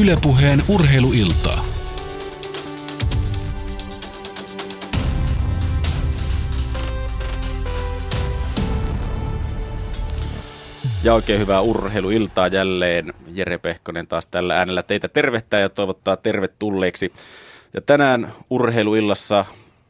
Ylepuheen 0.00 0.62
urheiluiltaa. 0.68 1.64
Ja 11.04 11.14
oikein 11.14 11.40
hyvää 11.40 11.60
urheiluiltaa 11.60 12.48
jälleen. 12.48 13.12
Jere 13.34 13.58
Pehkonen 13.58 14.06
taas 14.06 14.26
tällä 14.26 14.58
äänellä 14.58 14.82
teitä 14.82 15.08
tervehtää 15.08 15.60
ja 15.60 15.68
toivottaa 15.68 16.16
tervetulleeksi. 16.16 17.12
Ja 17.74 17.80
tänään 17.80 18.32
urheiluillassa 18.50 19.44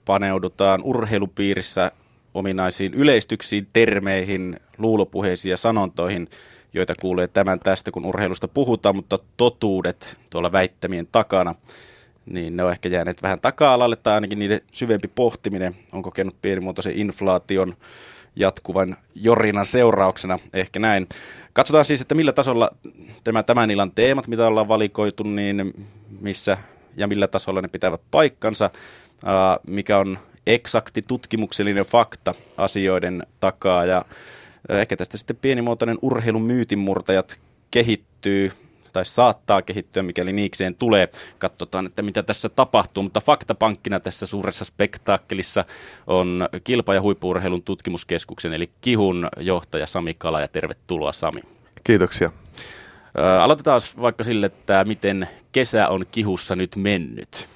paneudutaan 0.04 0.82
urheilupiirissä 0.82 1.93
ominaisiin 2.34 2.94
yleistyksiin, 2.94 3.68
termeihin, 3.72 4.61
luulopuheisiin 4.79 5.50
ja 5.50 5.57
sanontoihin, 5.57 6.29
joita 6.75 6.94
kuulee 7.00 7.29
tämän 7.29 7.61
tästä, 7.61 7.90
kun 7.90 8.04
urheilusta 8.04 8.48
puhutaan, 8.48 8.96
mutta 8.96 9.18
totuudet 9.36 10.17
tuolla 10.30 10.53
väittämien 10.53 11.08
takana, 11.12 11.54
niin 12.26 12.57
ne 12.57 12.64
on 12.64 12.71
ehkä 12.71 12.89
jääneet 12.89 13.22
vähän 13.22 13.40
taka-alalle, 13.40 13.96
tai 13.96 14.14
ainakin 14.14 14.39
niiden 14.39 14.61
syvempi 14.72 15.08
pohtiminen 15.08 15.75
on 15.93 16.03
kokenut 16.03 16.36
pienimuotoisen 16.43 16.98
inflaation 16.98 17.76
jatkuvan 18.36 18.96
jorinan 19.14 19.67
seurauksena, 19.67 20.39
ehkä 20.53 20.79
näin. 20.79 21.08
Katsotaan 21.53 21.84
siis, 21.84 22.00
että 22.00 22.14
millä 22.14 22.32
tasolla 22.32 22.71
tämä, 23.25 23.43
tämän 23.43 23.70
illan 23.70 23.93
teemat, 23.95 24.26
mitä 24.26 24.46
ollaan 24.46 24.68
valikoitu, 24.68 25.22
niin 25.22 25.75
missä 26.20 26.59
ja 26.96 27.06
millä 27.06 27.29
tasolla 27.29 27.62
ne 27.62 27.68
pitävät 27.68 28.00
paikkansa, 28.11 28.70
mikä 29.67 29.98
on 29.98 30.18
eksakti 30.46 31.03
tutkimuksellinen 31.03 31.84
fakta 31.84 32.34
asioiden 32.56 33.27
takaa 33.41 33.84
ja 33.84 34.05
ehkä 34.69 34.97
tästä 34.97 35.17
sitten 35.17 35.36
pienimuotoinen 35.36 35.98
urheilun 36.03 36.42
myytinmurtajat 36.42 37.39
kehittyy 37.70 38.53
tai 38.92 39.05
saattaa 39.05 39.62
kehittyä, 39.62 40.03
mikäli 40.03 40.33
niikseen 40.33 40.75
tulee. 40.75 41.09
Katsotaan, 41.39 41.87
että 41.87 42.03
mitä 42.03 42.23
tässä 42.23 42.48
tapahtuu, 42.48 43.03
mutta 43.03 43.21
faktapankkina 43.21 44.01
tässä 44.01 44.27
suuressa 44.27 44.65
spektaakkelissa 44.65 45.65
on 46.06 46.48
kilpa- 46.65 46.95
ja 46.95 47.03
huippuurheilun 47.03 47.62
tutkimuskeskuksen, 47.62 48.53
eli 48.53 48.71
KIHUN 48.81 49.29
johtaja 49.41 49.87
Sami 49.87 50.15
Kala, 50.15 50.41
ja 50.41 50.48
tervetuloa 50.48 51.12
Sami. 51.12 51.41
Kiitoksia. 51.84 52.33
Aloitetaan 53.41 53.81
vaikka 54.01 54.25
sille, 54.25 54.47
että 54.47 54.84
miten 54.84 55.28
kesä 55.53 55.89
on 55.89 56.05
kihussa 56.12 56.56
nyt 56.56 56.77
mennyt. 56.77 57.49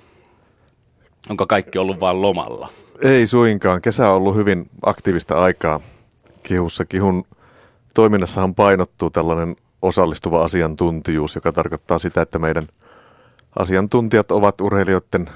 Onko 1.31 1.47
kaikki 1.47 1.78
ollut 1.78 2.00
vain 2.00 2.22
lomalla? 2.22 2.69
Ei 3.03 3.27
suinkaan. 3.27 3.83
Kesä 3.83 4.11
on 4.11 4.17
ollut 4.17 4.37
hyvin 4.37 4.67
aktiivista 4.83 5.34
aikaa 5.34 5.81
kihussa. 6.48 6.84
Kihun 6.84 7.24
toiminnassahan 7.94 8.54
painottuu 8.54 9.10
tällainen 9.10 9.56
osallistuva 9.82 10.44
asiantuntijuus, 10.44 11.34
joka 11.34 11.52
tarkoittaa 11.52 11.98
sitä, 11.98 12.22
että 12.22 12.38
meidän 12.38 12.64
asiantuntijat 13.58 14.32
ovat 14.32 14.60
urheilijoiden 14.60 15.30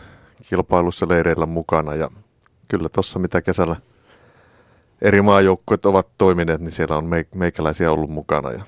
kilpailussa 0.49 1.09
leireillä 1.09 1.47
mukana. 1.47 1.95
Ja 1.95 2.09
kyllä 2.69 2.89
tuossa 2.89 3.19
mitä 3.19 3.43
kesällä 3.43 3.77
eri 5.03 5.23
maajoukkueet 5.23 5.87
ovat 5.87 6.09
toimineet, 6.19 6.61
niin 6.61 6.73
siellä 6.73 6.97
on 6.97 7.11
meikäläisiä 7.35 7.93
ollut 7.93 8.11
mukana. 8.11 8.53
Ja 8.53 8.61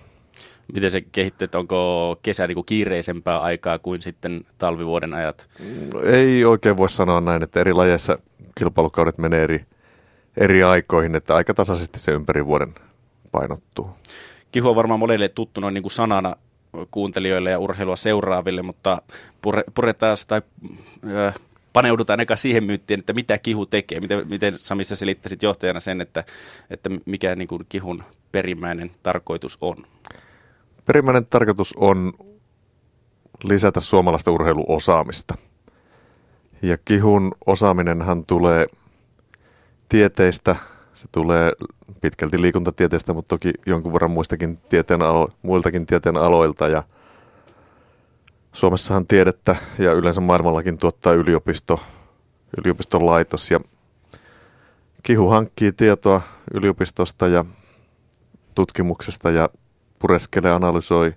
Miten 0.75 0.91
se 0.91 1.01
kehittyy, 1.01 1.45
että 1.45 1.59
onko 1.59 2.17
kesä 2.23 2.47
niin 2.47 2.55
kuin 2.55 2.67
kiireisempää 2.67 3.41
aikaa 3.41 3.79
kuin 3.79 4.03
sitten 4.03 4.45
talvivuoden 4.59 5.15
ajat? 5.15 5.49
Ei 6.05 6.45
oikein 6.45 6.77
voi 6.77 6.91
sanoa 6.91 7.21
näin, 7.21 7.43
että 7.43 7.61
eri 7.61 7.73
lajeissa 7.73 8.19
kilpailukaudet 8.59 9.19
menee 9.19 9.43
eri, 9.43 9.67
eri 10.37 10.63
aikoihin, 10.63 11.15
että 11.15 11.35
aika 11.35 11.55
tasaisesti 11.55 11.99
se 11.99 12.13
ympäri 12.13 12.47
vuoden 12.47 12.75
painottuu. 13.33 13.91
Kihu 14.53 14.69
on 14.69 14.77
varmaan 14.77 15.01
monelle 15.01 15.29
tuttu 15.29 15.61
noin 15.61 15.75
niin 15.75 15.83
kuin 15.83 15.93
sanana 15.93 16.37
kuuntelijoille 16.91 17.51
ja 17.51 17.59
urheilua 17.59 17.97
seuraaville, 17.97 18.63
mutta 18.63 19.03
pure, 19.43 19.65
puretaan 19.75 20.17
tai 20.29 20.43
paneudutaan 21.73 22.21
eka 22.21 22.37
siihen 22.37 22.65
myyttiin, 22.65 23.01
että 23.01 23.13
mitä 23.13 23.39
kihu 23.39 23.67
tekee. 23.67 24.01
Miten, 24.01 24.29
miten 24.29 24.59
Sami 24.59 24.85
sä 24.85 24.97
selittäisit 24.97 25.43
johtajana 25.43 25.81
sen, 25.81 26.01
että, 26.01 26.25
että 26.71 26.91
mikä 27.07 27.37
niin 27.37 27.49
kuin 27.49 27.63
kihun 27.69 28.03
perimmäinen 28.33 28.91
tarkoitus 29.03 29.59
on? 29.61 29.77
Perimmäinen 30.87 31.27
tarkoitus 31.27 31.75
on 31.77 32.13
lisätä 33.45 33.81
suomalaista 33.81 34.31
urheiluosaamista. 34.31 35.35
Ja 36.63 36.79
kihun 36.85 37.35
osaaminenhan 37.47 38.25
tulee 38.27 38.67
tieteistä, 39.89 40.57
se 40.95 41.09
tulee 41.13 41.53
pitkälti 42.01 42.43
liikuntatieteestä, 42.43 43.13
mutta 43.13 43.29
toki 43.29 43.53
jonkun 43.67 43.93
verran 43.93 44.11
muistakin 44.11 44.57
tieteen 44.57 45.01
alo- 45.01 45.33
muiltakin 45.43 45.87
tieteen 45.87 46.17
aloilta. 46.17 46.69
Ja 46.69 46.83
Suomessahan 48.53 49.07
tiedettä 49.07 49.57
ja 49.79 49.93
yleensä 49.93 50.21
maailmallakin 50.21 50.79
tuottaa 50.79 51.13
yliopisto, 51.13 51.81
yliopiston 52.59 53.07
laitos 53.07 53.51
ja 53.51 53.61
Kihu 55.05 55.29
hankkii 55.29 55.73
tietoa 55.73 56.21
yliopistosta 56.55 57.29
ja 57.29 57.45
tutkimuksesta 58.55 59.31
ja 59.31 59.49
pureskelee, 59.99 60.53
analysoi 60.53 61.15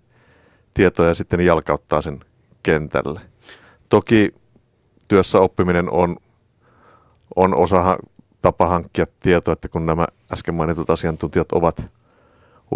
tietoja 0.74 1.10
ja 1.10 1.16
sitten 1.16 1.42
jalkauttaa 1.42 2.02
sen 2.02 2.20
kentälle. 2.64 3.22
Toki 3.90 4.32
työssä 5.08 5.40
oppiminen 5.40 5.92
on, 5.92 6.18
on 7.36 7.56
osa 7.56 7.98
tapa 8.48 8.68
hankkia 8.68 9.06
tietoa, 9.20 9.54
että 9.54 9.70
kun 9.70 9.86
nämä 9.86 10.08
äsken 10.34 10.56
mainitut 10.56 10.90
asiantuntijat 10.90 11.52
ovat 11.52 11.86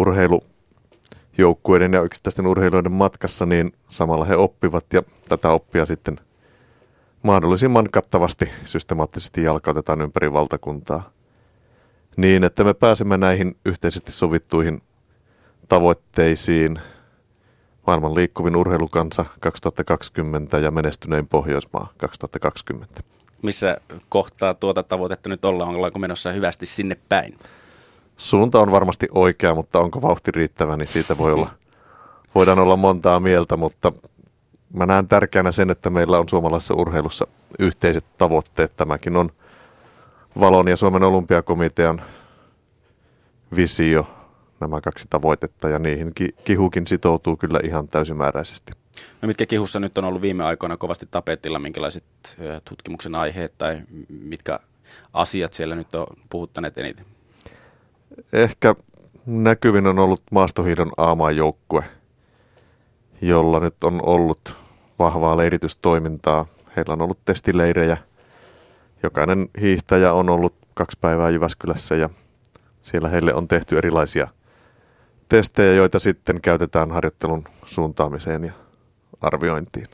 urheilujoukkueiden 0.00 1.92
ja 1.92 2.02
yksittäisten 2.02 2.46
urheilijoiden 2.46 2.92
matkassa, 2.92 3.46
niin 3.46 3.72
samalla 3.88 4.24
he 4.24 4.36
oppivat 4.36 4.84
ja 4.92 5.02
tätä 5.28 5.50
oppia 5.50 5.86
sitten 5.86 6.20
mahdollisimman 7.22 7.88
kattavasti 7.90 8.50
systemaattisesti 8.64 9.42
jalkautetaan 9.42 10.00
ympäri 10.00 10.32
valtakuntaa 10.32 11.10
niin, 12.16 12.44
että 12.44 12.64
me 12.64 12.74
pääsemme 12.74 13.16
näihin 13.16 13.56
yhteisesti 13.64 14.12
sovittuihin 14.12 14.82
tavoitteisiin 15.68 16.80
maailman 17.86 18.14
liikkuvin 18.14 18.56
urheilukansa 18.56 19.24
2020 19.40 20.58
ja 20.58 20.70
menestynein 20.70 21.28
Pohjoismaa 21.28 21.92
2020. 21.96 23.11
Missä 23.42 23.76
kohtaa 24.08 24.54
tuota 24.54 24.82
tavoitetta 24.82 25.28
nyt 25.28 25.44
ollaan? 25.44 25.74
Ollaanko 25.74 25.98
menossa 25.98 26.32
hyvästi 26.32 26.66
sinne 26.66 26.96
päin? 27.08 27.38
Suunta 28.16 28.60
on 28.60 28.70
varmasti 28.72 29.08
oikea, 29.12 29.54
mutta 29.54 29.78
onko 29.78 30.02
vauhti 30.02 30.30
riittävä, 30.30 30.76
niin 30.76 30.88
siitä 30.88 31.18
voi 31.18 31.32
olla, 31.32 31.50
voidaan 32.34 32.58
olla 32.58 32.76
montaa 32.76 33.20
mieltä, 33.20 33.56
mutta 33.56 33.92
mä 34.74 34.86
näen 34.86 35.08
tärkeänä 35.08 35.52
sen, 35.52 35.70
että 35.70 35.90
meillä 35.90 36.18
on 36.18 36.28
suomalaisessa 36.28 36.74
urheilussa 36.74 37.26
yhteiset 37.58 38.04
tavoitteet. 38.18 38.76
Tämäkin 38.76 39.16
on 39.16 39.30
Valon 40.40 40.68
ja 40.68 40.76
Suomen 40.76 41.02
olympiakomitean 41.02 42.02
visio 43.56 44.06
nämä 44.60 44.80
kaksi 44.80 45.06
tavoitetta 45.10 45.68
ja 45.68 45.78
niihin 45.78 46.12
kihukin 46.44 46.86
sitoutuu 46.86 47.36
kyllä 47.36 47.60
ihan 47.64 47.88
täysimääräisesti. 47.88 48.72
No 49.22 49.26
mitkä 49.26 49.46
kihussa 49.46 49.80
nyt 49.80 49.98
on 49.98 50.04
ollut 50.04 50.22
viime 50.22 50.44
aikoina 50.44 50.76
kovasti 50.76 51.08
tapetilla, 51.10 51.58
minkälaiset 51.58 52.04
tutkimuksen 52.64 53.14
aiheet 53.14 53.54
tai 53.58 53.80
mitkä 54.08 54.58
asiat 55.12 55.52
siellä 55.52 55.74
nyt 55.74 55.94
on 55.94 56.06
puhuttaneet 56.30 56.78
eniten? 56.78 57.06
Ehkä 58.32 58.74
näkyvin 59.26 59.86
on 59.86 59.98
ollut 59.98 60.22
maastohiidon 60.30 60.92
aamaan 60.96 61.36
joukkue, 61.36 61.84
jolla 63.22 63.60
nyt 63.60 63.84
on 63.84 64.00
ollut 64.06 64.56
vahvaa 64.98 65.36
leiritystoimintaa. 65.36 66.46
Heillä 66.76 66.92
on 66.92 67.02
ollut 67.02 67.18
testileirejä. 67.24 67.96
Jokainen 69.02 69.48
hiihtäjä 69.60 70.12
on 70.12 70.30
ollut 70.30 70.54
kaksi 70.74 70.98
päivää 71.00 71.30
Jyväskylässä 71.30 71.94
ja 71.94 72.10
siellä 72.82 73.08
heille 73.08 73.34
on 73.34 73.48
tehty 73.48 73.78
erilaisia– 73.78 74.28
testejä, 75.36 75.74
joita 75.74 75.98
sitten 75.98 76.40
käytetään 76.40 76.90
harjoittelun 76.90 77.44
suuntaamiseen 77.66 78.44
ja 78.44 78.52
arviointiin. 79.22 79.86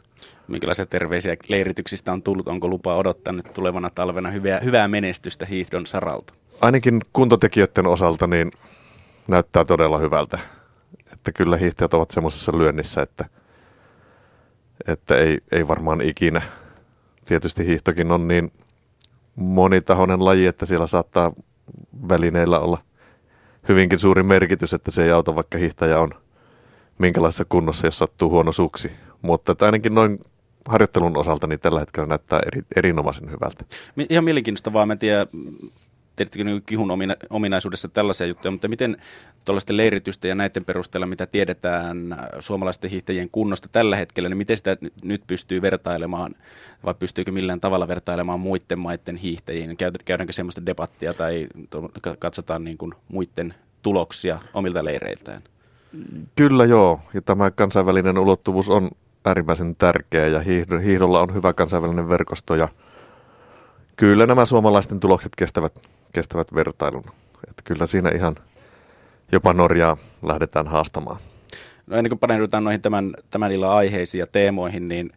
Minkälaisia 0.48 0.86
terveisiä 0.86 1.36
leirityksistä 1.48 2.12
on 2.12 2.22
tullut? 2.22 2.48
Onko 2.48 2.68
lupa 2.68 2.96
odottaa 2.96 3.32
nyt 3.32 3.52
tulevana 3.52 3.90
talvena 3.90 4.30
hyvää, 4.30 4.60
hyvää 4.60 4.88
menestystä 4.88 5.46
hiihdon 5.46 5.86
saralta? 5.86 6.34
Ainakin 6.60 7.00
kuntotekijöiden 7.12 7.86
osalta 7.86 8.26
niin 8.26 8.50
näyttää 9.28 9.64
todella 9.64 9.98
hyvältä. 9.98 10.38
Että 11.12 11.32
kyllä 11.32 11.56
hiihtäjät 11.56 11.94
ovat 11.94 12.10
semmoisessa 12.10 12.58
lyönnissä, 12.58 13.02
että, 13.02 13.24
että 14.86 15.16
ei, 15.16 15.38
ei 15.52 15.68
varmaan 15.68 16.00
ikinä. 16.00 16.42
Tietysti 17.26 17.66
hiihtokin 17.66 18.12
on 18.12 18.28
niin 18.28 18.52
monitahoinen 19.36 20.24
laji, 20.24 20.46
että 20.46 20.66
siellä 20.66 20.86
saattaa 20.86 21.32
välineillä 22.08 22.60
olla 22.60 22.78
hyvinkin 23.68 23.98
suuri 23.98 24.22
merkitys, 24.22 24.74
että 24.74 24.90
se 24.90 25.04
ei 25.04 25.10
auta, 25.10 25.34
vaikka 25.34 25.58
hiihtäjä 25.58 26.00
on 26.00 26.10
minkälaisessa 26.98 27.44
kunnossa, 27.48 27.86
jos 27.86 27.98
sattuu 27.98 28.30
huono 28.30 28.52
suksi. 28.52 28.92
Mutta 29.22 29.56
ainakin 29.60 29.94
noin 29.94 30.18
harjoittelun 30.68 31.16
osalta 31.16 31.46
niin 31.46 31.60
tällä 31.60 31.80
hetkellä 31.80 32.06
näyttää 32.06 32.40
eri, 32.46 32.62
erinomaisen 32.76 33.30
hyvältä. 33.30 33.64
Ihan 34.08 34.24
mielenkiintoista 34.24 34.72
vaan, 34.72 34.88
mä 34.88 34.96
tiedän, 34.96 35.26
tiedättekö 36.16 36.44
niin 36.44 36.62
kihun 36.66 36.90
omina, 36.90 37.16
ominaisuudessa 37.30 37.88
tällaisia 37.88 38.26
juttuja, 38.26 38.50
mutta 38.50 38.68
miten 38.68 38.96
tuollaisten 39.44 39.76
leiritysten 39.76 40.28
ja 40.28 40.34
näiden 40.34 40.64
perusteella, 40.64 41.06
mitä 41.06 41.26
tiedetään 41.26 42.16
suomalaisten 42.38 42.90
hiihtäjien 42.90 43.30
kunnosta 43.30 43.68
tällä 43.72 43.96
hetkellä, 43.96 44.28
niin 44.28 44.36
miten 44.36 44.56
sitä 44.56 44.76
nyt 45.02 45.22
pystyy 45.26 45.62
vertailemaan, 45.62 46.34
vai 46.84 46.94
pystyykö 46.94 47.32
millään 47.32 47.60
tavalla 47.60 47.88
vertailemaan 47.88 48.40
muiden 48.40 48.78
maiden 48.78 49.16
hiihtäjiin? 49.16 49.76
Käydäänkö 50.04 50.32
sellaista 50.32 50.66
debattia 50.66 51.14
tai 51.14 51.46
katsotaan 52.18 52.64
niin 52.64 52.78
kuin 52.78 52.94
muiden 53.08 53.54
tuloksia 53.82 54.38
omilta 54.54 54.84
leireiltään? 54.84 55.42
Kyllä 56.34 56.64
joo, 56.64 57.00
ja 57.14 57.22
tämä 57.22 57.50
kansainvälinen 57.50 58.18
ulottuvuus 58.18 58.70
on 58.70 58.90
äärimmäisen 59.24 59.76
tärkeä 59.76 60.26
ja 60.26 60.40
hiihdolla 60.84 61.20
on 61.20 61.34
hyvä 61.34 61.52
kansainvälinen 61.52 62.08
verkosto 62.08 62.54
ja 62.54 62.68
kyllä 63.96 64.26
nämä 64.26 64.44
suomalaisten 64.44 65.00
tulokset 65.00 65.32
kestävät, 65.36 65.72
kestävät 66.12 66.54
vertailun. 66.54 67.04
Että 67.48 67.62
kyllä 67.64 67.86
siinä 67.86 68.10
ihan 68.10 68.34
jopa 69.32 69.52
Norjaa 69.52 69.96
lähdetään 70.22 70.66
haastamaan. 70.66 71.16
No 71.86 71.96
ennen 71.96 72.10
kuin 72.10 72.18
paneudutaan 72.18 72.64
noihin 72.64 72.82
tämän, 72.82 73.12
tämän 73.30 73.52
illan 73.52 73.72
aiheisiin 73.72 74.20
ja 74.20 74.26
teemoihin, 74.26 74.88
niin 74.88 75.10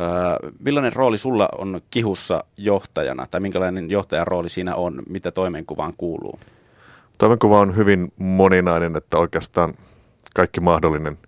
äh, 0.00 0.52
millainen 0.58 0.92
rooli 0.92 1.18
sulla 1.18 1.48
on 1.58 1.80
kihussa 1.90 2.44
johtajana, 2.56 3.26
tai 3.30 3.40
minkälainen 3.40 3.90
johtajan 3.90 4.26
rooli 4.26 4.48
siinä 4.48 4.74
on, 4.74 5.02
mitä 5.08 5.30
toimenkuvaan 5.30 5.94
kuuluu? 5.96 6.38
Toimenkuva 7.18 7.60
on 7.60 7.76
hyvin 7.76 8.12
moninainen, 8.18 8.96
että 8.96 9.18
oikeastaan 9.18 9.74
kaikki 10.34 10.60
mahdollinen 10.60 11.18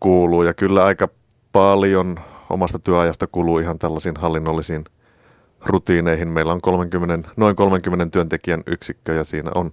kuuluu, 0.00 0.42
ja 0.42 0.54
kyllä 0.54 0.84
aika 0.84 1.08
paljon 1.52 2.20
omasta 2.50 2.78
työajasta 2.78 3.26
kuluu 3.26 3.58
ihan 3.58 3.78
tällaisiin 3.78 4.16
hallinnollisiin 4.16 4.84
rutiineihin. 5.60 6.28
Meillä 6.28 6.52
on 6.52 6.60
30, 6.60 7.28
noin 7.36 7.56
30 7.56 8.06
työntekijän 8.06 8.62
yksikkö 8.66 9.14
ja 9.14 9.24
siinä 9.24 9.50
on 9.54 9.70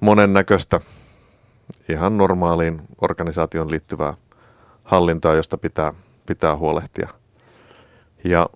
monen 0.00 0.32
näköistä 0.32 0.80
ihan 1.88 2.16
normaaliin 2.16 2.82
organisaation 3.00 3.70
liittyvää 3.70 4.14
hallintaa, 4.84 5.34
josta 5.34 5.58
pitää, 5.58 5.92
pitää 6.26 6.56
huolehtia. 6.56 7.08
Ja 8.24 8.50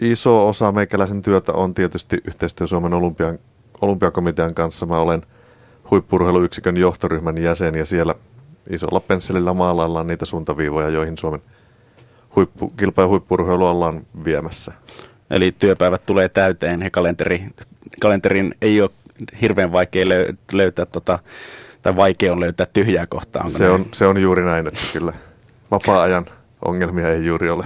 iso 0.00 0.48
osa 0.48 0.72
meikäläisen 0.72 1.22
työtä 1.22 1.52
on 1.52 1.74
tietysti 1.74 2.20
yhteistyö 2.24 2.66
Suomen 2.66 2.94
olympian, 2.94 3.38
olympiakomitean 3.80 4.54
kanssa. 4.54 4.86
Mä 4.86 4.98
olen 4.98 5.22
huippurheiluyksikön 5.90 6.76
johtoryhmän 6.76 7.38
jäsen 7.38 7.74
ja 7.74 7.84
siellä 7.84 8.14
isolla 8.70 9.00
pensselillä 9.00 9.54
maalaillaan 9.54 10.06
niitä 10.06 10.24
suuntaviivoja, 10.24 10.88
joihin 10.88 11.18
Suomen 11.18 11.42
huippu, 12.36 12.72
kilpa- 12.76 13.02
ja 13.02 13.08
huippurheilu 13.08 13.66
ollaan 13.66 14.06
viemässä. 14.24 14.72
Eli 15.30 15.52
työpäivät 15.52 16.06
tulee 16.06 16.28
täyteen 16.28 16.82
ja 16.82 16.90
kalenteri, 16.90 17.42
kalenterin 18.00 18.54
ei 18.62 18.80
ole 18.80 18.90
hirveän 19.40 19.72
vaikea 19.72 20.04
löytää, 20.52 20.86
tota, 20.86 21.18
tai 21.82 21.96
vaikea 21.96 22.32
on 22.32 22.40
löytää 22.40 22.66
tyhjää 22.72 23.06
kohtaa. 23.06 23.48
Se 23.48 23.70
on, 23.70 23.86
se 23.92 24.06
on 24.06 24.22
juuri 24.22 24.44
näin, 24.44 24.66
että 24.66 24.80
kyllä 24.92 25.12
vapaa-ajan 25.70 26.26
ongelmia 26.64 27.08
ei 27.08 27.26
juuri 27.26 27.50
ole. 27.50 27.64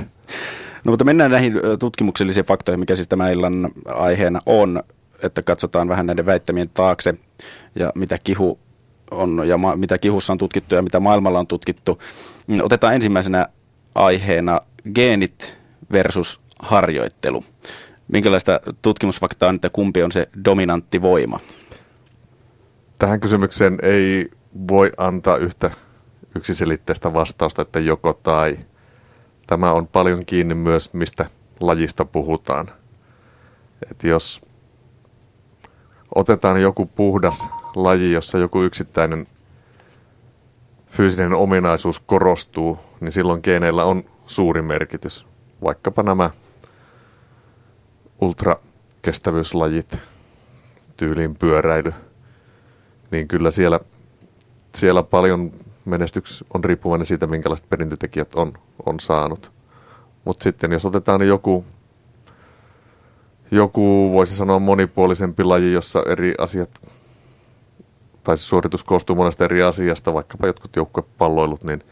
No 0.84 0.90
mutta 0.92 1.04
mennään 1.04 1.30
näihin 1.30 1.52
tutkimuksellisiin 1.78 2.46
faktoihin, 2.46 2.80
mikä 2.80 2.96
siis 2.96 3.08
tämä 3.08 3.30
illan 3.30 3.68
aiheena 3.86 4.40
on, 4.46 4.82
että 5.22 5.42
katsotaan 5.42 5.88
vähän 5.88 6.06
näiden 6.06 6.26
väittämien 6.26 6.70
taakse 6.74 7.14
ja 7.74 7.92
mitä 7.94 8.18
kihu 8.24 8.58
on 9.10 9.43
ja 9.49 9.58
ma- 9.58 9.76
mitä 9.76 9.99
kihussa 9.99 10.32
on 10.32 10.38
tutkittu 10.38 10.75
ja 10.75 10.82
mitä 10.82 11.00
maailmalla 11.00 11.38
on 11.38 11.46
tutkittu. 11.46 12.02
Mm, 12.46 12.58
otetaan 12.62 12.94
ensimmäisenä 12.94 13.46
aiheena 13.94 14.60
geenit 14.94 15.58
versus 15.93 16.40
harjoittelu. 16.58 17.44
Minkälaista 18.08 18.60
tutkimusfaktaa 18.82 19.49
on, 19.49 19.55
että 19.55 19.70
kumpi 19.70 20.02
on 20.02 20.12
se 20.12 20.28
dominantti 20.44 21.02
voima? 21.02 21.40
Tähän 22.99 23.20
kysymykseen 23.20 23.78
ei 23.82 24.31
voi 24.69 24.93
antaa 24.96 25.37
yhtä 25.37 25.70
yksiselitteistä 26.37 27.12
vastausta, 27.12 27.62
että 27.62 27.81
joko 27.81 28.12
tai. 28.22 28.58
Tämä 29.46 29.72
on 29.72 29.87
paljon 29.87 30.26
kiinni 30.26 30.54
myös, 30.54 30.94
mistä 30.94 31.26
lajista 31.61 32.04
puhutaan. 32.04 32.70
Et 33.90 34.04
jos 34.04 34.40
otetaan 36.14 36.62
joku 36.62 36.87
puhdas 36.87 37.49
laji, 37.84 38.12
jossa 38.12 38.38
joku 38.38 38.62
yksittäinen 38.62 39.26
fyysinen 40.86 41.34
ominaisuus 41.34 42.00
korostuu, 42.00 42.78
niin 43.00 43.12
silloin 43.12 43.40
geeneillä 43.42 43.84
on 43.84 44.04
suuri 44.26 44.62
merkitys. 44.62 45.26
Vaikkapa 45.62 46.02
nämä 46.02 46.30
ultrakestävyyslajit, 48.20 49.98
tyyliin 50.96 51.36
pyöräily, 51.36 51.92
niin 53.10 53.28
kyllä 53.28 53.50
siellä, 53.50 53.80
siellä 54.75 55.02
paljon 55.02 55.52
menestyks 55.84 56.44
on 56.54 56.64
riippuvainen 56.64 57.06
siitä, 57.06 57.26
minkälaiset 57.26 57.69
perintötekijät 57.69 58.34
on, 58.34 58.52
on 58.86 59.00
saanut. 59.00 59.52
Mutta 60.25 60.44
sitten 60.44 60.72
jos 60.72 60.86
otetaan 60.86 61.26
joku, 61.26 61.64
joku, 63.50 64.10
voisi 64.14 64.34
sanoa 64.34 64.58
monipuolisempi 64.58 65.44
laji, 65.44 65.72
jossa 65.72 66.02
eri 66.06 66.34
asiat, 66.38 66.70
tai 68.28 68.36
suoritus 68.36 68.84
koostuu 68.84 69.16
monesta 69.16 69.44
eri 69.44 69.62
asiasta, 69.62 70.14
vaikkapa 70.14 70.46
jotkut 70.46 70.76
joukkuepalloilut, 70.76 71.64
niin 71.64 71.84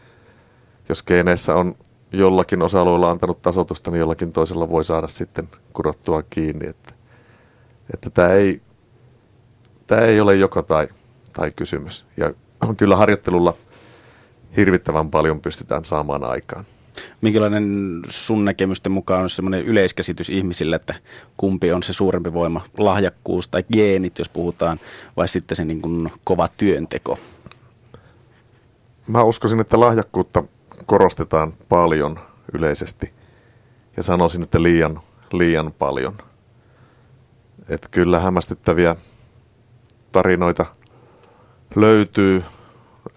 jos 0.89 1.03
geeneissä 1.03 1.55
on 1.55 1.75
jollakin 2.11 2.61
osa-alueella 2.61 3.11
antanut 3.11 3.41
tasotusta, 3.41 3.91
niin 3.91 3.99
jollakin 3.99 4.31
toisella 4.31 4.69
voi 4.69 4.83
saada 4.83 5.07
sitten 5.07 5.49
kurottua 5.73 6.23
kiinni. 6.29 6.67
Että, 6.67 6.93
että 7.93 8.09
tämä, 8.09 8.29
ei, 8.29 8.61
tämä 9.87 10.01
ei 10.01 10.21
ole 10.21 10.35
joko 10.35 10.61
tai, 10.61 10.87
tai 11.33 11.51
kysymys. 11.55 12.05
Ja 12.17 12.33
kyllä 12.77 12.95
harjoittelulla 12.95 13.53
hirvittävän 14.57 15.09
paljon 15.09 15.41
pystytään 15.41 15.85
saamaan 15.85 16.23
aikaan. 16.23 16.65
Minkälainen 17.21 18.01
sun 18.09 18.45
näkemysten 18.45 18.91
mukaan 18.91 19.23
on 19.23 19.29
semmoinen 19.29 19.61
yleiskäsitys 19.61 20.29
ihmisille, 20.29 20.75
että 20.75 20.93
kumpi 21.37 21.71
on 21.71 21.83
se 21.83 21.93
suurempi 21.93 22.33
voima, 22.33 22.61
lahjakkuus 22.77 23.47
tai 23.47 23.63
geenit, 23.73 24.19
jos 24.19 24.29
puhutaan, 24.29 24.77
vai 25.17 25.27
sitten 25.27 25.55
se 25.55 25.65
niin 25.65 25.81
kuin 25.81 26.11
kova 26.25 26.47
työnteko? 26.57 27.17
Mä 29.07 29.23
uskoisin, 29.23 29.59
että 29.59 29.79
lahjakkuutta 29.79 30.43
korostetaan 30.85 31.53
paljon 31.69 32.19
yleisesti 32.53 33.13
ja 33.97 34.03
sanoisin, 34.03 34.43
että 34.43 34.63
liian, 34.63 35.01
liian 35.33 35.73
paljon. 35.79 36.17
Että 37.69 37.87
kyllä 37.91 38.19
hämmästyttäviä 38.19 38.95
tarinoita 40.11 40.65
löytyy 41.75 42.43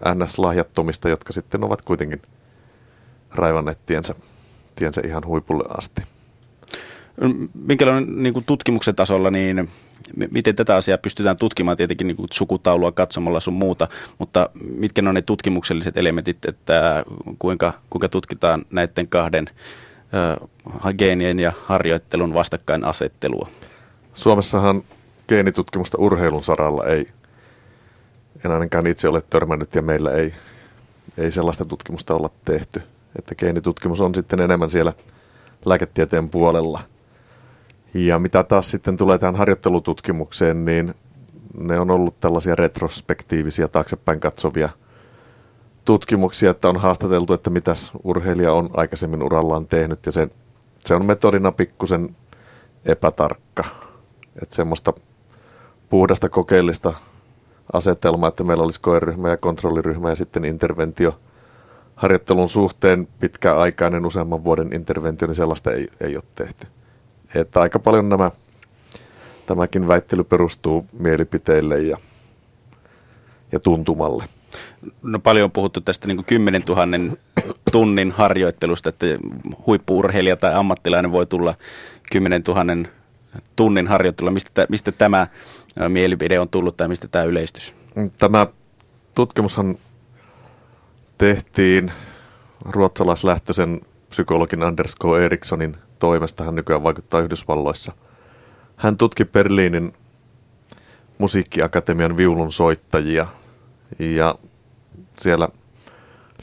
NS-lahjattomista, 0.05 1.09
jotka 1.09 1.33
sitten 1.33 1.63
ovat 1.63 1.81
kuitenkin 1.81 2.21
raivanneet 3.35 3.85
tiensä, 3.85 4.15
tiensä 4.75 5.01
ihan 5.05 5.25
huipulle 5.25 5.63
asti. 5.77 6.01
Minkälainen 7.53 8.23
niin 8.23 8.33
kuin 8.33 8.45
tutkimuksen 8.45 8.95
tasolla, 8.95 9.31
niin 9.31 9.69
miten 10.31 10.55
tätä 10.55 10.75
asiaa 10.75 10.97
pystytään 10.97 11.37
tutkimaan 11.37 11.77
tietenkin 11.77 12.07
niin 12.07 12.17
kuin 12.17 12.27
sukutaulua 12.33 12.91
katsomalla 12.91 13.39
sun 13.39 13.53
muuta, 13.53 13.87
mutta 14.17 14.49
mitkä 14.77 15.01
on 15.07 15.15
ne 15.15 15.21
tutkimukselliset 15.21 15.97
elementit, 15.97 16.45
että 16.45 17.05
kuinka, 17.39 17.73
kuinka 17.89 18.09
tutkitaan 18.09 18.65
näiden 18.71 19.07
kahden 19.07 19.47
äh, 20.13 20.93
geenien 20.97 21.39
ja 21.39 21.51
harjoittelun 21.65 22.33
vastakkainasettelua? 22.33 23.47
Suomessahan 24.13 24.83
geenitutkimusta 25.27 25.97
urheilun 25.97 26.43
saralla 26.43 26.85
ei, 26.85 27.07
en 28.45 28.51
ainakaan 28.51 28.87
itse 28.87 29.07
ole 29.09 29.21
törmännyt 29.29 29.75
ja 29.75 29.81
meillä 29.81 30.11
ei, 30.11 30.33
ei 31.17 31.31
sellaista 31.31 31.65
tutkimusta 31.65 32.15
olla 32.15 32.29
tehty. 32.45 32.81
Että 33.19 33.35
geenitutkimus 33.35 34.01
on 34.01 34.15
sitten 34.15 34.41
enemmän 34.41 34.69
siellä 34.69 34.93
lääketieteen 35.65 36.29
puolella– 36.29 36.79
ja 37.93 38.19
mitä 38.19 38.43
taas 38.43 38.71
sitten 38.71 38.97
tulee 38.97 39.17
tähän 39.17 39.35
harjoittelututkimukseen, 39.35 40.65
niin 40.65 40.95
ne 41.57 41.79
on 41.79 41.91
ollut 41.91 42.19
tällaisia 42.19 42.55
retrospektiivisia, 42.55 43.67
taaksepäin 43.67 44.19
katsovia 44.19 44.69
tutkimuksia, 45.85 46.51
että 46.51 46.69
on 46.69 46.77
haastateltu, 46.77 47.33
että 47.33 47.49
mitäs 47.49 47.91
urheilija 48.03 48.53
on 48.53 48.69
aikaisemmin 48.73 49.23
urallaan 49.23 49.67
tehnyt, 49.67 50.05
ja 50.05 50.11
se, 50.11 50.29
se 50.79 50.95
on 50.95 51.05
metodina 51.05 51.51
pikkusen 51.51 52.15
epätarkka. 52.85 53.63
Että 54.41 54.55
semmoista 54.55 54.93
puhdasta 55.89 56.29
kokeellista 56.29 56.93
asetelmaa, 57.73 58.29
että 58.29 58.43
meillä 58.43 58.63
olisi 58.63 58.81
koeryhmä 58.81 59.29
ja 59.29 59.37
kontrolliryhmä 59.37 60.09
ja 60.09 60.15
sitten 60.15 60.45
interventio 60.45 61.19
harjoittelun 62.01 62.49
suhteen 62.49 63.07
pitkäaikainen 63.19 64.05
useamman 64.05 64.43
vuoden 64.43 64.73
interventio, 64.73 65.27
niin 65.27 65.35
sellaista 65.35 65.71
ei, 65.71 65.87
ei 66.01 66.15
ole 66.15 66.23
tehty. 66.35 66.67
Että 67.35 67.61
aika 67.61 67.79
paljon 67.79 68.09
nämä, 68.09 68.31
tämäkin 69.45 69.87
väittely 69.87 70.23
perustuu 70.23 70.85
mielipiteille 70.99 71.79
ja, 71.81 71.97
ja 73.51 73.59
tuntumalle. 73.59 74.23
No 75.01 75.19
paljon 75.19 75.43
on 75.43 75.51
puhuttu 75.51 75.81
tästä 75.81 76.07
niin 76.07 76.17
kuin 76.17 76.25
10 76.25 76.61
000 76.67 77.15
tunnin 77.71 78.11
harjoittelusta, 78.11 78.89
että 78.89 79.05
huippuurheilija 79.67 80.35
tai 80.35 80.53
ammattilainen 80.53 81.11
voi 81.11 81.25
tulla 81.25 81.55
10 82.11 82.43
000 82.47 82.89
tunnin 83.55 83.87
harjoittelua. 83.87 84.31
Mistä, 84.31 84.65
mistä 84.69 84.91
tämä 84.91 85.27
mielipide 85.87 86.39
on 86.39 86.49
tullut 86.49 86.77
tai 86.77 86.87
mistä 86.87 87.07
tämä 87.07 87.23
yleistys? 87.23 87.73
Tämä 88.17 88.47
tutkimushan 89.15 89.77
tehtiin 91.21 91.91
ruotsalaislähtöisen 92.69 93.81
psykologin 94.09 94.63
Anders 94.63 94.95
K. 94.95 95.01
Erikssonin 95.23 95.77
toimesta. 95.99 96.43
Hän 96.43 96.55
nykyään 96.55 96.83
vaikuttaa 96.83 97.19
Yhdysvalloissa. 97.19 97.91
Hän 98.75 98.97
tutki 98.97 99.25
Berliinin 99.25 99.93
musiikkiakatemian 101.17 102.17
viulun 102.17 102.51
soittajia 102.51 103.27
ja 103.99 104.35
siellä 105.19 105.49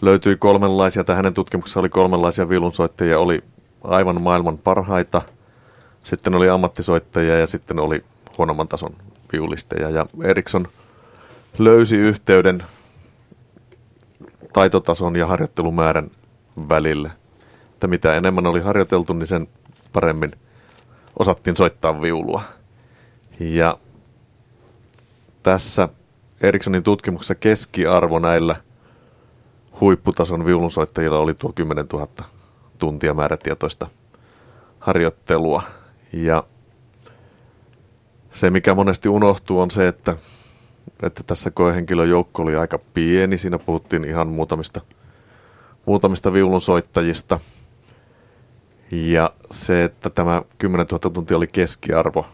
löytyi 0.00 0.36
kolmenlaisia, 0.36 1.04
tai 1.04 1.16
hänen 1.16 1.34
tutkimuksessa 1.34 1.80
oli 1.80 1.88
kolmenlaisia 1.88 2.48
viulunsoittajia, 2.48 3.18
oli 3.18 3.42
aivan 3.84 4.22
maailman 4.22 4.58
parhaita, 4.58 5.22
sitten 6.02 6.34
oli 6.34 6.48
ammattisoittajia 6.48 7.38
ja 7.38 7.46
sitten 7.46 7.78
oli 7.78 8.04
huonomman 8.38 8.68
tason 8.68 8.94
viulisteja. 9.32 9.90
Ja 9.90 10.06
Eriksson 10.24 10.68
löysi 11.58 11.96
yhteyden 11.96 12.62
taitotason 14.52 15.16
ja 15.16 15.26
harjoittelumäärän 15.26 16.10
välille. 16.68 17.10
Että 17.72 17.86
mitä 17.86 18.14
enemmän 18.14 18.46
oli 18.46 18.60
harjoiteltu, 18.60 19.12
niin 19.12 19.26
sen 19.26 19.48
paremmin 19.92 20.32
osattiin 21.18 21.56
soittaa 21.56 22.02
viulua. 22.02 22.42
Ja 23.40 23.78
tässä 25.42 25.88
Erikssonin 26.40 26.82
tutkimuksessa 26.82 27.34
keskiarvo 27.34 28.18
näillä 28.18 28.56
huipputason 29.80 30.44
viulunsoittajilla 30.44 31.18
oli 31.18 31.34
tuo 31.34 31.52
10 31.52 31.86
000 31.92 32.08
tuntia 32.78 33.14
määrätietoista 33.14 33.86
harjoittelua. 34.78 35.62
Ja 36.12 36.44
se, 38.32 38.50
mikä 38.50 38.74
monesti 38.74 39.08
unohtuu, 39.08 39.60
on 39.60 39.70
se, 39.70 39.88
että, 39.88 40.16
että 41.02 41.22
tässä 41.22 41.50
koehenkilöjoukko 41.50 42.42
oli 42.42 42.56
aika 42.56 42.78
pieni. 42.94 43.38
Siinä 43.38 43.58
puhuttiin 43.58 44.04
ihan 44.04 44.28
muutamista, 44.28 44.80
muutamista 45.86 46.32
viulunsoittajista. 46.32 47.40
Ja 48.90 49.32
se, 49.50 49.84
että 49.84 50.10
tämä 50.10 50.42
10 50.58 50.86
000 50.86 51.10
tuntia 51.10 51.36
oli 51.36 51.46
keskiarvo. 51.46 52.26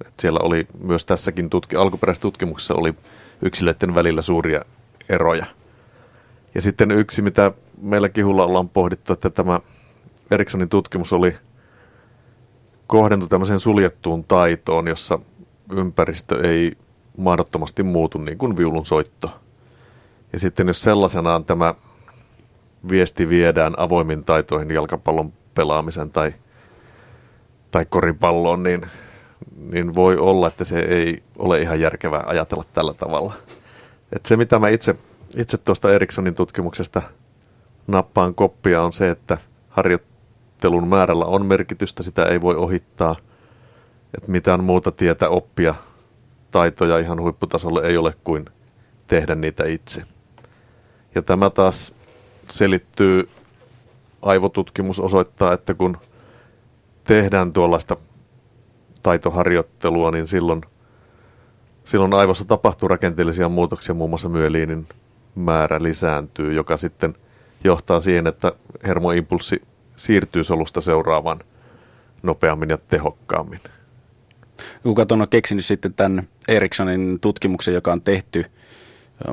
Että 0.00 0.22
siellä 0.22 0.40
oli 0.42 0.66
myös 0.78 1.06
tässäkin 1.06 1.50
tutki, 1.50 1.76
alkuperäisessä 1.76 2.22
tutkimuksessa 2.22 2.74
oli 2.74 2.94
yksilöiden 3.42 3.94
välillä 3.94 4.22
suuria 4.22 4.64
eroja. 5.08 5.46
Ja 6.54 6.62
sitten 6.62 6.90
yksi, 6.90 7.22
mitä 7.22 7.52
meillä 7.80 8.08
kihulla 8.08 8.44
ollaan 8.44 8.68
pohdittu, 8.68 9.12
että 9.12 9.30
tämä 9.30 9.60
Erikssonin 10.30 10.68
tutkimus 10.68 11.12
oli 11.12 11.36
kohdentu 12.86 13.26
tämmöiseen 13.26 13.60
suljettuun 13.60 14.24
taitoon, 14.24 14.88
jossa 14.88 15.18
ympäristö 15.72 16.50
ei 16.50 16.72
mahdottomasti 17.16 17.82
muutu 17.82 18.18
niin 18.18 18.38
kuin 18.38 18.56
viulun 18.56 18.86
soitto. 18.86 19.30
Ja 20.32 20.38
sitten 20.38 20.66
jos 20.66 20.82
sellaisenaan 20.82 21.44
tämä 21.44 21.74
viesti 22.88 23.28
viedään 23.28 23.74
avoimin 23.76 24.24
taitoihin 24.24 24.70
jalkapallon 24.70 25.32
pelaamisen 25.54 26.10
tai, 26.10 26.34
tai 27.70 27.86
koripalloon, 27.88 28.62
niin, 28.62 28.86
niin 29.56 29.94
voi 29.94 30.16
olla, 30.16 30.46
että 30.48 30.64
se 30.64 30.80
ei 30.80 31.22
ole 31.38 31.60
ihan 31.60 31.80
järkevää 31.80 32.22
ajatella 32.26 32.64
tällä 32.72 32.94
tavalla. 32.94 33.32
Et 34.12 34.26
se, 34.26 34.36
mitä 34.36 34.58
mä 34.58 34.68
itse, 34.68 34.94
itse 35.36 35.56
tuosta 35.56 35.92
Erikssonin 35.92 36.34
tutkimuksesta 36.34 37.02
nappaan 37.86 38.34
koppia, 38.34 38.82
on 38.82 38.92
se, 38.92 39.10
että 39.10 39.38
harjoittelun 39.68 40.88
määrällä 40.88 41.24
on 41.24 41.46
merkitystä, 41.46 42.02
sitä 42.02 42.24
ei 42.24 42.40
voi 42.40 42.54
ohittaa. 42.54 43.16
Että 44.14 44.30
mitään 44.30 44.64
muuta 44.64 44.92
tietä 44.92 45.28
oppia 45.28 45.74
taitoja 46.54 46.98
ihan 46.98 47.20
huipputasolle 47.20 47.86
ei 47.86 47.96
ole 47.96 48.14
kuin 48.24 48.44
tehdä 49.06 49.34
niitä 49.34 49.64
itse. 49.66 50.02
Ja 51.14 51.22
tämä 51.22 51.50
taas 51.50 51.94
selittyy, 52.50 53.28
aivotutkimus 54.22 55.00
osoittaa, 55.00 55.52
että 55.52 55.74
kun 55.74 55.96
tehdään 57.04 57.52
tuollaista 57.52 57.96
taitoharjoittelua, 59.02 60.10
niin 60.10 60.26
silloin, 60.26 60.62
silloin 61.84 62.14
aivossa 62.14 62.44
tapahtuu 62.44 62.88
rakenteellisia 62.88 63.48
muutoksia, 63.48 63.94
muun 63.94 64.10
muassa 64.10 64.28
myeliinin 64.28 64.86
määrä 65.34 65.82
lisääntyy, 65.82 66.52
joka 66.52 66.76
sitten 66.76 67.14
johtaa 67.64 68.00
siihen, 68.00 68.26
että 68.26 68.52
hermoimpulssi 68.86 69.62
siirtyy 69.96 70.44
solusta 70.44 70.80
seuraavaan 70.80 71.38
nopeammin 72.22 72.70
ja 72.70 72.78
tehokkaammin. 72.88 73.60
Kuka 74.84 75.06
on 75.10 75.26
keksinyt 75.30 75.64
sitten 75.64 75.94
tämän 75.94 76.22
Ericssonin 76.48 77.20
tutkimuksen, 77.20 77.74
joka 77.74 77.92
on 77.92 78.02
tehty 78.02 78.44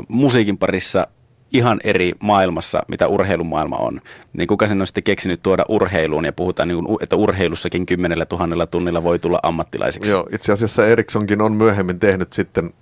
musiikin 0.08 0.58
parissa 0.58 1.08
ihan 1.51 1.79
eri 1.84 2.12
maailmassa, 2.20 2.84
mitä 2.88 3.08
urheilumaailma 3.08 3.75
on. 3.75 4.01
Niin 4.38 4.48
kuka 4.48 4.67
sen 4.67 4.81
on 4.81 4.88
sitten 4.88 5.03
keksinyt 5.03 5.43
tuoda 5.43 5.65
urheiluun 5.70 6.25
ja 6.25 6.34
puhutaan, 6.34 6.67
niin 6.67 6.86
että 7.01 7.15
urheilussakin 7.15 7.86
kymmenellä 7.86 8.25
tuhannella 8.25 8.67
tunnilla 8.67 9.03
voi 9.03 9.20
tulla 9.20 9.39
ammattilaisiksi. 9.43 10.12
Joo, 10.12 10.27
itse 10.31 10.53
asiassa 10.53 10.88
Ericssonkin 10.88 11.41
on 11.41 11.53
myöhemmin 11.53 12.00
tehnyt 12.00 12.34
sitten 12.34 12.74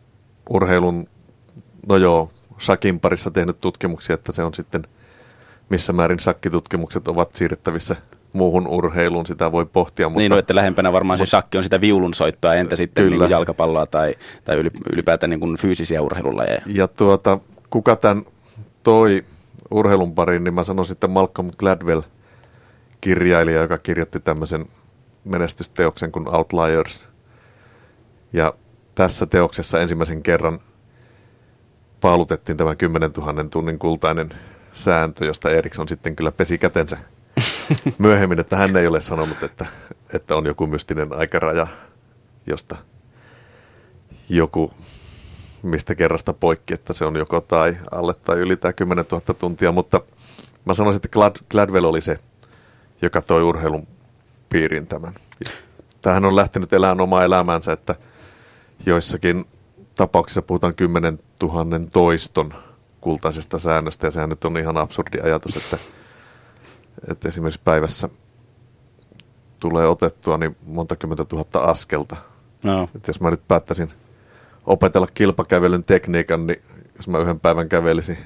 urheilun, 0.49 1.07
no 1.87 1.97
joo, 1.97 2.29
Sakin 2.59 2.99
parissa 2.99 3.31
tehnyt 3.31 3.61
tutkimuksia, 3.61 4.13
että 4.13 4.31
se 4.31 4.43
on 4.43 4.53
sitten 4.53 4.87
missä 5.69 5.93
määrin 5.93 6.19
sakkitutkimukset 6.19 7.07
ovat 7.07 7.35
siirrettävissä 7.35 7.95
muuhun 8.33 8.67
urheiluun, 8.67 9.25
sitä 9.25 9.51
voi 9.51 9.65
pohtia. 9.65 10.09
Mutta, 10.09 10.19
niin, 10.19 10.29
no, 10.29 10.37
että 10.37 10.55
lähempänä 10.55 10.93
varmaan 10.93 11.19
se 11.19 11.25
sakki 11.25 11.57
on 11.57 11.63
sitä 11.63 11.81
viulunsoittoa, 11.81 12.55
entä 12.55 12.75
sitten 12.75 13.07
niin 13.07 13.19
kuin 13.19 13.29
jalkapalloa 13.29 13.85
tai, 13.85 14.15
tai 14.45 14.57
ylipäätään 14.93 15.29
niin 15.29 15.39
kuin 15.39 15.57
fyysisiä 15.57 16.01
urheilulajeja. 16.01 16.61
Ja 16.65 16.87
tuota, 16.87 17.39
kuka 17.69 17.95
tämän 17.95 18.23
toi 18.83 19.25
urheilun 19.71 20.15
pariin, 20.15 20.43
niin 20.43 20.53
mä 20.53 20.63
sanoisin, 20.63 20.93
että 20.93 21.07
Malcolm 21.07 21.51
Gladwell, 21.57 22.01
kirjailija, 23.01 23.61
joka 23.61 23.77
kirjoitti 23.77 24.19
tämmöisen 24.19 24.65
menestysteoksen 25.23 26.11
kuin 26.11 26.35
Outliers. 26.35 27.05
Ja 28.33 28.53
tässä 28.95 29.25
teoksessa 29.25 29.81
ensimmäisen 29.81 30.23
kerran 30.23 30.59
paalutettiin 32.01 32.57
tämä 32.57 32.75
10 32.75 33.11
000 33.17 33.43
tunnin 33.43 33.79
kultainen 33.79 34.29
sääntö, 34.73 35.25
josta 35.25 35.49
Eriksson 35.49 35.87
sitten 35.87 36.15
kyllä 36.15 36.31
pesi 36.31 36.57
kätensä 36.57 36.97
myöhemmin, 37.97 38.39
että 38.39 38.57
hän 38.57 38.77
ei 38.77 38.87
ole 38.87 39.01
sanonut, 39.01 39.43
että, 39.43 39.65
että 40.13 40.35
on 40.35 40.45
joku 40.45 40.67
mystinen 40.67 41.13
aikaraja, 41.13 41.67
josta 42.47 42.75
joku 44.29 44.73
mistä 45.63 45.95
kerrasta 45.95 46.33
poikki, 46.33 46.73
että 46.73 46.93
se 46.93 47.05
on 47.05 47.15
joko 47.15 47.41
tai 47.41 47.77
alle 47.91 48.13
tai 48.13 48.37
yli 48.37 48.57
tämä 48.57 48.73
10 48.73 49.05
000 49.11 49.33
tuntia, 49.33 49.71
mutta 49.71 50.01
mä 50.65 50.73
sanoisin, 50.73 50.97
että 50.97 51.09
Glad, 51.09 51.35
Gladwell 51.51 51.85
oli 51.85 52.01
se, 52.01 52.17
joka 53.01 53.21
toi 53.21 53.43
urheilun 53.43 53.87
piiriin 54.49 54.87
tämän. 54.87 55.13
Tähän 56.01 56.25
on 56.25 56.35
lähtenyt 56.35 56.73
elämään 56.73 57.01
omaa 57.01 57.23
elämäänsä, 57.23 57.71
että 57.73 57.95
joissakin 58.85 59.45
tapauksissa 59.95 60.41
puhutaan 60.41 60.75
10 60.75 61.19
000 61.43 61.65
toiston 61.91 62.53
kultaisesta 63.01 63.59
säännöstä, 63.59 64.07
ja 64.07 64.11
sehän 64.11 64.29
nyt 64.29 64.45
on 64.45 64.57
ihan 64.57 64.77
absurdi 64.77 65.19
ajatus, 65.19 65.57
että, 65.57 65.77
että 67.07 67.29
esimerkiksi 67.29 67.61
päivässä 67.63 68.09
tulee 69.59 69.87
otettua 69.87 70.37
niin 70.37 70.55
monta 70.65 70.95
kymmentä 70.95 71.25
tuhatta 71.25 71.59
askelta. 71.59 72.15
No. 72.63 72.89
Että 72.95 73.09
jos 73.09 73.21
mä 73.21 73.31
nyt 73.31 73.47
päättäisin 73.47 73.89
opetella 74.65 75.07
kilpakävelyn 75.13 75.83
tekniikan, 75.83 76.47
niin 76.47 76.61
jos 76.95 77.07
mä 77.07 77.19
yhden 77.19 77.39
päivän 77.39 77.69
kävelisin 77.69 78.17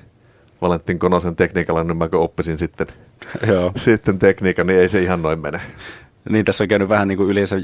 Valentin 0.61 0.99
Konosen 0.99 1.35
tekniikalla, 1.35 1.83
niin 1.83 1.97
mä 1.97 2.09
oppisin 2.13 2.57
sitten, 2.57 2.87
Joo. 3.47 3.71
sitten 3.77 4.19
tekniikan, 4.19 4.67
niin 4.67 4.79
ei 4.79 4.89
se 4.89 5.01
ihan 5.01 5.21
noin 5.21 5.39
mene. 5.39 5.61
Niin 6.29 6.45
tässä 6.45 6.63
on 6.63 6.67
käynyt 6.67 6.89
vähän 6.89 7.07
niin 7.07 7.17
kuin 7.17 7.29
yleensä 7.29 7.61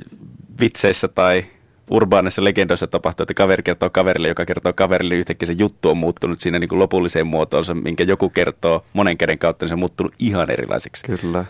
vitseissä 0.60 1.08
tai 1.08 1.46
urbaanissa 1.90 2.44
legendoissa 2.44 2.88
tapahtuu, 2.88 3.24
että 3.24 3.34
kaveri 3.34 3.64
kertoo 3.64 3.90
kaverille, 3.90 4.28
joka 4.28 4.46
kertoo 4.46 4.74
kaverille, 4.74 5.14
niin 5.14 5.20
yhtäkkiä 5.20 5.48
se 5.48 5.54
juttu 5.58 5.90
on 5.90 5.98
muuttunut 5.98 6.40
siinä 6.40 6.60
niin 6.60 6.70
kuin 6.70 6.80
lopulliseen 6.80 7.28
muotoonsa, 7.28 7.74
minkä 7.74 8.04
joku 8.04 8.30
kertoo 8.30 8.86
monen 8.94 9.18
käden 9.18 9.40
kautta, 9.40 9.66
niin 9.66 9.70
se 9.70 9.74
on 9.74 9.80
muuttunut 9.80 10.14
ihan 10.20 10.52
erilaiseksi. 10.52 11.04
Kyllä. 11.04 11.46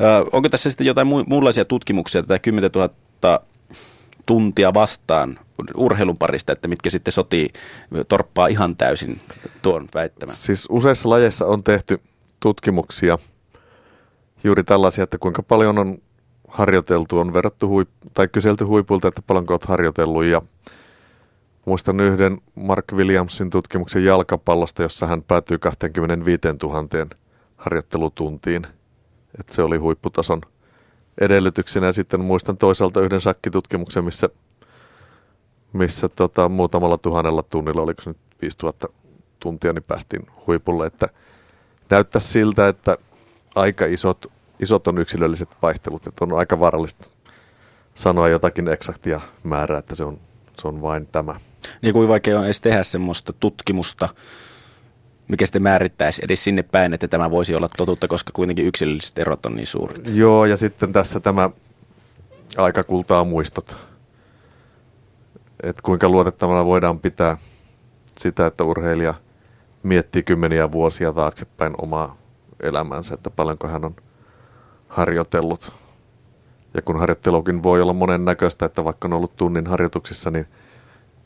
Ö, 0.00 0.24
onko 0.32 0.48
tässä 0.48 0.70
sitten 0.70 0.86
jotain 0.86 1.06
mu- 1.06 1.24
muunlaisia 1.26 1.64
tutkimuksia 1.64 2.22
tätä 2.22 2.38
10 2.38 2.70
000 2.74 3.40
tuntia 4.26 4.74
vastaan 4.74 5.38
urheilun 5.76 6.18
parista, 6.18 6.52
että 6.52 6.68
mitkä 6.68 6.90
sitten 6.90 7.12
sotii, 7.12 7.48
torppaa 8.08 8.46
ihan 8.46 8.76
täysin 8.76 9.18
tuon 9.62 9.88
väittämän? 9.94 10.36
Siis 10.36 10.66
useissa 10.70 11.10
lajeissa 11.10 11.46
on 11.46 11.64
tehty 11.64 12.00
tutkimuksia 12.40 13.18
juuri 14.44 14.64
tällaisia, 14.64 15.04
että 15.04 15.18
kuinka 15.18 15.42
paljon 15.42 15.78
on 15.78 15.98
harjoiteltu, 16.52 17.18
on 17.18 17.34
verrattu 17.34 17.68
huip- 17.68 18.10
tai 18.14 18.28
kyselty 18.28 18.64
huipulta, 18.64 19.08
että 19.08 19.22
paljonko 19.26 19.54
olet 19.54 19.64
harjoitellut 19.64 20.24
ja 20.24 20.42
muistan 21.66 22.00
yhden 22.00 22.38
Mark 22.54 22.84
Williamsin 22.92 23.50
tutkimuksen 23.50 24.04
jalkapallosta, 24.04 24.82
jossa 24.82 25.06
hän 25.06 25.22
päätyi 25.22 25.58
25 25.58 26.40
000 26.62 27.06
harjoittelutuntiin. 27.56 28.66
Että 29.40 29.54
se 29.54 29.62
oli 29.62 29.76
huipputason 29.76 30.40
edellytyksenä. 31.20 31.86
Ja 31.86 31.92
sitten 31.92 32.20
muistan 32.20 32.56
toisaalta 32.56 33.00
yhden 33.00 33.20
sakkitutkimuksen, 33.20 34.04
missä, 34.04 34.28
missä 35.72 36.08
tota, 36.08 36.48
muutamalla 36.48 36.98
tuhannella 36.98 37.42
tunnilla, 37.42 37.82
oliko 37.82 38.02
se 38.02 38.10
nyt 38.10 38.18
5000 38.42 38.88
tuntia, 39.40 39.72
niin 39.72 39.84
päästiin 39.88 40.26
huipulle. 40.46 40.86
Että 40.86 41.08
näyttää 41.90 42.20
siltä, 42.20 42.68
että 42.68 42.98
aika 43.54 43.86
isot, 43.86 44.32
isot 44.60 44.88
on 44.88 44.98
yksilölliset 44.98 45.48
vaihtelut, 45.62 46.06
että 46.06 46.24
on 46.24 46.32
aika 46.32 46.60
vaarallista 46.60 47.06
sanoa 47.94 48.28
jotakin 48.28 48.68
eksaktia 48.68 49.20
määrää, 49.44 49.78
että 49.78 49.94
se 49.94 50.04
on, 50.04 50.18
se 50.60 50.68
on 50.68 50.82
vain 50.82 51.06
tämä. 51.06 51.34
Niin 51.82 51.92
kuin 51.92 52.08
vaikea 52.08 52.38
on 52.38 52.44
edes 52.44 52.60
tehdä 52.60 52.82
semmoista 52.82 53.32
tutkimusta, 53.32 54.08
mikä 55.28 55.46
sitten 55.46 55.62
määrittäisi 55.62 56.22
edes 56.24 56.44
sinne 56.44 56.62
päin, 56.62 56.94
että 56.94 57.08
tämä 57.08 57.30
voisi 57.30 57.54
olla 57.54 57.68
totuutta, 57.76 58.08
koska 58.08 58.30
kuitenkin 58.34 58.66
yksilölliset 58.66 59.18
erot 59.18 59.46
on 59.46 59.56
niin 59.56 59.66
suuret. 59.66 60.10
Joo, 60.14 60.44
ja 60.44 60.56
sitten 60.56 60.92
tässä 60.92 61.20
tämä 61.20 61.50
aika 62.56 62.84
kultaa 62.84 63.24
muistot. 63.24 63.76
Että 65.62 65.82
kuinka 65.82 66.08
luotettavana 66.08 66.64
voidaan 66.64 66.98
pitää 66.98 67.36
sitä, 68.18 68.46
että 68.46 68.64
urheilija 68.64 69.14
miettii 69.82 70.22
kymmeniä 70.22 70.72
vuosia 70.72 71.12
taaksepäin 71.12 71.74
omaa 71.82 72.16
elämänsä, 72.62 73.14
että 73.14 73.30
paljonko 73.30 73.68
hän 73.68 73.84
on 73.84 73.96
harjoitellut. 74.92 75.72
Ja 76.74 76.82
kun 76.82 76.98
harjoittelukin 76.98 77.62
voi 77.62 77.82
olla 77.82 77.92
monen 77.92 78.24
näköistä, 78.24 78.66
että 78.66 78.84
vaikka 78.84 79.08
on 79.08 79.12
ollut 79.12 79.36
tunnin 79.36 79.66
harjoituksissa, 79.66 80.30
niin 80.30 80.46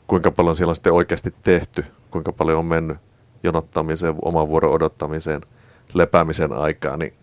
kuinka 0.07 0.31
paljon 0.31 0.55
siellä 0.55 0.71
on 0.71 0.75
sitten 0.75 0.93
oikeasti 0.93 1.33
tehty, 1.43 1.85
kuinka 2.11 2.31
paljon 2.31 2.59
on 2.59 2.65
mennyt 2.65 2.97
jonottamiseen, 3.43 4.15
oman 4.21 4.47
vuoron 4.47 4.73
odottamiseen, 4.73 5.41
lepäämisen 5.93 6.51
aikaa, 6.51 6.97
niin, 6.97 7.13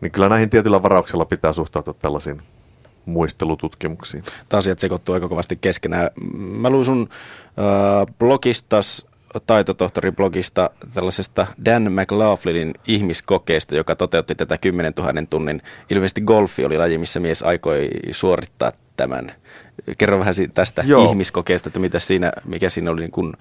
niin 0.00 0.12
kyllä 0.12 0.28
näihin 0.28 0.50
tietyllä 0.50 0.82
varauksella 0.82 1.24
pitää 1.24 1.52
suhtautua 1.52 1.94
tällaisiin 1.94 2.42
muistelututkimuksiin. 3.04 4.24
Tämä 4.48 4.58
asiat 4.58 4.78
sekoittuu 4.78 5.14
aika 5.14 5.28
kovasti 5.28 5.58
keskenään. 5.60 6.10
Mä 6.36 6.70
luin 6.70 6.84
sun 6.84 7.08
äh, 7.42 8.16
blogistas, 8.18 9.06
taitotohtorin 9.46 10.16
blogista 10.16 10.70
tällaisesta 10.94 11.46
Dan 11.64 11.92
McLaughlinin 11.92 12.74
ihmiskokeesta, 12.86 13.76
joka 13.76 13.96
toteutti 13.96 14.34
tätä 14.34 14.58
10 14.58 14.92
000 14.98 15.12
tunnin. 15.30 15.62
Ilmeisesti 15.90 16.20
golfi 16.20 16.64
oli 16.64 16.78
laji, 16.78 16.98
missä 16.98 17.20
mies 17.20 17.42
aikoi 17.42 17.90
suorittaa 18.10 18.72
tämän. 18.96 19.32
Kerro 19.98 20.18
vähän 20.18 20.34
tästä 20.54 20.82
Joo. 20.86 21.08
ihmiskokeesta, 21.08 21.68
että 21.68 21.80
mitä 21.80 21.98
siinä, 21.98 22.32
mikä 22.44 22.70
siinä 22.70 22.90
oli 22.90 23.00
niin 23.00 23.10
kuin 23.10 23.32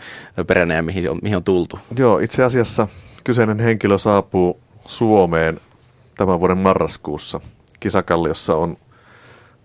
peränä 0.48 0.74
ja 0.74 0.84
mihin 0.84 1.12
on, 1.12 1.20
mihin 1.22 1.38
on 1.38 1.44
tultu. 1.44 1.80
Joo, 1.98 2.20
itse 2.20 2.44
asiassa 2.44 2.88
kyseinen 3.24 3.60
henkilö 3.60 3.98
saapuu 3.98 4.60
Suomeen 4.86 5.60
tämän 6.16 6.40
vuoden 6.40 6.58
marraskuussa. 6.58 7.40
Kisakalliossa 7.80 8.56
on 8.56 8.78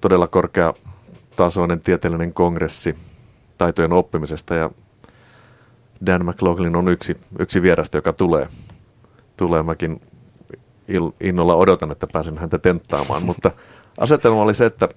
todella 0.01 0.27
korkeatasoinen 0.27 1.81
tieteellinen 1.81 2.35
kongressi 2.35 2.97
taitojen 3.59 3.93
oppimisesta 3.93 4.55
ja 4.55 4.71
Dan 6.07 6.27
McLaughlin 6.27 6.77
on 6.77 6.89
yksi, 6.89 7.15
yksi 7.39 7.63
vierasta, 7.63 7.99
joka 7.99 8.13
tulee. 8.13 8.49
tulee. 9.37 9.63
Mäkin 9.63 10.01
innolla 11.21 11.55
odotan, 11.55 11.93
että 11.93 12.07
pääsen 12.13 12.39
häntä 12.39 12.59
tenttaamaan, 12.59 13.23
mutta 13.23 13.51
asetelma 14.01 14.43
oli 14.43 14.55
se, 14.55 14.67
että 14.67 14.89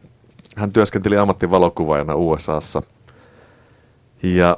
hän 0.56 0.72
työskenteli 0.72 1.18
ammattivalokuvaajana 1.18 2.16
USAssa. 2.16 2.82
Ja 4.24 4.58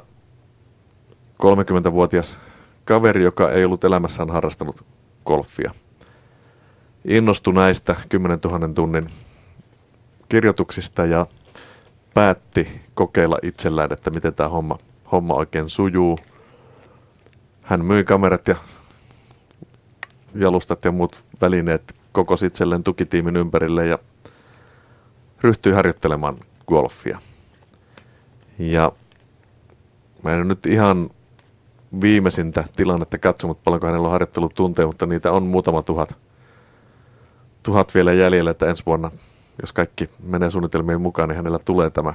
30-vuotias 1.42 2.38
kaveri, 2.84 3.24
joka 3.24 3.50
ei 3.52 3.64
ollut 3.64 3.84
elämässään 3.84 4.30
harrastanut 4.30 4.84
golfia. 5.26 5.72
Innostui 7.04 7.54
näistä 7.54 7.96
10 8.08 8.38
000 8.44 8.68
tunnin 8.74 9.10
kirjoituksista 10.28 11.06
ja 11.06 11.26
päätti 12.14 12.80
kokeilla 12.94 13.38
itsellään, 13.42 13.92
että 13.92 14.10
miten 14.10 14.34
tämä 14.34 14.48
homma, 14.48 14.78
homma 15.12 15.34
oikein 15.34 15.68
sujuu. 15.68 16.18
Hän 17.68 17.84
myi 17.84 18.04
kamerat 18.04 18.48
ja 18.48 18.56
jalustat 20.34 20.84
ja 20.84 20.92
muut 20.92 21.24
välineet 21.40 21.96
koko 22.12 22.34
itselleen 22.46 22.84
tukitiimin 22.84 23.36
ympärille 23.36 23.86
ja 23.86 23.98
ryhtyi 25.40 25.72
harjoittelemaan 25.72 26.36
golfia. 26.66 27.18
Ja 28.58 28.92
mä 30.22 30.32
en 30.32 30.48
nyt 30.48 30.66
ihan 30.66 31.10
viimeisintä 32.00 32.64
tilannetta 32.76 33.18
katsonut, 33.18 33.64
paljonko 33.64 33.86
hänellä 33.86 34.06
on 34.06 34.12
harjoittelutunteja, 34.12 34.86
mutta 34.86 35.06
niitä 35.06 35.32
on 35.32 35.42
muutama 35.42 35.82
tuhat, 35.82 36.16
tuhat 37.62 37.94
vielä 37.94 38.12
jäljellä, 38.12 38.50
että 38.50 38.66
ensi 38.66 38.82
vuonna, 38.86 39.10
jos 39.60 39.72
kaikki 39.72 40.10
menee 40.22 40.50
suunnitelmien 40.50 41.00
mukaan, 41.00 41.28
niin 41.28 41.36
hänellä 41.36 41.58
tulee 41.58 41.90
tämä, 41.90 42.14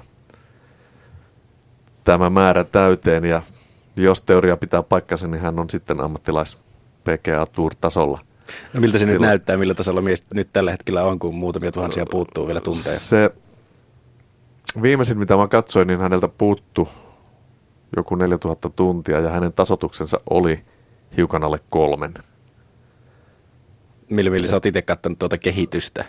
tämä 2.03 2.29
määrä 2.29 2.63
täyteen 2.63 3.25
ja 3.25 3.41
jos 3.95 4.21
teoria 4.21 4.57
pitää 4.57 4.83
paikkansa, 4.83 5.27
niin 5.27 5.41
hän 5.41 5.59
on 5.59 5.69
sitten 5.69 6.01
ammattilais 6.01 6.63
PGA 7.03 7.45
Tour-tasolla– 7.45 8.19
No 8.73 8.81
miltä 8.81 8.97
se 8.97 8.99
Silloin, 8.99 9.21
nyt 9.21 9.27
näyttää, 9.27 9.57
millä 9.57 9.73
tasolla 9.73 10.01
mies 10.01 10.23
nyt 10.33 10.49
tällä 10.53 10.71
hetkellä 10.71 11.03
on, 11.03 11.19
kun 11.19 11.35
muutamia 11.35 11.71
tuhansia 11.71 12.05
puuttuu 12.11 12.47
vielä 12.47 12.61
tunteja? 12.61 12.99
Se 12.99 13.29
viimeisin, 14.81 15.17
mitä 15.17 15.37
mä 15.37 15.47
katsoin, 15.47 15.87
niin 15.87 15.99
häneltä 15.99 16.27
puuttu 16.27 16.89
joku 17.95 18.15
4000 18.15 18.69
tuntia 18.69 19.19
ja 19.19 19.29
hänen 19.29 19.53
tasotuksensa 19.53 20.19
oli 20.29 20.59
hiukan 21.17 21.43
alle 21.43 21.59
kolmen. 21.69 22.13
Millä, 24.09 24.31
millä 24.31 24.47
sä 24.47 24.55
oot 24.55 24.65
itse 24.65 24.81
katsonut 24.81 25.19
tuota 25.19 25.37
kehitystä? 25.37 26.05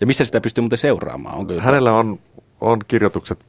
Ja 0.00 0.06
missä 0.06 0.24
sitä 0.24 0.40
pystyy 0.40 0.62
muuten 0.62 0.78
seuraamaan? 0.78 1.38
Onko 1.38 1.54
Hänellä 1.58 1.92
on, 1.92 2.20
on 2.60 2.78
kirjoitukset, 2.88 3.44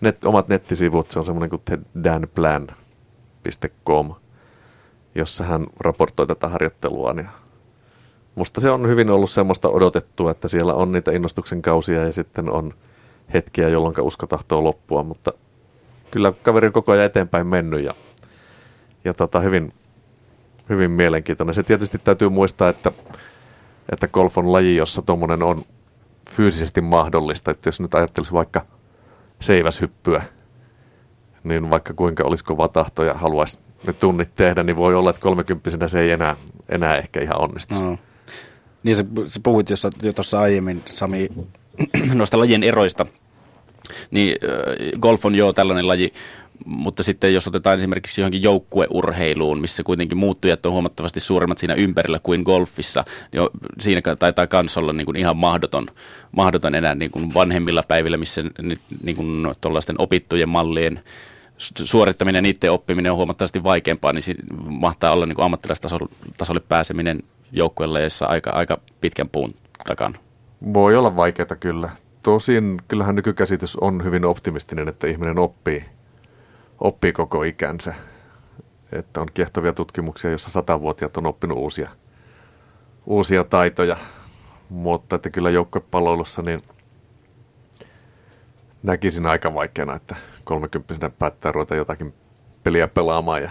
net, 0.00 0.24
omat 0.24 0.48
nettisivut, 0.48 1.10
se 1.10 1.18
on 1.18 1.24
semmoinen 1.24 1.50
kuin 1.50 1.62
danplan.com– 2.04 2.74
jossa 5.18 5.44
hän 5.44 5.66
raportoi 5.80 6.26
tätä 6.26 6.48
harjoittelua. 6.48 7.12
Niin 7.12 7.28
musta 8.34 8.60
se 8.60 8.70
on 8.70 8.88
hyvin 8.88 9.10
ollut 9.10 9.30
semmoista 9.30 9.68
odotettua, 9.68 10.30
että 10.30 10.48
siellä 10.48 10.74
on 10.74 10.92
niitä 10.92 11.12
innostuksen 11.12 11.62
kausia 11.62 12.04
ja 12.04 12.12
sitten 12.12 12.50
on 12.50 12.74
hetkiä, 13.34 13.68
jolloin 13.68 14.00
usko 14.00 14.26
tahtoo 14.26 14.64
loppua, 14.64 15.02
mutta 15.02 15.32
kyllä 16.10 16.32
kaveri 16.42 16.66
on 16.66 16.72
koko 16.72 16.92
ajan 16.92 17.04
eteenpäin 17.04 17.46
mennyt 17.46 17.84
ja, 17.84 17.94
ja 19.04 19.14
tota, 19.14 19.40
hyvin, 19.40 19.72
hyvin 20.68 20.90
mielenkiintoinen. 20.90 21.54
Se 21.54 21.62
tietysti 21.62 21.98
täytyy 21.98 22.28
muistaa, 22.28 22.68
että, 22.68 22.92
että 23.92 24.08
golf 24.08 24.38
on 24.38 24.52
laji, 24.52 24.76
jossa 24.76 25.02
tuommoinen 25.02 25.42
on 25.42 25.62
fyysisesti 26.30 26.80
mahdollista. 26.80 27.50
Että 27.50 27.68
jos 27.68 27.80
nyt 27.80 27.94
ajattelisi 27.94 28.32
vaikka 28.32 28.66
seiväshyppyä, 29.40 30.22
niin 31.44 31.70
vaikka 31.70 31.94
kuinka 31.94 32.24
olisi 32.24 32.44
kova 32.44 32.68
tahto 32.68 33.04
ja 33.04 33.14
haluaisi 33.14 33.58
ne 33.86 33.92
tunnit 33.92 34.34
tehdä, 34.34 34.62
niin 34.62 34.76
voi 34.76 34.94
olla, 34.94 35.10
että 35.10 35.22
kolmekymppisenä 35.22 35.88
se 35.88 36.00
ei 36.00 36.10
enää, 36.10 36.36
enää 36.68 36.96
ehkä 36.96 37.20
ihan 37.20 37.40
onnistu. 37.40 37.74
No. 37.74 37.98
Niin 38.82 38.96
sä, 38.96 39.04
sä 39.26 39.40
puhuit 39.42 39.70
jo 40.02 40.12
tuossa 40.14 40.40
aiemmin, 40.40 40.82
Sami, 40.86 41.28
noista 42.14 42.38
lajien 42.38 42.62
eroista. 42.62 43.06
Niin 44.10 44.36
äh, 44.44 45.00
golf 45.00 45.24
on 45.24 45.34
jo 45.34 45.52
tällainen 45.52 45.88
laji, 45.88 46.12
mutta 46.68 47.02
sitten 47.02 47.34
jos 47.34 47.48
otetaan 47.48 47.76
esimerkiksi 47.76 48.20
johonkin 48.20 48.42
joukkueurheiluun, 48.42 49.60
missä 49.60 49.82
kuitenkin 49.82 50.18
muuttujat 50.18 50.66
on 50.66 50.72
huomattavasti 50.72 51.20
suuremmat 51.20 51.58
siinä 51.58 51.74
ympärillä 51.74 52.18
kuin 52.22 52.42
golfissa, 52.42 53.04
niin 53.32 53.48
siinä 53.80 54.02
taitaa 54.18 54.46
kans 54.46 54.78
olla 54.78 54.92
niin 54.92 55.04
kuin 55.04 55.16
ihan 55.16 55.36
mahdoton, 55.36 55.86
mahdoton 56.36 56.74
enää 56.74 56.94
niin 56.94 57.10
kuin 57.10 57.34
vanhemmilla 57.34 57.82
päivillä, 57.88 58.16
missä 58.16 58.42
niin 59.02 59.16
kuin 59.16 59.46
opittujen 59.98 60.48
mallien 60.48 61.00
suorittaminen 61.82 62.38
ja 62.38 62.42
niiden 62.42 62.72
oppiminen 62.72 63.12
on 63.12 63.18
huomattavasti 63.18 63.62
vaikeampaa, 63.62 64.12
niin 64.12 64.36
mahtaa 64.64 65.12
olla 65.12 65.26
niin 65.26 65.42
ammattilaistasolle 65.42 66.62
pääseminen 66.68 67.22
joukkueleissa 67.52 68.26
aika, 68.26 68.50
aika 68.50 68.80
pitkän 69.00 69.28
puun 69.28 69.54
takana. 69.86 70.18
Voi 70.74 70.96
olla 70.96 71.16
vaikeaa 71.16 71.56
kyllä. 71.60 71.90
Tosin 72.22 72.80
kyllähän 72.88 73.14
nykykäsitys 73.14 73.76
on 73.76 74.04
hyvin 74.04 74.24
optimistinen, 74.24 74.88
että 74.88 75.06
ihminen 75.06 75.38
oppii, 75.38 75.84
oppii 76.78 77.12
koko 77.12 77.42
ikänsä. 77.42 77.94
Että 78.92 79.20
on 79.20 79.28
kiehtovia 79.34 79.72
tutkimuksia, 79.72 80.30
joissa 80.30 80.50
satavuotiaat 80.50 81.16
on 81.16 81.26
oppinut 81.26 81.58
uusia, 81.58 81.90
uusia 83.06 83.44
taitoja. 83.44 83.96
Mutta 84.68 85.16
että 85.16 85.30
kyllä 85.30 85.50
joukkuepalloilussa 85.50 86.42
niin 86.42 86.62
näkisin 88.82 89.26
aika 89.26 89.54
vaikeana, 89.54 89.94
että 89.94 90.16
kolmekymppisenä 90.44 91.10
päättää 91.10 91.52
ruveta 91.52 91.74
jotakin 91.74 92.14
peliä 92.64 92.88
pelaamaan 92.88 93.42
ja 93.42 93.50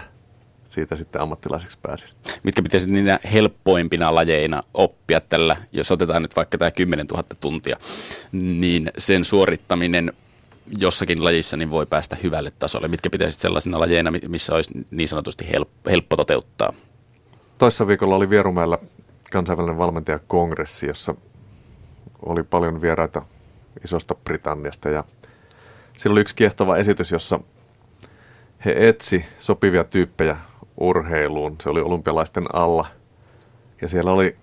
siitä 0.64 0.96
sitten 0.96 1.20
ammattilaiseksi 1.20 1.78
pääsisi. 1.82 2.16
Mitkä 2.42 2.62
pitäisi 2.62 2.90
niinä 2.90 3.18
helppoimpina 3.32 4.14
lajeina 4.14 4.62
oppia 4.74 5.20
tällä, 5.20 5.56
jos 5.72 5.92
otetaan 5.92 6.22
nyt 6.22 6.36
vaikka 6.36 6.58
tämä 6.58 6.70
10 6.70 7.06
000 7.06 7.22
tuntia, 7.40 7.76
niin 8.32 8.90
sen 8.98 9.24
suorittaminen 9.24 10.12
jossakin 10.78 11.24
lajissa 11.24 11.56
niin 11.56 11.70
voi 11.70 11.86
päästä 11.86 12.16
hyvälle 12.22 12.52
tasolle. 12.58 12.88
Mitkä 12.88 13.10
pitäisi 13.10 13.40
sellaisina 13.40 13.80
lajeina, 13.80 14.12
missä 14.28 14.54
olisi 14.54 14.70
niin 14.90 15.08
sanotusti 15.08 15.48
helppo, 15.52 15.90
helppo 15.90 16.16
toteuttaa? 16.16 16.72
Toissa 17.58 17.86
viikolla 17.86 18.16
oli 18.16 18.30
Vierumäellä 18.30 18.78
kansainvälinen 19.32 19.78
valmentajakongressi, 19.78 20.86
jossa 20.86 21.14
oli 22.26 22.42
paljon 22.42 22.82
vieraita 22.82 23.22
isosta 23.84 24.14
Britanniasta 24.14 24.88
ja 24.88 25.04
siellä 25.96 26.14
oli 26.14 26.20
yksi 26.20 26.34
kiehtova 26.34 26.76
esitys, 26.76 27.10
jossa 27.10 27.40
he 28.64 28.74
etsi 28.76 29.24
sopivia 29.38 29.84
tyyppejä 29.84 30.36
urheiluun. 30.80 31.56
Se 31.62 31.68
oli 31.68 31.80
olympialaisten 31.80 32.44
alla. 32.52 32.86
Ja 33.82 33.88
siellä 33.88 34.12
oli, 34.12 34.36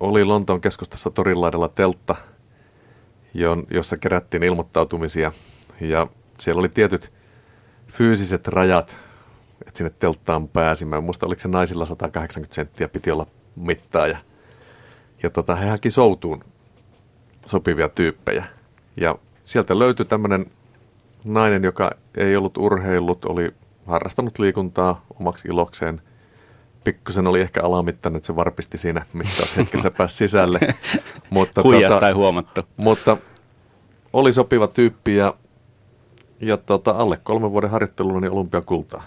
oli 0.00 0.24
Lontoon 0.24 0.60
keskustassa 0.60 1.10
torinlaidalla 1.10 1.68
teltta, 1.68 2.16
jossa 3.70 3.96
kerättiin 3.96 4.42
ilmoittautumisia. 4.42 5.32
Ja 5.80 6.06
siellä 6.38 6.60
oli 6.60 6.68
tietyt 6.68 7.12
fyysiset 7.86 8.48
rajat, 8.48 8.98
että 9.66 9.78
sinne 9.78 9.92
telttaan 9.98 10.48
pääsimään. 10.48 11.04
Muista 11.04 11.26
oliko 11.26 11.40
se 11.40 11.48
naisilla 11.48 11.86
180 11.86 12.54
senttiä 12.54 12.88
piti 12.88 13.10
olla 13.10 13.26
mittaa. 13.56 14.06
Ja, 14.06 14.18
ja 15.22 15.30
tota, 15.30 15.56
he 15.56 15.68
haki 15.68 15.90
soutuun 15.90 16.44
sopivia 17.46 17.88
tyyppejä. 17.88 18.44
Ja 18.96 19.18
sieltä 19.44 19.78
löytyi 19.78 20.06
tämmöinen 20.06 20.46
nainen, 21.24 21.64
joka 21.64 21.90
ei 22.16 22.36
ollut 22.36 22.56
urheillut, 22.56 23.24
oli 23.24 23.54
harrastanut 23.86 24.38
liikuntaa 24.38 25.04
omaksi 25.20 25.48
ilokseen. 25.48 26.02
Pikkusen 26.84 27.26
oli 27.26 27.40
ehkä 27.40 27.62
alamittainen, 27.62 28.16
että 28.16 28.26
se 28.26 28.36
varpisti 28.36 28.78
siinä 28.78 29.06
mittaushetkessä 29.12 29.90
pääsi 29.98 30.16
sisälle. 30.16 30.60
mutta 31.30 31.62
tuota, 31.62 32.08
ei 32.08 32.14
huomattu. 32.14 32.60
Mutta 32.76 33.16
oli 34.12 34.32
sopiva 34.32 34.66
tyyppi 34.66 35.16
ja, 35.16 35.34
ja 36.40 36.56
tota, 36.56 36.90
alle 36.90 37.20
kolmen 37.22 37.50
vuoden 37.50 37.70
harjoittelulla 37.70 38.20
niin 38.20 38.32
olympiakultaa. 38.32 39.02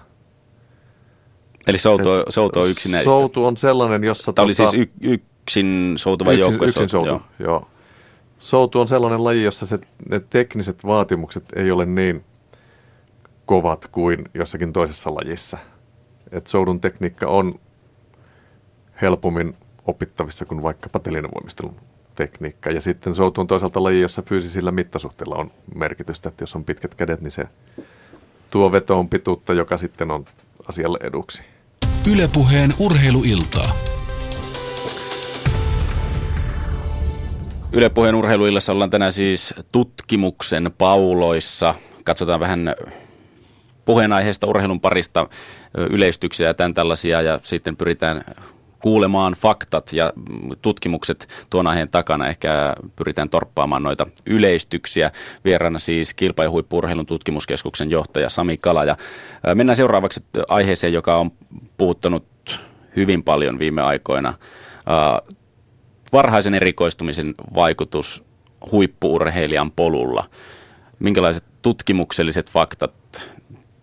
Eli 1.68 1.78
Soutu, 1.78 2.10
Soutu 2.30 2.60
on 2.60 2.70
yksi 2.70 2.92
näistä? 2.92 3.10
Soutu 3.10 3.46
on 3.46 3.58
sellainen, 3.58 4.04
jossa... 4.04 4.34
Tämä 4.34 4.34
tota, 4.34 4.42
oli 4.44 4.54
siis 4.54 4.74
y, 4.74 4.88
yksin 5.02 5.94
soutuva 5.98 6.34
joukkue? 6.34 6.68
Yksin 6.68 6.90
soutu, 6.90 7.08
joo. 7.08 7.22
joo. 7.40 7.68
Soutu 8.40 8.82
on 8.82 8.88
sellainen 8.88 9.24
laji, 9.24 9.44
jossa 9.44 9.66
se, 9.66 9.80
ne 10.10 10.20
tekniset 10.30 10.86
vaatimukset 10.86 11.44
ei 11.56 11.72
ole 11.72 11.86
niin 11.86 12.24
kovat 13.46 13.88
kuin 13.88 14.26
jossakin 14.34 14.74
toisessa 14.74 15.16
lajissa. 15.16 15.58
Et 16.32 16.48
soudun 16.48 16.82
tekniikka 16.82 17.28
on 17.28 17.60
helpommin 19.02 19.56
opittavissa 19.88 20.46
kuin 20.46 20.64
vaikkapa 20.64 21.00
telinevoimistelun 21.00 21.76
tekniikka. 22.16 22.72
Ja 22.72 22.82
sitten 22.82 23.16
soutu 23.16 23.42
on 23.42 23.48
toisaalta 23.48 23.84
laji, 23.84 24.02
jossa 24.02 24.22
fyysisillä 24.22 24.72
mittasuhteilla 24.72 25.36
on 25.36 25.52
merkitystä, 25.76 26.30
että 26.30 26.44
jos 26.44 26.56
on 26.56 26.64
pitkät 26.64 26.96
kädet, 26.96 27.22
niin 27.22 27.32
se 27.32 27.44
tuo 28.50 28.72
vetoon 28.72 29.10
pituutta, 29.10 29.54
joka 29.54 29.78
sitten 29.78 30.12
on 30.12 30.26
asialle 30.70 31.00
eduksi. 31.02 31.44
Ylepuheen 32.12 32.74
urheiluiltaa. 32.80 33.76
Ylepuheen 37.74 38.16
urheiluillassa 38.16 38.72
ollaan 38.72 38.90
tänään 38.90 39.14
siis 39.14 39.54
tutkimuksen 39.72 40.72
pauloissa. 40.78 41.76
Katsotaan 42.04 42.40
vähän 42.40 42.76
puheenaiheesta 43.86 44.48
urheilun 44.48 44.82
parista 44.82 45.28
yleistyksiä 45.90 46.48
ja 46.48 46.54
tämän 46.54 46.74
tällaisia 46.74 47.22
ja 47.22 47.40
sitten 47.44 47.78
pyritään 47.78 48.24
kuulemaan 48.82 49.34
faktat 49.34 49.94
ja 49.94 50.14
tutkimukset 50.62 51.48
tuon 51.50 51.68
aiheen 51.68 51.90
takana. 51.90 52.28
Ehkä 52.28 52.76
pyritään 52.96 53.30
torppaamaan 53.30 53.84
noita 53.84 54.08
yleistyksiä. 54.26 55.12
Vieraana 55.46 55.80
siis 55.80 56.14
kilpa- 56.14 56.44
ja 56.44 56.50
huippurheilun 56.50 57.06
tutkimuskeskuksen 57.06 57.92
johtaja 57.92 58.30
Sami 58.30 58.58
Kala. 58.58 58.86
Ja 58.86 58.98
mennään 59.56 59.78
seuraavaksi 59.78 60.24
aiheeseen, 60.48 60.94
joka 60.94 61.18
on 61.18 61.32
puhuttanut 61.78 62.26
hyvin 62.96 63.24
paljon 63.24 63.60
viime 63.60 63.82
aikoina 63.82 64.34
varhaisen 66.14 66.54
erikoistumisen 66.54 67.36
vaikutus 67.56 68.24
huippuurheilijan 68.72 69.72
polulla. 69.72 70.26
Minkälaiset 71.00 71.44
tutkimukselliset 71.62 72.52
faktat 72.52 72.94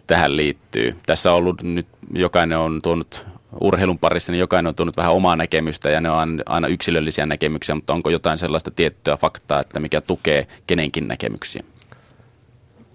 tähän 0.06 0.36
liittyy? 0.36 0.96
Tässä 1.06 1.32
on 1.32 1.36
ollut 1.36 1.62
nyt, 1.62 1.86
jokainen 2.12 2.58
on 2.58 2.82
tuonut 2.82 3.26
urheilun 3.60 3.98
parissa, 3.98 4.32
niin 4.32 4.40
jokainen 4.40 4.68
on 4.68 4.74
tuonut 4.74 4.96
vähän 4.96 5.12
omaa 5.12 5.36
näkemystä 5.36 5.90
ja 5.90 6.00
ne 6.00 6.10
on 6.10 6.42
aina 6.46 6.68
yksilöllisiä 6.68 7.26
näkemyksiä, 7.26 7.74
mutta 7.74 7.92
onko 7.92 8.10
jotain 8.10 8.38
sellaista 8.38 8.70
tiettyä 8.70 9.16
faktaa, 9.16 9.60
että 9.60 9.80
mikä 9.80 10.00
tukee 10.00 10.46
kenenkin 10.66 11.08
näkemyksiä? 11.08 11.62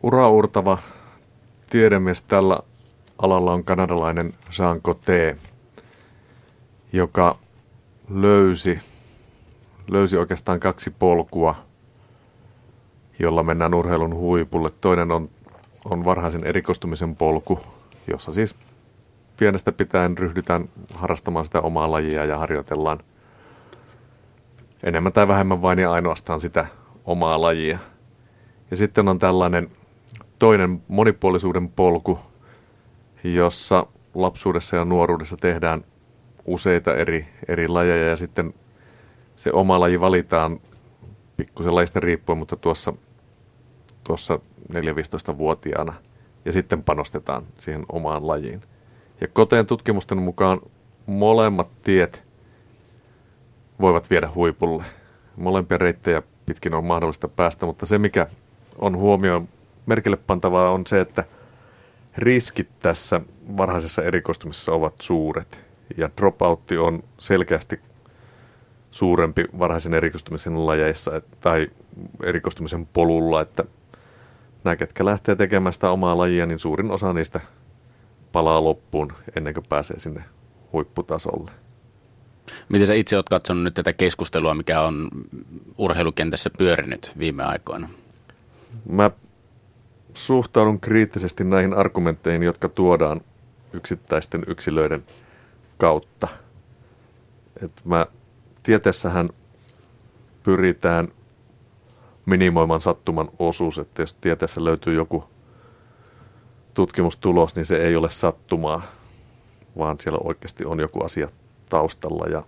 Uraurtava 0.03 0.77
tiedemies 1.69 2.21
tällä 2.21 2.59
alalla 3.21 3.53
on 3.53 3.63
kanadalainen 3.63 4.33
Jean 4.59 4.81
Coté, 4.81 5.37
joka 6.93 7.39
löysi 8.09 8.79
löysi 9.91 10.17
oikeastaan 10.17 10.59
kaksi 10.59 10.89
polkua, 10.89 11.55
jolla 13.19 13.43
mennään 13.43 13.73
urheilun 13.73 14.15
huipulle. 14.15 14.69
Toinen 14.81 15.11
on, 15.11 15.29
on 15.85 16.05
varhaisen 16.05 16.43
erikoistumisen 16.43 17.15
polku, 17.15 17.59
jossa 18.07 18.33
siis 18.33 18.55
pienestä 19.39 19.71
pitäen 19.71 20.17
ryhdytään 20.17 20.69
harrastamaan 20.93 21.45
sitä 21.45 21.61
omaa 21.61 21.91
lajia 21.91 22.25
ja 22.25 22.37
harjoitellaan 22.37 22.99
enemmän 24.83 25.13
tai 25.13 25.27
vähemmän 25.27 25.61
vain 25.61 25.79
ja 25.79 25.91
ainoastaan 25.91 26.41
sitä 26.41 26.65
omaa 27.05 27.41
lajia. 27.41 27.79
Ja 28.71 28.77
sitten 28.77 29.07
on 29.07 29.19
tällainen 29.19 29.71
toinen 30.39 30.81
monipuolisuuden 30.87 31.69
polku, 31.69 32.19
jossa 33.23 33.85
lapsuudessa 34.15 34.75
ja 34.75 34.85
nuoruudessa 34.85 35.37
tehdään 35.37 35.83
useita 36.45 36.95
eri, 36.95 37.27
eri 37.47 37.67
lajeja 37.67 38.09
ja 38.09 38.17
sitten 38.17 38.53
se 39.35 39.51
oma 39.53 39.79
laji 39.79 39.99
valitaan 39.99 40.59
pikkusen 41.37 41.75
lajista 41.75 41.99
riippuen, 41.99 42.39
mutta 42.39 42.55
tuossa, 42.55 42.93
tuossa 44.03 44.39
4-15-vuotiaana 44.73 45.93
ja 46.45 46.51
sitten 46.51 46.83
panostetaan 46.83 47.43
siihen 47.59 47.85
omaan 47.91 48.27
lajiin. 48.27 48.61
Ja 49.21 49.27
koteen 49.27 49.65
tutkimusten 49.65 50.17
mukaan 50.17 50.61
molemmat 51.05 51.69
tiet 51.83 52.23
voivat 53.81 54.09
viedä 54.09 54.29
huipulle. 54.35 54.83
Molempia 55.35 55.77
reittejä 55.77 56.21
pitkin 56.45 56.73
on 56.73 56.85
mahdollista 56.85 57.27
päästä, 57.27 57.65
mutta 57.65 57.85
se 57.85 57.97
mikä 57.97 58.27
on 58.77 58.97
huomioon 58.97 59.49
merkille 59.85 60.17
pantavaa 60.17 60.69
on 60.69 60.87
se, 60.87 61.01
että 61.01 61.23
riskit 62.17 62.69
tässä 62.79 63.21
varhaisessa 63.57 64.03
erikoistumisessa 64.03 64.71
ovat 64.71 64.93
suuret. 65.01 65.63
Ja 65.97 66.09
dropoutti 66.17 66.77
on 66.77 67.03
selkeästi 67.19 67.79
suurempi 68.91 69.45
varhaisen 69.59 69.93
erikoistumisen 69.93 70.65
lajeissa 70.65 71.21
tai 71.39 71.67
erikoistumisen 72.23 72.85
polulla, 72.85 73.41
että 73.41 73.63
nämä, 74.63 74.75
ketkä 74.75 75.05
lähtee 75.05 75.35
tekemään 75.35 75.73
sitä 75.73 75.89
omaa 75.89 76.17
lajia, 76.17 76.45
niin 76.45 76.59
suurin 76.59 76.91
osa 76.91 77.13
niistä 77.13 77.39
palaa 78.31 78.63
loppuun 78.63 79.13
ennen 79.37 79.53
kuin 79.53 79.65
pääsee 79.69 79.99
sinne 79.99 80.23
huipputasolle. 80.73 81.51
Miten 82.69 82.87
sä 82.87 82.93
itse 82.93 83.15
oot 83.15 83.29
katsonut 83.29 83.63
nyt 83.63 83.73
tätä 83.73 83.93
keskustelua, 83.93 84.53
mikä 84.53 84.81
on 84.81 85.09
urheilukentässä 85.77 86.49
pyörinyt 86.57 87.11
viime 87.17 87.43
aikoina? 87.43 87.89
Mä 88.89 89.11
suhtaudun 90.13 90.79
kriittisesti 90.79 91.43
näihin 91.43 91.73
argumentteihin, 91.73 92.43
jotka 92.43 92.69
tuodaan 92.69 93.21
yksittäisten 93.73 94.43
yksilöiden 94.47 95.03
kautta. 95.77 96.27
Et 97.63 97.71
mä 97.85 98.05
tieteessähän 98.63 99.29
pyritään 100.43 101.07
minimoimaan 102.25 102.81
sattuman 102.81 103.29
osuus, 103.39 103.77
että 103.77 104.01
jos 104.01 104.13
tieteessä 104.13 104.63
löytyy 104.63 104.93
joku 104.95 105.23
tutkimustulos, 106.73 107.55
niin 107.55 107.65
se 107.65 107.77
ei 107.77 107.95
ole 107.95 108.09
sattumaa, 108.09 108.81
vaan 109.77 109.97
siellä 109.99 110.19
oikeasti 110.23 110.65
on 110.65 110.79
joku 110.79 111.03
asia 111.03 111.29
taustalla. 111.69 112.25
Ja 112.25 112.43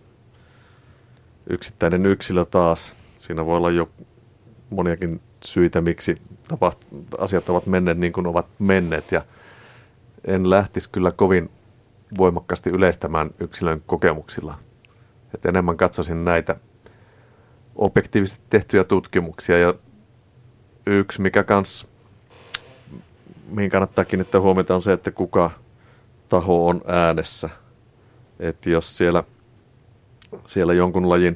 yksittäinen 1.49 2.05
yksilö 2.05 2.45
taas, 2.45 2.93
siinä 3.19 3.45
voi 3.45 3.57
olla 3.57 3.71
jo 3.71 3.89
moniakin 4.69 5.21
syitä, 5.43 5.81
miksi 5.81 6.21
tapaht- 6.53 7.17
asiat 7.17 7.49
ovat 7.49 7.65
menneet 7.65 7.97
niin 7.97 8.13
kuin 8.13 8.27
ovat 8.27 8.47
menneet. 8.59 9.11
Ja 9.11 9.21
en 10.25 10.49
lähtisi 10.49 10.89
kyllä 10.89 11.11
kovin 11.11 11.49
voimakkaasti 12.17 12.69
yleistämään 12.69 13.29
yksilön 13.39 13.83
kokemuksilla. 13.85 14.57
Että 15.33 15.49
enemmän 15.49 15.77
katsoisin 15.77 16.25
näitä 16.25 16.55
objektiivisesti 17.75 18.43
tehtyjä 18.49 18.83
tutkimuksia. 18.83 19.57
Ja 19.59 19.73
yksi, 20.87 21.21
mikä 21.21 21.43
kans, 21.43 21.87
mihin 23.51 23.69
kannattaa 23.69 24.05
kiinnittää 24.05 24.41
huomiota 24.41 24.75
on 24.75 24.81
se, 24.81 24.93
että 24.93 25.11
kuka 25.11 25.51
taho 26.29 26.67
on 26.67 26.81
äänessä. 26.87 27.49
Että 28.39 28.69
jos 28.69 28.97
siellä, 28.97 29.23
siellä 30.45 30.73
jonkun 30.73 31.09
lajin 31.09 31.35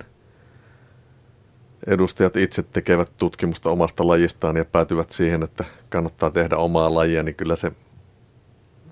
edustajat 1.88 2.38
itse 2.38 2.64
tekevät 2.64 3.12
tutkimusta 3.18 3.70
omasta 3.70 4.08
lajistaan 4.08 4.58
ja 4.58 4.66
päätyvät 4.66 5.12
siihen, 5.12 5.44
että 5.44 5.64
kannattaa 5.90 6.32
tehdä 6.32 6.58
omaa 6.58 6.94
lajia, 6.94 7.24
niin 7.24 7.36
kyllä 7.36 7.56
se 7.56 7.72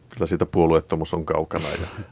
kyllä 0.09 0.27
siitä 0.27 0.45
puolueettomuus 0.45 1.13
on 1.13 1.25
kaukana. 1.25 1.65
Ja 1.65 1.87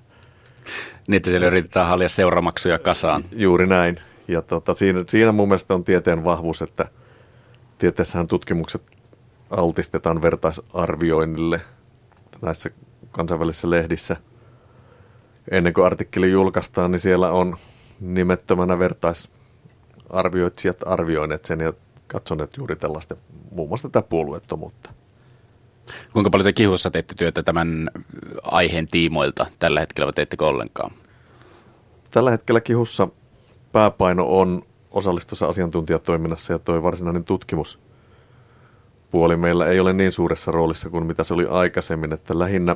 niin, 1.08 1.18
että 1.18 1.30
siellä 1.30 1.48
yritetään 1.48 1.88
halia 1.88 2.10
seuramaksuja 2.10 2.80
kasaan. 2.80 3.24
Juuri 3.32 3.68
näin. 3.68 3.98
Ja 4.28 4.42
tota, 4.42 4.74
siinä, 4.74 5.04
siinä 5.08 5.32
mun 5.32 5.48
mielestä 5.48 5.74
on 5.74 5.84
tieteen 5.84 6.24
vahvuus, 6.24 6.62
että 6.62 6.86
tieteessähän 7.78 8.28
tutkimukset 8.28 8.82
altistetaan 9.52 10.22
vertaisarvioinnille 10.22 11.62
näissä 12.42 12.70
kansainvälisissä 13.12 13.70
lehdissä. 13.70 14.18
Ennen 15.52 15.74
kuin 15.74 15.86
artikkeli 15.86 16.32
julkaistaan, 16.32 16.92
niin 16.92 17.00
siellä 17.00 17.32
on 17.32 17.58
nimettömänä 18.00 18.80
vertaisarvioitsijat 18.80 20.78
arvioineet 20.86 21.46
sen 21.46 21.60
ja 21.60 21.74
katsoneet 22.08 22.58
juuri 22.58 22.76
tällaista, 22.76 23.16
muun 23.52 23.70
muassa 23.70 23.90
tätä 23.90 24.08
puolueettomuutta. 24.08 24.90
Kuinka 26.14 26.30
paljon 26.30 26.46
te 26.46 26.54
kihussa 26.54 26.92
teette 26.92 27.16
työtä 27.16 27.44
tämän 27.44 27.90
aiheen 28.44 28.88
tiimoilta 28.88 29.46
tällä 29.60 29.80
hetkellä 29.80 30.06
vai 30.06 30.14
teettekö 30.14 30.46
ollenkaan? 30.46 30.92
Tällä 32.12 32.32
hetkellä 32.32 32.62
kihussa 32.62 33.08
pääpaino 33.72 34.26
on 34.40 34.64
osallistussa 34.92 35.46
asiantuntijatoiminnassa 35.46 36.54
ja 36.54 36.60
tuo 36.60 36.84
varsinainen 36.84 37.24
tutkimuspuoli 39.12 39.38
meillä 39.38 39.68
ei 39.68 39.80
ole 39.80 39.94
niin 39.94 40.12
suuressa 40.12 40.52
roolissa 40.52 40.90
kuin 40.90 41.06
mitä 41.06 41.24
se 41.24 41.34
oli 41.34 41.48
aikaisemmin, 41.50 42.14
että 42.14 42.40
lähinnä, 42.40 42.76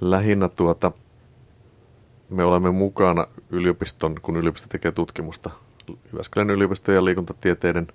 lähinnä 0.00 0.48
tuota, 0.48 0.92
me 2.30 2.44
olemme 2.44 2.70
mukana 2.70 3.26
yliopiston, 3.50 4.16
kun 4.22 4.36
yliopisto 4.36 4.68
tekee 4.68 4.92
tutkimusta. 4.92 5.50
Jyväskylän 6.12 6.50
yliopisto 6.50 6.92
ja 6.92 7.04
liikuntatieteiden, 7.04 7.86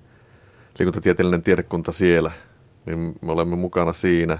liikuntatieteellinen 0.80 1.44
tiedekunta 1.44 1.92
siellä, 1.92 2.32
niin 2.86 3.16
me 3.22 3.32
olemme 3.32 3.56
mukana 3.56 3.94
siinä. 3.94 4.38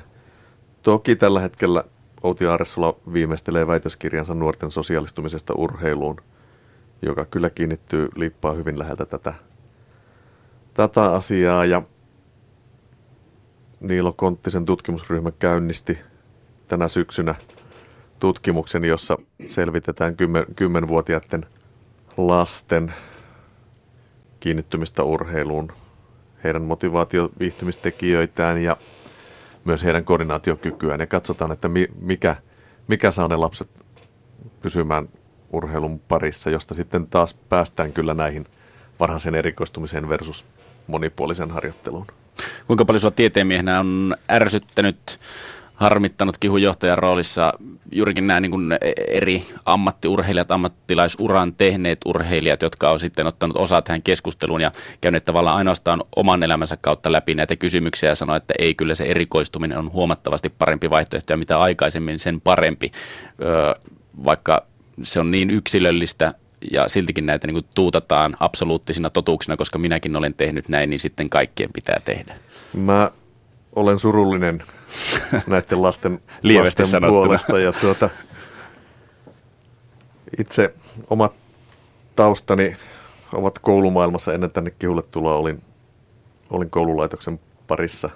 Toki 0.84 1.16
tällä 1.16 1.40
hetkellä 1.40 1.84
Outi 2.24 2.46
Aaressola 2.46 2.96
viimeistelee 3.14 3.68
väitöskirjansa 3.68 4.34
nuorten 4.34 4.72
sosiaalistumisesta 4.72 5.54
urheiluun, 5.58 6.18
joka 7.02 7.26
kyllä 7.26 7.50
kiinnittyy 7.50 8.10
liippaa 8.16 8.54
hyvin 8.54 8.80
läheltä 8.80 9.06
tätä, 9.06 9.34
tätä 10.74 11.12
asiaa. 11.12 11.66
Ja 11.66 11.82
Niilo 13.88 14.14
Konttisen 14.14 14.66
tutkimusryhmä 14.66 15.32
käynnisti 15.32 15.98
tänä 16.68 16.88
syksynä 16.88 17.36
tutkimuksen, 18.20 18.86
jossa 18.86 19.18
selvitetään 19.48 20.16
kymmenvuotiaiden 20.56 21.46
lasten 22.18 22.94
kiinnittymistä 24.40 25.04
urheiluun, 25.04 25.72
heidän 26.44 26.62
motivaatioviihtymistekijöitään 26.62 28.64
ja 28.64 28.78
myös 29.66 29.84
heidän 29.84 30.06
koordinaatiokykyään 30.06 31.00
ja 31.00 31.08
katsotaan, 31.08 31.52
että 31.52 31.70
mikä, 32.00 32.36
mikä 32.88 33.12
saa 33.12 33.28
ne 33.28 33.36
lapset 33.36 33.70
pysymään 34.62 35.08
urheilun 35.54 36.00
parissa, 36.00 36.50
josta 36.50 36.74
sitten 36.74 37.08
taas 37.08 37.34
päästään 37.34 37.94
kyllä 37.94 38.14
näihin 38.14 38.46
varhaisen 39.00 39.36
erikoistumiseen 39.36 40.10
versus 40.10 40.46
monipuolisen 40.88 41.52
harjoitteluun. 41.52 42.08
Kuinka 42.68 42.86
paljon 42.86 43.00
sinua 43.00 43.12
tieteenmiehenä 43.12 43.80
on 43.80 44.16
ärsyttänyt 44.32 45.20
harmittanut 45.76 46.38
kihunjohtajan 46.38 46.98
roolissa 46.98 47.54
juurikin 47.92 48.28
nämä 48.28 48.40
niin 48.40 48.52
kuin 48.52 48.78
eri 49.08 49.44
ammattiurheilijat, 49.66 50.52
ammattilaisuran 50.52 51.54
tehneet 51.54 51.98
urheilijat, 52.06 52.62
jotka 52.62 52.90
on 52.90 53.00
sitten 53.00 53.28
ottanut 53.28 53.58
osaa 53.58 53.82
tähän 53.82 54.02
keskusteluun 54.02 54.62
ja 54.62 54.72
käyneet 55.02 55.26
tavallaan 55.26 55.58
ainoastaan 55.58 56.04
oman 56.16 56.44
elämänsä 56.44 56.78
kautta 56.82 57.12
läpi 57.12 57.36
näitä 57.36 57.56
kysymyksiä 57.56 58.10
ja 58.10 58.16
sanoa, 58.16 58.36
että 58.36 58.54
ei 58.60 58.76
kyllä 58.76 58.96
se 58.96 59.04
erikoistuminen 59.04 59.78
on 59.78 59.92
huomattavasti 59.92 60.50
parempi 60.50 60.90
vaihtoehto 60.90 61.34
ja 61.34 61.38
mitä 61.38 61.60
aikaisemmin 61.60 62.20
sen 62.20 62.42
parempi, 62.42 62.92
vaikka 64.26 64.66
se 65.04 65.20
on 65.20 65.32
niin 65.32 65.50
yksilöllistä 65.50 66.34
ja 66.72 66.90
siltikin 66.90 67.26
näitä 67.26 67.48
niin 67.48 67.56
kuin 67.56 67.66
tuutataan 67.76 68.38
absoluuttisina 68.40 69.10
totuuksina, 69.10 69.58
koska 69.58 69.80
minäkin 69.80 70.16
olen 70.16 70.34
tehnyt 70.34 70.70
näin, 70.70 70.90
niin 70.90 71.00
sitten 71.00 71.30
kaikkien 71.30 71.70
pitää 71.74 72.02
tehdä. 72.06 72.36
Mä 72.74 73.12
olen 73.76 74.00
surullinen 74.00 74.64
näiden 75.48 75.82
lasten, 75.82 76.20
lasten 76.62 77.02
puolesta. 77.08 77.60
Ja 77.60 77.74
tuota, 77.74 78.10
itse 80.40 80.74
omat 81.10 81.34
taustani 82.16 82.76
ovat 83.34 83.60
koulumaailmassa 83.60 84.34
ennen 84.34 84.52
tänne 84.52 84.72
kihulle 84.80 85.02
tuloa. 85.02 85.36
Olin, 85.36 85.62
olin 86.50 86.70
koululaitoksen 86.70 87.40
parissa 87.68 88.10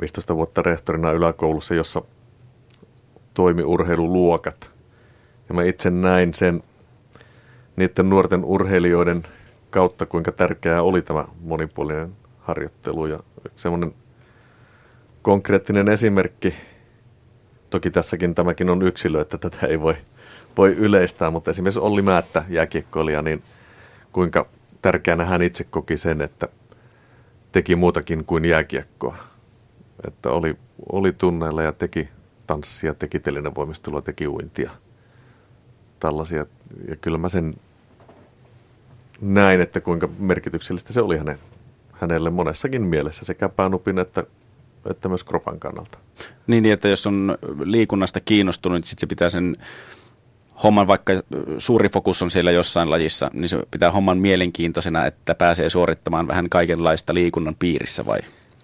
15 0.00 0.36
vuotta 0.36 0.62
rehtorina 0.62 1.10
yläkoulussa, 1.10 1.74
jossa 1.74 2.02
toimi 3.34 3.62
urheiluluokat. 3.62 4.70
Ja 5.48 5.54
mä 5.54 5.62
itse 5.62 5.90
näin 5.90 6.34
sen 6.34 6.62
niiden 7.76 8.10
nuorten 8.10 8.44
urheilijoiden 8.44 9.22
kautta, 9.70 10.06
kuinka 10.06 10.32
tärkeää 10.32 10.82
oli 10.82 11.02
tämä 11.02 11.24
monipuolinen 11.40 12.12
harjoittelu 12.40 13.06
ja 13.06 13.18
semmoinen 13.56 13.94
konkreettinen 15.22 15.88
esimerkki, 15.88 16.54
toki 17.70 17.90
tässäkin 17.90 18.34
tämäkin 18.34 18.70
on 18.70 18.82
yksilö, 18.82 19.20
että 19.20 19.38
tätä 19.38 19.66
ei 19.66 19.80
voi, 19.80 19.96
voi 20.56 20.72
yleistää, 20.72 21.30
mutta 21.30 21.50
esimerkiksi 21.50 21.80
Olli 21.80 22.02
Määttä, 22.02 22.44
jääkiekkoilija, 22.48 23.22
niin 23.22 23.42
kuinka 24.12 24.46
tärkeänä 24.82 25.24
hän 25.24 25.42
itse 25.42 25.64
koki 25.64 25.96
sen, 25.96 26.22
että 26.22 26.48
teki 27.52 27.76
muutakin 27.76 28.24
kuin 28.24 28.44
jääkiekkoa. 28.44 29.16
Että 30.06 30.30
oli, 30.30 30.56
oli 30.92 31.12
tunneilla 31.12 31.62
ja 31.62 31.72
teki 31.72 32.08
tanssia, 32.46 32.94
teki 32.94 33.20
telinevoimistelua, 33.20 34.02
teki 34.02 34.28
uintia. 34.28 34.70
Tällaisia. 36.04 36.46
Ja 36.88 36.96
kyllä 36.96 37.18
mä 37.18 37.28
sen 37.28 37.54
näin, 39.20 39.60
että 39.60 39.80
kuinka 39.80 40.08
merkityksellistä 40.18 40.92
se 40.92 41.00
oli 41.00 41.18
hänen, 41.18 41.38
hänelle 41.92 42.30
monessakin 42.30 42.82
mielessä 42.82 43.24
sekä 43.24 43.48
päänupin 43.48 43.98
että 43.98 44.24
että 44.90 45.08
myös 45.08 45.24
kropan 45.24 45.60
kannalta. 45.60 45.98
Niin, 46.46 46.62
niin, 46.62 46.72
että 46.72 46.88
jos 46.88 47.06
on 47.06 47.38
liikunnasta 47.64 48.20
kiinnostunut, 48.20 48.76
niin 48.76 48.84
sitten 48.84 49.00
se 49.00 49.06
pitää 49.06 49.28
sen 49.28 49.56
homman, 50.62 50.86
vaikka 50.86 51.12
suuri 51.58 51.88
fokus 51.88 52.22
on 52.22 52.30
siellä 52.30 52.50
jossain 52.50 52.90
lajissa, 52.90 53.30
niin 53.32 53.48
se 53.48 53.62
pitää 53.70 53.90
homman 53.90 54.18
mielenkiintoisena, 54.18 55.06
että 55.06 55.34
pääsee 55.34 55.70
suorittamaan 55.70 56.28
vähän 56.28 56.48
kaikenlaista 56.48 57.14
liikunnan 57.14 57.54
piirissä 57.58 58.06
vai? 58.06 58.20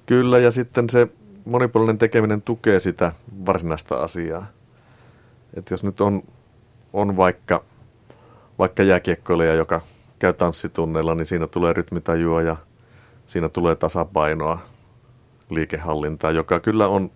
Kyllä, 0.07 0.39
ja 0.39 0.51
sitten 0.51 0.91
se 0.91 1.09
monipuolinen 1.45 1.99
tekeminen 1.99 2.43
tukee 2.43 2.81
sitä 2.81 3.13
varsinaista 3.47 3.95
asiaa. 3.95 4.47
Että 5.55 5.75
jos 5.75 5.83
nyt 5.83 6.01
on, 6.01 6.23
on 6.93 7.17
vaikka, 7.17 7.65
vaikka 8.59 8.83
jääkiekkoilija, 8.83 9.55
joka 9.55 9.81
käy 10.19 10.33
tanssitunneilla, 10.33 11.15
niin 11.15 11.27
siinä 11.27 11.47
tulee 11.47 11.73
rytmitajua 11.73 12.43
ja 12.43 12.57
siinä 13.27 13.49
tulee 13.49 13.77
tasapainoa 13.77 14.59
liikehallintaa, 15.51 16.31
joka 16.31 16.61
kyllä 16.61 16.89
on 16.89 17.11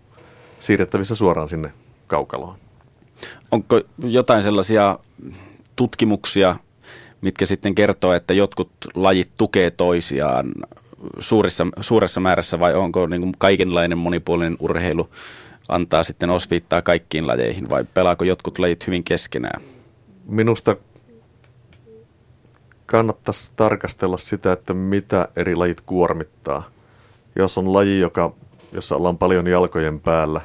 siirrettävissä 0.59 1.15
suoraan 1.15 1.49
sinne 1.49 1.73
kaukaloon. 2.07 2.57
Onko 3.51 3.81
jotain 3.99 4.43
sellaisia 4.43 4.99
tutkimuksia, 5.77 6.57
mitkä 7.21 7.47
sitten 7.47 7.75
kertoo, 7.75 8.13
että 8.13 8.35
jotkut 8.35 8.71
lajit 8.95 9.31
tukee 9.37 9.71
toisiaan 9.71 10.53
suurissa, 11.19 11.67
suuressa 11.81 12.21
määrässä 12.21 12.61
vai 12.61 12.75
onko 12.75 13.07
niin 13.07 13.23
kuin 13.23 13.35
kaikenlainen 13.39 13.99
monipuolinen 13.99 14.57
urheilu 14.61 15.09
antaa 15.69 16.03
sitten 16.05 16.31
osviittaa 16.31 16.83
kaikkiin 16.83 17.27
lajeihin 17.27 17.71
vai 17.71 17.85
pelaako 17.95 18.25
jotkut 18.25 18.59
lajit 18.59 18.87
hyvin 18.87 19.05
keskenään? 19.05 19.63
Minusta 20.27 20.77
kannattaisi 22.87 23.53
tarkastella 23.57 24.17
sitä, 24.17 24.53
että 24.53 24.75
mitä 24.75 25.29
eri 25.37 25.57
lajit 25.57 25.81
kuormittaa 25.81 26.75
jos 27.37 27.59
on 27.59 27.73
laji, 27.73 28.01
joka, 28.01 28.33
jossa 28.73 28.97
ollaan 28.97 29.19
paljon 29.19 29.47
jalkojen 29.47 30.01
päällä, 30.01 30.41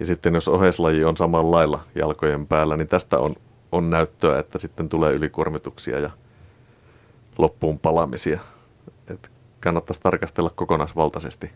ja 0.00 0.06
sitten 0.06 0.34
jos 0.34 0.48
oheislaji 0.48 1.04
on 1.04 1.16
samalla 1.16 1.56
lailla 1.56 1.80
jalkojen 1.94 2.46
päällä, 2.46 2.76
niin 2.76 2.88
tästä 2.88 3.18
on, 3.18 3.34
on 3.72 3.90
näyttöä, 3.90 4.38
että 4.38 4.58
sitten 4.58 4.88
tulee 4.88 5.12
ylikuormituksia 5.12 5.98
ja 5.98 6.10
loppuun 7.38 7.78
palamisia. 7.78 8.40
Et 9.10 9.30
kannattaisi 9.60 10.00
tarkastella 10.00 10.50
kokonaisvaltaisesti. 10.50 11.50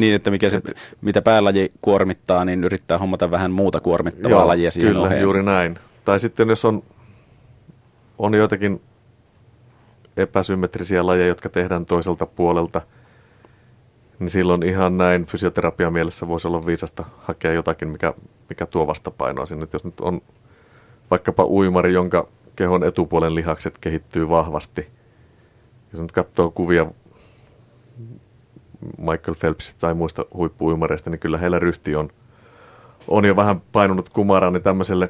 Niin, 0.00 0.14
että 0.14 0.30
mikä 0.30 0.50
se, 0.50 0.60
mitä 1.00 1.22
päälaji 1.22 1.72
kuormittaa, 1.80 2.44
niin 2.44 2.64
yrittää 2.64 2.98
hommata 2.98 3.30
vähän 3.30 3.50
muuta 3.50 3.80
kuormittavaa 3.80 4.38
Joo, 4.38 4.48
lajia 4.48 4.70
siihen 4.70 4.92
Kyllä, 4.92 5.06
oheen. 5.06 5.22
juuri 5.22 5.42
näin. 5.42 5.78
Tai 6.04 6.20
sitten 6.20 6.48
jos 6.48 6.64
on, 6.64 6.82
on 8.18 8.34
joitakin 8.34 8.80
epäsymmetrisiä 10.16 11.06
lajeja, 11.06 11.28
jotka 11.28 11.48
tehdään 11.48 11.86
toiselta 11.86 12.26
puolelta– 12.26 12.82
niin 14.18 14.30
silloin 14.30 14.62
ihan 14.62 14.98
näin 14.98 15.24
fysioterapia 15.24 15.90
mielessä 15.90 16.28
voisi 16.28 16.48
olla 16.48 16.66
viisasta 16.66 17.04
hakea 17.18 17.52
jotakin, 17.52 17.88
mikä, 17.88 18.14
mikä 18.48 18.66
tuo 18.66 18.86
vastapainoa 18.86 19.46
sinne. 19.46 19.64
Et 19.64 19.72
jos 19.72 19.84
nyt 19.84 20.00
on 20.00 20.20
vaikkapa 21.10 21.46
uimari, 21.46 21.92
jonka 21.92 22.28
kehon 22.56 22.84
etupuolen 22.84 23.34
lihakset 23.34 23.78
kehittyy 23.78 24.28
vahvasti, 24.28 24.88
jos 25.92 26.00
nyt 26.00 26.12
katsoo 26.12 26.50
kuvia 26.50 26.86
Michael 28.98 29.34
Phelpsistä 29.40 29.80
tai 29.80 29.94
muista 29.94 30.24
huippuuimareista, 30.34 31.10
niin 31.10 31.18
kyllä 31.18 31.38
heillä 31.38 31.58
ryhti 31.58 31.96
on, 31.96 32.08
on 33.08 33.24
jo 33.24 33.36
vähän 33.36 33.60
painunut 33.72 34.08
kumaraan, 34.08 34.52
niin 34.52 34.62
tämmöiselle 34.62 35.08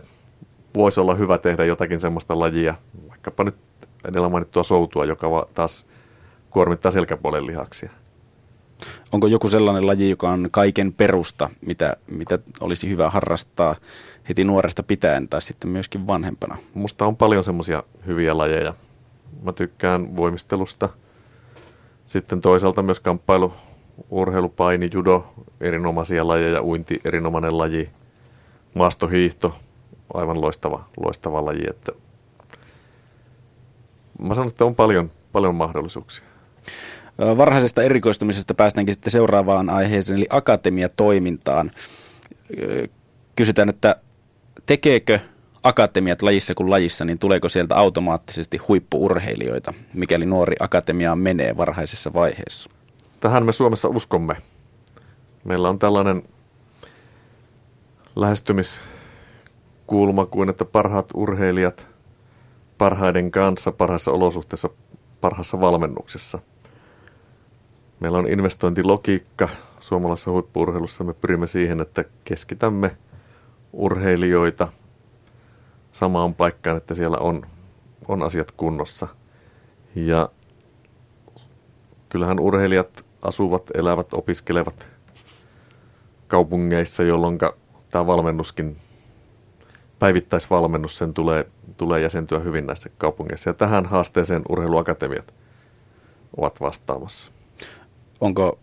voisi 0.74 1.00
olla 1.00 1.14
hyvä 1.14 1.38
tehdä 1.38 1.64
jotakin 1.64 2.00
semmoista 2.00 2.38
lajia, 2.38 2.74
vaikkapa 3.08 3.44
nyt 3.44 3.56
edellä 4.04 4.28
mainittua 4.28 4.62
soutua, 4.62 5.04
joka 5.04 5.46
taas 5.54 5.86
kuormittaa 6.50 6.92
selkäpuolen 6.92 7.46
lihaksia. 7.46 7.90
Onko 9.12 9.26
joku 9.26 9.50
sellainen 9.50 9.86
laji, 9.86 10.10
joka 10.10 10.30
on 10.30 10.48
kaiken 10.50 10.92
perusta, 10.92 11.50
mitä, 11.66 11.96
mitä 12.10 12.38
olisi 12.60 12.88
hyvä 12.88 13.10
harrastaa 13.10 13.76
heti 14.28 14.44
nuoresta 14.44 14.82
pitäen 14.82 15.28
tai 15.28 15.42
sitten 15.42 15.70
myöskin 15.70 16.06
vanhempana? 16.06 16.56
Musta 16.74 17.06
on 17.06 17.16
paljon 17.16 17.44
semmoisia 17.44 17.82
hyviä 18.06 18.38
lajeja. 18.38 18.74
Mä 19.42 19.52
tykkään 19.52 20.16
voimistelusta. 20.16 20.88
Sitten 22.08 22.40
toisaalta 22.40 22.82
myös 22.82 23.00
kamppailu, 23.00 23.52
urheilu, 24.10 24.48
paini, 24.48 24.90
judo, 24.92 25.26
erinomaisia 25.60 26.28
lajeja, 26.28 26.62
uinti, 26.62 27.00
erinomainen 27.04 27.58
laji, 27.58 27.90
maastohiihto, 28.74 29.54
aivan 30.14 30.40
loistava, 30.40 30.88
loistava 31.04 31.44
laji. 31.44 31.62
Että 31.70 31.92
mä 34.18 34.34
sanon, 34.34 34.48
että 34.48 34.64
on 34.64 34.74
paljon, 34.74 35.10
paljon 35.32 35.54
mahdollisuuksia. 35.54 36.24
Varhaisesta 37.18 37.82
erikoistumisesta 37.82 38.54
päästäänkin 38.54 38.94
sitten 38.94 39.10
seuraavaan 39.10 39.70
aiheeseen, 39.70 40.16
eli 40.16 40.26
akatemiatoimintaan. 40.30 41.70
Kysytään, 43.36 43.68
että 43.68 43.96
tekeekö 44.66 45.18
akatemiat 45.68 46.22
lajissa 46.22 46.54
kuin 46.54 46.70
lajissa, 46.70 47.04
niin 47.04 47.18
tuleeko 47.18 47.48
sieltä 47.48 47.76
automaattisesti 47.76 48.56
huippuurheilijoita, 48.56 49.74
mikäli 49.94 50.26
nuori 50.26 50.56
akatemiaan 50.60 51.18
menee 51.18 51.56
varhaisessa 51.56 52.12
vaiheessa? 52.12 52.70
Tähän 53.20 53.46
me 53.46 53.52
Suomessa 53.52 53.88
uskomme. 53.88 54.36
Meillä 55.44 55.68
on 55.68 55.78
tällainen 55.78 56.22
lähestymiskulma 58.16 60.26
kuin, 60.26 60.48
että 60.48 60.64
parhaat 60.64 61.08
urheilijat 61.14 61.86
parhaiden 62.78 63.30
kanssa, 63.30 63.72
parhaissa 63.72 64.10
olosuhteissa, 64.10 64.70
parhaassa 65.20 65.60
valmennuksessa. 65.60 66.38
Meillä 68.00 68.18
on 68.18 68.28
investointilogiikka 68.28 69.48
suomalaisessa 69.80 70.30
huippuurheilussa. 70.30 71.04
Me 71.04 71.14
pyrimme 71.14 71.46
siihen, 71.46 71.80
että 71.80 72.04
keskitämme 72.24 72.96
urheilijoita 73.72 74.68
samaan 75.98 76.34
paikkaan, 76.34 76.76
että 76.76 76.94
siellä 76.94 77.16
on, 77.16 77.46
on 78.08 78.22
asiat 78.22 78.52
kunnossa. 78.52 79.08
Ja 79.94 80.28
kyllähän 82.08 82.40
urheilijat 82.40 83.04
asuvat, 83.22 83.62
elävät, 83.74 84.12
opiskelevat 84.12 84.88
kaupungeissa, 86.28 87.02
jolloin 87.02 87.38
tämä 87.90 88.06
valmennuskin, 88.06 88.76
päivittäisvalmennus, 89.98 90.98
sen 90.98 91.14
tulee, 91.14 91.46
tulee 91.76 92.00
jäsentyä 92.00 92.38
hyvin 92.38 92.66
näissä 92.66 92.90
kaupungeissa. 92.98 93.50
Ja 93.50 93.54
tähän 93.54 93.86
haasteeseen 93.86 94.42
urheiluakatemiat 94.48 95.34
ovat 96.36 96.60
vastaamassa. 96.60 97.30
Onko 98.20 98.58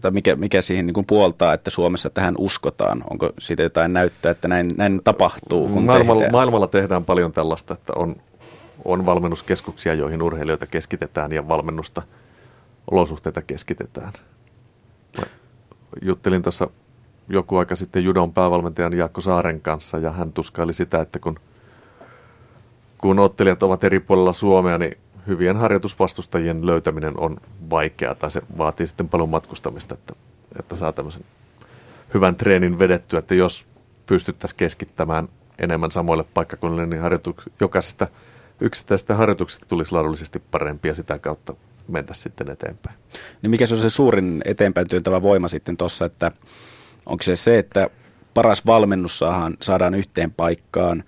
tai 0.00 0.10
mikä, 0.10 0.36
mikä 0.36 0.62
siihen 0.62 0.86
niin 0.86 0.94
kuin 0.94 1.06
puoltaa, 1.06 1.54
että 1.54 1.70
Suomessa 1.70 2.10
tähän 2.10 2.34
uskotaan? 2.38 3.04
Onko 3.10 3.30
siitä 3.40 3.62
jotain 3.62 3.92
näyttöä, 3.92 4.30
että 4.30 4.48
näin, 4.48 4.70
näin 4.76 5.00
tapahtuu? 5.04 5.68
Kun 5.68 5.82
maailmalla, 5.82 6.20
tehdään? 6.20 6.32
maailmalla 6.32 6.66
tehdään 6.66 7.04
paljon 7.04 7.32
tällaista, 7.32 7.74
että 7.74 7.92
on, 7.96 8.16
on 8.84 9.06
valmennuskeskuksia, 9.06 9.94
joihin 9.94 10.22
urheilijoita 10.22 10.66
keskitetään 10.66 11.32
ja 11.32 11.48
valmennusta, 11.48 12.02
olosuhteita 12.90 13.42
keskitetään. 13.42 14.12
Mä 15.18 15.26
juttelin 16.02 16.42
tuossa 16.42 16.70
joku 17.28 17.56
aika 17.56 17.76
sitten 17.76 18.04
judon 18.04 18.32
päävalmentajan 18.32 18.96
Jaakko 18.96 19.20
Saaren 19.20 19.60
kanssa 19.60 19.98
ja 19.98 20.10
hän 20.10 20.32
tuskaili 20.32 20.72
sitä, 20.72 21.00
että 21.00 21.18
kun, 21.18 21.38
kun 22.98 23.18
ottelijat 23.18 23.62
ovat 23.62 23.84
eri 23.84 24.00
puolilla 24.00 24.32
Suomea, 24.32 24.78
niin 24.78 24.98
hyvien 25.26 25.56
harjoitusvastustajien 25.56 26.66
löytäminen 26.66 27.20
on 27.20 27.36
vaikeaa 27.70 28.14
tai 28.14 28.30
se 28.30 28.42
vaatii 28.58 28.86
sitten 28.86 29.08
paljon 29.08 29.28
matkustamista, 29.28 29.94
että, 29.94 30.14
että 30.58 30.76
saa 30.76 30.92
tämmöisen 30.92 31.24
hyvän 32.14 32.36
treenin 32.36 32.78
vedettyä, 32.78 33.18
että 33.18 33.34
jos 33.34 33.66
pystyttäisiin 34.06 34.58
keskittämään 34.58 35.28
enemmän 35.58 35.90
samoille 35.90 36.24
paikkakunnille, 36.34 36.86
niin 36.86 37.02
harjoituk- 37.02 37.52
jokaisesta 37.60 38.06
yksittäisestä 38.60 39.14
harjoituksesta 39.14 39.66
tulisi 39.68 39.92
laadullisesti 39.92 40.42
parempia 40.50 40.94
sitä 40.94 41.18
kautta 41.18 41.54
mentä 41.88 42.14
sitten 42.14 42.50
eteenpäin. 42.50 42.96
Niin 43.42 43.50
mikä 43.50 43.66
se 43.66 43.74
on 43.74 43.80
se 43.80 43.90
suurin 43.90 44.42
eteenpäin 44.44 44.88
työntävä 44.88 45.22
voima 45.22 45.48
sitten 45.48 45.76
tuossa, 45.76 46.04
että 46.04 46.32
onko 47.06 47.22
se 47.22 47.36
se, 47.36 47.58
että 47.58 47.90
paras 48.34 48.66
valmennus 48.66 49.18
saadaan, 49.18 49.56
saadaan 49.62 49.94
yhteen 49.94 50.32
paikkaan, 50.32 51.04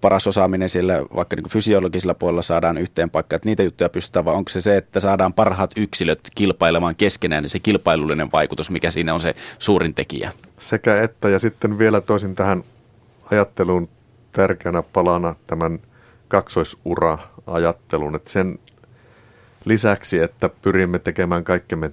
paras 0.00 0.26
osaaminen 0.26 0.68
siellä 0.68 0.94
vaikka 1.14 1.36
niin 1.36 1.50
fysiologisella 1.50 2.14
puolella 2.14 2.42
saadaan 2.42 2.78
yhteen 2.78 3.10
paikkaan, 3.10 3.36
että 3.36 3.48
niitä 3.48 3.62
juttuja 3.62 3.88
pystytään, 3.88 4.24
vai 4.24 4.34
onko 4.34 4.48
se 4.48 4.60
se, 4.60 4.76
että 4.76 5.00
saadaan 5.00 5.32
parhaat 5.32 5.70
yksilöt 5.76 6.20
kilpailemaan 6.34 6.96
keskenään, 6.96 7.42
niin 7.42 7.50
se 7.50 7.58
kilpailullinen 7.58 8.32
vaikutus, 8.32 8.70
mikä 8.70 8.90
siinä 8.90 9.14
on 9.14 9.20
se 9.20 9.34
suurin 9.58 9.94
tekijä? 9.94 10.32
Sekä 10.58 11.02
että, 11.02 11.28
ja 11.28 11.38
sitten 11.38 11.78
vielä 11.78 12.00
toisin 12.00 12.34
tähän 12.34 12.64
ajatteluun 13.30 13.88
tärkeänä 14.32 14.82
palana 14.82 15.34
tämän 15.46 15.78
kaksoisura-ajattelun, 16.28 18.14
että 18.14 18.30
sen 18.30 18.58
lisäksi, 19.64 20.18
että 20.18 20.50
pyrimme 20.62 20.98
tekemään 20.98 21.44
kaikkemme 21.44 21.90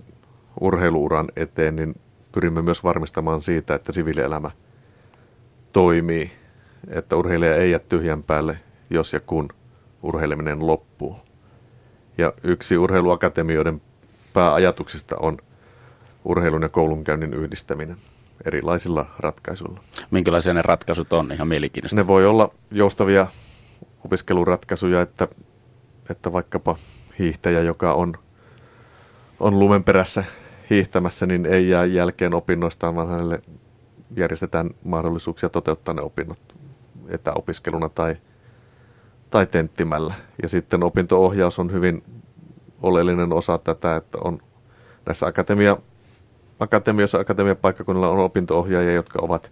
urheiluuran 0.62 1.28
eteen, 1.36 1.76
niin 1.76 1.96
pyrimme 2.32 2.62
myös 2.62 2.84
varmistamaan 2.84 3.42
siitä, 3.42 3.76
että 3.76 3.92
siviilielämä 3.92 4.52
toimii 5.74 6.32
että 6.88 7.16
urheilija 7.16 7.56
ei 7.56 7.72
jää 7.72 7.80
tyhjän 7.80 8.24
päälle, 8.24 8.60
jos 8.90 9.14
ja 9.14 9.20
kun 9.20 9.50
urheileminen 10.04 10.68
loppuu. 10.68 11.18
Ja 12.18 12.34
yksi 12.44 12.78
urheiluakatemioiden 12.78 13.82
pääajatuksista 14.34 15.16
on 15.20 15.38
urheilun 16.26 16.62
ja 16.62 16.70
koulunkäynnin 16.70 17.34
yhdistäminen 17.34 17.98
erilaisilla 18.46 19.06
ratkaisuilla. 19.20 19.80
Minkälaisia 20.12 20.54
ne 20.54 20.62
ratkaisut 20.62 21.14
on? 21.14 21.32
Ihan 21.32 21.48
mielenkiintoista. 21.48 21.96
Ne 21.96 22.08
voi 22.08 22.26
olla 22.26 22.52
joustavia 22.72 23.28
opiskeluratkaisuja, 24.06 25.02
että, 25.02 25.28
että 26.10 26.34
vaikkapa 26.34 26.76
hiihtäjä, 27.20 27.62
joka 27.62 27.94
on, 27.94 28.14
on 29.40 29.60
lumen 29.60 29.84
perässä 29.84 30.24
hiihtämässä, 30.70 31.26
niin 31.26 31.46
ei 31.46 31.70
jää 31.70 31.86
jälkeen 31.86 32.34
opinnoistaan, 32.34 32.96
vaan 32.96 33.10
hänelle 33.10 33.42
järjestetään 34.18 34.70
mahdollisuuksia 34.84 35.50
toteuttaa 35.50 35.94
ne 35.94 36.02
opinnot 36.02 36.40
etäopiskeluna 37.10 37.90
tai, 37.90 38.16
tai 39.30 39.46
tenttimällä. 39.46 40.14
Ja 40.44 40.50
sitten 40.50 40.84
opintoohjaus 40.84 41.60
on 41.60 41.72
hyvin 41.72 42.04
oleellinen 42.82 43.34
osa 43.34 43.58
tätä, 43.58 43.96
että 43.96 44.18
on 44.24 44.40
näissä 45.06 45.28
akatemia, 45.28 45.78
akatemioissa, 46.60 47.20
akatemiapaikkakunnilla 47.20 48.10
on 48.10 48.20
opintoohjaajia, 48.20 48.94
jotka 48.94 49.20
ovat 49.22 49.52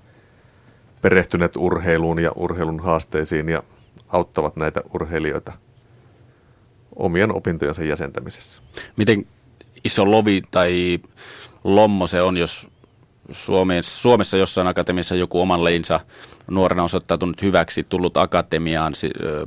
perehtyneet 1.02 1.56
urheiluun 1.56 2.20
ja 2.20 2.32
urheilun 2.36 2.80
haasteisiin 2.80 3.50
ja 3.50 3.64
auttavat 4.08 4.56
näitä 4.56 4.82
urheilijoita 4.94 5.54
omien 6.96 7.36
opintojensa 7.36 7.84
jäsentämisessä. 7.84 8.62
Miten 8.98 9.28
iso 9.84 10.12
lovi 10.12 10.42
tai 10.52 11.00
lommo 11.64 12.08
se 12.08 12.22
on, 12.22 12.38
jos 12.38 12.70
Suomessa, 13.32 14.02
Suomessa 14.02 14.38
jossain 14.38 14.68
akatemiassa 14.68 15.16
joku 15.16 15.42
oman 15.42 15.64
lajinsa 15.64 16.00
nuorena 16.52 16.84
osoittautunut 16.84 17.42
hyväksi, 17.42 17.84
tullut 17.84 18.18
akatemiaan, 18.18 18.94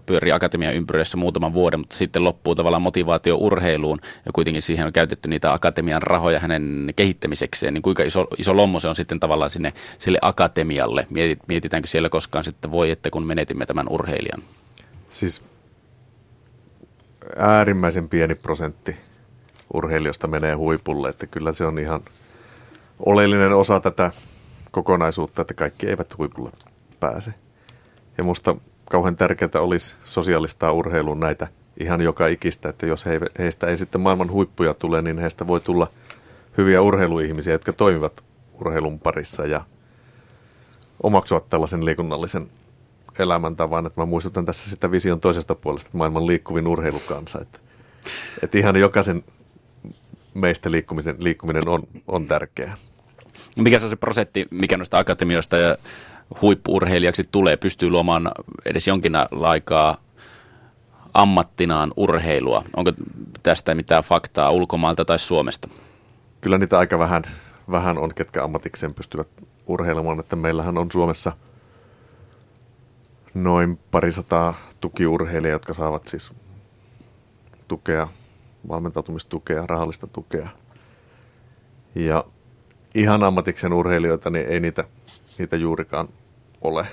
pyörii 0.07 0.33
akatemian 0.33 0.75
ympyröissä 0.75 1.17
muutaman 1.17 1.53
vuoden, 1.53 1.81
mutta 1.81 1.97
sitten 1.97 2.25
loppuu 2.25 2.55
tavallaan 2.55 2.83
motivaatio 2.83 3.37
urheiluun 3.37 3.99
ja 4.27 4.33
kuitenkin 4.33 4.63
siihen 4.63 4.87
on 4.87 4.93
käytetty 4.93 5.29
niitä 5.29 5.53
akatemian 5.53 6.03
rahoja 6.03 6.41
hänen 6.41 6.93
kehittämisekseen, 6.97 7.75
niin 7.75 7.83
kuinka 7.83 8.03
iso, 8.03 8.27
iso 8.39 8.57
lommo 8.57 8.81
se 8.81 8.89
on 8.89 8.97
sitten 8.97 9.21
tavallaan 9.21 9.51
sinne 9.51 9.73
sille 9.99 10.19
akatemialle? 10.23 11.07
Mietitäänkö 11.49 11.89
siellä 11.89 12.09
koskaan 12.09 12.45
sitten 12.45 12.71
voi, 12.71 12.91
että 12.91 13.11
kun 13.11 13.27
menetimme 13.27 13.67
tämän 13.67 13.87
urheilijan? 13.91 14.43
Siis 15.11 15.43
äärimmäisen 17.37 18.09
pieni 18.09 18.35
prosentti 18.35 18.97
urheilijoista 19.75 20.27
menee 20.27 20.55
huipulle, 20.55 21.09
että 21.09 21.27
kyllä 21.27 21.53
se 21.53 21.65
on 21.65 21.79
ihan– 21.79 22.01
oleellinen 23.07 23.53
osa 23.53 23.81
tätä 23.81 24.11
kokonaisuutta, 24.71 25.43
että 25.43 25.55
kaikki 25.55 25.87
eivät 25.87 26.19
huipulle 26.19 26.51
pääse. 27.01 27.35
Ja 28.19 28.25
musta 28.25 28.57
kauhean 28.91 29.17
tärkeää 29.17 29.51
olisi 29.61 29.95
sosiaalistaa 30.05 30.73
urheiluun 30.73 31.21
näitä 31.21 31.49
ihan 31.81 32.01
joka 32.01 32.27
ikistä, 32.27 32.69
että 32.69 32.87
jos 32.87 33.07
he, 33.07 33.21
heistä 33.39 33.67
ei 33.67 33.79
sitten 33.79 34.01
maailman 34.01 34.31
huippuja 34.31 34.75
tule, 34.75 35.03
niin 35.03 35.19
heistä 35.19 35.47
voi 35.47 35.61
tulla 35.61 35.89
hyviä 36.59 36.83
urheiluihmisiä, 36.83 37.53
jotka 37.53 37.73
toimivat 37.73 38.25
urheilun 38.61 39.01
parissa 39.01 39.47
ja 39.47 39.65
omaksuvat 41.03 41.51
tällaisen 41.51 41.85
liikunnallisen 41.85 42.51
elämäntavan. 43.19 43.87
Että 43.87 44.01
mä 44.01 44.07
muistutan 44.07 44.45
tässä 44.45 44.71
sitä 44.71 44.91
vision 44.91 45.21
toisesta 45.21 45.55
puolesta, 45.55 45.89
että 45.89 45.99
maailman 45.99 46.27
liikkuvin 46.27 46.67
urheilukansa. 46.67 47.39
Että, 47.41 47.59
että 48.43 48.59
ihan 48.59 48.77
jokaisen 48.77 49.25
meistä 50.35 50.71
liikkumisen, 50.71 51.17
liikkuminen 51.19 51.69
on, 51.69 51.83
on 52.09 52.27
tärkeää. 52.27 52.77
Mikä 53.57 53.79
se 53.79 53.85
on 53.85 53.91
se 53.91 53.97
prosentti, 53.97 54.47
mikä 54.51 54.77
noista 54.77 54.99
akatemioista 54.99 55.57
ja 55.57 55.77
huippuurheilijaksi 56.43 57.25
tulee, 57.33 57.57
pystyy 57.57 57.91
luomaan 57.91 58.31
edes 58.65 58.87
jonkin 58.87 59.13
aikaa 59.43 59.97
ammattinaan 61.15 61.93
urheilua. 61.97 62.65
Onko 62.77 62.93
tästä 63.43 63.75
mitään 63.75 64.05
faktaa 64.05 64.51
ulkomailta 64.51 65.05
tai 65.05 65.19
Suomesta? 65.19 65.69
Kyllä 66.41 66.59
niitä 66.59 66.79
aika 66.79 66.99
vähän, 66.99 67.23
vähän 67.71 67.99
on, 67.99 68.15
ketkä 68.15 68.45
ammatikseen 68.45 68.95
pystyvät 68.95 69.29
urheilemaan. 69.67 70.21
Että 70.21 70.37
meillähän 70.37 70.79
on 70.79 70.93
Suomessa 70.93 71.33
noin 73.35 73.79
parisataa 73.91 74.55
tukiurheilijaa, 74.81 75.53
jotka 75.53 75.75
saavat 75.75 76.09
siis 76.09 76.33
tukea, 77.69 78.09
valmentautumistukea, 78.69 79.67
rahallista 79.67 80.07
tukea. 80.07 80.49
Ja 81.95 82.25
ihan 82.95 83.25
ammatiksen 83.25 83.73
urheilijoita, 83.73 84.31
niin 84.31 84.47
ei 84.47 84.61
niitä, 84.61 84.85
niitä 85.39 85.57
juurikaan 85.57 86.09
ole. 86.61 86.87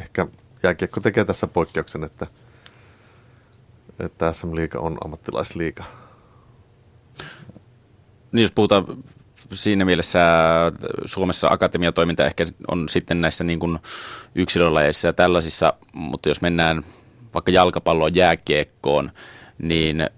Ehkä 0.00 0.26
jääkiekko 0.62 1.00
tekee 1.00 1.24
tässä 1.24 1.46
poikkeuksen, 1.46 2.04
että, 2.04 2.26
että 4.00 4.32
SM-liiga 4.32 4.78
on 4.78 4.98
ammattilaisliiga. 5.04 5.84
Niin 8.32 8.42
jos 8.42 8.52
puhutaan 8.52 8.84
siinä 9.52 9.84
mielessä 9.84 10.20
Suomessa 11.04 11.48
akatemiatoiminta 11.48 12.26
ehkä 12.26 12.44
on 12.68 12.88
sitten 12.88 13.20
näissä 13.20 13.44
niin 13.44 13.58
kuin 13.58 13.78
yksilölajeissa 14.34 15.08
ja 15.08 15.12
tällaisissa, 15.12 15.74
mutta 15.92 16.28
jos 16.28 16.40
mennään 16.40 16.82
vaikka 17.34 17.50
jalkapalloon, 17.50 18.14
jääkiekkoon, 18.14 19.10
niin 19.58 20.10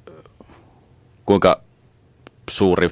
kuinka 1.27 1.61
suuri 2.51 2.91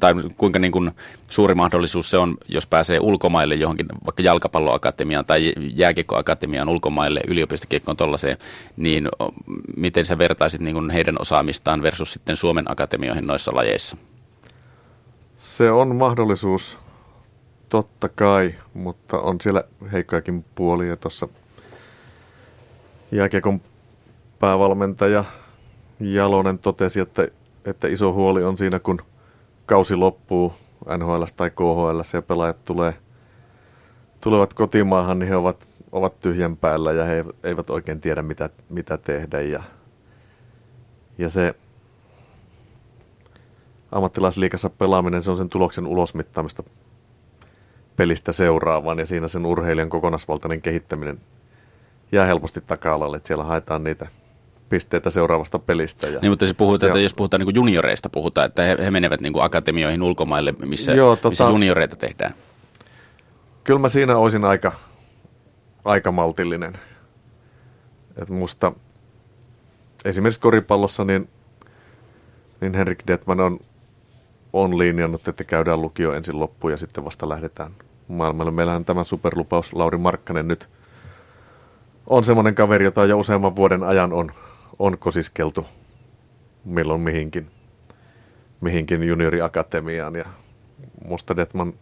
tai 0.00 0.14
kuinka 0.36 0.58
niin 0.58 0.72
kuin 0.72 0.90
suuri 1.30 1.54
mahdollisuus 1.54 2.10
se 2.10 2.18
on, 2.18 2.36
jos 2.48 2.66
pääsee 2.66 3.00
ulkomaille 3.00 3.54
johonkin 3.54 3.86
vaikka 4.06 4.22
jalkapalloakatemiaan 4.22 5.24
tai 5.24 5.52
jääkiekkoakatemiaan 5.74 6.68
ulkomaille, 6.68 7.20
yliopistokiekkoon 7.28 7.96
tuollaiseen, 7.96 8.36
niin 8.76 9.08
miten 9.76 10.06
sä 10.06 10.18
vertaisit 10.18 10.60
niin 10.60 10.74
kuin 10.74 10.90
heidän 10.90 11.16
osaamistaan 11.20 11.82
versus 11.82 12.12
sitten 12.12 12.36
Suomen 12.36 12.70
akatemioihin 12.70 13.26
noissa 13.26 13.54
lajeissa? 13.54 13.96
Se 15.36 15.70
on 15.70 15.96
mahdollisuus, 15.96 16.78
totta 17.68 18.08
kai, 18.08 18.54
mutta 18.74 19.18
on 19.18 19.40
siellä 19.40 19.64
heikkojakin 19.92 20.44
puolia. 20.54 20.96
Tuossa 20.96 21.28
jääkiekon 23.12 23.60
päävalmentaja 24.38 25.24
Jalonen 26.00 26.58
totesi, 26.58 27.00
että, 27.00 27.28
että 27.64 27.88
iso 27.88 28.12
huoli 28.12 28.44
on 28.44 28.58
siinä, 28.58 28.78
kun 28.78 29.00
kausi 29.66 29.96
loppuu 29.96 30.52
NHL 30.98 31.22
tai 31.36 31.50
KHL 31.50 32.00
ja 32.14 32.22
pelaajat 32.22 32.64
tulee, 32.64 32.94
tulevat 34.20 34.54
kotimaahan, 34.54 35.18
niin 35.18 35.28
he 35.28 35.36
ovat, 35.36 35.66
ovat 35.92 36.20
tyhjän 36.20 36.56
päällä 36.56 36.92
ja 36.92 37.04
he 37.04 37.24
eivät 37.42 37.70
oikein 37.70 38.00
tiedä, 38.00 38.22
mitä, 38.22 38.50
mitä 38.68 38.98
tehdä. 38.98 39.40
Ja, 39.40 39.62
ja 41.18 41.28
se 41.28 41.54
ammattilaisliikassa 43.92 44.70
pelaaminen, 44.70 45.22
se 45.22 45.30
on 45.30 45.36
sen 45.36 45.48
tuloksen 45.48 45.86
ulosmittaamista 45.86 46.62
pelistä 47.96 48.32
seuraavaan 48.32 48.98
ja 48.98 49.06
siinä 49.06 49.28
sen 49.28 49.46
urheilijan 49.46 49.88
kokonaisvaltainen 49.88 50.62
kehittäminen 50.62 51.20
jää 52.12 52.26
helposti 52.26 52.60
taka-alalle, 52.60 53.16
että 53.16 53.26
siellä 53.26 53.44
haetaan 53.44 53.84
niitä 53.84 54.06
pisteitä 54.68 55.10
seuraavasta 55.10 55.58
pelistä. 55.58 56.06
Ja, 56.06 56.20
niin, 56.20 56.32
mutta 56.32 56.46
siis 56.46 56.56
puhutaan, 56.56 56.90
että 56.90 57.00
jos 57.00 57.14
puhutaan 57.14 57.40
niin 57.40 57.54
junioreista, 57.54 58.08
puhutaan, 58.08 58.46
että 58.46 58.62
he, 58.62 58.76
he 58.84 58.90
menevät 58.90 59.20
niin 59.20 59.32
akatemioihin 59.40 60.02
ulkomaille, 60.02 60.54
missä, 60.66 60.92
Joo, 60.92 61.16
tota, 61.16 61.28
missä 61.28 61.44
junioreita 61.44 61.96
tehdään. 61.96 62.34
Kyllä 63.64 63.80
mä 63.80 63.88
siinä 63.88 64.16
olisin 64.16 64.44
aika, 64.44 64.72
aika 65.84 66.12
maltillinen. 66.12 66.72
Et 68.22 68.30
musta 68.30 68.72
esimerkiksi 70.04 70.40
koripallossa 70.40 71.04
niin, 71.04 71.28
niin 72.60 72.74
Henrik 72.74 73.02
Detman 73.06 73.40
on 73.40 73.60
on 74.54 74.78
linjannut, 74.78 75.28
että 75.28 75.44
käydään 75.44 75.82
lukio 75.82 76.12
ensin 76.12 76.40
loppuun 76.40 76.70
ja 76.70 76.76
sitten 76.76 77.04
vasta 77.04 77.28
lähdetään 77.28 77.72
maailmalle. 78.08 78.50
Meillähän 78.50 78.84
tämä 78.84 79.04
superlupaus 79.04 79.72
Lauri 79.72 79.98
Markkanen 79.98 80.48
nyt 80.48 80.68
on 82.06 82.24
semmoinen 82.24 82.54
kaveri, 82.54 82.84
jota 82.84 83.04
jo 83.04 83.18
useamman 83.18 83.56
vuoden 83.56 83.82
ajan 83.82 84.12
on, 84.12 84.32
on 84.78 84.98
kosiskeltu 84.98 85.66
milloin 86.64 87.00
mihinkin, 87.00 87.50
mihinkin 88.60 89.02
junioriakatemiaan. 89.02 90.14
Ja 90.14 90.24
musta 91.08 91.36
Detman 91.36 91.72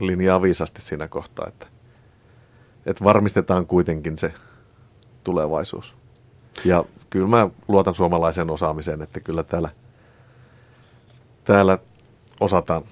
linjaa 0.00 0.42
viisasti 0.42 0.80
siinä 0.80 1.08
kohtaa, 1.08 1.46
että, 1.48 1.66
että 2.86 3.04
varmistetaan 3.04 3.66
kuitenkin 3.66 4.18
se 4.18 4.32
tulevaisuus. 5.24 5.94
Ja 6.64 6.84
kyllä 7.10 7.28
mä 7.28 7.48
luotan 7.68 7.94
suomalaiseen 7.94 8.50
osaamiseen, 8.50 9.02
että 9.02 9.20
kyllä 9.20 9.42
täällä, 9.42 9.68
täällä 11.44 11.78
osataan 12.40 12.82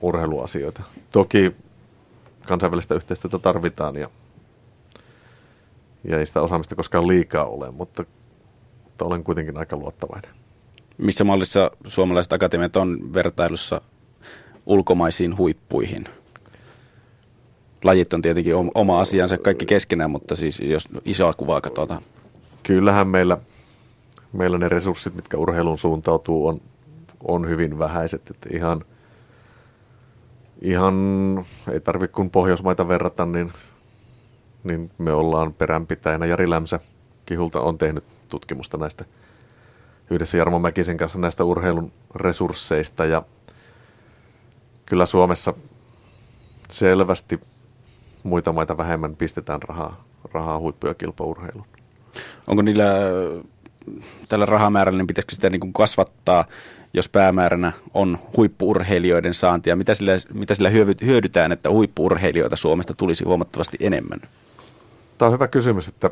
urheiluasioita. 0.00 0.82
Toki 1.10 1.56
kansainvälistä 2.46 2.94
yhteistyötä 2.94 3.38
tarvitaan 3.38 3.96
ja, 3.96 4.10
ja 6.04 6.18
ei 6.18 6.26
sitä 6.26 6.42
osaamista 6.42 6.74
koskaan 6.74 7.08
liikaa 7.08 7.44
ole, 7.44 7.70
mutta, 7.70 8.04
mutta 8.98 9.14
olen 9.14 9.24
kuitenkin 9.24 9.58
aika 9.58 9.76
luottavainen. 9.76 10.30
Missä 10.98 11.24
mallissa 11.24 11.70
suomalaiset 11.86 12.32
akatemiat 12.32 12.76
on 12.76 13.14
vertailussa 13.14 13.80
ulkomaisiin 14.66 15.36
huippuihin? 15.36 16.04
Lajit 17.84 18.12
on 18.12 18.22
tietenkin 18.22 18.54
oma 18.74 19.00
asiansa 19.00 19.38
kaikki 19.38 19.66
keskenään, 19.66 20.10
mutta 20.10 20.34
siis 20.34 20.60
jos 20.60 20.88
isoa 21.04 21.32
kuvaa 21.32 21.60
katsotaan. 21.60 22.02
Kyllähän 22.62 23.08
meillä, 23.08 23.38
meillä 24.32 24.58
ne 24.58 24.68
resurssit, 24.68 25.14
mitkä 25.14 25.36
urheilun 25.36 25.78
suuntautuu, 25.78 26.46
on 26.46 26.60
on 27.24 27.48
hyvin 27.48 27.78
vähäiset. 27.78 28.30
Että 28.30 28.48
ihan, 28.52 28.84
ihan 30.62 30.94
ei 31.72 31.80
tarvitse 31.80 32.14
kun 32.14 32.30
Pohjoismaita 32.30 32.88
verrata, 32.88 33.26
niin, 33.26 33.52
niin 34.64 34.90
me 34.98 35.12
ollaan 35.12 35.52
peränpitäjänä. 35.54 36.26
Jari 36.26 36.50
Lämsä 36.50 36.80
Kihulta 37.26 37.60
on 37.60 37.78
tehnyt 37.78 38.04
tutkimusta 38.28 38.76
näistä 38.76 39.04
yhdessä 40.10 40.36
Jarmo 40.36 40.58
Mäkisen 40.58 40.96
kanssa 40.96 41.18
näistä 41.18 41.44
urheilun 41.44 41.92
resursseista 42.14 43.04
ja 43.04 43.22
kyllä 44.86 45.06
Suomessa 45.06 45.54
selvästi 46.70 47.40
muita 48.22 48.52
maita 48.52 48.76
vähemmän 48.76 49.16
pistetään 49.16 49.62
rahaa, 49.62 50.04
rahaa 50.32 50.58
huippu- 50.58 50.86
ja 50.86 50.94
kilpaurheiluun. 50.94 51.66
Onko 52.46 52.62
niillä 52.62 52.84
tällä 54.28 54.46
rahamäärällä, 54.46 54.98
niin 54.98 55.06
pitäisikö 55.06 55.34
sitä 55.34 55.50
niin 55.50 55.60
kuin 55.60 55.72
kasvattaa 55.72 56.44
jos 56.94 57.08
päämääränä 57.08 57.72
on 57.94 58.18
huippuurheilijoiden 58.36 59.34
saantia? 59.34 59.76
Mitä 59.76 59.94
sillä, 59.94 60.12
mitä 60.34 60.54
sillä 60.54 60.70
hyödytään, 61.04 61.52
että 61.52 61.70
huippuurheilijoita 61.70 62.56
Suomesta 62.56 62.94
tulisi 62.94 63.24
huomattavasti 63.24 63.76
enemmän? 63.80 64.20
Tämä 65.18 65.26
on 65.26 65.32
hyvä 65.32 65.48
kysymys, 65.48 65.88
että 65.88 66.10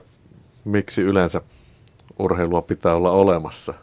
miksi 0.64 1.03
yleensä 1.03 1.41
urheilua 2.19 2.62
pitää 2.62 2.95
olla 2.95 3.11
olemassa. 3.11 3.75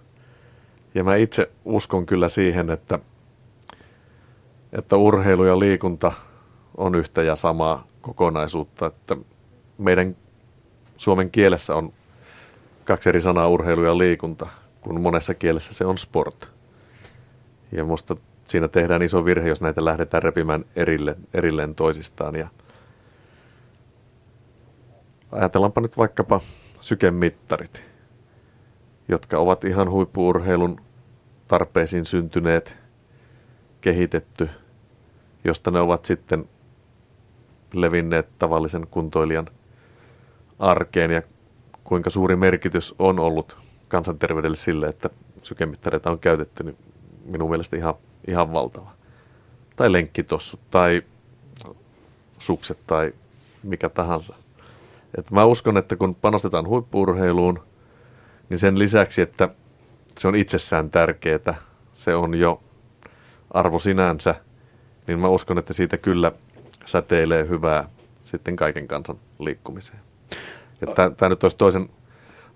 Ja 0.96 1.04
mä 1.04 1.16
itse 1.16 1.52
uskon 1.66 2.06
kyllä 2.06 2.30
siihen, 2.30 2.70
että, 2.70 3.00
että 4.72 4.96
urheilu 4.96 5.44
ja 5.44 5.60
liikunta 5.60 6.12
on 6.78 6.96
yhtä 6.96 7.24
ja 7.24 7.36
samaa 7.36 7.88
kokonaisuutta. 8.02 8.86
Että 8.86 9.18
meidän 9.78 10.16
suomen 10.98 11.32
kielessä 11.32 11.76
on 11.76 11.94
kaksi 12.86 13.10
eri 13.10 13.22
sanaa 13.22 13.48
urheilu 13.48 13.84
ja 13.84 13.98
liikunta, 13.98 14.48
kun 14.82 15.02
monessa 15.02 15.34
kielessä 15.34 15.74
se 15.74 15.86
on 15.86 15.98
sport. 15.98 16.50
Ja 17.72 17.86
musta 17.86 18.16
siinä 18.46 18.68
tehdään 18.68 19.02
iso 19.02 19.26
virhe, 19.26 19.50
jos 19.50 19.62
näitä 19.62 19.86
lähdetään 19.86 20.24
repimään 20.24 20.66
erille, 20.76 21.16
erilleen 21.34 21.76
toisistaan. 21.76 22.36
Ja 22.36 22.48
ajatellaanpa 25.32 25.82
nyt 25.82 25.98
vaikkapa 25.98 26.42
sykemittarit, 26.82 27.84
jotka 29.08 29.38
ovat 29.38 29.64
ihan 29.64 29.90
huippuurheilun 29.90 30.82
tarpeisiin 31.48 32.06
syntyneet, 32.06 32.78
kehitetty, 33.82 34.50
josta 35.44 35.72
ne 35.72 35.80
ovat 35.80 36.06
sitten 36.06 36.46
levinneet 37.74 38.28
tavallisen 38.40 38.88
kuntoilijan 38.92 39.48
arkeen 40.60 41.12
ja 41.12 41.22
kuinka 41.84 42.10
suuri 42.10 42.36
merkitys 42.36 42.96
on 43.00 43.20
ollut 43.20 43.58
kansanterveydelle 43.88 44.58
sille, 44.58 44.88
että 44.88 45.10
sykemittareita 45.42 46.12
on 46.12 46.20
käytetty, 46.20 46.64
niin 46.64 46.78
minun 47.26 47.50
mielestä 47.50 47.78
ihan, 47.78 47.94
ihan 48.28 48.54
valtava. 48.54 48.92
Tai 49.76 49.92
lenkkitossu 49.92 50.60
tai 50.72 51.02
sukset 52.40 52.78
tai 52.88 53.14
mikä 53.64 53.90
tahansa. 53.90 54.36
Et 55.18 55.32
mä 55.32 55.46
uskon, 55.46 55.78
että 55.78 55.96
kun 55.96 56.16
panostetaan 56.16 56.68
huippuurheiluun, 56.68 57.60
niin 58.54 58.60
sen 58.60 58.80
lisäksi, 58.80 59.22
että 59.22 59.50
se 60.18 60.28
on 60.28 60.36
itsessään 60.36 60.90
tärkeää, 60.90 61.56
se 61.94 62.16
on 62.16 62.36
jo 62.36 62.64
arvo 63.52 63.80
sinänsä, 63.80 64.36
niin 65.08 65.20
mä 65.20 65.28
uskon, 65.28 65.58
että 65.58 65.74
siitä 65.74 65.98
kyllä 65.98 66.32
säteilee 66.86 67.48
hyvää 67.48 67.90
sitten 68.24 68.56
kaiken 68.56 68.88
kansan 68.88 69.16
liikkumiseen. 69.40 70.00
Tämä 71.18 71.30
nyt 71.30 71.44
olisi 71.44 71.58
toisen 71.58 71.90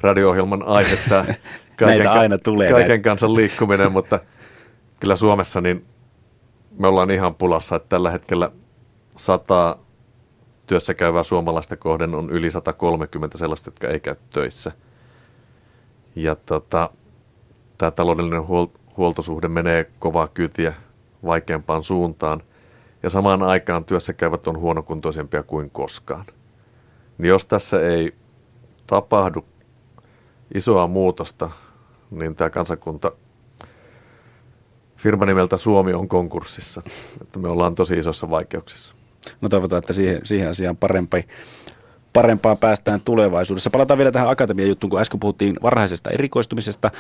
radio-ohjelman 0.01 0.63
aihe 0.63 0.97
tämä 1.09 1.25
kaiken, 1.79 2.09
aina 2.09 2.37
tulee 2.37 2.71
kaiken 2.71 2.89
näitä. 2.89 3.03
kansan 3.03 3.35
liikkuminen, 3.35 3.91
mutta 3.91 4.19
kyllä 4.99 5.15
Suomessa 5.15 5.61
niin 5.61 5.85
me 6.79 6.87
ollaan 6.87 7.11
ihan 7.11 7.35
pulassa, 7.35 7.75
että 7.75 7.89
tällä 7.89 8.11
hetkellä 8.11 8.51
100 9.17 9.77
työssä 10.67 10.93
käyvää 10.93 11.23
suomalaista 11.23 11.77
kohden 11.77 12.15
on 12.15 12.29
yli 12.29 12.51
130 12.51 13.37
sellaista, 13.37 13.67
jotka 13.67 13.87
ei 13.87 13.99
käy 13.99 14.15
töissä. 14.29 14.71
Ja 16.18 16.36
tota, 16.36 16.89
tämä 17.78 17.91
taloudellinen 17.91 18.41
huol- 18.41 18.80
huoltosuhde 18.97 19.47
menee 19.47 19.91
kovaa 19.99 20.28
kyytiä 20.28 20.74
vaikeampaan 21.26 21.84
suuntaan. 21.84 22.41
Ja 23.03 23.09
samaan 23.09 23.43
aikaan 23.43 23.86
työssä 23.86 24.13
käyvät 24.13 24.47
on 24.47 24.59
huonokuntoisempia 24.59 25.43
kuin 25.43 25.70
koskaan. 25.70 26.26
Niin 27.18 27.30
jos 27.30 27.45
tässä 27.45 27.82
ei 27.82 28.15
tapahdu 28.88 29.45
isoa 30.53 30.88
muutosta, 30.88 31.49
niin 32.11 32.36
tämä 32.36 32.49
kansakunta 32.49 33.11
firma 34.95 35.26
nimeltä 35.26 35.57
Suomi 35.57 35.93
on 35.93 36.07
konkurssissa. 36.07 36.82
Että 37.22 37.39
me 37.39 37.47
ollaan 37.47 37.76
tosi 37.76 37.97
isossa 37.97 38.30
vaikeuksissa. 38.30 38.93
No 39.41 39.49
toivotaan, 39.49 39.80
että 39.80 39.93
siihen, 39.93 40.22
siihen 40.24 40.49
asiaan 40.49 40.78
parempi, 40.78 41.28
parempaan 42.13 42.57
päästään 42.57 43.01
tulevaisuudessa. 43.01 43.69
Palataan 43.69 43.97
vielä 43.97 44.11
tähän 44.11 44.29
akatemian 44.29 44.69
juttuun, 44.69 44.91
kun 44.91 44.99
äsken 44.99 45.19
puhuttiin 45.19 45.55
varhaisesta 45.61 46.09
erikoistumisesta. 46.09 46.91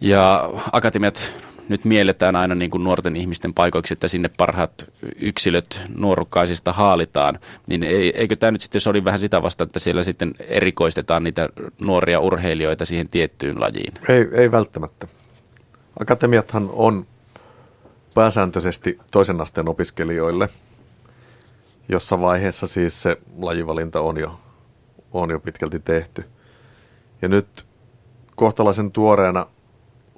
Ja 0.00 0.50
akatemiat 0.72 1.32
nyt 1.68 1.84
mielletään 1.84 2.36
aina 2.36 2.54
niin 2.54 2.70
kuin 2.70 2.84
nuorten 2.84 3.16
ihmisten 3.16 3.54
paikoiksi, 3.54 3.94
että 3.94 4.08
sinne 4.08 4.30
parhaat 4.36 4.72
yksilöt 5.20 5.80
nuorukkaisista 5.96 6.72
haalitaan, 6.72 7.38
niin 7.66 7.82
eikö 8.14 8.36
tämä 8.36 8.50
nyt 8.50 8.60
sitten 8.60 8.80
sodi 8.80 9.04
vähän 9.04 9.20
sitä 9.20 9.42
vasta, 9.42 9.64
että 9.64 9.78
siellä 9.78 10.02
sitten 10.02 10.34
erikoistetaan 10.38 11.24
niitä 11.24 11.48
nuoria 11.80 12.20
urheilijoita 12.20 12.84
siihen 12.84 13.08
tiettyyn 13.08 13.60
lajiin? 13.60 13.94
Ei, 14.08 14.28
ei 14.32 14.52
välttämättä. 14.52 15.06
Akatemiathan 16.00 16.70
on 16.72 17.06
pääsääntöisesti 18.14 18.98
toisen 19.12 19.40
asteen 19.40 19.68
opiskelijoille. 19.68 20.48
Jossa 21.90 22.20
vaiheessa 22.20 22.66
siis 22.66 23.02
se 23.02 23.16
lajivalinta 23.36 24.00
on 24.00 24.18
jo, 24.18 24.40
on 25.12 25.30
jo 25.30 25.40
pitkälti 25.40 25.78
tehty. 25.78 26.24
Ja 27.22 27.28
nyt 27.28 27.66
kohtalaisen 28.36 28.92
tuoreena 28.92 29.46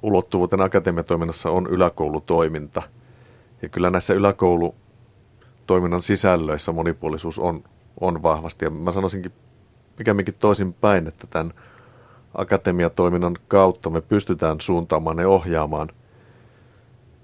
ulottuvuuden 0.03 0.61
akatemiatoiminnassa 0.61 1.49
on 1.49 1.67
yläkoulutoiminta. 1.67 2.81
Ja 3.61 3.69
kyllä 3.69 3.89
näissä 3.89 4.13
yläkoulutoiminnan 4.13 6.01
sisällöissä 6.01 6.71
monipuolisuus 6.71 7.39
on, 7.39 7.63
on 8.01 8.23
vahvasti. 8.23 8.65
Ja 8.65 8.69
mä 8.69 8.91
sanoisinkin 8.91 9.31
pikemminkin 9.95 10.35
toisin 10.39 10.73
päin, 10.73 11.07
että 11.07 11.27
tämän 11.27 11.53
akatemiatoiminnan 12.35 13.37
kautta 13.47 13.89
me 13.89 14.01
pystytään 14.01 14.61
suuntaamaan 14.61 15.19
ja 15.19 15.29
ohjaamaan 15.29 15.89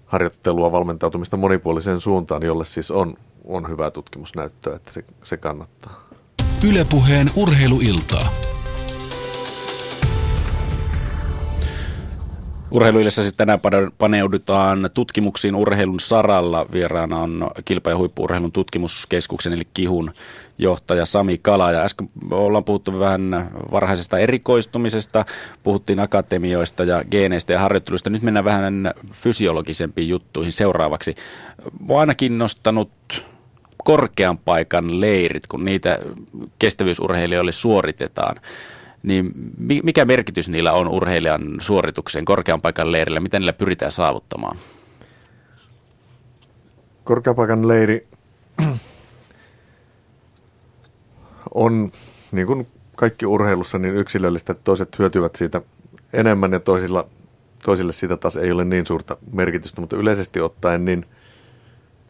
harjoittelua, 0.06 0.72
valmentautumista 0.72 1.38
monipuoliseen 1.38 2.02
suuntaan, 2.02 2.44
jolle 2.44 2.66
siis 2.66 2.92
on, 2.92 3.14
on 3.46 3.70
hyvää 3.70 3.92
tutkimusnäyttöä, 3.92 4.76
että 4.76 4.94
se, 4.94 5.04
se 5.24 5.38
kannattaa. 5.38 6.10
Ylepuheen 6.68 7.32
urheiluiltaa. 7.36 8.49
Urheiluillassa 12.72 13.22
siis 13.22 13.34
tänään 13.34 13.60
paneudutaan 13.98 14.90
tutkimuksiin 14.94 15.56
urheilun 15.56 16.00
saralla. 16.00 16.66
Vieraana 16.72 17.18
on 17.18 17.52
kilpa- 17.66 17.90
ja 17.90 17.98
huippuurheilun 17.98 18.52
tutkimuskeskuksen 18.52 19.54
eli 19.54 19.64
KIHUN 19.74 20.12
johtaja 20.58 21.06
Sami 21.06 21.38
Kala. 21.38 21.72
Ja 21.72 21.82
äsken 21.82 22.10
ollaan 22.32 22.64
puhuttu 22.64 23.00
vähän 23.00 23.50
varhaisesta 23.72 24.18
erikoistumisesta, 24.18 25.26
puhuttiin 25.64 26.00
akatemioista 26.00 26.84
ja 26.84 27.04
geeneistä 27.12 27.54
ja 27.54 27.60
harjoitteluista. 27.60 28.10
Nyt 28.10 28.22
mennään 28.22 28.46
vähän 28.46 28.94
fysiologisempiin 29.12 30.10
juttuihin 30.10 30.54
seuraavaksi. 30.54 31.16
Mua 31.80 32.00
aina 32.00 32.16
kiinnostanut 32.16 32.92
korkean 33.84 34.38
paikan 34.38 35.02
leirit, 35.02 35.48
kun 35.48 35.66
niitä 35.66 36.00
kestävyysurheilijoille 36.60 37.52
suoritetaan 37.52 38.36
niin 39.04 39.32
mikä 39.84 40.06
merkitys 40.06 40.50
niillä 40.50 40.74
on 40.74 40.88
urheilijan 40.88 41.42
suoritukseen 41.60 42.26
korkean 42.26 42.62
paikan 42.62 42.92
leirillä? 42.92 43.20
Miten 43.20 43.42
niillä 43.42 43.54
pyritään 43.54 43.92
saavuttamaan? 43.92 44.58
Korkeapaikan 47.04 47.68
leiri 47.68 48.08
on, 51.54 51.92
niin 52.32 52.48
kuin 52.48 52.68
kaikki 52.96 53.26
urheilussa, 53.26 53.78
niin 53.78 53.96
yksilöllistä, 53.96 54.52
että 54.52 54.64
toiset 54.64 55.00
hyötyvät 55.00 55.36
siitä 55.36 55.62
enemmän 56.14 56.52
ja 56.52 56.60
toisilla, 56.60 57.08
toisille 57.66 57.92
siitä 57.92 58.18
taas 58.18 58.38
ei 58.38 58.52
ole 58.52 58.66
niin 58.66 58.86
suurta 58.86 59.18
merkitystä, 59.32 59.82
mutta 59.82 59.98
yleisesti 59.98 60.42
ottaen 60.42 60.86
niin 60.86 61.06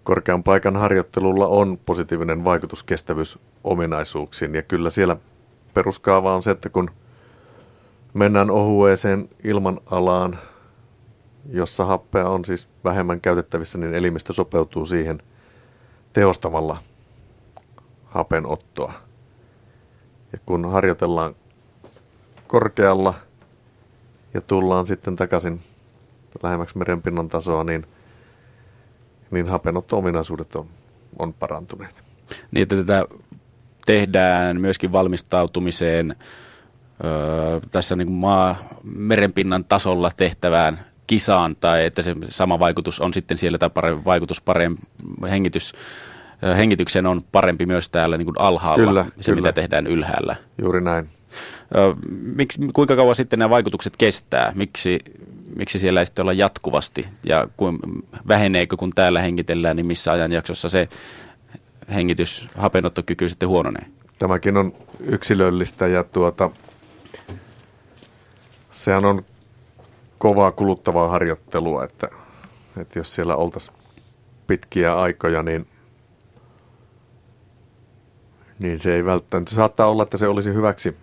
korkean 0.04 0.44
paikan 0.44 0.76
harjoittelulla 0.76 1.48
on 1.48 1.80
positiivinen 1.86 2.44
vaikutus 2.44 2.84
kestävyysominaisuuksiin 2.84 4.56
ja 4.56 4.62
kyllä 4.62 4.90
siellä– 4.90 5.18
peruskaava 5.74 6.36
on 6.36 6.44
se, 6.44 6.52
että 6.52 6.70
kun 6.70 6.92
mennään 8.14 8.52
ohueeseen 8.52 9.30
ilmanalaan, 9.44 10.40
jossa 11.50 11.86
happea 11.86 12.30
on 12.30 12.46
siis 12.46 12.70
vähemmän 12.84 13.22
käytettävissä, 13.22 13.78
niin 13.78 13.94
elimistö 13.94 14.34
sopeutuu 14.34 14.86
siihen 14.86 15.22
tehostamalla 16.14 16.78
hapen 18.06 18.46
ottoa. 18.46 18.94
Ja 20.34 20.40
kun 20.46 20.72
harjoitellaan 20.72 21.36
korkealla 22.48 23.14
ja 24.34 24.42
tullaan 24.42 24.86
sitten 24.86 25.16
takaisin 25.16 25.62
lähemmäksi 26.44 26.78
merenpinnan 26.78 27.30
tasoa, 27.30 27.64
niin, 27.64 27.88
niin 29.32 29.50
hapenotto-ominaisuudet 29.50 30.56
on, 30.56 30.68
on 31.20 31.34
parantuneet. 31.34 32.04
Niin, 32.52 32.64
että 32.64 32.76
tätä 32.76 33.06
tehdään 33.90 34.62
myöskin 34.62 34.92
valmistautumiseen 34.92 36.16
öö, 37.04 37.60
tässä 37.72 37.96
niin 37.96 38.08
kuin 38.08 38.18
maa 38.18 38.56
merenpinnan 38.84 39.66
tasolla 39.66 40.12
tehtävään 40.18 40.80
kisaan 41.08 41.56
tai 41.56 41.86
että 41.86 42.02
se 42.02 42.16
sama 42.30 42.60
vaikutus 42.60 43.00
on 43.00 43.14
sitten 43.14 43.38
siellä 43.38 43.58
tai 43.58 43.70
parempi, 43.70 44.06
vaikutus 44.06 44.42
parempi, 44.42 44.82
hengitys, 45.30 45.74
hengityksen 46.58 47.06
on 47.06 47.22
parempi 47.32 47.66
myös 47.66 47.90
täällä 47.90 48.18
niin 48.18 48.26
kuin 48.26 48.40
alhaalla, 48.40 48.86
kyllä, 48.86 49.06
se 49.22 49.32
kyllä. 49.32 49.36
mitä 49.36 49.54
tehdään 49.54 49.88
ylhäällä. 49.88 50.36
Juuri 50.62 50.82
näin. 50.82 51.10
Miksi, 52.36 52.60
kuinka 52.74 52.96
kauan 52.96 53.16
sitten 53.16 53.40
nämä 53.40 53.50
vaikutukset 53.50 53.94
kestää? 53.98 54.52
Miksi, 54.56 55.00
miksi 55.56 55.80
siellä 55.80 56.00
ei 56.00 56.06
sitten 56.06 56.24
olla 56.24 56.34
jatkuvasti? 56.34 57.08
Ja 57.24 57.48
kun, 57.58 57.80
väheneekö, 58.28 58.78
kun 58.78 58.92
täällä 58.96 59.22
hengitellään, 59.22 59.76
niin 59.76 59.86
missä 59.86 60.12
ajanjaksossa 60.12 60.70
se 60.70 60.90
hengitys, 61.96 62.50
hapenottokyky 62.56 63.30
sitten 63.30 63.50
huononee? 63.50 63.86
Tämäkin 64.20 64.58
on 64.58 64.74
yksilöllistä 65.00 65.88
ja 65.88 66.04
tuota, 66.04 66.50
sehän 68.72 69.06
on 69.06 69.26
kovaa 70.18 70.52
kuluttavaa 70.52 71.10
harjoittelua, 71.10 71.84
että, 71.84 72.08
että 72.78 73.00
jos 73.00 73.16
siellä 73.16 73.36
oltaisiin 73.36 73.78
pitkiä 74.48 75.00
aikoja, 75.00 75.44
niin, 75.44 75.68
niin 78.60 78.80
se 78.80 78.96
ei 78.96 79.06
välttämättä. 79.06 79.56
Saattaa 79.56 79.88
olla, 79.88 80.04
että 80.04 80.18
se 80.18 80.28
olisi 80.28 80.54
hyväksi, 80.54 80.98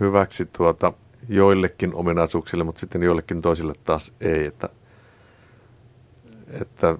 hyväksi 0.00 0.46
tuota, 0.46 0.92
joillekin 1.28 1.94
ominaisuuksille, 1.94 2.64
mutta 2.64 2.80
sitten 2.80 3.02
joillekin 3.02 3.42
toisille 3.42 3.72
taas 3.84 4.12
ei. 4.20 4.46
Että, 4.46 4.68
että 6.60 6.98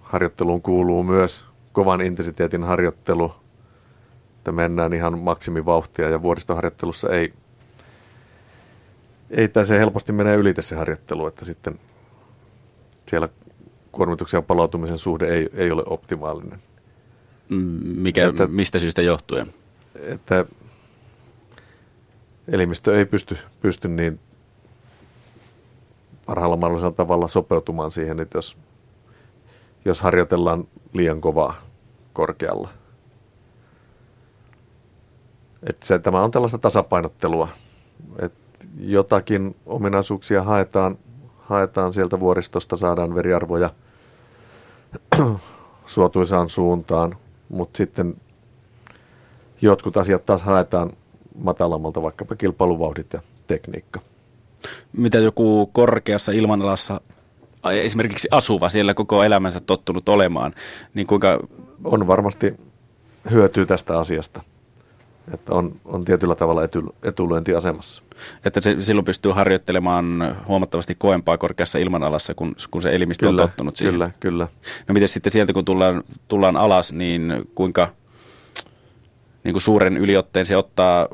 harjoitteluun 0.00 0.62
kuuluu 0.62 1.02
myös 1.02 1.47
kovan 1.78 2.00
intensiteetin 2.00 2.64
harjoittelu, 2.64 3.34
että 4.38 4.52
mennään 4.52 4.92
ihan 4.92 5.18
maksimivauhtia 5.18 6.08
ja 6.08 6.22
vuoristoharjoittelussa 6.22 7.08
ei, 7.08 7.32
ei 9.30 9.48
se 9.64 9.78
helposti 9.78 10.12
menee 10.12 10.36
ylite 10.36 10.62
se 10.62 10.76
harjoittelu, 10.76 11.26
että 11.26 11.44
sitten 11.44 11.78
siellä 13.08 13.28
kuormituksen 13.92 14.38
ja 14.38 14.42
palautumisen 14.42 14.98
suhde 14.98 15.28
ei, 15.28 15.48
ei 15.54 15.70
ole 15.70 15.82
optimaalinen. 15.86 16.58
Mikä, 17.84 18.28
että, 18.28 18.46
mistä 18.46 18.78
syystä 18.78 19.02
johtuen? 19.02 19.54
Että 20.00 20.44
elimistö 22.48 22.98
ei 22.98 23.04
pysty, 23.04 23.38
pysty 23.60 23.88
niin 23.88 24.20
parhaalla 26.26 26.56
mahdollisella 26.56 26.92
tavalla 26.92 27.28
sopeutumaan 27.28 27.90
siihen, 27.90 28.20
että 28.20 28.38
jos, 28.38 28.56
jos 29.84 30.00
harjoitellaan 30.00 30.68
liian 30.92 31.20
kovaa 31.20 31.67
korkealla. 32.18 32.68
Et 35.62 35.82
se, 35.82 35.98
tämä 35.98 36.22
on 36.22 36.30
tällaista 36.30 36.58
tasapainottelua. 36.58 37.48
Et 38.18 38.32
jotakin 38.80 39.56
ominaisuuksia 39.66 40.42
haetaan, 40.42 40.98
haetaan 41.38 41.92
sieltä 41.92 42.20
vuoristosta, 42.20 42.76
saadaan 42.76 43.14
veriarvoja 43.14 43.70
suotuisaan 45.86 46.48
suuntaan, 46.48 47.16
mutta 47.48 47.76
sitten 47.76 48.16
jotkut 49.62 49.96
asiat 49.96 50.26
taas 50.26 50.42
haetaan, 50.42 50.92
matalammalta 51.42 52.02
vaikkapa 52.02 52.36
kilpailuvauhdit 52.36 53.12
ja 53.12 53.22
tekniikka. 53.46 54.00
Mitä 54.92 55.18
joku 55.18 55.66
korkeassa 55.66 56.32
ilmanalassa 56.32 57.00
esimerkiksi 57.72 58.28
asuva 58.30 58.68
siellä 58.68 58.94
koko 58.94 59.22
elämänsä 59.24 59.60
tottunut 59.60 60.08
olemaan, 60.08 60.54
niin 60.94 61.06
kuinka... 61.06 61.38
On 61.84 62.06
varmasti 62.06 62.54
hyötyy 63.30 63.66
tästä 63.66 63.98
asiasta. 63.98 64.42
Että 65.34 65.54
on, 65.54 65.80
on 65.84 66.04
tietyllä 66.04 66.34
tavalla 66.34 66.64
etu, 66.64 66.94
etulyöntiasemassa. 67.02 68.02
Että 68.44 68.60
se, 68.60 68.76
silloin 68.80 69.04
pystyy 69.04 69.32
harjoittelemaan 69.32 70.36
huomattavasti 70.48 70.94
koempaa 70.94 71.38
korkeassa 71.38 71.78
ilmanalassa, 71.78 72.34
kun, 72.34 72.54
kun 72.70 72.82
se 72.82 72.94
elimistö 72.94 73.26
kyllä, 73.26 73.42
on 73.42 73.48
tottunut 73.48 73.76
siihen. 73.76 73.92
Kyllä, 73.92 74.10
kyllä. 74.20 74.48
No 74.88 74.92
miten 74.92 75.08
sitten 75.08 75.32
sieltä, 75.32 75.52
kun 75.52 75.64
tullaan, 75.64 76.04
tullaan 76.28 76.56
alas, 76.56 76.92
niin 76.92 77.48
kuinka 77.54 77.88
niin 79.44 79.52
kuin 79.52 79.62
suuren 79.62 79.96
yliotteen 79.96 80.46
se 80.46 80.56
ottaa 80.56 81.08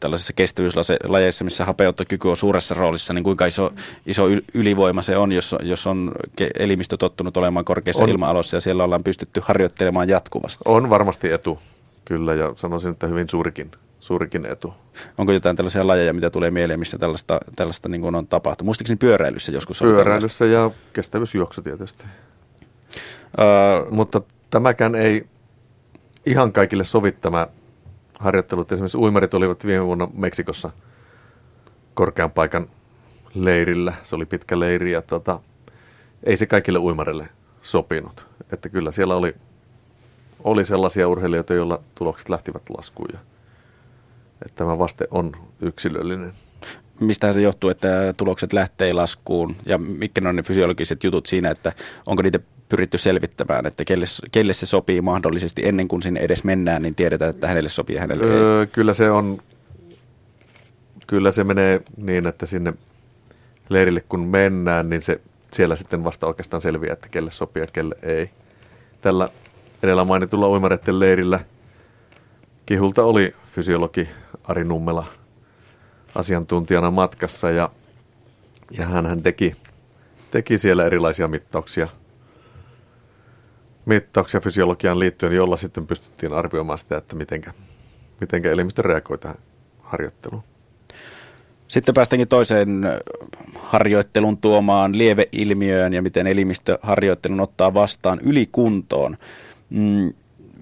tällaisissa 0.00 0.32
kestävyyslajeissa, 0.32 1.44
missä 1.44 1.64
hapeuttokyky 1.64 2.28
on 2.28 2.36
suuressa 2.36 2.74
roolissa, 2.74 3.12
niin 3.12 3.24
kuinka 3.24 3.46
iso, 3.46 3.72
iso 4.06 4.24
ylivoima 4.54 5.02
se 5.02 5.16
on, 5.16 5.32
jos, 5.32 5.56
jos 5.62 5.86
on 5.86 6.12
elimistö 6.58 6.96
tottunut 6.96 7.36
olemaan 7.36 7.64
korkeassa 7.64 8.04
on, 8.04 8.10
ilma-alossa 8.10 8.56
ja 8.56 8.60
siellä 8.60 8.84
ollaan 8.84 9.04
pystytty 9.04 9.40
harjoittelemaan 9.44 10.08
jatkuvasti? 10.08 10.64
On 10.64 10.90
varmasti 10.90 11.32
etu, 11.32 11.58
kyllä, 12.04 12.34
ja 12.34 12.52
sanoisin, 12.56 12.90
että 12.90 13.06
hyvin 13.06 13.28
suurikin, 13.28 13.70
suurikin 14.00 14.46
etu. 14.46 14.74
Onko 15.18 15.32
jotain 15.32 15.56
tällaisia 15.56 15.86
lajeja, 15.86 16.12
mitä 16.12 16.30
tulee 16.30 16.50
mieleen, 16.50 16.78
missä 16.78 16.98
tällaista, 16.98 17.40
tällaista 17.56 17.88
niin 17.88 18.00
kuin 18.00 18.14
on 18.14 18.26
tapahtunut? 18.26 18.66
Muistaakseni 18.66 18.98
pyöräilyssä 18.98 19.52
joskus 19.52 19.80
Pyöräilyssä 19.80 20.46
ja 20.46 20.70
kestävyysjuoksu 20.92 21.62
tietysti. 21.62 22.04
Uh, 23.38 23.92
Mutta 23.92 24.22
tämäkään 24.50 24.94
ei 24.94 25.26
ihan 26.26 26.52
kaikille 26.52 26.84
sovi 26.84 27.12
tämä 27.12 27.46
harjoittelut. 28.20 28.72
Esimerkiksi 28.72 28.98
uimarit 28.98 29.34
olivat 29.34 29.66
viime 29.66 29.86
vuonna 29.86 30.08
Meksikossa 30.14 30.70
korkean 31.94 32.30
paikan 32.30 32.68
leirillä. 33.34 33.94
Se 34.02 34.16
oli 34.16 34.26
pitkä 34.26 34.60
leiri 34.60 34.92
ja 34.92 35.02
tota, 35.02 35.40
ei 36.24 36.36
se 36.36 36.46
kaikille 36.46 36.78
uimarille 36.78 37.28
sopinut. 37.62 38.26
Että 38.52 38.68
kyllä 38.68 38.92
siellä 38.92 39.16
oli, 39.16 39.34
oli 40.44 40.64
sellaisia 40.64 41.08
urheilijoita, 41.08 41.54
joilla 41.54 41.80
tulokset 41.94 42.28
lähtivät 42.28 42.62
laskuun. 42.76 43.08
Ja, 43.12 43.18
että 44.46 44.56
tämä 44.56 44.78
vaste 44.78 45.08
on 45.10 45.32
yksilöllinen. 45.60 46.32
Mistä 47.00 47.32
se 47.32 47.40
johtuu, 47.40 47.70
että 47.70 48.14
tulokset 48.16 48.52
lähtee 48.52 48.92
laskuun 48.92 49.56
ja 49.66 49.78
mitkä 49.78 50.28
on 50.28 50.36
ne 50.36 50.42
fysiologiset 50.42 51.04
jutut 51.04 51.26
siinä, 51.26 51.50
että 51.50 51.72
onko 52.06 52.22
niitä 52.22 52.38
pyritty 52.68 52.98
selvittämään, 52.98 53.66
että 53.66 53.84
kelle, 53.84 54.06
kelle 54.32 54.52
se 54.52 54.66
sopii 54.66 55.00
mahdollisesti 55.00 55.66
ennen 55.66 55.88
kuin 55.88 56.02
sinne 56.02 56.20
edes 56.20 56.44
mennään, 56.44 56.82
niin 56.82 56.94
tiedetään, 56.94 57.30
että 57.30 57.48
hänelle 57.48 57.68
sopii 57.68 57.96
ja 57.96 58.00
hänelle 58.00 58.24
öö, 58.24 58.60
ei. 58.60 58.66
Kyllä 58.66 58.92
se 58.92 59.10
on, 59.10 59.42
kyllä 61.06 61.32
se 61.32 61.44
menee 61.44 61.80
niin, 61.96 62.26
että 62.26 62.46
sinne 62.46 62.72
leirille 63.68 64.00
kun 64.00 64.20
mennään, 64.20 64.88
niin 64.88 65.02
se 65.02 65.20
siellä 65.52 65.76
sitten 65.76 66.04
vasta 66.04 66.26
oikeastaan 66.26 66.60
selviää, 66.60 66.92
että 66.92 67.08
kelle 67.08 67.30
sopii 67.30 67.62
ja 67.62 67.66
kelle 67.72 67.94
ei. 68.02 68.30
Tällä 69.00 69.28
edellä 69.82 70.04
mainitulla 70.04 70.48
uimareiden 70.48 71.00
leirillä 71.00 71.40
Kihulta 72.66 73.04
oli 73.04 73.34
fysiologi 73.54 74.08
Ari 74.44 74.64
Nummela 74.64 75.06
asiantuntijana 76.14 76.90
matkassa 76.90 77.50
ja, 77.50 77.70
ja 78.70 78.86
hän 78.86 79.22
teki, 79.22 79.56
teki 80.30 80.58
siellä 80.58 80.86
erilaisia 80.86 81.28
mittauksia– 81.28 81.88
mittauksia 83.86 84.40
fysiologiaan 84.40 84.98
liittyen, 84.98 85.32
jolla 85.32 85.56
sitten 85.56 85.86
pystyttiin 85.86 86.32
arvioimaan 86.32 86.78
sitä, 86.78 86.96
että 86.96 87.16
mitenkä, 87.16 87.52
mitenkä 88.20 88.50
elimistö 88.50 88.82
reagoi 88.82 89.18
tähän 89.18 89.36
harjoitteluun. 89.82 90.42
Sitten 91.68 91.94
päästäänkin 91.94 92.28
toiseen 92.28 92.68
harjoittelun 93.54 94.38
tuomaan 94.38 94.98
lieveilmiöön 94.98 95.94
ja 95.94 96.02
miten 96.02 96.26
elimistö 96.26 96.78
harjoittelun 96.82 97.40
ottaa 97.40 97.74
vastaan 97.74 98.20
ylikuntoon. 98.22 99.16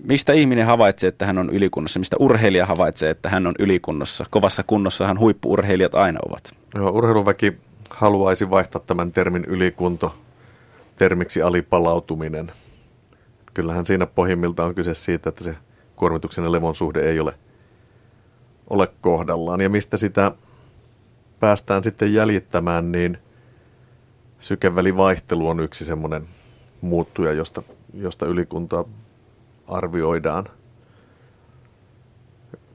Mistä 0.04 0.32
ihminen 0.32 0.66
havaitsee, 0.66 1.08
että 1.08 1.26
hän 1.26 1.38
on 1.38 1.50
ylikunnossa? 1.50 1.98
Mistä 1.98 2.16
urheilija 2.18 2.66
havaitsee, 2.66 3.10
että 3.10 3.28
hän 3.28 3.46
on 3.46 3.54
ylikunnossa? 3.58 4.26
Kovassa 4.30 4.62
kunnossahan 4.62 5.18
huippuurheilijat 5.18 5.94
aina 5.94 6.18
ovat. 6.28 6.50
Joo, 6.74 6.90
urheiluväki 6.90 7.52
haluaisi 7.90 8.50
vaihtaa 8.50 8.82
tämän 8.86 9.12
termin 9.12 9.44
ylikunto 9.44 10.14
termiksi 10.96 11.42
alipalautuminen– 11.42 12.52
kyllähän 13.58 13.86
siinä 13.86 14.06
pohjimmilta 14.06 14.64
on 14.64 14.74
kyse 14.74 14.94
siitä, 14.94 15.28
että 15.28 15.44
se 15.44 15.56
kuormituksen 15.96 16.44
ja 16.44 16.52
levon 16.52 16.74
suhde 16.74 17.00
ei 17.00 17.20
ole, 17.20 17.34
ole 18.70 18.88
kohdallaan. 19.00 19.60
Ja 19.60 19.68
mistä 19.68 19.96
sitä 19.96 20.32
päästään 21.40 21.84
sitten 21.84 22.14
jäljittämään, 22.14 22.92
niin 22.92 23.18
sykevälivaihtelu 24.40 25.48
on 25.48 25.60
yksi 25.60 25.84
semmoinen 25.84 26.22
muuttuja, 26.80 27.32
josta, 27.32 27.62
josta 27.94 28.26
ylikuntaa 28.26 28.84
arvioidaan. 29.68 30.44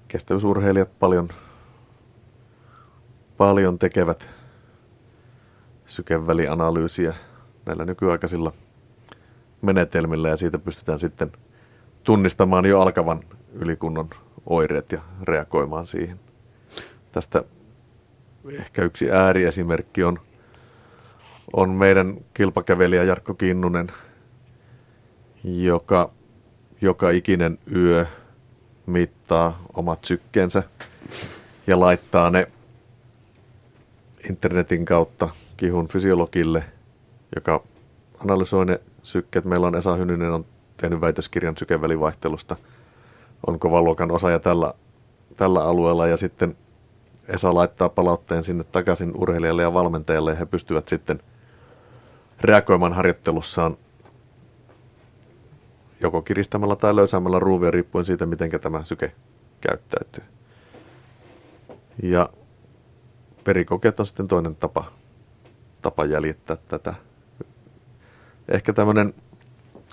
Kestävyysurheilijat 0.07 0.99
paljon, 0.99 1.29
paljon 3.37 3.79
tekevät 3.79 4.29
sykevälianalyysiä 5.85 7.13
näillä 7.65 7.85
nykyaikaisilla 7.85 8.53
menetelmillä 9.61 10.29
ja 10.29 10.37
siitä 10.37 10.59
pystytään 10.59 10.99
sitten 10.99 11.31
tunnistamaan 12.03 12.65
jo 12.65 12.81
alkavan 12.81 13.19
ylikunnon 13.53 14.09
oireet 14.45 14.91
ja 14.91 15.01
reagoimaan 15.23 15.87
siihen. 15.87 16.19
Tästä 17.11 17.43
ehkä 18.51 18.83
yksi 18.83 19.11
ääriesimerkki 19.11 20.03
on, 20.03 20.19
on 21.53 21.69
meidän 21.69 22.17
kilpakävelijä 22.33 23.03
Jarkko 23.03 23.33
Kinnunen, 23.33 23.87
joka 25.43 26.11
joka 26.83 27.09
ikinen 27.09 27.59
yö 27.75 28.05
mittaa 28.85 29.59
omat 29.73 30.03
sykkeensä 30.03 30.63
ja 31.67 31.79
laittaa 31.79 32.29
ne 32.29 32.47
internetin 34.29 34.85
kautta 34.85 35.29
kihun 35.57 35.87
fysiologille, 35.87 36.63
joka 37.35 37.63
analysoi 38.23 38.65
ne 38.65 38.81
sykkeet. 39.03 39.45
Meillä 39.45 39.67
on 39.67 39.75
Esa 39.75 39.95
Hyninen 39.95 40.31
on 40.31 40.45
tehnyt 40.77 41.01
väitöskirjan 41.01 41.57
sykevälivaihtelusta. 41.57 42.55
On 43.47 43.59
kovan 43.59 43.83
luokan 43.83 44.11
osaaja 44.11 44.39
tällä, 44.39 44.73
tällä 45.37 45.63
alueella 45.63 46.07
ja 46.07 46.17
sitten 46.17 46.57
Esa 47.27 47.53
laittaa 47.53 47.89
palautteen 47.89 48.43
sinne 48.43 48.63
takaisin 48.63 49.11
urheilijalle 49.15 49.61
ja 49.61 49.73
valmentajalle 49.73 50.31
ja 50.31 50.37
he 50.37 50.45
pystyvät 50.45 50.87
sitten 50.87 51.19
reagoimaan 52.41 52.93
harjoittelussaan 52.93 53.77
joko 56.03 56.21
kiristämällä 56.21 56.75
tai 56.75 56.95
löysämällä 56.95 57.39
ruuvia 57.39 57.71
riippuen 57.71 58.05
siitä, 58.05 58.25
miten 58.25 58.49
tämä 58.61 58.83
syke 58.83 59.15
käyttäytyy. 59.61 60.23
Ja 62.03 62.29
perikokeet 63.43 63.99
on 63.99 64.05
sitten 64.05 64.27
toinen 64.27 64.55
tapa, 64.55 64.91
tapa 65.81 66.05
jäljittää 66.05 66.57
tätä 66.67 66.93
ehkä 68.47 68.73
tämmöinen 68.73 69.13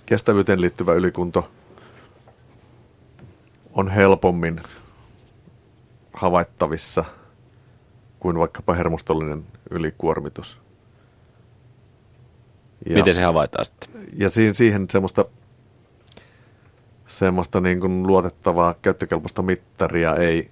kestävyyteen 0.06 0.60
liittyvä 0.60 0.94
ylikunto 0.94 1.50
on 3.72 3.88
helpommin 3.88 4.60
havaittavissa 6.12 7.04
kuin 8.20 8.38
vaikkapa 8.38 8.74
hermostollinen 8.74 9.46
ylikuormitus. 9.70 10.58
Ja, 12.86 12.94
Miten 12.94 13.14
se 13.14 13.22
havaitaan 13.22 13.64
sitten? 13.64 13.90
Ja 14.16 14.30
siihen, 14.30 14.54
siihen 14.54 14.86
semmoista, 14.90 15.24
semmoista 17.10 17.60
niin 17.60 17.80
kuin 17.80 18.06
luotettavaa 18.06 18.74
käyttökelpoista 18.82 19.42
mittaria 19.42 20.16
ei, 20.16 20.50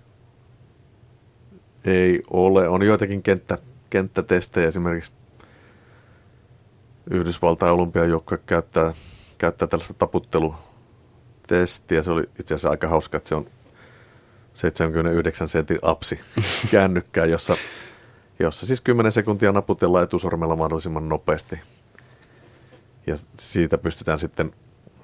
ei 1.85 2.23
ole. 2.31 2.69
On 2.69 2.83
joitakin 2.83 3.23
kenttä, 3.23 3.59
kenttätestejä 3.91 4.69
esimerkiksi 4.69 5.13
Yhdysvaltain 7.11 7.73
olympiajoukkue 7.73 8.39
käyttää, 8.47 8.93
käyttää 9.39 9.69
tällaista 9.69 9.95
taputtelutestiä. 9.95 12.03
Se 12.03 12.11
oli 12.11 12.23
itse 12.23 12.55
asiassa 12.55 12.71
aika 12.71 12.89
hauska, 12.89 13.17
että 13.17 13.29
se 13.29 13.35
on 13.35 13.47
79 14.55 15.49
sentin 15.49 15.79
apsi 15.83 16.21
kännykkää, 16.71 17.27
jossa, 17.27 17.57
jossa 18.39 18.67
siis 18.67 18.81
10 18.81 19.13
sekuntia 19.13 19.53
naputellaan 19.53 20.05
etusormella 20.05 20.57
mahdollisimman 20.57 21.09
nopeasti. 21.09 21.61
Ja 23.07 23.15
siitä 23.39 23.79
pystytään 23.79 24.19
sitten 24.19 24.53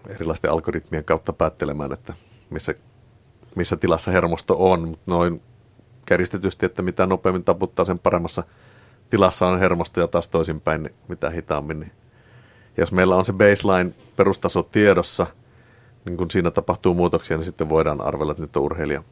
erilaisten 0.08 0.50
algoritmien 0.50 1.04
kautta 1.04 1.32
päättelemään, 1.32 1.92
että 1.92 2.14
missä, 2.50 2.74
missä 3.56 3.76
tilassa 3.76 4.10
hermosto 4.10 4.70
on. 4.70 4.88
Mutta 4.88 5.10
noin 5.10 5.42
kärjistetysti, 6.06 6.66
että 6.66 6.82
mitä 6.82 7.06
nopeammin 7.06 7.44
taputtaa, 7.44 7.84
sen 7.84 7.98
paremmassa– 7.98 8.42
tilassa 9.10 9.46
on 9.46 9.58
hermosto 9.58 10.00
ja 10.00 10.08
taas 10.08 10.28
toisinpäin, 10.28 10.82
niin 10.82 10.94
mitä 11.08 11.30
hitaammin. 11.30 11.80
Niin. 11.80 11.92
jos 12.76 12.92
meillä 12.92 13.16
on 13.16 13.24
se 13.24 13.32
baseline 13.32 13.94
perustaso 14.16 14.62
tiedossa, 14.62 15.26
niin 16.04 16.16
kun 16.16 16.30
siinä 16.30 16.50
tapahtuu 16.50 16.94
muutoksia, 16.94 17.36
niin 17.36 17.44
sitten 17.44 17.68
voidaan 17.68 18.00
arvella, 18.00 18.32
että 18.32 18.42
nyt 18.42 18.56
on 18.56 18.62
urheilija 18.62 19.02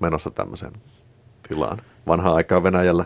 menossa 0.00 0.30
tämmöiseen 0.30 0.72
tilaan. 1.48 1.82
Vanha 2.06 2.34
aikaa 2.34 2.62
Venäjällä 2.62 3.04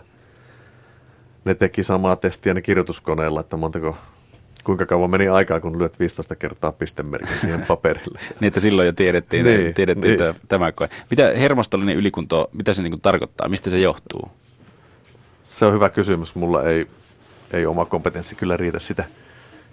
ne 1.45 1.55
teki 1.55 1.83
samaa 1.83 2.15
testiä 2.15 2.53
ne 2.53 2.61
kirjoituskoneella, 2.61 3.39
että 3.39 3.57
montako, 3.57 3.97
kuinka 4.63 4.85
kauan 4.85 5.09
meni 5.09 5.27
aikaa, 5.27 5.59
kun 5.59 5.79
lyöt 5.79 5.99
15 5.99 6.35
kertaa 6.35 6.71
pistemerkin 6.71 7.37
siihen 7.41 7.65
paperille. 7.65 8.19
niin, 8.39 8.47
että 8.47 8.59
silloin 8.59 8.85
jo 8.85 8.93
tiedettiin, 8.93 9.45
niin, 9.45 9.73
tiedettiin 9.73 10.17
niin. 10.19 10.35
tämä 10.47 10.71
koe. 10.71 10.89
Mitä 11.09 11.31
hermostollinen 11.39 11.97
ylikunto, 11.97 12.49
mitä 12.53 12.73
se 12.73 12.81
niin 12.81 13.01
tarkoittaa, 13.01 13.49
mistä 13.49 13.69
se 13.69 13.79
johtuu? 13.79 14.31
Se 15.43 15.65
on 15.65 15.73
hyvä 15.73 15.89
kysymys. 15.89 16.35
Mulla 16.35 16.63
ei, 16.63 16.87
ei 17.53 17.65
oma 17.65 17.85
kompetenssi 17.85 18.35
kyllä 18.35 18.57
riitä 18.57 18.79
sitä, 18.79 19.03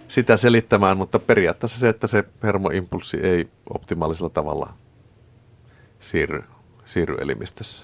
sitä 0.07 0.37
selittämään, 0.37 0.97
mutta 0.97 1.19
periaatteessa 1.19 1.79
se, 1.79 1.89
että 1.89 2.07
se 2.07 2.23
hermoimpulssi 2.43 3.17
ei 3.17 3.47
optimaalisella 3.73 4.29
tavalla 4.29 4.73
siirry, 5.99 6.43
siirry 6.85 7.15
elimistössä. 7.21 7.83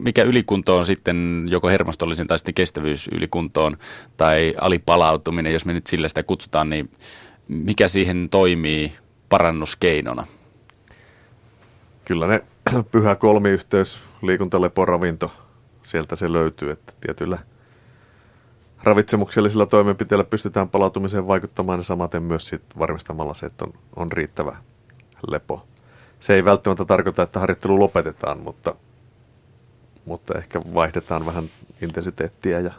Mikä 0.00 0.22
ylikunto 0.22 0.76
on 0.76 0.84
sitten 0.84 1.46
joko 1.48 1.68
hermostollisen 1.68 2.26
tai 2.26 2.38
sitten 2.38 2.54
kestävyysylikuntoon 2.54 3.76
tai 4.16 4.54
alipalautuminen, 4.60 5.52
jos 5.52 5.64
me 5.64 5.72
nyt 5.72 5.86
sillä 5.86 6.08
sitä 6.08 6.22
kutsutaan, 6.22 6.70
niin 6.70 6.90
mikä 7.48 7.88
siihen 7.88 8.28
toimii 8.30 8.92
parannuskeinona? 9.28 10.26
Kyllä 12.04 12.26
ne 12.26 12.42
pyhä 12.92 13.14
kolmiyhteys, 13.14 13.98
liikuntalepo, 14.22 14.84
ravinto, 14.84 15.32
sieltä 15.82 16.16
se 16.16 16.32
löytyy, 16.32 16.70
että 16.70 16.92
tietyllä 17.00 17.38
ravitsemuksellisilla 18.82 19.66
toimenpiteillä 19.66 20.24
pystytään 20.24 20.68
palautumiseen 20.68 21.26
vaikuttamaan 21.26 21.78
ja 21.78 21.82
samaten 21.82 22.22
myös 22.22 22.46
sit 22.48 22.62
varmistamalla 22.78 23.34
se, 23.34 23.46
että 23.46 23.64
on, 23.64 23.72
on 23.96 24.12
riittävä 24.12 24.56
lepo. 25.28 25.66
Se 26.20 26.34
ei 26.34 26.44
välttämättä 26.44 26.84
tarkoita, 26.84 27.22
että 27.22 27.40
harjoittelu 27.40 27.80
lopetetaan, 27.80 28.38
mutta, 28.38 28.74
mutta 30.06 30.38
ehkä 30.38 30.60
vaihdetaan 30.74 31.26
vähän 31.26 31.44
intensiteettiä 31.82 32.60
ja 32.60 32.70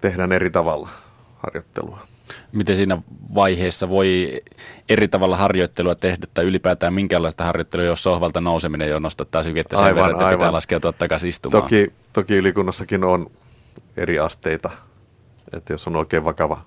tehdään 0.00 0.32
eri 0.32 0.50
tavalla 0.50 0.88
harjoittelua. 1.36 1.98
Miten 2.52 2.76
siinä 2.76 2.98
vaiheessa 3.34 3.88
voi 3.88 4.40
eri 4.88 5.08
tavalla 5.08 5.36
harjoittelua 5.36 5.94
tehdä 5.94 6.26
tai 6.34 6.44
ylipäätään 6.44 6.94
minkälaista 6.94 7.44
harjoittelua, 7.44 7.86
jos 7.86 8.02
sohvalta 8.02 8.40
nouseminen 8.40 8.88
jo 8.88 8.98
nostattaa 8.98 9.42
syvettä 9.42 9.76
sen 9.76 9.84
aivan, 9.84 9.96
verran, 9.96 10.10
että 10.10 10.26
aivan. 10.26 10.38
pitää 10.38 10.52
laskeutua 10.52 10.92
takaisin 10.92 11.28
istumaan? 11.28 11.62
Toki, 11.62 11.92
toki 12.12 12.34
ylikunnassakin 12.34 13.04
on 13.04 13.26
eri 13.96 14.18
asteita, 14.18 14.70
että 15.52 15.72
jos 15.72 15.86
on 15.86 15.96
oikein 15.96 16.24
vakava, 16.24 16.62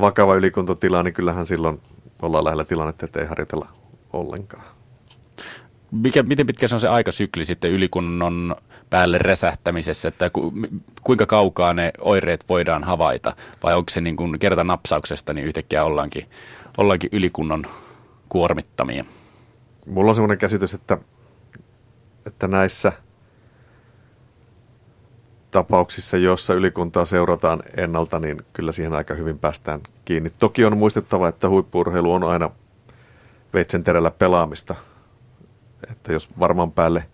vakava 0.00 0.34
ylikuntotila, 0.34 1.02
niin 1.02 1.14
kyllähän 1.14 1.46
silloin 1.46 1.80
ollaan 2.22 2.44
lähellä 2.44 2.64
tilannetta, 2.64 3.04
että 3.04 3.20
ei 3.20 3.26
harjoitella 3.26 3.68
ollenkaan. 4.12 4.64
Mikä, 5.92 6.22
miten 6.22 6.46
pitkä 6.46 6.68
se 6.68 6.74
on 6.74 6.80
se 6.80 6.88
aikasykli 6.88 7.44
sitten 7.44 7.70
ylikunnon 7.70 8.56
päälle 8.90 9.18
resähtämisessä, 9.18 10.08
että 10.08 10.30
ku, 10.30 10.52
kuinka 11.02 11.26
kaukaa 11.26 11.74
ne 11.74 11.92
oireet 12.00 12.44
voidaan 12.48 12.84
havaita, 12.84 13.36
vai 13.62 13.74
onko 13.74 13.90
se 13.90 14.00
niin 14.00 14.16
kuin 14.16 14.38
kerta 14.38 14.64
napsauksesta, 14.64 15.32
niin 15.32 15.46
yhtäkkiä 15.46 15.84
ollaankin, 15.84 16.26
ollaankin 16.78 17.10
ylikunnon 17.12 17.64
kuormittamia? 18.28 19.04
Mulla 19.86 20.08
on 20.08 20.14
sellainen 20.14 20.38
käsitys, 20.38 20.74
että, 20.74 20.98
että 22.26 22.48
näissä 22.48 22.92
tapauksissa, 25.50 26.16
joissa 26.16 26.54
ylikuntaa 26.54 27.04
seurataan 27.04 27.62
ennalta, 27.76 28.18
niin 28.18 28.42
kyllä 28.52 28.72
siihen 28.72 28.94
aika 28.94 29.14
hyvin 29.14 29.38
päästään 29.38 29.80
kiinni. 30.04 30.30
Toki 30.38 30.64
on 30.64 30.76
muistettava, 30.76 31.28
että 31.28 31.48
huippurheilu 31.48 32.12
on 32.12 32.24
aina 32.24 32.50
veitsenterällä 33.54 34.10
pelaamista. 34.10 34.74
Että 35.90 36.12
jos 36.12 36.38
varmaan 36.38 36.72
päälle 36.72 37.04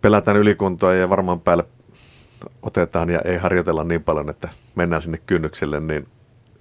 pelätään 0.00 0.36
ylikuntoa 0.36 0.94
ja 0.94 1.08
varmaan 1.10 1.40
päälle 1.40 1.64
otetaan 2.62 3.10
ja 3.10 3.20
ei 3.24 3.36
harjoitella 3.36 3.84
niin 3.84 4.04
paljon, 4.04 4.30
että 4.30 4.48
mennään 4.74 5.02
sinne 5.02 5.18
kynnykselle, 5.26 5.80
niin 5.80 6.08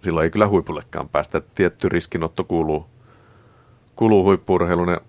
silloin 0.02 0.24
ei 0.24 0.30
kyllä 0.30 0.48
huipullekaan 0.48 1.10
päästä. 1.10 1.42
Tietty 1.56 1.90
riskinotto 1.90 2.44
kuuluu, 2.44 2.86
kuuluu 3.96 4.24
huippuurheilun 4.24 4.90
ja 4.90 5.02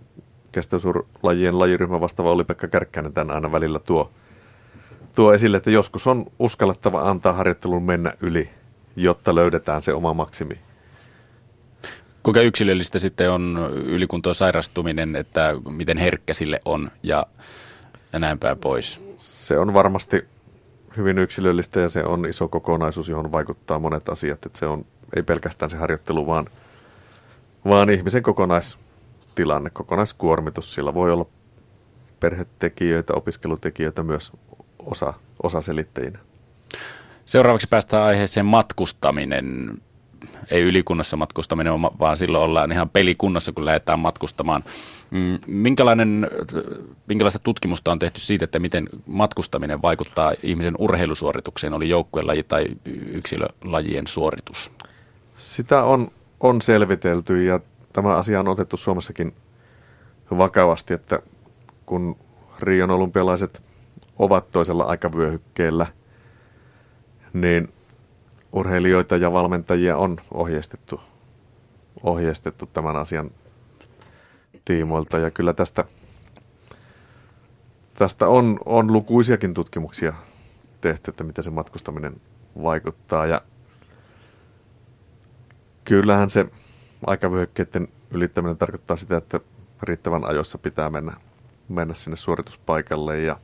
kestävyyslajien 0.53 1.59
lajiryhmä 1.59 2.01
vastaava 2.01 2.31
oli 2.31 2.45
Pekka 2.45 2.69
Kärkkäinen 2.69 3.13
tänään 3.13 3.35
aina 3.35 3.53
välillä 3.53 3.79
tuo, 3.79 4.11
tuo 5.15 5.33
esille, 5.33 5.57
että 5.57 5.71
joskus 5.71 6.07
on 6.07 6.27
uskallettava 6.39 7.11
antaa 7.11 7.33
harjoittelun 7.33 7.83
mennä 7.83 8.13
yli, 8.21 8.51
jotta 8.97 9.35
löydetään 9.35 9.83
se 9.83 9.95
oma 9.95 10.15
maksimi. 10.15 10.59
Kuinka 12.23 12.41
yksilöllistä 12.41 12.99
sitten 12.99 13.31
on 13.31 13.71
ylikuntoon 13.75 14.35
sairastuminen, 14.35 15.17
että 15.17 15.55
miten 15.69 15.99
herkkä 15.99 16.35
sille 16.35 16.61
on 16.65 16.91
ja 17.03 17.27
ja 18.13 18.19
näin 18.19 18.39
päin 18.39 18.59
pois? 18.59 19.01
Se 19.17 19.59
on 19.59 19.75
varmasti 19.75 20.25
hyvin 20.97 21.19
yksilöllistä 21.19 21.81
ja 21.81 21.89
se 21.89 22.05
on 22.05 22.27
iso 22.27 22.49
kokonaisuus, 22.49 23.09
johon 23.09 23.33
vaikuttaa 23.33 23.79
monet 23.79 24.09
asiat. 24.09 24.47
Että 24.47 24.59
se 24.59 24.67
on 24.67 24.85
ei 25.17 25.23
pelkästään 25.23 25.71
se 25.71 25.77
harjoittelu, 25.77 26.27
vaan, 26.27 26.47
vaan 27.65 27.91
ihmisen 27.91 28.23
kokonaistilanne, 28.23 29.71
kokonaiskuormitus. 29.71 30.75
Sillä 30.75 30.95
voi 30.95 31.13
olla 31.13 31.27
perhetekijöitä, 32.21 33.13
opiskelutekijöitä 33.15 34.03
myös 34.03 34.33
osa, 34.79 35.15
osa 35.43 35.63
selittäjinä. 35.63 36.19
Seuraavaksi 37.27 37.67
päästään 37.71 38.07
aiheeseen 38.07 38.47
matkustaminen 38.47 39.79
ei 40.51 40.63
ylikunnassa 40.63 41.17
matkustaminen, 41.17 41.83
vaan 41.83 42.17
silloin 42.17 42.45
ollaan 42.45 42.73
ihan 42.73 42.91
pelikunnossa, 42.91 43.53
kun 43.53 43.65
lähdetään 43.65 43.99
matkustamaan. 43.99 44.65
Mm, 45.11 45.39
minkälainen, 45.47 46.31
minkälaista 47.07 47.39
tutkimusta 47.39 47.93
on 47.93 47.99
tehty 47.99 48.21
siitä, 48.21 48.45
että 48.45 48.59
miten 48.59 48.89
matkustaminen 49.07 49.83
vaikuttaa 49.83 50.33
ihmisen 50.43 50.75
urheilusuoritukseen, 50.79 51.75
oli 51.75 51.89
joukkuelaji 51.89 52.43
tai 52.43 52.67
yksilölajien 53.13 54.07
suoritus? 54.07 54.71
Sitä 55.37 55.85
on, 55.85 56.11
on 56.41 56.63
selvitelty 56.63 57.45
ja 57.45 57.61
tämä 57.93 58.17
asia 58.17 58.41
on 58.41 58.49
otettu 58.49 58.77
Suomessakin 58.77 59.35
vakavasti, 60.39 60.95
että 60.95 61.23
kun 61.87 62.17
Rion 62.61 62.91
olympialaiset 62.91 63.63
ovat 64.19 64.51
toisella 64.53 64.85
aikavyöhykkeellä, 64.85 65.87
niin 67.33 67.73
urheilijoita 68.53 69.17
ja 69.17 69.33
valmentajia 69.33 69.97
on 69.97 70.17
ohjeistettu, 70.35 71.01
ohjeistettu 72.03 72.67
tämän 72.67 72.97
asian 72.97 73.31
tiimoilta. 74.65 75.19
Ja 75.19 75.31
kyllä 75.31 75.53
tästä, 75.53 75.85
tästä 77.95 78.29
on, 78.29 78.59
on 78.65 78.93
lukuisiakin 78.93 79.55
tutkimuksia 79.55 80.13
tehty, 80.81 81.11
että 81.11 81.25
miten 81.25 81.45
se 81.45 81.51
matkustaminen 81.51 82.21
vaikuttaa. 82.63 83.27
Ja 83.27 83.41
kyllähän 85.85 86.31
se 86.31 86.47
aikavyöhykkeiden 87.07 87.89
ylittäminen 88.11 88.57
tarkoittaa 88.57 88.97
sitä, 88.97 89.17
että 89.17 89.41
riittävän 89.83 90.25
ajoissa 90.25 90.59
pitää 90.59 90.91
mennä, 90.91 91.13
mennä 91.69 91.95
sinne 91.95 92.17
suorituspaikalle 92.17 93.21
ja 93.21 93.41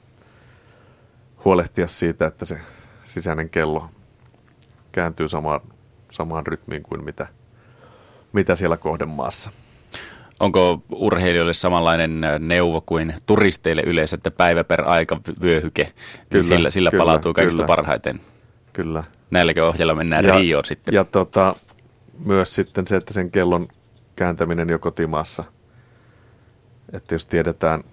huolehtia 1.45 1.87
siitä, 1.87 2.27
että 2.27 2.45
se 2.45 2.61
sisäinen 3.05 3.51
kello 3.51 3.91
kääntyy 4.97 5.29
samaan, 5.29 5.61
samaan 6.13 6.47
rytmiin 6.47 6.83
kuin 6.83 7.05
mitä, 7.05 7.27
mitä 8.33 8.57
siellä 8.57 8.77
kohdemaassa. 8.77 9.51
Onko 10.41 10.83
urheilijoille 10.91 11.55
samanlainen 11.55 12.21
neuvo 12.39 12.81
kuin 12.87 13.15
turisteille 13.27 13.83
yleensä, 13.87 14.15
että 14.17 14.31
päivä 14.31 14.65
per 14.65 14.83
aika 14.85 15.21
vyöhyke, 15.43 15.83
niin 15.83 15.95
kyllä, 16.31 16.45
sillä, 16.45 16.71
sillä 16.71 16.91
kyllä, 16.91 17.01
palautuu 17.01 17.33
kaikista 17.33 17.63
kyllä. 17.63 17.67
parhaiten? 17.67 18.21
Kyllä. 18.73 19.05
Näilläkö 19.31 19.69
ohjella 19.69 19.95
mennään 19.95 20.25
ja, 20.25 20.39
Rioon 20.39 20.65
sitten? 20.65 20.95
Ja 20.95 21.05
tota, 21.05 21.55
myös 22.25 22.55
sitten 22.55 22.87
se, 22.87 22.97
että 22.97 23.13
sen 23.13 23.31
kellon 23.31 23.69
kääntäminen 24.17 24.69
jo 24.69 24.79
kotimaassa. 24.79 25.45
Että 26.93 27.15
jos 27.15 27.27
tiedetään 27.27 27.85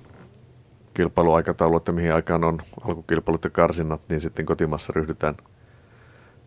kilpailuaikataulu, 0.94 1.78
että 1.78 1.92
mihin 1.92 2.14
aikaan 2.14 2.44
on 2.44 2.60
alkukilpailut 2.82 3.44
ja 3.44 3.50
karsinnat, 3.50 4.02
niin 4.10 4.22
sitten 4.22 4.46
kotimassa 4.46 4.94
ryhdytään– 4.96 5.36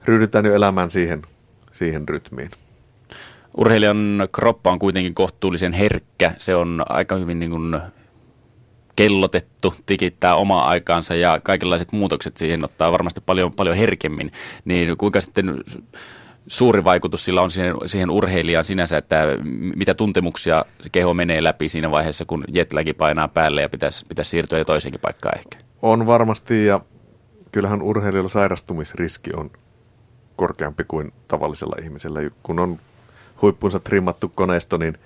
ryhdytään 0.08 0.44
jo 0.44 0.54
elämään 0.54 0.90
siihen, 0.90 1.22
siihen 1.72 2.08
rytmiin. 2.08 2.50
Urheilijan 3.56 4.28
kroppa 4.32 4.72
on 4.72 4.78
kuitenkin 4.78 5.14
kohtuullisen 5.14 5.72
herkkä. 5.72 6.32
Se 6.38 6.54
on 6.54 6.82
aika 6.88 7.16
hyvin 7.16 7.38
niin 7.38 7.50
kuin 7.50 7.80
kellotettu, 8.96 9.74
tikittää 9.86 10.34
omaa 10.34 10.68
aikaansa 10.68 11.14
ja 11.14 11.40
kaikenlaiset 11.42 11.92
muutokset 11.92 12.36
siihen 12.36 12.64
ottaa 12.64 12.92
varmasti 12.92 13.20
paljon, 13.26 13.52
paljon 13.56 13.76
herkemmin. 13.76 14.30
Niin 14.64 14.96
kuinka 14.96 15.20
sitten 15.20 15.62
suuri 16.46 16.84
vaikutus 16.84 17.24
sillä 17.24 17.42
on 17.42 17.50
siihen, 17.50 17.74
siihen 17.86 18.10
urheilijaan 18.10 18.64
sinänsä, 18.64 18.98
että 18.98 19.24
mitä 19.76 19.94
tuntemuksia 19.94 20.64
keho 20.92 21.14
menee 21.14 21.42
läpi 21.42 21.68
siinä 21.68 21.90
vaiheessa, 21.90 22.24
kun 22.24 22.44
jetlagi 22.48 22.92
painaa 22.92 23.28
päälle 23.28 23.62
ja 23.62 23.68
pitäisi, 23.68 24.04
pitäisi 24.08 24.30
siirtyä 24.30 24.58
jo 24.58 24.64
toiseenkin 24.64 25.00
paikkaan 25.00 25.38
ehkä? 25.38 25.58
On 25.82 26.06
varmasti 26.06 26.66
ja 26.66 26.80
kyllähän 27.52 27.82
urheilijoilla 27.82 28.30
sairastumisriski 28.30 29.30
on 29.36 29.50
korkeampi 30.36 30.84
kuin 30.84 31.12
tavallisella 31.28 31.76
ihmisellä. 31.82 32.20
Kun 32.42 32.58
on 32.58 32.78
huippunsa 33.42 33.80
trimmattu 33.80 34.28
koneisto, 34.28 34.76
niin 34.76 34.98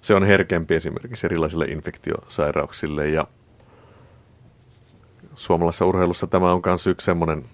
se 0.00 0.14
on 0.14 0.24
herkempi 0.24 0.74
esimerkiksi 0.74 1.26
erilaisille 1.26 1.64
infektiosairauksille 1.64 3.08
ja 3.08 3.26
suomalaisessa 5.34 5.86
urheilussa 5.86 6.26
tämä 6.26 6.52
on 6.52 6.62
myös 6.66 6.86
yksi 6.86 7.04
semmoinen 7.04 7.44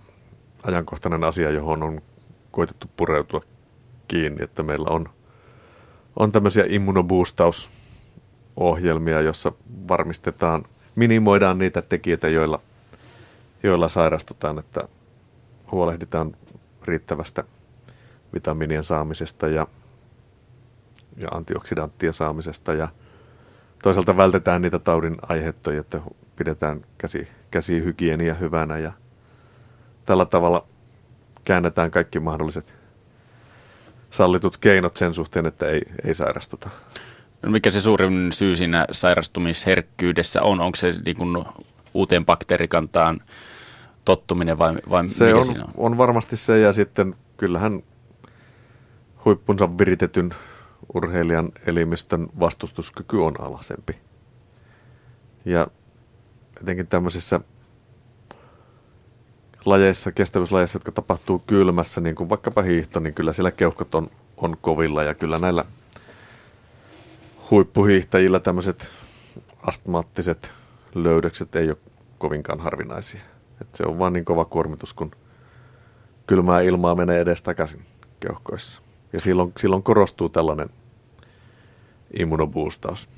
ajankohtainen 0.63 1.25
asia, 1.25 1.51
johon 1.51 1.83
on 1.83 2.03
koitettu 2.51 2.91
pureutua 2.97 3.43
kiinni, 4.09 4.45
että 4.45 4.63
meillä 4.63 4.87
on, 4.91 5.09
on 6.19 6.33
tämmöisiä 6.33 6.65
immunoboostausohjelmia, 6.69 9.21
jossa 9.21 9.53
varmistetaan, 9.89 10.65
minimoidaan 10.95 11.59
niitä 11.59 11.83
tekijöitä, 11.83 12.29
joilla, 12.29 12.61
joilla 13.63 13.89
sairastutaan, 13.89 14.59
että 14.59 14.89
huolehditaan 15.73 16.37
riittävästä 16.85 17.45
vitamiinien 18.35 18.85
saamisesta 18.85 19.49
ja, 19.49 19.67
ja 21.17 21.29
antioksidanttien 21.29 22.13
saamisesta 22.13 22.75
ja 22.75 22.89
toisaalta 23.83 24.17
vältetään 24.17 24.63
niitä 24.63 24.79
taudin 24.79 25.17
aiheuttajia, 25.29 25.81
että 25.81 26.01
pidetään 26.37 26.85
käsi, 26.99 27.29
käsihygienia 27.51 28.35
hyvänä 28.35 28.79
ja 28.79 28.93
tällä 30.07 30.25
tavalla 30.25 30.67
käännetään 31.45 31.91
kaikki 31.91 32.21
mahdolliset 32.21 32.75
sallitut 34.11 34.57
keinot 34.57 34.97
sen 34.97 35.15
suhteen, 35.15 35.47
että 35.47 35.67
ei, 35.67 35.81
ei 36.05 36.15
sairastuta. 36.15 36.71
No 37.43 37.51
mikä 37.51 37.71
se 37.71 37.81
suurin 37.81 38.33
syy 38.33 38.57
siinä 38.57 38.87
sairastumisherkkyydessä 38.91 40.43
on? 40.43 40.61
Onko 40.61 40.77
se 40.77 40.95
niin 41.05 41.17
kuin 41.17 41.45
uuteen 41.95 42.27
bakteerikantaan 42.27 43.21
tottuminen 44.05 44.59
vai, 44.59 44.75
vai 44.91 45.09
se 45.09 45.35
on, 45.35 45.51
on? 45.51 45.69
on 45.77 45.99
varmasti 45.99 46.37
se 46.37 46.59
ja 46.59 46.73
sitten 46.73 47.15
kyllähän 47.37 47.83
huippunsa 49.25 49.79
viritetyn 49.79 50.35
urheilijan 50.95 51.53
elimistön 51.67 52.29
vastustuskyky 52.41 53.17
on 53.17 53.41
alasempi. 53.41 53.97
Ja 55.45 55.67
etenkin 56.61 56.87
tämmöisissä 56.87 57.41
lajeissa, 59.65 60.13
kestävyyslajeissa, 60.13 60.77
jotka 60.77 60.93
tapahtuu 60.93 61.43
kylmässä, 61.47 62.01
niin 62.01 62.15
kuin 62.15 62.29
vaikkapa 62.29 62.63
hiihto, 62.63 63.01
niin 63.01 63.15
kyllä 63.15 63.33
siellä 63.33 63.51
keuhkot 63.51 63.95
on, 63.95 64.09
on 64.37 64.57
kovilla 64.61 65.03
ja 65.03 65.15
kyllä 65.15 65.39
näillä 65.39 65.65
huippuhiihtäjillä 67.51 68.41
tämmöiset 68.41 68.89
astmaattiset 69.63 70.51
löydökset 70.95 71.57
ei 71.57 71.69
ole 71.69 71.77
kovinkaan 72.19 72.61
harvinaisia. 72.61 73.21
Et 73.61 73.75
se 73.75 73.85
on 73.87 73.99
vaan 73.99 74.13
niin 74.13 74.25
kova 74.25 74.45
kuormitus, 74.45 74.93
kun 74.93 75.11
kylmää 76.27 76.61
ilmaa 76.61 76.95
menee 76.95 77.21
edes 77.21 77.43
takaisin 77.43 77.83
keuhkoissa. 78.21 78.81
Ja 79.13 79.21
silloin, 79.21 79.53
silloin 79.57 79.83
korostuu 79.83 80.29
tällainen 80.29 80.71
immunoboostaus. 82.19 83.09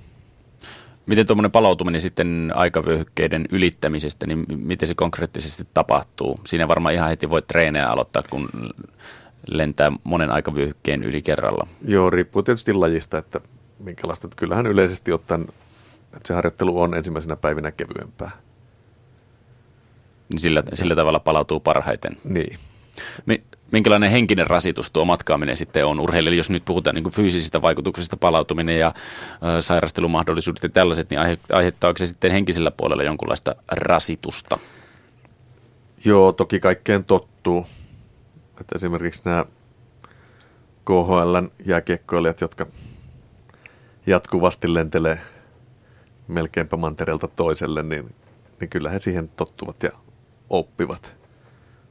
Miten 1.07 1.27
tuommoinen 1.27 1.51
palautuminen 1.51 2.01
sitten 2.01 2.53
aikavyöhykkeiden 2.55 3.45
ylittämisestä, 3.51 4.27
niin 4.27 4.45
miten 4.57 4.89
se 4.89 4.95
konkreettisesti 4.95 5.69
tapahtuu? 5.75 6.41
Siinä 6.47 6.69
varmaan 6.69 6.95
ihan 6.95 7.09
heti 7.09 7.31
voi 7.31 7.43
treenejä 7.43 7.89
aloittaa, 7.89 8.23
kun 8.31 8.49
lentää 9.47 9.93
monen 10.05 10.31
aikavyöhykkeen 10.31 11.03
yli 11.03 11.23
kerralla. 11.23 11.67
Joo, 11.87 12.11
riippuu 12.11 12.43
tietysti 12.43 12.73
lajista, 12.73 13.19
että 13.19 13.41
minkälaista. 13.79 14.29
Kyllähän 14.37 14.67
yleisesti 14.67 15.13
ottaen, 15.13 15.47
että 16.05 16.27
se 16.27 16.35
harjoittelu 16.35 16.81
on 16.81 16.95
ensimmäisenä 16.95 17.37
päivinä 17.37 17.73
kevyempää. 17.73 18.31
Niin 20.29 20.41
sillä, 20.41 20.63
sillä 20.75 20.95
tavalla 20.95 21.21
palautuu 21.21 21.61
parhaiten. 21.61 22.17
Niin. 22.25 22.59
Minkälainen 23.73 24.11
henkinen 24.11 24.47
rasitus 24.47 24.91
tuo 24.91 25.05
matkaaminen 25.05 25.57
sitten 25.57 25.87
on 25.87 26.01
urheilijalle, 26.01 26.37
jos 26.37 26.51
nyt 26.51 26.65
puhutaan 26.65 26.97
niin 26.97 27.11
fyysisistä 27.11 27.63
vaikutuksista, 27.63 28.17
palautuminen 28.17 28.79
ja 28.79 28.95
ö, 29.59 29.63
sairastelumahdollisuudet 29.63 30.63
ja 30.63 30.69
tällaiset, 30.69 31.11
niin 31.11 31.21
aiheuttaako 31.53 31.99
se 31.99 32.07
sitten 32.07 32.33
henkisellä 32.33 32.71
puolella 32.71 33.03
jonkunlaista 33.03 33.55
rasitusta? 33.69 34.59
Joo, 36.05 36.33
toki 36.33 36.61
kaikkeen 36.61 37.05
tottuu. 37.05 37.67
Että 38.61 38.77
esimerkiksi 38.77 39.21
nämä 39.25 39.45
KHLn 40.85 41.51
jääkiekkoilijat, 41.67 42.41
jotka 42.41 42.67
jatkuvasti 44.07 44.75
lentelee 44.75 45.21
melkeinpä 46.29 46.77
mantereelta 46.77 47.29
toiselle, 47.29 47.83
niin, 47.83 48.15
niin 48.61 48.71
kyllä 48.71 48.91
he 48.91 48.99
siihen 48.99 49.29
tottuvat 49.29 49.83
ja 49.83 49.91
oppivat. 50.51 51.17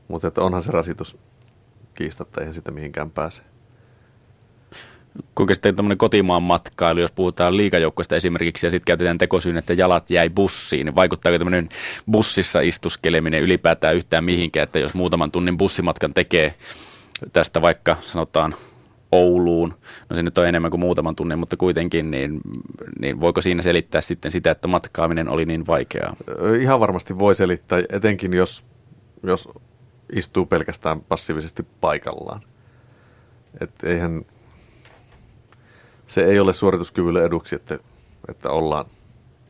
Mutta 0.08 0.43
onhan 0.43 0.64
se 0.64 0.72
rasitus 0.72 1.18
kiistatta, 1.95 2.41
eihän 2.41 2.54
sitä 2.54 2.72
mihinkään 2.72 3.12
pääse. 3.12 3.41
Kuinka 5.36 5.54
sitten 5.54 5.76
tämmöinen 5.76 5.97
kotimaan 5.97 6.43
matkailu, 6.43 6.99
jos 6.99 7.12
puhutaan 7.12 7.58
liikajoukkoista 7.58 8.16
esimerkiksi 8.16 8.68
ja 8.68 8.72
sitten 8.72 8.86
käytetään 8.86 9.18
tekosyyn, 9.18 9.58
että 9.58 9.74
jalat 9.74 10.10
jäi 10.10 10.30
bussiin, 10.30 10.86
niin 10.86 10.95
vaikuttaako 10.95 11.38
tämmöinen 11.38 11.70
bussissa 12.12 12.62
istuskeleminen 12.62 13.43
ylipäätään 13.43 13.95
yhtään 13.95 14.24
mihinkään, 14.24 14.64
että 14.64 14.80
jos 14.80 14.93
muutaman 14.93 15.32
tunnin 15.32 15.58
bussimatkan 15.58 16.14
tekee 16.14 16.54
tästä 17.34 17.62
vaikka 17.62 17.97
sanotaan 18.01 18.56
Ouluun, 19.14 19.74
no 20.09 20.16
se 20.16 20.24
nyt 20.24 20.38
on 20.38 20.47
enemmän 20.47 20.72
kuin 20.72 20.82
muutaman 20.82 21.16
tunnin, 21.16 21.39
mutta 21.39 21.57
kuitenkin, 21.57 22.11
niin, 22.11 22.41
niin 22.99 23.20
voiko 23.20 23.41
siinä 23.41 23.61
selittää 23.61 24.01
sitten 24.01 24.32
sitä, 24.32 24.51
että 24.51 24.68
matkaaminen 24.68 25.30
oli 25.30 25.45
niin 25.45 25.68
vaikeaa? 25.68 26.16
Ihan 26.59 26.80
varmasti 26.80 27.20
voi 27.20 27.36
selittää, 27.36 27.80
etenkin 27.89 28.34
jos, 28.34 28.64
jos 29.24 29.49
istuu 30.16 30.45
pelkästään 30.45 31.01
passiivisesti 31.01 31.66
paikallaan. 31.82 32.41
Et 33.61 33.84
eihän, 33.84 34.26
se 36.07 36.24
ei 36.24 36.39
ole 36.39 36.53
suorituskyvylle 36.53 37.26
eduksi, 37.26 37.55
että, 37.55 37.80
että 38.30 38.49
ollaan 38.49 38.86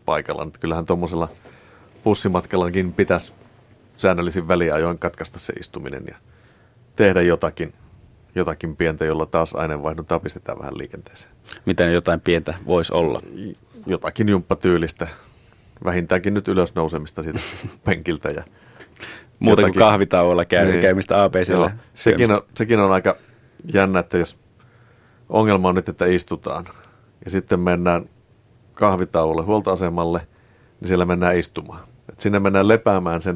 paikallaan. 0.05 0.47
Et 0.47 0.57
kyllähän 0.57 0.85
tuommoisella 0.85 1.29
bussimatkallakin 2.03 2.93
pitäisi 2.93 3.33
säännöllisin 3.97 4.47
väliajoin 4.47 4.99
katkaista 4.99 5.39
se 5.39 5.53
istuminen 5.53 6.03
ja 6.07 6.15
tehdä 6.95 7.21
jotakin, 7.21 7.73
jotakin 8.35 8.75
pientä, 8.75 9.05
jolla 9.05 9.25
taas 9.25 9.55
aineenvaihduntaa 9.55 10.19
pistetään 10.19 10.59
vähän 10.59 10.77
liikenteeseen. 10.77 11.31
Miten 11.65 11.93
jotain 11.93 12.21
pientä 12.21 12.53
voisi 12.65 12.93
olla? 12.93 13.21
Jotakin 13.85 14.29
jumppatyylistä. 14.29 15.07
Vähintäänkin 15.83 16.33
nyt 16.33 16.47
ylös 16.47 16.75
nousemista 16.75 17.23
siitä 17.23 17.39
penkiltä 17.85 18.29
ja 18.29 18.43
Muuta 19.39 19.61
jotakin. 19.61 19.73
kuin 19.79 19.87
kahvitauolla 19.87 20.45
käy, 20.45 20.65
niin. 20.67 20.79
käymistä 20.81 21.23
APCllä. 21.23 21.71
Sekin 21.93 22.31
on, 22.31 22.41
sekin 22.57 22.79
on 22.79 22.91
aika 22.91 23.17
jännä, 23.73 23.99
että 23.99 24.17
jos 24.17 24.37
ongelma 25.29 25.69
on 25.69 25.75
nyt, 25.75 25.89
että 25.89 26.05
istutaan 26.05 26.65
ja 27.25 27.31
sitten 27.31 27.59
mennään 27.59 28.05
kahvitauolle 28.73 29.41
huoltoasemalle, 29.41 30.27
niin 30.79 30.87
siellä 30.87 31.05
mennään 31.05 31.37
istumaan. 31.37 31.83
Et 32.09 32.19
sinne 32.19 32.39
mennään 32.39 32.67
lepäämään 32.67 33.21
sen 33.21 33.35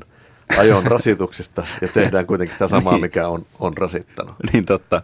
ajon 0.58 0.88
rasituksista 0.88 1.68
ja 1.82 1.88
tehdään 1.88 2.28
kuitenkin 2.28 2.54
sitä 2.54 2.68
samaa, 2.68 2.94
niin. 2.94 3.02
mikä 3.02 3.28
on, 3.28 3.46
on 3.60 3.78
rasittanut. 3.78 4.36
Niin 4.54 4.66
totta. 4.66 5.02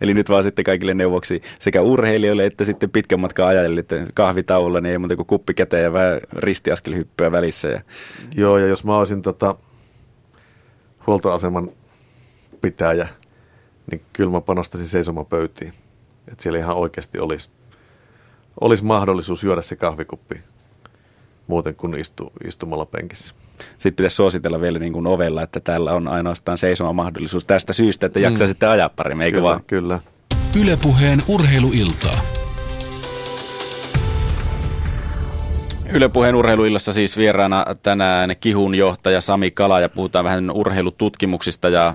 Eli 0.00 0.14
nyt 0.14 0.28
vaan 0.28 0.42
sitten 0.42 0.64
kaikille 0.64 0.94
neuvoksi 0.94 1.42
sekä 1.58 1.82
urheilijoille 1.82 2.46
että 2.46 2.64
sitten 2.64 2.90
pitkän 2.90 3.20
matkan 3.20 3.46
ajajille, 3.46 3.80
että 3.80 4.06
kahvitauolla 4.14 4.80
niin 4.80 4.92
ei 4.92 4.98
muuta 4.98 5.16
kuin 5.16 5.26
kuppi 5.26 5.54
käteen 5.54 5.82
ja 5.82 5.92
vähän 5.92 6.20
ristiaskelhyppyä 6.32 7.32
välissä. 7.32 7.68
Ja... 7.68 7.80
Joo, 8.34 8.58
ja 8.58 8.66
jos 8.66 8.84
mä 8.84 8.98
olisin 8.98 9.22
tota, 9.22 9.54
huoltoaseman 11.06 11.70
pitäjä, 12.60 13.08
niin 13.90 14.02
kyllä 14.12 14.30
mä 14.30 14.40
panostaisin 14.40 14.88
seisomapöytiin. 14.88 15.72
Että 16.28 16.42
siellä 16.42 16.58
ihan 16.58 16.76
oikeasti 16.76 17.18
olisi, 17.18 17.48
olisi 18.60 18.84
mahdollisuus 18.84 19.44
juoda 19.44 19.62
se 19.62 19.76
kahvikuppi 19.76 20.40
muuten 21.46 21.74
kuin 21.74 21.94
istu, 21.94 22.32
istumalla 22.44 22.86
penkissä. 22.86 23.34
Sitten 23.68 23.96
pitäisi 23.96 24.16
suositella 24.16 24.60
vielä 24.60 24.78
niin 24.78 24.92
kuin 24.92 25.06
ovella, 25.06 25.42
että 25.42 25.60
täällä 25.60 25.92
on 25.92 26.08
ainoastaan 26.08 26.58
seisoma 26.58 26.92
mahdollisuus 26.92 27.46
tästä 27.46 27.72
syystä, 27.72 28.06
että 28.06 28.20
jaksaa 28.20 28.46
mm. 28.46 28.48
sitten 28.48 28.68
ajaa 28.68 28.88
paremmin, 28.88 29.24
eikö 29.24 29.36
kyllä, 29.36 29.48
vaan? 29.48 29.64
Kyllä. 29.66 30.00
Ylepuheen 30.60 31.22
urheiluiltaa. 31.28 32.20
Yle 35.92 36.08
Puheen 36.08 36.34
urheiluillassa 36.34 36.92
siis 36.92 37.16
vieraana 37.16 37.64
tänään 37.82 38.34
Kihun 38.40 38.74
johtaja 38.74 39.20
Sami 39.20 39.50
Kala 39.50 39.80
ja 39.80 39.88
puhutaan 39.88 40.24
vähän 40.24 40.50
urheilututkimuksista 40.50 41.68
ja, 41.68 41.94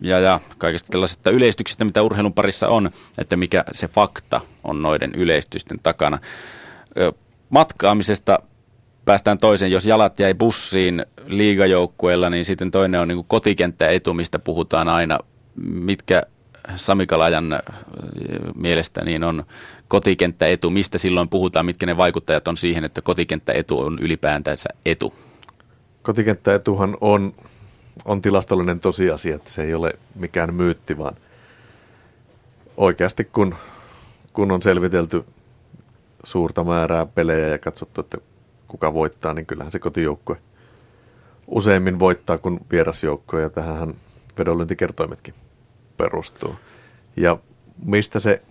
ja, 0.00 0.18
ja 0.18 0.40
kaikista 0.58 0.88
tällaisista 0.90 1.30
yleistyksistä, 1.30 1.84
mitä 1.84 2.02
urheilun 2.02 2.34
parissa 2.34 2.68
on, 2.68 2.90
että 3.18 3.36
mikä 3.36 3.64
se 3.72 3.88
fakta 3.88 4.40
on 4.64 4.82
noiden 4.82 5.12
yleistysten 5.14 5.78
takana. 5.82 6.18
Matkaamisesta 7.50 8.38
päästään 9.08 9.38
toiseen, 9.38 9.72
jos 9.72 9.84
jalat 9.84 10.20
jäi 10.20 10.34
bussiin 10.34 11.06
liigajoukkueella, 11.26 12.30
niin 12.30 12.44
sitten 12.44 12.70
toinen 12.70 13.00
on 13.00 13.08
niin 13.08 13.24
kotikenttäetu, 13.24 14.14
mistä 14.14 14.38
puhutaan 14.38 14.88
aina, 14.88 15.18
mitkä 15.64 16.22
Sami 16.76 17.06
Kalajan 17.06 17.62
mielestä 18.54 19.04
niin 19.04 19.24
on 19.24 19.44
kotikenttäetu, 19.88 20.70
mistä 20.70 20.98
silloin 20.98 21.28
puhutaan, 21.28 21.66
mitkä 21.66 21.86
ne 21.86 21.96
vaikuttajat 21.96 22.48
on 22.48 22.56
siihen, 22.56 22.84
että 22.84 23.02
kotikenttäetu 23.02 23.80
on 23.80 23.98
ylipäätänsä 23.98 24.68
etu? 24.86 25.14
Kotikenttäetuhan 26.02 26.96
on, 27.00 27.34
on 28.04 28.22
tilastollinen 28.22 28.80
tosiasia, 28.80 29.36
että 29.36 29.50
se 29.50 29.62
ei 29.62 29.74
ole 29.74 29.92
mikään 30.14 30.54
myytti, 30.54 30.98
vaan 30.98 31.16
oikeasti 32.76 33.24
kun, 33.24 33.54
kun 34.32 34.52
on 34.52 34.62
selvitelty 34.62 35.24
suurta 36.24 36.64
määrää 36.64 37.06
pelejä 37.06 37.48
ja 37.48 37.58
katsottu, 37.58 38.00
että 38.00 38.18
kuka 38.68 38.94
voittaa, 38.94 39.34
niin 39.34 39.46
kyllähän 39.46 39.72
se 39.72 39.78
kotijoukkue 39.78 40.36
useimmin 41.48 41.98
voittaa 41.98 42.38
kuin 42.38 42.60
vierasjoukkoja 42.70 43.42
ja 43.42 43.50
tähän 43.50 43.94
vedonlyöntikertoimetkin 44.38 45.34
perustuu. 45.96 46.56
Ja 47.16 47.38
mistä 47.84 48.20
se 48.20 48.42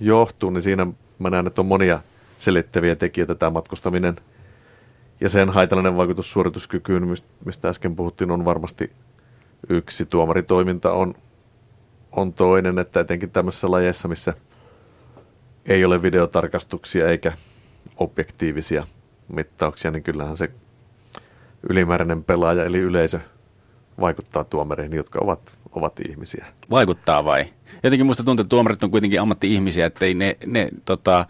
johtuu, 0.00 0.50
niin 0.50 0.62
siinä 0.62 0.86
mä 1.18 1.30
näen, 1.30 1.46
että 1.46 1.60
on 1.60 1.66
monia 1.66 2.00
selittäviä 2.38 2.96
tekijöitä 2.96 3.34
tämä 3.34 3.50
matkustaminen 3.50 4.16
ja 5.20 5.28
sen 5.28 5.50
haitallinen 5.50 5.96
vaikutus 5.96 6.32
suorituskykyyn, 6.32 7.16
mistä 7.44 7.68
äsken 7.68 7.96
puhuttiin, 7.96 8.30
on 8.30 8.44
varmasti 8.44 8.92
yksi. 9.68 10.06
Tuomaritoiminta 10.06 10.92
on, 10.92 11.14
on 12.12 12.32
toinen, 12.32 12.78
että 12.78 13.00
etenkin 13.00 13.30
tämmöisessä 13.30 13.70
lajeissa, 13.70 14.08
missä 14.08 14.34
ei 15.66 15.84
ole 15.84 16.02
videotarkastuksia 16.02 17.10
eikä 17.10 17.32
objektiivisia 17.96 18.86
mittauksia, 19.28 19.90
niin 19.90 20.02
kyllähän 20.02 20.36
se 20.36 20.50
ylimääräinen 21.70 22.24
pelaaja 22.24 22.64
eli 22.64 22.78
yleisö 22.78 23.20
vaikuttaa 24.00 24.44
tuomareihin, 24.44 24.96
jotka 24.96 25.18
ovat, 25.22 25.40
ovat 25.72 26.00
ihmisiä. 26.08 26.46
Vaikuttaa 26.70 27.24
vai? 27.24 27.44
Jotenkin 27.82 28.06
musta 28.06 28.24
tuntuu, 28.24 28.42
että 28.42 28.48
tuomarit 28.48 28.84
on 28.84 28.90
kuitenkin 28.90 29.20
ammatti-ihmisiä, 29.20 29.86
että 29.86 30.06
ne, 30.14 30.36
ne 30.46 30.68
tota, 30.84 31.26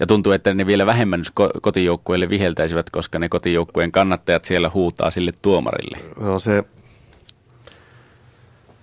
ja 0.00 0.06
tuntuu, 0.06 0.32
että 0.32 0.54
ne 0.54 0.66
vielä 0.66 0.86
vähemmän 0.86 1.22
kotijoukkueelle 1.62 2.28
viheltäisivät, 2.28 2.90
koska 2.90 3.18
ne 3.18 3.28
kotijoukkueen 3.28 3.92
kannattajat 3.92 4.44
siellä 4.44 4.70
huutaa 4.74 5.10
sille 5.10 5.32
tuomarille. 5.42 5.98
No 6.20 6.38
se 6.38 6.64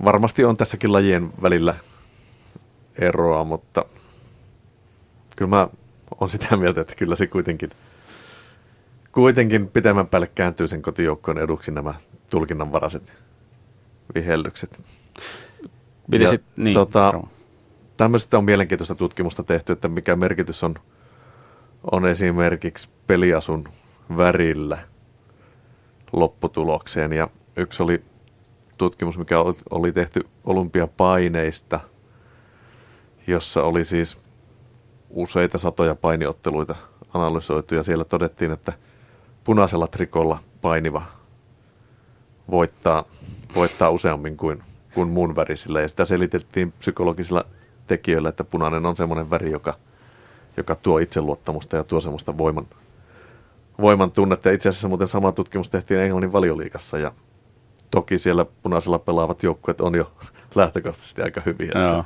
varmasti 0.06 0.46
on 0.46 0.58
tässäkin 0.58 0.94
lajien 0.94 1.32
välillä 1.42 1.76
eroa, 3.00 3.44
mutta 3.44 3.86
kyllä 5.36 5.50
mä 5.50 5.68
on 6.20 6.30
sitä 6.30 6.58
mieltä, 6.58 6.82
että 6.82 6.96
kyllä 6.96 7.16
se 7.16 7.28
kuitenkin, 7.28 7.70
kuitenkin 9.12 9.68
pitemmän 9.68 10.08
päälle 10.08 10.28
kääntyy 10.36 10.68
sen 10.68 10.82
kotijoukkojen 10.82 11.44
eduksi 11.44 11.72
nämä 11.72 11.94
tulkinnanvaraiset 12.30 13.14
vihellykset. 14.16 14.82
ja, 16.12 16.28
sit, 16.28 16.44
niin, 16.56 16.74
tota, 16.74 17.24
tämmöistä 17.98 18.38
on 18.38 18.46
mielenkiintoista 18.46 18.96
tutkimusta 18.96 19.44
tehty, 19.44 19.74
että 19.74 19.88
mikä 19.88 20.16
merkitys 20.16 20.64
on, 20.64 20.76
on 21.92 22.06
esimerkiksi 22.08 22.90
peliasun 23.08 23.70
värillä 24.18 24.78
lopputulokseen. 26.14 27.14
Ja 27.14 27.28
yksi 27.56 27.84
oli 27.84 28.04
tutkimus, 28.78 29.18
mikä 29.18 29.40
oli, 29.40 29.56
oli 29.70 29.92
tehty 29.92 30.26
olympiapaineista, 30.44 31.80
jossa 33.28 33.64
oli 33.64 33.86
siis 33.86 34.18
useita 35.10 35.58
satoja 35.58 35.96
painiotteluita 35.96 36.76
analysoitu 37.14 37.76
ja 37.76 37.84
siellä 37.84 38.06
todettiin, 38.06 38.52
että 38.52 38.74
punaisella 39.50 39.88
trikolla 39.88 40.40
painiva 40.62 41.02
voittaa, 42.52 43.04
voittaa 43.56 43.90
useammin 43.90 44.38
kuin, 44.38 44.64
kuin 44.94 45.08
mun 45.08 45.36
värisillä. 45.36 45.82
Ja 45.82 45.88
sitä 45.88 46.06
selitettiin 46.06 46.72
psykologisilla 46.72 47.46
tekijöillä, 47.88 48.30
että 48.30 48.44
punainen 48.44 48.86
on 48.86 48.98
semmoinen 48.98 49.30
väri, 49.30 49.52
joka, 49.52 49.74
joka 50.58 50.76
tuo 50.76 51.00
itseluottamusta 51.00 51.76
ja 51.76 51.84
tuo 51.84 52.00
semmoista 52.00 52.38
voiman, 52.38 52.68
voiman 53.82 54.12
tunnetta. 54.12 54.50
Ja 54.50 54.56
itse 54.56 54.70
asiassa 54.70 54.88
muuten 54.88 55.08
sama 55.08 55.32
tutkimus 55.32 55.70
tehtiin 55.70 56.00
Englannin 56.00 56.32
valioliikassa 56.32 56.98
ja 56.98 57.12
toki 57.92 58.20
siellä 58.20 58.46
punaisella 58.64 59.00
pelaavat 59.00 59.44
joukkueet 59.44 59.82
on 59.82 59.96
jo 59.96 60.12
lähtökohtaisesti 60.56 61.22
aika 61.22 61.42
hyviä. 61.46 61.72
Joo. 61.76 62.06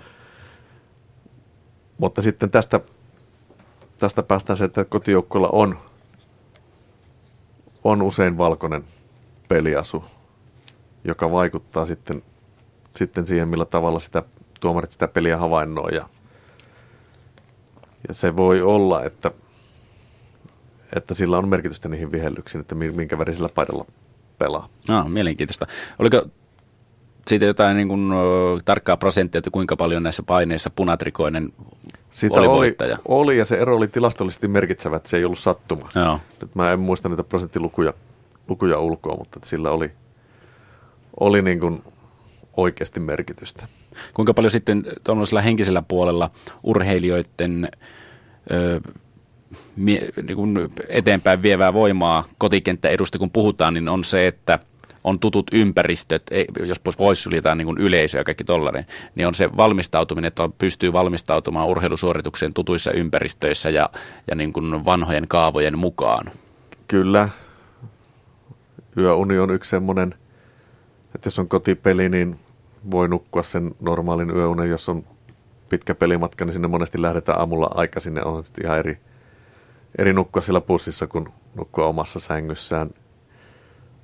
Mutta 1.98 2.22
sitten 2.22 2.50
tästä, 2.50 2.80
tästä 3.98 4.24
päästään 4.24 4.58
se, 4.58 4.66
että 4.66 4.86
kotijoukkueella 4.86 5.50
on, 5.52 5.78
on 7.84 8.02
usein 8.02 8.38
valkoinen 8.38 8.84
peliasu, 9.48 10.04
joka 11.04 11.32
vaikuttaa 11.32 11.86
sitten, 11.86 12.24
sitten 12.96 13.28
siihen, 13.28 13.48
millä 13.48 13.66
tavalla 13.66 14.00
sitä 14.00 14.24
tuomarit 14.60 14.92
sitä 14.92 15.08
peliä 15.08 15.38
havainnoi. 15.38 15.96
Ja, 15.96 16.10
ja 18.08 18.14
se 18.14 18.36
voi 18.36 18.62
olla, 18.62 19.04
että, 19.04 19.32
että 20.96 21.14
sillä 21.14 21.38
on 21.38 21.48
merkitystä 21.48 21.90
niihin 21.90 22.12
vihellyksiin, 22.12 22.62
että 22.62 22.76
minkä 22.76 23.18
värisellä 23.18 23.50
paidalla 23.50 23.86
pelaa. 24.38 24.70
Ah, 24.90 25.10
mielenkiintoista. 25.10 25.68
Oliko 26.00 26.26
siitä 27.28 27.46
jotain 27.46 27.78
niin 27.78 27.88
kuin, 27.88 28.12
tarkkaa 28.66 28.98
prosenttia, 28.98 29.40
että 29.40 29.52
kuinka 29.52 29.76
paljon 29.76 30.04
näissä 30.04 30.24
paineissa 30.24 30.70
punatrikoinen 30.70 31.54
Sitä 32.10 32.36
oli, 32.36 32.48
oli 32.48 32.76
Oli, 33.06 33.38
ja 33.38 33.46
se 33.46 33.58
ero 33.58 33.78
oli 33.78 33.88
tilastollisesti 33.88 34.48
merkitsevä, 34.48 34.98
että 34.98 35.10
se 35.10 35.18
ei 35.18 35.26
ollut 35.26 35.40
sattuma. 35.40 35.90
Joo. 35.96 36.20
Nyt 36.42 36.56
mä 36.56 36.72
en 36.72 36.80
muista 36.80 37.10
niitä 37.10 37.24
prosenttilukuja 37.24 37.94
lukuja 38.48 38.80
ulkoa, 38.80 39.16
mutta 39.18 39.40
sillä 39.44 39.72
oli, 39.72 39.92
oli 41.20 41.42
niin 41.42 41.60
kuin 41.60 41.84
oikeasti 42.58 43.00
merkitystä. 43.00 43.68
Kuinka 44.14 44.34
paljon 44.34 44.52
sitten 44.52 44.84
tuollaisella 45.04 45.42
henkisellä 45.42 45.84
puolella 45.88 46.32
urheilijoiden 46.64 47.70
ö, 48.52 48.82
mie, 49.76 50.10
niin 50.28 50.36
kuin 50.36 50.70
eteenpäin 50.90 51.42
vievää 51.42 51.74
voimaa 51.74 52.24
kotikenttä 52.38 52.90
edusta, 52.90 53.20
kun 53.20 53.32
puhutaan, 53.32 53.74
niin 53.74 53.90
on 53.90 54.04
se, 54.04 54.28
että 54.28 54.60
on 55.04 55.20
tutut 55.20 55.48
ympäristöt, 55.54 56.24
ei, 56.32 56.46
jos 56.64 56.80
pois 56.98 57.24
suljetaan 57.24 57.58
niin 57.58 57.78
yleisö 57.80 58.18
ja 58.18 58.24
kaikki 58.24 58.44
tollainen, 58.44 58.86
niin 59.16 59.28
on 59.28 59.36
se 59.36 59.50
valmistautuminen, 59.58 60.28
että 60.28 60.44
on, 60.44 60.54
pystyy 60.54 60.94
valmistautumaan 60.94 61.68
urheilusuoritukseen 61.68 62.54
tutuissa 62.54 62.92
ympäristöissä 62.92 63.70
ja, 63.70 63.90
ja 64.28 64.36
niin 64.36 64.54
kuin 64.54 64.86
vanhojen 64.86 65.28
kaavojen 65.28 65.78
mukaan. 65.78 66.32
Kyllä. 66.88 67.30
Yöuni 68.98 69.40
on 69.40 69.52
yksi 69.52 69.70
semmoinen, 69.70 70.16
että 71.16 71.28
jos 71.28 71.40
on 71.40 71.48
kotipeli, 71.48 72.10
niin 72.10 72.40
voi 72.92 73.08
nukkua 73.08 73.44
sen 73.44 73.76
normaalin 73.80 74.30
yöunen, 74.30 74.70
jos 74.70 74.90
on 74.90 75.04
pitkä 75.70 75.96
pelimatka, 75.96 76.46
niin 76.46 76.54
sinne 76.54 76.68
monesti 76.68 77.02
lähdetään 77.02 77.40
aamulla 77.40 77.72
aikaisin 77.76 78.16
ja 78.16 78.24
on 78.24 78.44
sitten 78.44 78.66
ihan 78.66 78.80
eri, 78.80 78.98
eri 79.98 80.14
nukkua 80.14 80.42
sillä 80.42 80.62
pussissa 80.62 81.08
kuin 81.08 81.28
nukkua 81.56 81.86
omassa 81.86 82.20
sängyssään. 82.20 82.90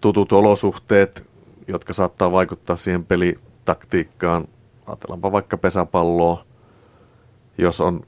Tutut 0.02 0.32
olosuhteet, 0.32 1.28
jotka 1.68 1.94
saattaa 1.94 2.32
vaikuttaa 2.32 2.76
siihen 2.76 3.06
pelitaktiikkaan. 3.06 4.46
Ajatellaanpa 4.88 5.32
vaikka 5.32 5.58
pesäpalloa. 5.58 6.46
Jos 7.58 7.82
on 7.82 8.02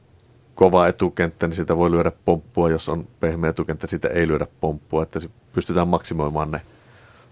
kova 0.56 0.88
etukenttä, 0.88 1.48
niin 1.48 1.56
sitä 1.56 1.78
voi 1.78 1.92
lyödä 1.92 2.12
pomppua. 2.26 2.70
Jos 2.70 2.90
on 2.90 3.08
pehmeä 3.20 3.50
etukenttä, 3.50 3.88
sitä 3.88 4.08
ei 4.08 4.28
lyödä 4.28 4.48
pomppua. 4.62 5.04
Että 5.04 5.20
pystytään 5.54 5.88
maksimoimaan 5.88 6.52
ne 6.52 6.62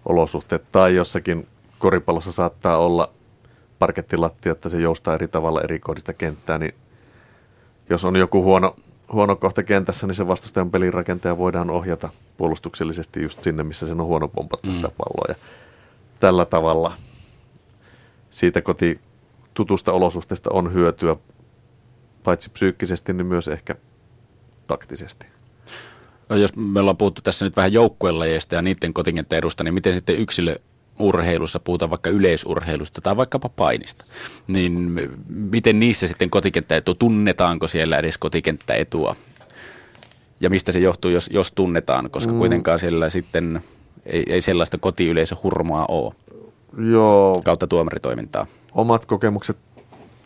olosuhteet. 0.05 0.63
Tai 0.71 0.95
jossakin 0.95 1.47
koripallossa 1.79 2.31
saattaa 2.31 2.77
olla 2.77 3.11
parkettilattia, 3.79 4.51
että 4.51 4.69
se 4.69 4.81
joustaa 4.81 5.15
eri 5.15 5.27
tavalla 5.27 5.61
eri 5.61 5.79
kohdista 5.79 6.13
kenttää, 6.13 6.57
niin 6.57 6.73
jos 7.89 8.05
on 8.05 8.15
joku 8.15 8.43
huono, 8.43 8.75
huono 9.13 9.35
kohta 9.35 9.63
kentässä, 9.63 10.07
niin 10.07 10.15
se 10.15 10.27
vastustajan 10.27 10.71
pelirakentaja 10.71 11.37
voidaan 11.37 11.69
ohjata 11.69 12.09
puolustuksellisesti 12.37 13.21
just 13.21 13.43
sinne, 13.43 13.63
missä 13.63 13.87
sen 13.87 14.01
on 14.01 14.07
huono 14.07 14.27
pompata 14.27 14.67
mm. 14.67 14.73
sitä 14.73 14.89
palloa. 14.97 15.25
Ja 15.27 15.35
tällä 16.19 16.45
tavalla 16.45 16.93
siitä 18.29 18.61
koti 18.61 18.99
tutusta 19.53 19.91
olosuhteesta 19.91 20.49
on 20.53 20.73
hyötyä 20.73 21.15
paitsi 22.23 22.49
psyykkisesti, 22.49 23.13
niin 23.13 23.25
myös 23.25 23.47
ehkä 23.47 23.75
taktisesti. 24.67 25.25
No, 26.29 26.35
jos 26.35 26.55
me 26.55 26.79
ollaan 26.79 26.97
puhuttu 26.97 27.21
tässä 27.21 27.45
nyt 27.45 27.57
vähän 27.57 27.73
joukkuelajeista 27.73 28.55
ja 28.55 28.61
niiden 28.61 28.93
kotikenttä 28.93 29.35
edusta, 29.35 29.63
niin 29.63 29.73
miten 29.73 29.93
sitten 29.93 30.15
yksilö 30.15 30.55
urheilussa, 30.99 31.59
puhutaan 31.59 31.89
vaikka 31.89 32.09
yleisurheilusta 32.09 33.01
tai 33.01 33.17
vaikkapa 33.17 33.49
painista, 33.49 34.05
niin 34.47 34.91
miten 35.27 35.79
niissä 35.79 36.07
sitten 36.07 36.29
kotikenttäetu, 36.29 36.95
tunnetaanko 36.95 37.67
siellä 37.67 37.97
edes 37.97 38.17
kotikenttäetua? 38.17 39.15
Ja 40.41 40.49
mistä 40.49 40.71
se 40.71 40.79
johtuu, 40.79 41.11
jos, 41.11 41.29
jos 41.33 41.51
tunnetaan, 41.51 42.09
koska 42.09 42.33
mm. 42.33 42.39
kuitenkaan 42.39 42.79
siellä 42.79 43.09
sitten 43.09 43.61
ei, 44.05 44.23
ei 44.27 44.41
sellaista 44.41 44.77
kotiyleisöhurmaa 44.77 45.85
ole 45.85 46.13
Joo. 46.91 47.41
kautta 47.45 47.67
tuomaritoimintaa. 47.67 48.45
Omat 48.73 49.05
kokemukset 49.05 49.57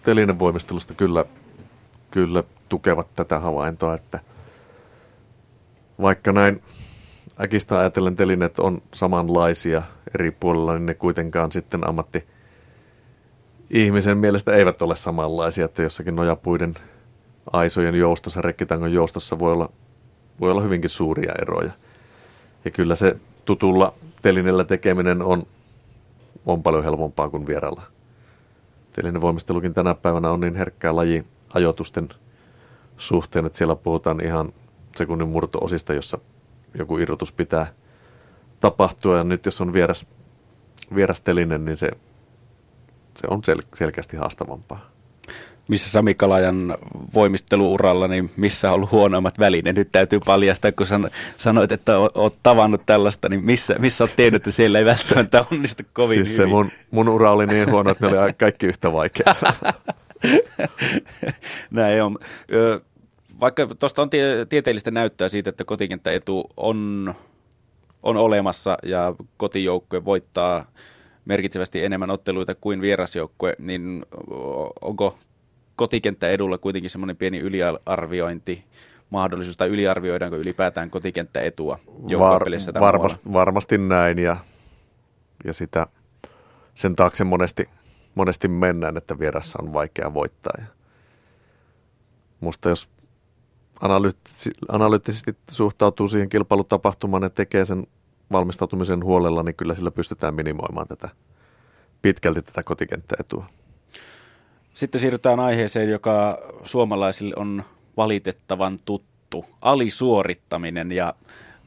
telinevoimistelusta 0.04 0.94
kyllä, 0.94 1.26
kyllä 2.12 2.44
tukevat 2.70 3.08
tätä 3.16 3.40
havaintoa, 3.40 3.96
että 3.96 4.20
vaikka 6.02 6.32
näin 6.32 6.64
äkistä 7.42 7.80
ajatellen 7.80 8.16
telineet 8.16 8.60
on 8.60 8.82
samanlaisia 8.94 9.84
eri 10.16 10.32
puolilla, 10.32 10.74
niin 10.74 10.86
ne 10.86 10.94
kuitenkaan 10.94 11.52
sitten 11.52 11.90
ammatti 11.90 12.24
ihmisen 13.70 14.18
mielestä 14.18 14.54
eivät 14.54 14.82
ole 14.82 14.96
samanlaisia, 14.96 15.66
että 15.66 15.84
jossakin 15.84 16.16
nojapuiden 16.16 16.74
aisojen 17.52 17.96
joustossa, 17.96 18.42
rekkitangon 18.42 18.94
joustossa 18.94 19.40
voi 19.40 19.52
olla, 19.52 19.70
voi 20.40 20.52
olla 20.52 20.62
hyvinkin 20.62 20.90
suuria 20.90 21.34
eroja. 21.42 21.72
Ja 22.66 22.72
kyllä 22.72 22.96
se 22.96 23.16
tutulla 23.46 23.94
telinellä 24.22 24.64
tekeminen 24.64 25.22
on, 25.22 25.44
on 26.46 26.64
paljon 26.64 26.84
helpompaa 26.84 27.30
kuin 27.30 27.48
vieralla. 27.48 27.82
Telinen 28.94 29.22
voimistelukin 29.22 29.74
tänä 29.74 29.94
päivänä 29.94 30.30
on 30.32 30.40
niin 30.40 30.56
herkkää 30.56 30.96
laji 30.96 31.24
ajoitusten 31.54 32.10
suhteen, 32.98 33.46
että 33.46 33.58
siellä 33.58 33.76
puhutaan 33.76 34.22
ihan 34.26 34.54
sekunnin 34.96 35.28
murto-osista, 35.28 35.94
jossa 35.94 36.18
joku 36.80 36.98
irrotus 36.98 37.32
pitää 37.32 37.74
tapahtua. 38.60 39.18
Ja 39.18 39.24
nyt 39.24 39.46
jos 39.46 39.62
on 39.62 39.74
vieras, 39.74 40.06
vierastelinen, 40.96 41.66
niin 41.66 41.78
se, 41.78 41.92
se 43.16 43.28
on 43.30 43.44
sel, 43.44 43.62
selkeästi 43.74 44.18
haastavampaa. 44.18 44.94
Missä 45.68 45.90
Sami 45.90 46.14
Kalajan 46.14 46.78
voimisteluuralla, 47.14 48.08
niin 48.08 48.32
missä 48.38 48.70
on 48.70 48.76
ollut 48.76 48.92
huonoimmat 48.92 49.40
välineet? 49.40 49.76
Nyt 49.76 49.92
täytyy 49.92 50.20
paljastaa, 50.26 50.72
kun 50.72 50.88
san, 50.88 51.10
sanoit, 51.38 51.72
että 51.72 52.00
olet 52.00 52.34
tavannut 52.44 52.86
tällaista, 52.86 53.30
niin 53.30 53.46
missä, 53.46 53.76
missä 53.80 54.04
olet 54.04 54.16
tehnyt, 54.16 54.36
että 54.36 54.52
siellä 54.52 54.80
ei 54.80 54.86
välttämättä 54.86 55.46
onnistu 55.52 55.84
kovin 55.94 56.26
siis 56.26 56.38
hyvin? 56.38 56.50
Se 56.50 56.54
mun, 56.56 56.72
mun 56.92 57.10
ura 57.10 57.32
oli 57.32 57.46
niin 57.46 57.72
huono, 57.72 57.92
että 57.92 58.10
ne 58.10 58.20
oli 58.20 58.34
kaikki 58.34 58.66
yhtä 58.66 58.92
vaikeaa. 58.92 59.36
Näin 61.72 62.04
on. 62.04 62.18
Vaikka 63.40 63.68
tuosta 63.80 64.02
on 64.02 64.10
tie- 64.10 64.46
tieteellistä 64.46 64.92
näyttöä 64.92 65.30
siitä, 65.30 65.50
että 65.50 65.64
kotikenttäetu 65.64 66.50
on, 66.58 67.14
on 68.04 68.18
olemassa 68.18 68.78
ja 68.84 69.16
kotijoukkue 69.38 70.06
voittaa 70.06 70.66
merkitsevästi 71.26 71.84
enemmän 71.84 72.10
otteluita 72.10 72.56
kuin 72.56 72.82
vierasjoukkue, 72.82 73.56
niin 73.60 74.06
onko 74.82 75.18
kotikenttäedulla 75.76 76.58
kuitenkin 76.58 76.90
semmoinen 76.90 77.18
pieni 77.18 77.40
yliarviointi 77.40 78.64
mahdollisuus, 79.10 79.58
tai 79.58 79.70
yliarvioidaanko 79.70 80.38
ylipäätään 80.38 80.90
kotikenttäetua 80.90 81.80
Var, 82.80 82.94
varmasti, 82.94 83.34
varmasti 83.34 83.78
näin, 83.78 84.20
ja, 84.20 84.38
ja 85.46 85.54
sitä, 85.54 85.88
sen 86.76 86.96
taakse 86.96 87.24
monesti, 87.24 87.70
monesti 88.16 88.48
mennään, 88.48 88.98
että 88.98 89.20
vieressä 89.20 89.60
on 89.62 89.74
vaikea 89.74 90.14
voittaa. 90.14 90.54
Ja 90.58 90.66
musta 92.40 92.70
jos 92.70 92.90
analyyttisesti 94.70 95.38
suhtautuu 95.52 96.08
siihen 96.08 96.30
kilpailutapahtumaan 96.30 97.24
ja 97.24 97.30
tekee 97.30 97.66
sen 97.66 97.84
valmistautumisen 98.32 99.04
huolella, 99.04 99.44
niin 99.44 99.56
kyllä 99.56 99.76
sillä 99.76 99.92
pystytään 99.92 100.36
minimoimaan 100.36 100.88
tätä 100.88 101.10
pitkälti 102.02 102.42
tätä 102.42 102.64
kotikenttäetua. 102.64 103.46
Sitten 104.74 105.02
siirrytään 105.02 105.40
aiheeseen, 105.40 105.90
joka 105.90 106.38
suomalaisille 106.64 107.34
on 107.38 107.64
valitettavan 107.98 108.80
tuttu. 108.86 109.46
Alisuorittaminen 109.62 110.92
ja 110.92 111.14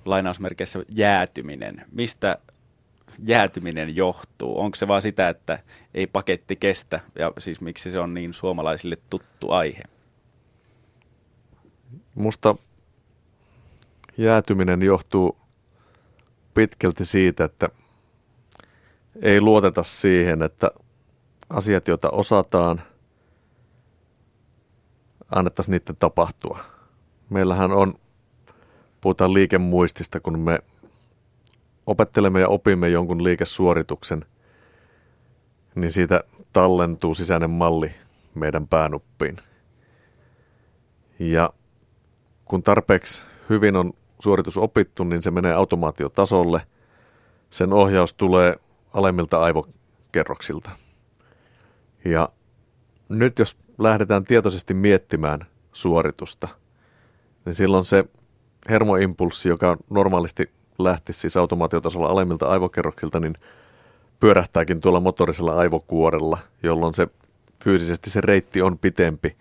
lainausmerkeissä 0.05 0.79
jäätyminen. 0.89 1.85
Mistä 1.93 2.39
jäätyminen 3.25 3.97
johtuu? 3.97 4.61
Onko 4.61 4.77
se 4.77 4.89
vaan 4.89 5.03
sitä, 5.03 5.29
että 5.29 5.59
ei 5.95 6.07
paketti 6.07 6.57
kestä 6.57 7.01
ja 7.19 7.33
siis 7.39 7.61
miksi 7.61 7.91
se 7.91 7.99
on 7.99 8.15
niin 8.15 8.33
suomalaisille 8.33 8.97
tuttu 9.11 9.51
aihe? 9.51 9.83
Musta 12.17 12.55
jäätyminen 14.19 14.83
johtuu 14.83 15.37
pitkälti 16.55 17.05
siitä, 17.05 17.45
että 17.45 17.69
ei 19.23 19.41
luoteta 19.41 19.83
siihen, 19.83 20.43
että 20.43 20.71
asiat, 21.51 21.89
joita 21.89 22.11
osataan, 22.11 22.83
annettaisiin 25.35 25.73
niiden 25.73 25.97
tapahtua. 25.97 26.59
Meillähän 27.31 27.73
on, 27.73 27.95
puhutaan 29.01 29.35
liikemuistista, 29.35 30.21
kun 30.21 30.39
me 30.39 30.59
opettelemme 31.87 32.41
ja 32.41 32.49
opimme 32.49 32.89
jonkun 32.89 33.25
liikesuorituksen, 33.25 34.25
niin 35.75 35.93
siitä 35.93 36.25
tallentuu 36.53 37.15
sisäinen 37.15 37.51
malli 37.51 37.95
meidän 38.35 38.69
päänuppiin. 38.69 39.37
Ja 41.19 41.53
kun 42.47 42.63
tarpeeksi 42.63 43.23
hyvin 43.51 43.77
on 43.77 43.93
suoritus 44.21 44.57
opittu, 44.57 45.05
niin 45.05 45.23
se 45.23 45.31
menee 45.31 45.55
automaatiotasolle. 45.55 46.67
Sen 47.51 47.73
ohjaus 47.73 48.15
tulee 48.15 48.57
alemmilta 48.95 49.43
aivokerroksilta. 49.43 50.71
Ja 52.05 52.29
nyt 53.09 53.39
jos 53.39 53.57
lähdetään 53.79 54.25
tietoisesti 54.25 54.75
miettimään 54.75 55.47
suoritusta, 55.73 56.49
niin 57.45 57.55
silloin 57.55 57.85
se 57.85 58.05
hermoimpulssi, 58.69 59.49
joka 59.49 59.77
normaalisti 59.91 60.51
lähtisi 60.79 61.21
siis 61.21 61.37
automaatiotasolla 61.37 62.09
alemmilta 62.09 62.49
aivokerroksilta, 62.49 63.21
niin 63.21 63.35
pyörähtääkin 64.21 64.81
tuolla 64.81 65.01
motorisella 65.01 65.57
aivokuorella, 65.57 66.39
jolloin 66.63 66.95
se 66.95 67.09
fyysisesti 67.65 68.11
se 68.11 68.21
reitti 68.21 68.63
on 68.63 68.79
pitempi, 68.79 69.37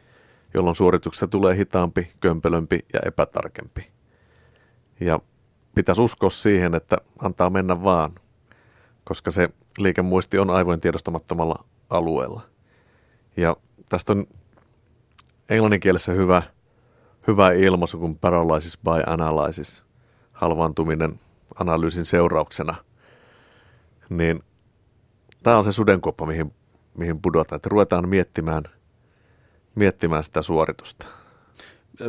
jolloin 0.56 0.76
suorituksesta 0.76 1.28
tulee 1.28 1.56
hitaampi, 1.56 2.12
kömpelömpi 2.20 2.80
ja 2.94 3.00
epätarkempi. 3.06 3.92
Ja 5.00 5.20
pitäisi 5.76 6.02
uskoa 6.02 6.30
siihen, 6.30 6.76
että 6.76 6.98
antaa 7.20 7.50
mennä 7.50 7.84
vaan, 7.84 8.12
koska 9.04 9.32
se 9.32 9.50
liikemuisti 9.78 10.38
on 10.38 10.50
aivojen 10.50 10.82
tiedostamattomalla 10.82 11.56
alueella. 11.90 12.42
Ja 13.38 13.56
tästä 13.90 14.14
on 14.14 14.26
englanninkielessä 15.50 16.12
hyvä, 16.12 16.42
hyvä 17.28 17.52
ilmaisu 17.52 18.00
kuin 18.00 18.18
paralysis 18.18 18.78
by 18.78 19.04
analysis, 19.14 19.84
halvaantuminen 20.34 21.20
analyysin 21.60 22.06
seurauksena. 22.06 22.76
Niin 24.10 24.44
tämä 25.44 25.58
on 25.58 25.64
se 25.64 25.72
sudenkuoppa, 25.72 26.26
mihin, 26.26 26.54
mihin 26.98 27.22
pudotaan, 27.22 27.58
että 27.58 27.70
ruvetaan 27.70 28.10
miettimään, 28.10 28.64
miettimään 29.76 30.24
sitä 30.24 30.42
suoritusta 30.42 31.08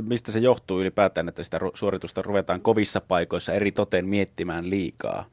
mistä 0.01 0.33
se 0.33 0.41
johtuu 0.41 0.81
ylipäätään, 0.81 1.29
että 1.29 1.43
sitä 1.43 1.61
suoritusta 1.75 2.23
ruvetaan 2.23 2.61
kovissa 2.61 3.01
paikoissa 3.01 3.53
eri 3.53 3.73
toteen 3.73 4.07
miettimään 4.07 4.71
liikaa? 4.71 5.25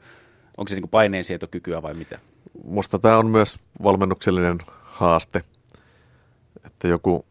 Onko 0.57 0.69
se 0.69 0.75
niin 0.75 0.89
paineensietokykyä 0.89 1.81
vai 1.81 1.93
mitä? 1.93 2.19
Musta 2.63 2.99
tämä 2.99 3.17
on 3.17 3.27
myös 3.27 3.59
valmennuksellinen 3.83 4.57
haaste, 4.83 5.43
että 6.65 6.87
joku 6.87 7.25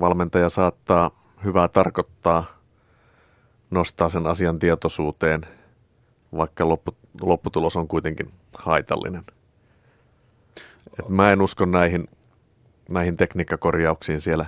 valmentaja 0.00 0.48
saattaa 0.48 1.10
hyvää 1.44 1.68
tarkoittaa, 1.68 2.44
nostaa 3.70 4.08
sen 4.08 4.26
asian 4.26 4.58
tietoisuuteen, 4.58 5.46
vaikka 6.36 6.68
lopputulos 7.22 7.76
on 7.76 7.88
kuitenkin 7.88 8.32
haitallinen. 8.58 9.22
Et 10.98 11.08
mä 11.08 11.32
en 11.32 11.42
usko 11.42 11.64
näihin, 11.64 12.08
näihin 12.88 13.16
tekniikkakorjauksiin 13.16 14.20
siellä 14.20 14.46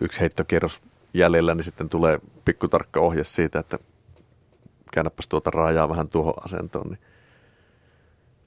yksi 0.00 0.20
heittokierros 0.20 0.80
jäljellä, 1.14 1.54
niin 1.54 1.64
sitten 1.64 1.88
tulee 1.88 2.18
pikkutarkka 2.44 3.00
ohje 3.00 3.24
siitä, 3.24 3.58
että 3.58 3.78
käännäpäs 4.92 5.28
tuota 5.28 5.50
rajaa 5.50 5.88
vähän 5.88 6.08
tuohon 6.08 6.34
asentoon, 6.44 6.88
niin, 6.88 6.98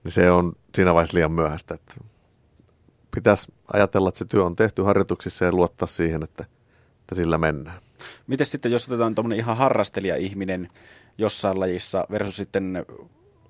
niin 0.03 0.11
se 0.11 0.31
on 0.31 0.53
siinä 0.75 0.93
vaiheessa 0.93 1.15
liian 1.15 1.31
myöhäistä. 1.31 1.73
Että 1.73 1.95
pitäisi 3.15 3.53
ajatella, 3.73 4.09
että 4.09 4.19
se 4.19 4.25
työ 4.25 4.45
on 4.45 4.55
tehty 4.55 4.81
harjoituksissa 4.81 5.45
ja 5.45 5.51
luottaa 5.51 5.87
siihen, 5.87 6.23
että, 6.23 6.45
että 6.99 7.15
sillä 7.15 7.37
mennään. 7.37 7.81
Miten 8.27 8.45
sitten, 8.45 8.71
jos 8.71 8.87
otetaan 8.87 9.15
tuommoinen 9.15 9.39
ihan 9.39 9.57
harrastelija-ihminen 9.57 10.69
jossain 11.17 11.59
lajissa 11.59 12.07
versus 12.11 12.37
sitten 12.37 12.85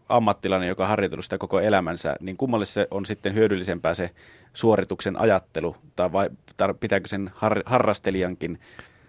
ammattilainen, 0.09 0.69
joka 0.69 0.84
on 0.84 0.89
harjoitellut 0.89 1.25
sitä 1.25 1.38
koko 1.38 1.59
elämänsä, 1.59 2.15
niin 2.19 2.38
kummalle 2.38 2.65
se 2.65 2.88
on 2.91 3.05
sitten 3.05 3.34
hyödyllisempää 3.34 3.93
se 3.93 4.11
suorituksen 4.53 5.19
ajattelu, 5.19 5.75
tai, 5.95 6.11
vai, 6.11 6.29
pitääkö 6.79 7.07
sen 7.07 7.29
har, 7.35 7.61
harrastelijankin 7.65 8.59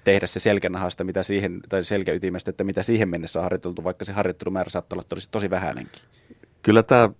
tehdä 0.05 0.27
se 0.27 0.41
selkänahasta, 0.41 1.05
mitä 1.05 1.23
siihen, 1.23 1.61
tai 1.69 1.85
selkäytimestä, 1.85 2.51
että 2.51 2.65
mitä 2.65 2.83
siihen 2.83 3.09
mennessä 3.09 3.39
on 3.39 3.43
harjoiteltu, 3.43 3.85
vaikka 3.85 4.05
se 4.05 4.13
harjoittelumäärä 4.13 4.71
saattaa 4.71 4.97
olla 4.97 5.07
tosi, 5.09 5.29
tosi 5.31 5.51
vähäinenkin. 5.51 6.03
Kyllä 6.63 6.83
tämä 6.83 7.11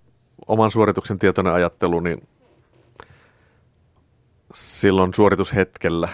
oman 0.47 0.71
suorituksen 0.71 1.19
tietoinen 1.19 1.53
ajattelu, 1.53 2.01
niin 2.01 2.21
silloin 4.55 5.15
suoritushetkellä 5.15 6.09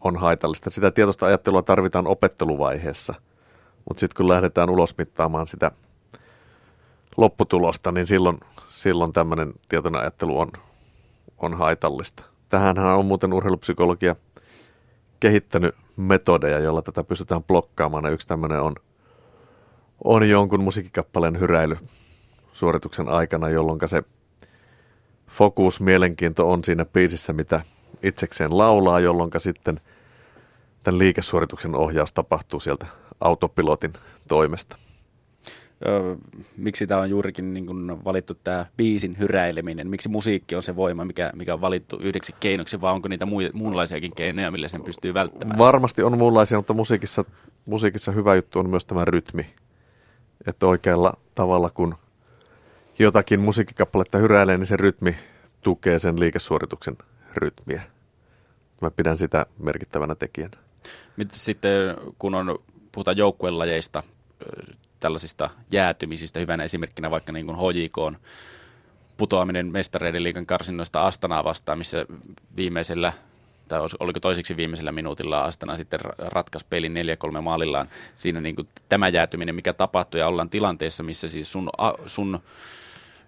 on 0.00 0.16
haitallista. 0.16 0.70
Sitä 0.70 0.90
tietoista 0.90 1.26
ajattelua 1.26 1.62
tarvitaan 1.62 2.06
opetteluvaiheessa, 2.06 3.14
mutta 3.88 4.00
sitten 4.00 4.16
kun 4.16 4.28
lähdetään 4.28 4.70
ulosmittaamaan 4.70 5.46
sitä 5.46 5.70
lopputulosta, 7.16 7.92
niin 7.92 8.06
silloin, 8.06 8.38
silloin 8.68 9.12
tämmöinen 9.12 9.52
tietoinen 9.68 10.00
ajattelu 10.00 10.38
on, 10.38 10.48
on 11.38 11.54
haitallista. 11.54 12.24
Tähänhän 12.48 12.96
on 12.96 13.06
muuten 13.06 13.32
urheilupsykologia 13.32 14.16
kehittänyt 15.20 15.74
metodeja, 15.96 16.58
joilla 16.58 16.82
tätä 16.82 17.04
pystytään 17.04 17.44
blokkaamaan. 17.44 18.04
Ja 18.04 18.10
yksi 18.10 18.28
tämmöinen 18.28 18.60
on, 18.60 18.74
on 20.04 20.28
jonkun 20.28 20.62
musiikkikappaleen 20.62 21.40
hyräily 21.40 21.76
suorituksen 22.52 23.08
aikana, 23.08 23.48
jolloin 23.48 23.80
se 23.86 24.02
fokus, 25.28 25.80
mielenkiinto 25.80 26.50
on 26.50 26.64
siinä 26.64 26.84
biisissä, 26.84 27.32
mitä 27.32 27.60
itsekseen 28.02 28.58
laulaa, 28.58 29.00
jolloin 29.00 29.30
sitten 29.38 29.80
tämän 30.82 30.98
liikesuorituksen 30.98 31.74
ohjaus 31.74 32.12
tapahtuu 32.12 32.60
sieltä 32.60 32.86
autopilotin 33.20 33.92
toimesta. 34.28 34.76
Ö, 35.86 36.16
miksi 36.56 36.86
tämä 36.86 37.00
on 37.00 37.10
juurikin 37.10 37.54
niin 37.54 37.66
kuin 37.66 38.04
valittu 38.04 38.34
tämä 38.44 38.66
biisin 38.76 39.18
hyräileminen? 39.18 39.88
Miksi 39.88 40.08
musiikki 40.08 40.56
on 40.56 40.62
se 40.62 40.76
voima, 40.76 41.04
mikä, 41.04 41.30
mikä 41.34 41.54
on 41.54 41.60
valittu 41.60 41.98
yhdeksi 42.02 42.34
keinoksi, 42.40 42.80
vai 42.80 42.92
onko 42.92 43.08
niitä 43.08 43.26
muu, 43.26 43.40
muunlaisiakin 43.52 44.14
keinoja, 44.14 44.50
millä 44.50 44.68
sen 44.68 44.82
pystyy 44.82 45.14
välttämään? 45.14 45.58
Varmasti 45.58 46.02
on 46.02 46.18
muunlaisia, 46.18 46.58
mutta 46.58 46.74
musiikissa, 46.74 47.24
musiikissa 47.66 48.12
hyvä 48.12 48.34
juttu 48.34 48.58
on 48.58 48.70
myös 48.70 48.84
tämä 48.84 49.04
rytmi. 49.04 49.46
Että 50.46 50.66
oikealla 50.66 51.14
tavalla, 51.34 51.70
kun 51.70 51.94
jotakin 52.98 53.40
musiikkikappaletta 53.40 54.18
hyräilee, 54.18 54.58
niin 54.58 54.66
se 54.66 54.76
rytmi 54.76 55.16
tukee 55.60 55.98
sen 55.98 56.20
liikesuorituksen 56.20 56.96
rytmiä. 57.34 57.82
Mä 58.80 58.90
pidän 58.90 59.18
sitä 59.18 59.46
merkittävänä 59.58 60.14
tekijänä. 60.14 60.56
Mitä 61.16 61.36
sitten, 61.36 61.72
kun 62.18 62.34
on, 62.34 62.58
puhutaan 62.92 63.16
joukkuelajeista, 63.16 64.02
tällaisista 65.04 65.50
jäätymisistä, 65.72 66.40
hyvänä 66.40 66.64
esimerkkinä 66.64 67.10
vaikka 67.10 67.32
niin 67.32 67.46
kuin 67.46 67.58
HJK 67.58 67.98
on 67.98 68.16
putoaminen 69.16 69.66
mestareiden 69.66 70.22
liikan 70.22 70.46
karsinnoista 70.46 71.06
Astanaa 71.06 71.44
vastaan, 71.44 71.78
missä 71.78 72.06
viimeisellä 72.56 73.12
tai 73.68 73.80
oliko 74.00 74.20
toiseksi 74.20 74.56
viimeisellä 74.56 74.92
minuutilla 74.92 75.44
Astana 75.44 75.76
sitten 75.76 76.00
ratkaisi 76.18 76.66
pelin 76.70 76.94
4-3 77.36 77.40
maalillaan. 77.40 77.88
Siinä 78.16 78.40
niin 78.40 78.56
kuin 78.56 78.68
tämä 78.88 79.08
jäätyminen, 79.08 79.54
mikä 79.54 79.72
tapahtui 79.72 80.20
ja 80.20 80.28
ollaan 80.28 80.50
tilanteessa, 80.50 81.02
missä 81.02 81.28
siis 81.28 81.52
sun, 81.52 81.70
sun 82.06 82.38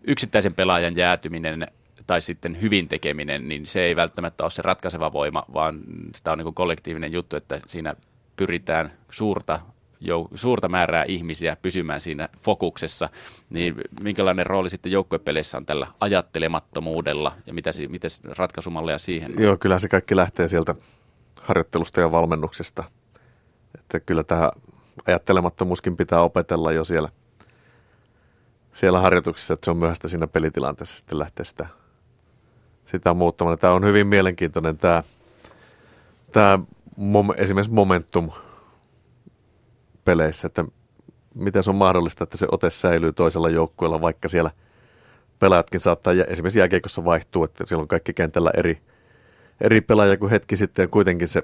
yksittäisen 0.04 0.54
pelaajan 0.54 0.96
jäätyminen 0.96 1.66
tai 2.06 2.20
sitten 2.20 2.60
hyvin 2.62 2.88
tekeminen, 2.88 3.48
niin 3.48 3.66
se 3.66 3.80
ei 3.80 3.96
välttämättä 3.96 4.44
ole 4.44 4.50
se 4.50 4.62
ratkaiseva 4.62 5.12
voima, 5.12 5.44
vaan 5.54 5.80
sitä 6.14 6.32
on 6.32 6.38
niin 6.38 6.54
kollektiivinen 6.54 7.12
juttu, 7.12 7.36
että 7.36 7.60
siinä 7.66 7.94
pyritään 8.36 8.92
suurta 9.10 9.60
jou, 10.00 10.28
suurta 10.34 10.68
määrää 10.68 11.04
ihmisiä 11.08 11.56
pysymään 11.62 12.00
siinä 12.00 12.28
fokuksessa, 12.38 13.08
niin 13.50 13.74
minkälainen 14.00 14.46
rooli 14.46 14.70
sitten 14.70 14.92
joukkuepeleissä 14.92 15.56
on 15.56 15.66
tällä 15.66 15.86
ajattelemattomuudella 16.00 17.32
ja 17.46 17.54
mitä, 17.54 17.70
miten 17.88 18.10
ratkaisumalleja 18.38 18.98
siihen? 18.98 19.34
Joo, 19.38 19.56
kyllä 19.56 19.78
se 19.78 19.88
kaikki 19.88 20.16
lähtee 20.16 20.48
sieltä 20.48 20.74
harjoittelusta 21.40 22.00
ja 22.00 22.12
valmennuksesta. 22.12 22.84
Että 23.78 24.00
kyllä 24.00 24.24
tämä 24.24 24.50
ajattelemattomuuskin 25.06 25.96
pitää 25.96 26.20
opetella 26.20 26.72
jo 26.72 26.84
siellä, 26.84 27.08
siellä 28.72 29.00
harjoituksessa, 29.00 29.54
että 29.54 29.64
se 29.64 29.70
on 29.70 29.76
myöhäistä 29.76 30.08
siinä 30.08 30.26
pelitilanteessa 30.26 30.96
sitten 30.96 31.18
lähteä 31.18 31.44
sitä, 31.44 31.66
sitä 32.86 33.14
muuttamaan. 33.14 33.58
Tämä 33.58 33.72
on 33.72 33.84
hyvin 33.84 34.06
mielenkiintoinen 34.06 34.78
tämä, 34.78 35.02
tämä 36.32 36.58
mom, 36.96 37.28
esimerkiksi 37.36 37.74
momentum 37.74 38.30
peleissä, 40.06 40.46
että 40.46 40.64
miten 41.34 41.64
se 41.64 41.70
on 41.70 41.76
mahdollista, 41.76 42.24
että 42.24 42.36
se 42.36 42.46
ote 42.52 42.70
säilyy 42.70 43.12
toisella 43.12 43.48
joukkueella, 43.48 44.00
vaikka 44.00 44.28
siellä 44.28 44.50
pelaajatkin 45.38 45.80
saattaa, 45.80 46.12
esimerkiksi 46.28 46.58
jääkeikossa 46.58 47.04
vaihtuu, 47.04 47.44
että 47.44 47.64
siellä 47.66 47.82
on 47.82 47.88
kaikki 47.88 48.14
kentällä 48.14 48.50
eri, 48.56 48.78
eri 49.60 49.80
pelaajia 49.80 50.16
kuin 50.16 50.30
hetki 50.30 50.56
sitten, 50.56 50.82
ja 50.82 50.88
kuitenkin 50.88 51.28
se 51.28 51.42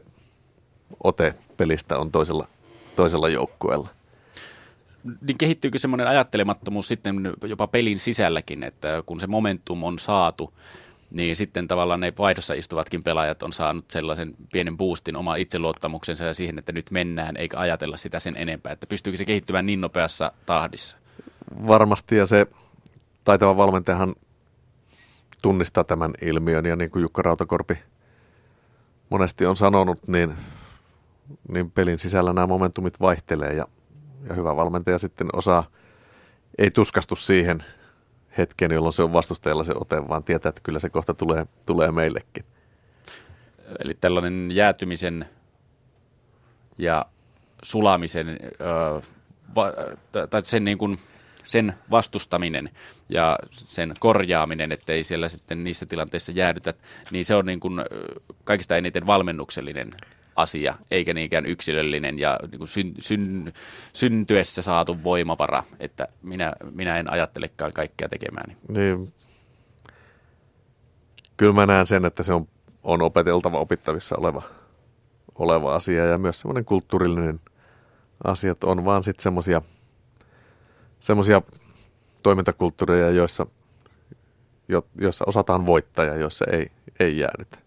ote 1.05 1.35
pelistä 1.57 1.99
on 1.99 2.13
toisella, 2.13 2.49
toisella 2.97 3.29
joukkueella. 3.29 3.89
Niin 5.27 5.39
kehittyykö 5.39 5.79
semmoinen 5.79 6.07
ajattelemattomuus 6.07 6.89
sitten 6.89 7.17
jopa 7.47 7.67
pelin 7.67 7.99
sisälläkin, 7.99 8.63
että 8.63 9.03
kun 9.07 9.21
se 9.21 9.27
momentum 9.27 9.83
on 9.83 9.99
saatu, 9.99 10.53
niin 11.13 11.37
sitten 11.37 11.69
tavallaan 11.69 12.01
ne 12.01 12.13
vaihdossa 12.19 12.55
istuvatkin 12.55 13.03
pelaajat 13.03 13.43
on 13.43 13.53
saanut 13.53 13.91
sellaisen 13.91 14.35
pienen 14.53 14.77
boostin 14.77 15.17
oma 15.17 15.37
itseluottamuksensa 15.37 16.25
ja 16.25 16.35
siihen, 16.35 16.59
että 16.59 16.73
nyt 16.73 16.91
mennään, 16.91 17.37
eikä 17.37 17.59
ajatella 17.59 17.97
sitä 17.97 18.21
sen 18.21 18.37
enempää, 18.37 18.73
että 18.73 18.87
pystyykö 18.87 19.17
se 19.17 19.25
kehittymään 19.25 19.67
niin 19.67 19.81
nopeassa 19.81 20.33
tahdissa? 20.47 20.97
Varmasti, 21.67 22.17
ja 22.17 22.27
se 22.27 22.47
taitava 23.25 23.57
valmentajahan 23.57 24.15
tunnistaa 25.43 25.85
tämän 25.85 26.11
ilmiön, 26.23 26.67
ja 26.67 26.77
niin 26.77 26.91
kuin 26.91 27.03
Jukka 27.03 27.23
Rautakorpi 27.23 27.79
monesti 29.11 29.47
on 29.47 29.57
sanonut, 29.57 30.09
niin, 30.09 30.35
niin 31.49 31.71
pelin 31.71 31.99
sisällä 31.99 32.33
nämä 32.33 32.47
momentumit 32.47 33.01
vaihtelee, 33.01 33.55
ja, 33.55 33.67
ja 34.29 34.35
hyvä 34.35 34.57
valmentaja 34.57 34.99
sitten 34.99 35.29
osaa, 35.33 35.65
ei 36.59 36.71
tuskastu 36.71 37.17
siihen– 37.17 37.65
hetken, 38.39 38.71
jolloin 38.71 38.93
se 38.93 39.03
on 39.03 39.13
vastustajalla 39.13 39.65
se 39.65 39.73
ote, 39.81 40.09
vaan 40.09 40.25
tietää, 40.25 40.51
että 40.51 40.61
kyllä 40.65 40.79
se 40.79 40.89
kohta 40.91 41.15
tulee, 41.15 41.47
tulee 41.67 41.91
meillekin. 41.93 42.45
Eli 43.79 43.95
tällainen 43.95 44.49
jäätymisen 44.51 45.29
ja 46.79 47.07
sulamisen, 47.63 48.39
va, 49.55 49.73
tai 50.31 50.45
sen, 50.45 50.65
niin 50.65 50.79
kuin, 50.79 50.99
sen 51.45 51.75
vastustaminen 51.91 52.71
ja 53.09 53.39
sen 53.53 53.95
korjaaminen, 53.99 54.73
ettei 54.73 55.05
siellä 55.05 55.29
sitten 55.29 55.65
niissä 55.65 55.87
tilanteissa 55.87 56.33
jäädytä, 56.33 56.75
niin 57.11 57.27
se 57.27 57.35
on 57.35 57.47
niin 57.47 57.61
kuin 57.61 57.81
kaikista 58.45 58.77
eniten 58.77 59.07
valmennuksellinen 59.07 59.95
asia, 60.37 60.75
eikä 60.91 61.15
niinkään 61.15 61.47
yksilöllinen 61.47 62.19
ja 62.19 62.39
niin 62.51 62.59
kuin 62.59 62.69
syn, 62.69 62.95
syn, 62.99 63.53
syntyessä 63.93 64.63
saatu 64.63 65.05
voimavara, 65.05 65.63
että 65.81 66.09
minä, 66.23 66.53
minä 66.71 66.99
en 66.99 67.13
ajattelekaan 67.13 67.73
kaikkea 67.73 68.09
tekemään. 68.09 68.57
Niin. 68.69 69.09
Kyllä 71.37 71.53
mä 71.53 71.67
näen 71.67 71.87
sen, 71.87 72.05
että 72.05 72.23
se 72.23 72.33
on, 72.33 72.49
on 72.83 73.03
opeteltava, 73.03 73.59
opittavissa 73.59 74.17
oleva, 74.19 74.43
oleva 75.35 75.75
asia 75.75 76.05
ja 76.05 76.19
myös 76.19 76.41
semmoinen 76.41 76.65
kulttuurillinen 76.65 77.41
asia, 78.25 78.53
että 78.53 78.67
on 78.67 78.85
vaan 78.85 79.03
sitten 79.03 79.23
semmoisia 79.23 79.63
semmoisia 81.03 81.43
toimintakulttuureja, 82.23 83.11
joissa, 83.11 83.47
jo, 84.69 84.87
joissa 84.99 85.25
osataan 85.29 85.67
voittaa 85.67 86.05
ja 86.05 86.17
joissa 86.17 86.45
ei, 86.53 86.71
ei 87.01 87.19
jäädytä. 87.19 87.59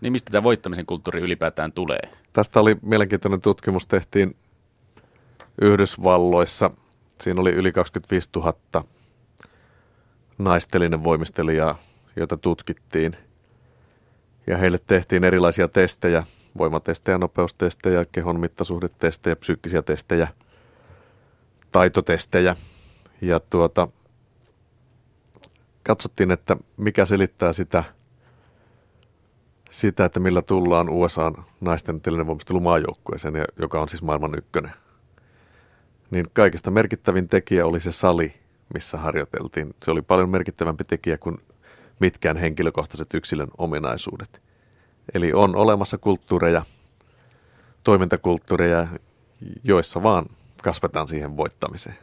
Niin 0.00 0.12
mistä 0.12 0.30
tämä 0.30 0.42
voittamisen 0.42 0.86
kulttuuri 0.86 1.20
ylipäätään 1.20 1.72
tulee? 1.72 2.00
Tästä 2.32 2.60
oli 2.60 2.76
mielenkiintoinen 2.82 3.40
tutkimus, 3.40 3.86
tehtiin 3.86 4.36
Yhdysvalloissa. 5.60 6.70
Siinä 7.20 7.40
oli 7.40 7.50
yli 7.50 7.72
25 7.72 8.28
000 8.36 8.84
naistelinen 10.38 11.04
voimistelijaa, 11.04 11.78
joita 12.16 12.36
tutkittiin. 12.36 13.16
Ja 14.46 14.56
heille 14.56 14.80
tehtiin 14.86 15.24
erilaisia 15.24 15.68
testejä, 15.68 16.24
voimatestejä, 16.58 17.18
nopeustestejä, 17.18 18.04
kehon 18.12 18.40
mittasuhdetestejä, 18.40 19.36
psyykkisiä 19.36 19.82
testejä, 19.82 20.28
taitotestejä. 21.72 22.56
Ja 23.20 23.40
tuota, 23.40 23.88
katsottiin, 25.82 26.30
että 26.30 26.56
mikä 26.76 27.04
selittää 27.04 27.52
sitä– 27.52 27.84
sitä, 29.70 30.04
että 30.04 30.20
millä 30.20 30.42
tullaan 30.42 30.88
USA 30.88 31.32
naisten 31.60 32.00
televoimistelu 32.00 32.60
maajoukkueeseen, 32.60 33.34
joka 33.58 33.80
on 33.80 33.88
siis 33.88 34.02
maailman 34.02 34.34
ykkönen. 34.38 34.72
Niin 36.10 36.26
kaikista 36.32 36.70
merkittävin 36.70 37.28
tekijä 37.28 37.66
oli 37.66 37.80
se 37.80 37.92
sali, 37.92 38.34
missä 38.74 38.98
harjoiteltiin. 38.98 39.74
Se 39.82 39.90
oli 39.90 40.02
paljon 40.02 40.30
merkittävämpi 40.30 40.84
tekijä 40.84 41.18
kuin 41.18 41.38
mitkään 41.98 42.36
henkilökohtaiset 42.36 43.14
yksilön 43.14 43.48
ominaisuudet. 43.58 44.42
Eli 45.14 45.32
on 45.32 45.56
olemassa 45.56 45.98
kulttuureja, 45.98 46.62
toimintakulttuureja, 47.84 48.86
joissa 49.64 50.02
vaan 50.02 50.26
kasvetaan 50.62 51.08
siihen 51.08 51.36
voittamiseen. 51.36 51.96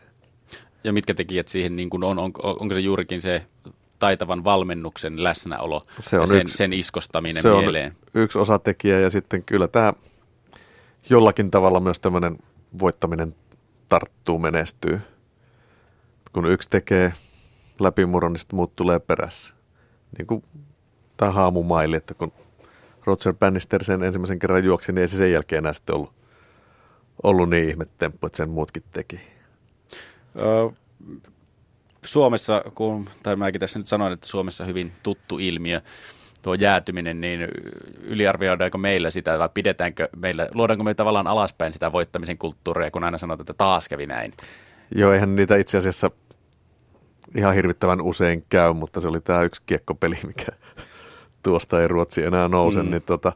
Ja 0.84 0.94
mitkä 0.94 1.14
tekijät 1.14 1.48
siihen 1.48 1.76
niin 1.76 1.90
kuin 1.90 2.04
on? 2.04 2.20
Onko, 2.20 2.58
onko 2.60 2.74
se 2.74 2.80
juurikin 2.80 3.22
se 3.22 3.46
taitavan 4.00 4.44
valmennuksen 4.44 5.24
läsnäolo 5.24 5.84
se 6.00 6.16
on 6.16 6.24
ja 6.24 6.28
sen, 6.28 6.42
yksi, 6.42 6.58
sen 6.58 6.74
iskostaminen 6.74 7.42
se 7.42 7.50
mieleen. 7.50 7.96
on 8.16 8.22
yksi 8.22 8.40
osatekijä 8.40 9.00
ja 9.00 9.10
sitten 9.10 9.44
kyllä 9.44 9.68
tämä 9.68 9.94
jollakin 11.10 11.52
tavalla 11.52 11.80
myös 11.80 12.00
tämmöinen 12.00 12.38
voittaminen 12.80 13.34
tarttuu, 13.90 14.40
menestyy. 14.40 15.02
Kun 16.34 16.52
yksi 16.52 16.70
tekee 16.70 17.14
läpimurron, 17.80 18.34
niin 18.34 18.42
muut 18.54 18.76
tulee 18.76 19.00
perässä. 19.00 19.54
Niin 20.18 20.28
kuin 20.28 20.44
tämä 21.18 21.32
haamumaili, 21.32 21.96
että 21.96 22.14
kun 22.14 22.32
Roger 23.06 23.34
Bannister 23.34 23.84
sen 23.84 24.04
ensimmäisen 24.04 24.40
kerran 24.40 24.64
juoksi, 24.64 24.92
niin 24.92 25.02
ei 25.02 25.08
se 25.08 25.18
sen 25.18 25.32
jälkeen 25.32 25.58
enää 25.58 25.74
sitten 25.74 25.96
ollut, 25.96 26.14
ollut 27.24 27.50
niin 27.50 27.70
ihmetemppu, 27.70 28.28
että 28.28 28.38
sen 28.38 28.50
muutkin 28.50 28.84
teki. 28.92 29.22
Öö, 30.36 30.70
Suomessa, 32.08 32.64
kun, 32.76 33.10
tai 33.24 33.36
mäkin 33.36 33.60
tässä 33.60 33.80
nyt 33.80 33.88
sanoin, 33.88 34.14
että 34.14 34.28
Suomessa 34.28 34.66
hyvin 34.66 34.92
tuttu 35.04 35.40
ilmiö, 35.40 35.82
tuo 36.42 36.54
jäätyminen, 36.54 37.22
niin 37.22 37.48
yliarvioidaanko 38.02 38.78
meillä 38.78 39.10
sitä 39.10 39.40
vai 39.40 39.50
pidetäänkö 39.54 40.10
meillä, 40.16 40.48
luodaanko 40.54 40.84
me 40.84 40.94
tavallaan 40.94 41.28
alaspäin 41.28 41.74
sitä 41.74 41.92
voittamisen 41.92 42.38
kulttuuria, 42.38 42.92
kun 42.92 43.04
aina 43.04 43.18
sanotaan, 43.18 43.44
että 43.44 43.54
taas 43.54 43.90
kävi 43.90 44.06
näin? 44.06 44.34
Joo, 44.96 45.14
eihän 45.14 45.36
niitä 45.36 45.56
itse 45.56 45.78
asiassa 45.78 46.12
ihan 47.36 47.56
hirvittävän 47.56 48.02
usein 48.02 48.46
käy, 48.50 48.74
mutta 48.74 49.02
se 49.02 49.08
oli 49.08 49.22
tämä 49.22 49.44
yksi 49.44 49.62
kiekkopeli, 49.66 50.20
mikä 50.28 50.52
tuosta 51.44 51.82
ei 51.82 51.88
Ruotsi 51.88 52.24
enää 52.24 52.48
nouse, 52.48 52.84
mm. 52.84 52.92
niin 52.92 53.02
tota, 53.02 53.32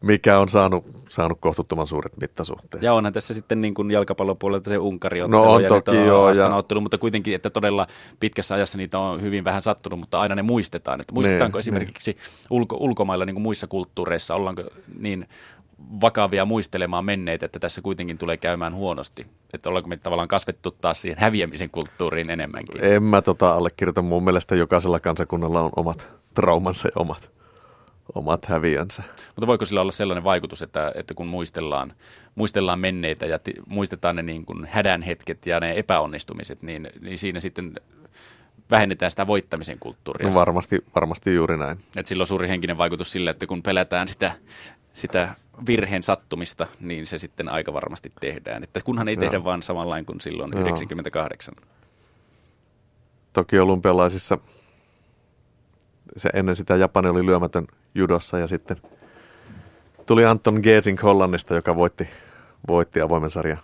mikä 0.00 0.38
on 0.38 0.48
saanut, 0.48 0.84
saanut 1.08 1.38
kohtuuttoman 1.40 1.86
suuret 1.86 2.16
mittasuhteet. 2.16 2.82
Ja 2.82 2.94
onhan 2.94 3.12
tässä 3.12 3.34
sitten 3.34 3.60
niin 3.60 3.74
kuin 3.74 3.90
jalkapallon 3.90 4.38
puolelta 4.38 4.70
se 4.70 4.78
Unkari 4.78 5.20
No 5.28 5.52
on 5.52 5.62
ja 5.62 5.68
toki 5.68 5.90
on 5.90 6.06
joo, 6.06 6.32
ja- 6.32 6.54
ottelu, 6.54 6.80
mutta 6.80 6.98
kuitenkin, 6.98 7.34
että 7.34 7.50
todella 7.50 7.86
pitkässä 8.20 8.54
ajassa 8.54 8.78
niitä 8.78 8.98
on 8.98 9.22
hyvin 9.22 9.44
vähän 9.44 9.62
sattunut, 9.62 9.98
mutta 9.98 10.20
aina 10.20 10.34
ne 10.34 10.42
muistetaan. 10.42 11.00
Että 11.00 11.14
muistetaanko 11.14 11.56
Niin, 11.56 11.60
esimerkiksi 11.60 12.16
ulko, 12.50 12.76
ulkomailla 12.80 13.24
niin 13.24 13.34
kuin 13.34 13.42
muissa 13.42 13.66
kulttuureissa, 13.66 14.34
ollaanko 14.34 14.62
niin 14.98 15.28
vakavia 16.00 16.44
muistelemaan 16.44 17.04
menneitä, 17.04 17.46
että 17.46 17.58
tässä 17.58 17.82
kuitenkin 17.82 18.18
tulee 18.18 18.36
käymään 18.36 18.74
huonosti? 18.74 19.26
Että 19.52 19.68
ollaanko 19.68 19.88
me 19.88 19.96
tavallaan 19.96 20.28
kasvettu 20.28 20.70
taas 20.70 21.02
siihen 21.02 21.18
häviämisen 21.20 21.70
kulttuuriin 21.70 22.30
enemmänkin? 22.30 22.84
En 22.84 23.02
mä 23.02 23.22
tota 23.22 23.52
allekirjoita. 23.52 24.02
Mun 24.02 24.24
mielestä 24.24 24.56
jokaisella 24.56 25.00
kansakunnalla 25.00 25.60
on 25.62 25.70
omat 25.76 26.08
traumansa 26.34 26.88
ja 26.88 26.92
omat, 26.96 27.30
omat 28.14 28.44
häviönsä. 28.44 29.02
Mutta 29.26 29.46
voiko 29.46 29.64
sillä 29.64 29.80
olla 29.80 29.92
sellainen 29.92 30.24
vaikutus, 30.24 30.62
että, 30.62 30.92
että 30.94 31.14
kun 31.14 31.26
muistellaan, 31.26 31.92
muistellaan 32.34 32.80
menneitä 32.80 33.26
ja 33.26 33.38
ti, 33.38 33.54
muistetaan 33.66 34.16
ne 34.16 34.22
niin 34.22 34.44
kuin 34.44 34.68
hädän 34.70 35.02
hetket 35.02 35.46
ja 35.46 35.60
ne 35.60 35.72
epäonnistumiset, 35.76 36.62
niin, 36.62 36.88
niin 37.00 37.18
siinä 37.18 37.40
sitten 37.40 37.74
vähennetään 38.70 39.10
sitä 39.10 39.26
voittamisen 39.26 39.78
kulttuuria. 39.78 40.28
No 40.28 40.34
varmasti, 40.34 40.84
varmasti 40.94 41.34
juuri 41.34 41.56
näin. 41.56 41.78
Et 41.96 42.06
sillä 42.06 42.22
on 42.22 42.26
suuri 42.26 42.48
henkinen 42.48 42.78
vaikutus 42.78 43.12
sille, 43.12 43.30
että 43.30 43.46
kun 43.46 43.62
pelätään 43.62 44.08
sitä, 44.08 44.32
sitä 44.94 45.28
virheen 45.66 46.02
sattumista, 46.02 46.66
niin 46.80 47.06
se 47.06 47.18
sitten 47.18 47.48
aika 47.48 47.72
varmasti 47.72 48.10
tehdään. 48.20 48.62
Että 48.62 48.80
kunhan 48.84 49.08
ei 49.08 49.14
Joo. 49.14 49.20
tehdä 49.20 49.44
vaan 49.44 49.62
samanlain 49.62 50.06
kuin 50.06 50.20
silloin 50.20 50.52
Joo. 50.52 50.62
98. 50.62 51.54
Toki 53.32 53.58
olympialaisissa 53.58 54.38
se 56.16 56.30
ennen 56.34 56.56
sitä 56.56 56.76
Japani 56.76 57.08
oli 57.08 57.26
lyömätön 57.26 57.66
judossa 57.94 58.38
ja 58.38 58.46
sitten 58.46 58.76
tuli 60.06 60.24
Anton 60.24 60.60
Geesing 60.62 61.02
Hollannista, 61.02 61.54
joka 61.54 61.76
voitti, 61.76 62.08
voitti 62.68 63.00
avoimen 63.00 63.30
sarjan 63.30 63.58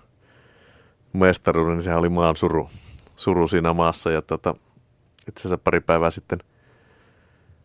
mestaruuden, 1.12 1.76
niin 1.76 1.82
sehän 1.82 1.98
oli 1.98 2.08
maan 2.08 2.36
suru, 2.36 2.70
suru 3.16 3.48
siinä 3.48 3.72
maassa. 3.72 4.10
Ja 4.10 4.22
tota, 4.22 4.54
itse 5.28 5.40
asiassa 5.40 5.58
pari 5.58 5.80
päivää 5.80 6.10
sitten 6.10 6.38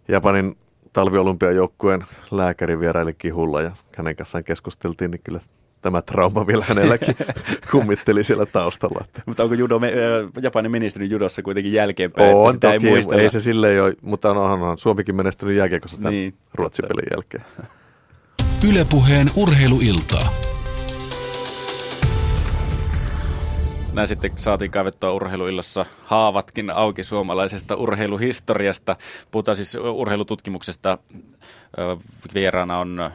Japanin 0.07 0.57
talviolympiajoukkueen 0.93 2.05
lääkäri 2.31 2.79
vieraili 2.79 3.13
kihulla 3.13 3.61
ja 3.61 3.71
hänen 3.97 4.15
kanssaan 4.15 4.43
keskusteltiin, 4.43 5.11
niin 5.11 5.21
kyllä 5.23 5.39
tämä 5.81 6.01
trauma 6.01 6.47
vielä 6.47 6.65
hänelläkin 6.67 7.15
kummitteli 7.71 8.23
siellä 8.23 8.45
taustalla. 8.45 9.05
Mutta 9.25 9.43
onko 9.43 9.55
judo, 9.55 9.75
äh, 9.75 9.91
Japanin 10.41 10.71
menestynyt 10.71 11.11
judossa 11.11 11.41
kuitenkin 11.41 11.73
jälkeenpäin? 11.73 12.35
on 12.35 12.53
sitä 12.53 12.71
toki, 12.71 12.87
ei 12.87 12.91
muistella? 12.91 13.21
ei 13.21 13.29
se 13.29 13.39
silleen 13.39 13.83
ole, 13.83 13.93
mutta 14.01 14.31
onhan 14.31 14.61
on 14.61 14.77
Suomikin 14.77 15.15
menestynyt 15.15 15.57
jääkiekossa 15.57 15.97
tämän 15.97 16.13
Niin, 16.13 16.33
Ruotsin 16.53 16.85
pelin 16.87 17.07
jälkeen. 17.11 17.43
Ylepuheen 18.69 19.31
urheiluiltaa. 19.37 20.33
Näin 23.93 24.07
sitten 24.07 24.31
saatiin 24.35 24.71
kaivettua 24.71 25.11
urheiluillassa 25.11 25.85
haavatkin 26.03 26.69
auki 26.69 27.03
suomalaisesta 27.03 27.75
urheiluhistoriasta. 27.75 28.95
Puhutaan 29.31 29.57
siis 29.57 29.75
urheilututkimuksesta. 29.75 30.97
Vieraana 32.33 32.79
on 32.79 33.11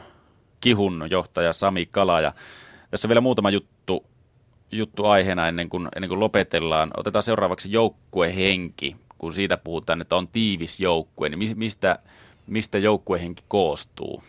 Kihun 0.61 1.07
johtaja 1.09 1.53
Sami 1.53 1.85
Kala. 1.85 2.21
Ja 2.21 2.33
tässä 2.91 3.07
on 3.07 3.09
vielä 3.09 3.21
muutama 3.21 3.49
juttu, 3.49 4.05
juttu 4.71 5.05
aiheena 5.05 5.47
ennen 5.47 5.69
kuin, 5.69 5.87
ennen 5.95 6.09
kuin 6.09 6.19
lopetellaan. 6.19 6.89
Otetaan 6.97 7.23
seuraavaksi 7.23 7.71
joukkuehenki. 7.71 8.95
Kun 9.17 9.33
siitä 9.33 9.57
puhutaan, 9.57 10.01
että 10.01 10.15
on 10.15 10.27
tiivis 10.27 10.79
joukkue, 10.79 11.29
niin 11.29 11.39
mi- 11.39 11.55
mistä, 11.55 11.99
mistä 12.47 12.77
joukkuehenki 12.77 13.43
koostuu? 13.47 14.23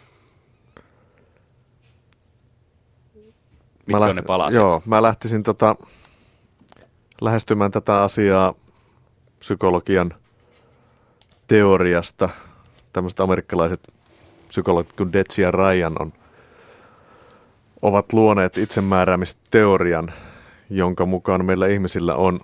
Mitkä 3.87 3.99
Mä 3.99 4.05
on 4.07 4.17
ne 4.17 4.23
läht- 4.23 4.27
palaset? 4.27 4.61
Joo, 4.61 4.83
mä 4.87 5.03
lähtisin 5.03 5.43
tota, 5.43 5.77
lähestymään 7.21 7.71
tätä 7.71 8.03
asiaa 8.03 8.55
psykologian 9.39 10.15
teoriasta. 11.47 12.29
Tämmöiset 12.93 13.21
amerikkalaiset 13.21 13.93
psykologit 14.49 14.93
kuin 14.93 15.13
Detsi 15.13 15.43
ja 15.43 15.51
Ryan 15.51 16.03
on, 16.03 16.13
ovat 17.83 18.13
luoneet 18.13 18.59
itsemääräämisteorian, 18.59 20.13
jonka 20.71 21.07
mukaan 21.07 21.45
meillä 21.45 21.67
ihmisillä 21.67 22.15
on, 22.15 22.41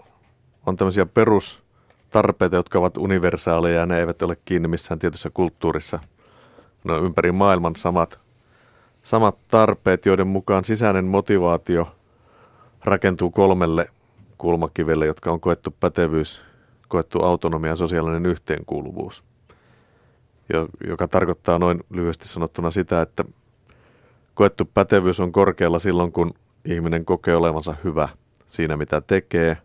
on 0.67 0.77
tämmöisiä 0.77 1.07
perustarpeita, 1.07 2.57
jotka 2.57 2.79
ovat 2.79 2.97
universaaleja 2.97 3.81
ja 3.81 3.87
ne 3.87 3.99
eivät 3.99 4.23
ole 4.23 4.37
kiinni 4.45 4.69
missään 4.69 4.99
tietyssä 4.99 5.31
kulttuurissa. 5.35 5.99
Ne 6.85 6.93
on 6.93 7.05
ympäri 7.05 7.33
maailman 7.33 7.77
samat, 7.77 8.21
samat 9.03 9.37
tarpeet, 9.49 10.07
joiden 10.07 10.27
mukaan 10.27 10.65
sisäinen 10.65 11.05
motivaatio 11.05 11.97
rakentuu 12.85 13.31
kolmelle 13.31 13.91
kulmakivelle, 14.39 15.07
jotka 15.07 15.33
on 15.33 15.41
koettu 15.41 15.75
pätevyys, 15.81 16.43
koettu 16.89 17.23
autonomia 17.23 17.71
ja 17.71 17.77
sosiaalinen 17.77 18.27
yhteenkuuluvuus, 18.27 19.25
jo- 20.53 20.69
joka 20.89 21.09
tarkoittaa 21.09 21.59
noin 21.59 21.81
lyhyesti 21.91 22.29
sanottuna 22.29 22.71
sitä, 22.71 23.03
että 23.03 23.25
koettu 24.35 24.65
pätevyys 24.65 25.21
on 25.21 25.33
korkealla 25.33 25.79
silloin, 25.79 26.13
kun 26.13 26.35
ihminen 26.65 27.05
kokee 27.05 27.37
olevansa 27.37 27.75
hyvä 27.85 28.09
siinä, 28.47 28.77
mitä 28.77 29.01
tekee. 29.01 29.57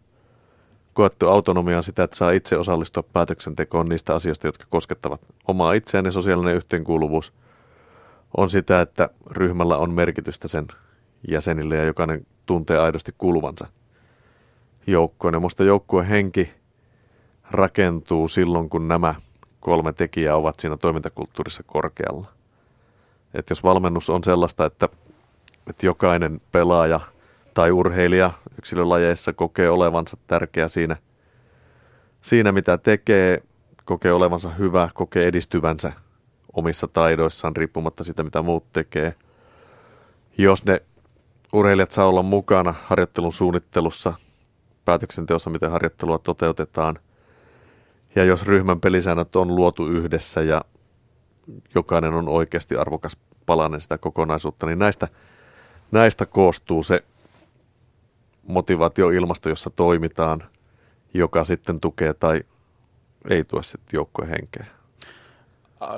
Koettu 0.93 1.27
autonomia 1.27 1.77
on 1.77 1.83
sitä, 1.83 2.03
että 2.03 2.17
saa 2.17 2.31
itse 2.31 2.57
osallistua 2.57 3.03
päätöksentekoon 3.03 3.89
niistä 3.89 4.15
asioista, 4.15 4.47
jotka 4.47 4.65
koskettavat 4.69 5.21
omaa 5.47 5.73
itseään 5.73 6.05
ja 6.05 6.11
sosiaalinen 6.11 6.55
yhteenkuuluvuus 6.55 7.33
on 8.37 8.49
sitä, 8.49 8.81
että 8.81 9.09
ryhmällä 9.31 9.77
on 9.77 9.91
merkitystä 9.91 10.47
sen 10.47 10.67
jäsenille 11.27 11.75
ja 11.75 11.83
jokainen 11.83 12.25
tuntee 12.45 12.77
aidosti 12.77 13.15
kuuluvansa 13.17 13.67
joukkoon. 14.87 15.33
Ja 15.33 15.39
musta 15.39 15.63
joukkueen 15.63 16.07
henki 16.07 16.53
rakentuu 17.51 18.27
silloin, 18.27 18.69
kun 18.69 18.87
nämä 18.87 19.15
kolme 19.59 19.93
tekijää 19.93 20.35
ovat 20.35 20.59
siinä 20.59 20.77
toimintakulttuurissa 20.77 21.63
korkealla. 21.63 22.38
Et 23.33 23.49
jos 23.49 23.63
valmennus 23.63 24.09
on 24.09 24.23
sellaista, 24.23 24.65
että, 24.65 24.89
että 25.67 25.85
jokainen 25.85 26.41
pelaaja 26.51 26.99
tai 27.53 27.71
urheilija 27.71 28.31
yksilölajeissa 28.57 29.33
kokee 29.33 29.69
olevansa 29.69 30.17
tärkeä 30.27 30.67
siinä, 30.67 30.95
siinä, 32.21 32.51
mitä 32.51 32.77
tekee, 32.77 33.43
kokee 33.85 34.13
olevansa 34.13 34.49
hyvä, 34.49 34.89
kokee 34.93 35.27
edistyvänsä 35.27 35.91
omissa 36.53 36.87
taidoissaan 36.87 37.55
riippumatta 37.55 38.03
siitä, 38.03 38.23
mitä 38.23 38.41
muut 38.41 38.73
tekee. 38.73 39.15
Jos 40.37 40.65
ne 40.65 40.81
urheilijat 41.53 41.91
saa 41.91 42.05
olla 42.05 42.23
mukana 42.23 42.75
harjoittelun 42.85 43.33
suunnittelussa, 43.33 44.13
päätöksenteossa, 44.85 45.49
miten 45.49 45.71
harjoittelua 45.71 46.19
toteutetaan, 46.19 46.95
ja 48.15 48.23
jos 48.23 48.47
ryhmän 48.47 48.79
pelisäännöt 48.79 49.35
on 49.35 49.55
luotu 49.55 49.87
yhdessä 49.87 50.41
ja 50.41 50.61
jokainen 51.75 52.13
on 52.13 52.29
oikeasti 52.29 52.75
arvokas 52.75 53.17
palanen 53.45 53.81
sitä 53.81 53.97
kokonaisuutta, 53.97 54.65
niin 54.65 54.79
näistä, 54.79 55.07
näistä 55.91 56.25
koostuu 56.25 56.83
se 56.83 57.03
motivaatioilmasto, 58.43 59.49
jossa 59.49 59.69
toimitaan, 59.69 60.43
joka 61.13 61.43
sitten 61.43 61.79
tukee 61.79 62.13
tai 62.13 62.41
ei 63.29 63.43
tue 63.43 63.63
sitten 63.63 63.97
joukkojen 63.97 64.29
henkeä. 64.29 64.65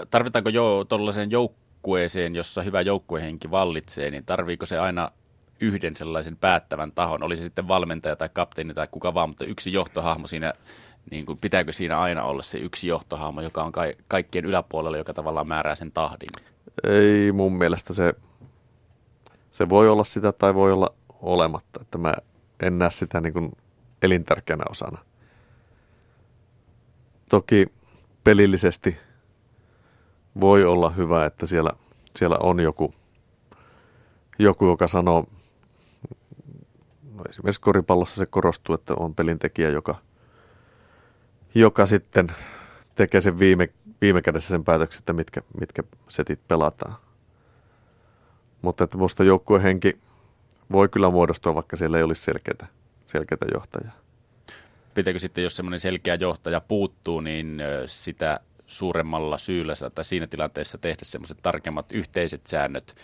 Tarvitaanko 0.09 0.49
jo 0.49 0.85
tuollaiseen 0.89 1.31
joukkueeseen, 1.31 2.35
jossa 2.35 2.61
hyvä 2.61 2.81
joukkuehenki 2.81 3.51
vallitsee, 3.51 4.11
niin 4.11 4.25
tarviiko 4.25 4.65
se 4.65 4.79
aina 4.79 5.11
yhden 5.61 5.95
sellaisen 5.95 6.37
päättävän 6.37 6.91
tahon, 6.91 7.23
oli 7.23 7.37
se 7.37 7.43
sitten 7.43 7.67
valmentaja 7.67 8.15
tai 8.15 8.29
kapteeni 8.33 8.73
tai 8.73 8.87
kuka 8.91 9.13
vaan, 9.13 9.29
mutta 9.29 9.45
yksi 9.45 9.73
johtohahmo 9.73 10.27
siinä, 10.27 10.53
niin 11.11 11.25
kuin, 11.25 11.37
pitääkö 11.41 11.73
siinä 11.73 11.99
aina 11.99 12.23
olla 12.23 12.43
se 12.43 12.57
yksi 12.57 12.87
johtohahmo, 12.87 13.41
joka 13.41 13.63
on 13.63 13.71
ka- 13.71 13.83
kaikkien 14.07 14.45
yläpuolella, 14.45 14.97
joka 14.97 15.13
tavallaan 15.13 15.47
määrää 15.47 15.75
sen 15.75 15.91
tahdin? 15.91 16.29
Ei 16.83 17.31
mun 17.31 17.53
mielestä 17.57 17.93
se, 17.93 18.13
se 19.51 19.69
voi 19.69 19.89
olla 19.89 20.03
sitä 20.03 20.31
tai 20.31 20.55
voi 20.55 20.71
olla 20.71 20.93
olematta, 21.21 21.79
että 21.81 21.97
mä 21.97 22.13
en 22.63 22.77
näe 22.77 22.91
sitä 22.91 23.21
niin 23.21 23.33
kuin 23.33 23.51
elintärkeänä 24.01 24.63
osana. 24.69 24.97
Toki 27.29 27.67
pelillisesti 28.23 28.97
voi 30.41 30.65
olla 30.65 30.89
hyvä, 30.89 31.25
että 31.25 31.45
siellä, 31.45 31.71
siellä 32.15 32.37
on 32.39 32.59
joku, 32.59 32.93
joku, 34.39 34.67
joka 34.67 34.87
sanoo, 34.87 35.25
no 37.13 37.23
esimerkiksi 37.29 37.61
koripallossa 37.61 38.15
se 38.15 38.25
korostuu, 38.25 38.75
että 38.75 38.93
on 38.99 39.15
pelintekijä, 39.15 39.69
joka, 39.69 39.95
joka 41.55 41.85
sitten 41.85 42.27
tekee 42.95 43.21
sen 43.21 43.39
viime, 43.39 43.69
viime 44.01 44.21
kädessä 44.21 44.49
sen 44.49 44.63
päätöksen, 44.63 44.99
että 44.99 45.13
mitkä, 45.13 45.41
mitkä 45.59 45.83
setit 46.09 46.47
pelataan. 46.47 46.95
Mutta 48.61 48.83
että 48.83 48.97
musta 48.97 49.23
joukkuehenki 49.23 49.99
voi 50.71 50.89
kyllä 50.89 51.09
muodostua, 51.09 51.55
vaikka 51.55 51.77
siellä 51.77 51.97
ei 51.97 52.03
olisi 52.03 52.23
selkeää, 52.23 52.67
selkeää 53.05 53.47
johtajaa. 53.53 53.93
Pitääkö 54.93 55.19
sitten, 55.19 55.43
jos 55.43 55.55
semmoinen 55.55 55.79
selkeä 55.79 56.15
johtaja 56.15 56.61
puuttuu, 56.61 57.21
niin 57.21 57.61
sitä 57.85 58.39
suuremmalla 58.65 59.37
syyllä 59.37 59.73
tai 59.95 60.05
siinä 60.05 60.27
tilanteessa 60.27 60.77
tehdä 60.77 60.99
semmoiset 61.03 61.37
tarkemmat 61.41 61.91
yhteiset 61.91 62.47
säännöt 62.47 62.95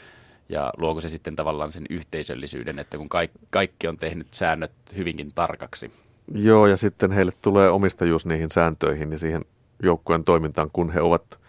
ja 0.49 0.73
luoko 0.77 1.01
se 1.01 1.09
sitten 1.09 1.35
tavallaan 1.35 1.71
sen 1.71 1.85
yhteisöllisyyden, 1.89 2.79
että 2.79 2.97
kun 2.97 3.09
kaikki, 3.09 3.39
kaikki 3.49 3.87
on 3.87 3.97
tehnyt 3.97 4.27
säännöt 4.33 4.71
hyvinkin 4.97 5.29
tarkaksi. 5.35 5.91
Joo, 6.33 6.67
ja 6.67 6.77
sitten 6.77 7.11
heille 7.11 7.31
tulee 7.41 7.69
omistajuus 7.69 8.25
niihin 8.25 8.51
sääntöihin 8.51 9.11
ja 9.11 9.19
siihen 9.19 9.45
joukkueen 9.83 10.23
toimintaan, 10.23 10.69
kun 10.73 10.91
he 10.91 11.01
ovat 11.01 11.39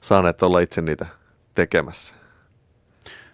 saaneet 0.00 0.42
olla 0.42 0.60
itse 0.60 0.80
niitä 0.82 1.06
tekemässä. 1.54 2.14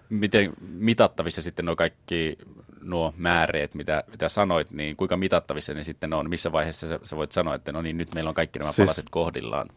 Miten 0.08 0.52
mitattavissa 0.60 1.42
sitten 1.42 1.64
nuo 1.64 1.76
kaikki 1.76 2.38
nuo 2.82 3.14
määreet, 3.16 3.74
mitä, 3.74 4.04
mitä 4.10 4.28
sanoit, 4.28 4.72
niin 4.72 4.96
kuinka 4.96 5.16
mitattavissa 5.16 5.74
ne 5.74 5.82
sitten 5.82 6.12
on? 6.12 6.30
Missä 6.30 6.52
vaiheessa 6.52 6.88
sä, 6.88 7.00
sä 7.04 7.16
voit 7.16 7.32
sanoa, 7.32 7.54
että 7.54 7.72
no 7.72 7.82
niin, 7.82 7.96
nyt 7.96 8.14
meillä 8.14 8.28
on 8.28 8.34
kaikki 8.34 8.58
nämä 8.58 8.72
siis, 8.72 8.86
palaset 8.86 9.06
kohdillaan? 9.10 9.68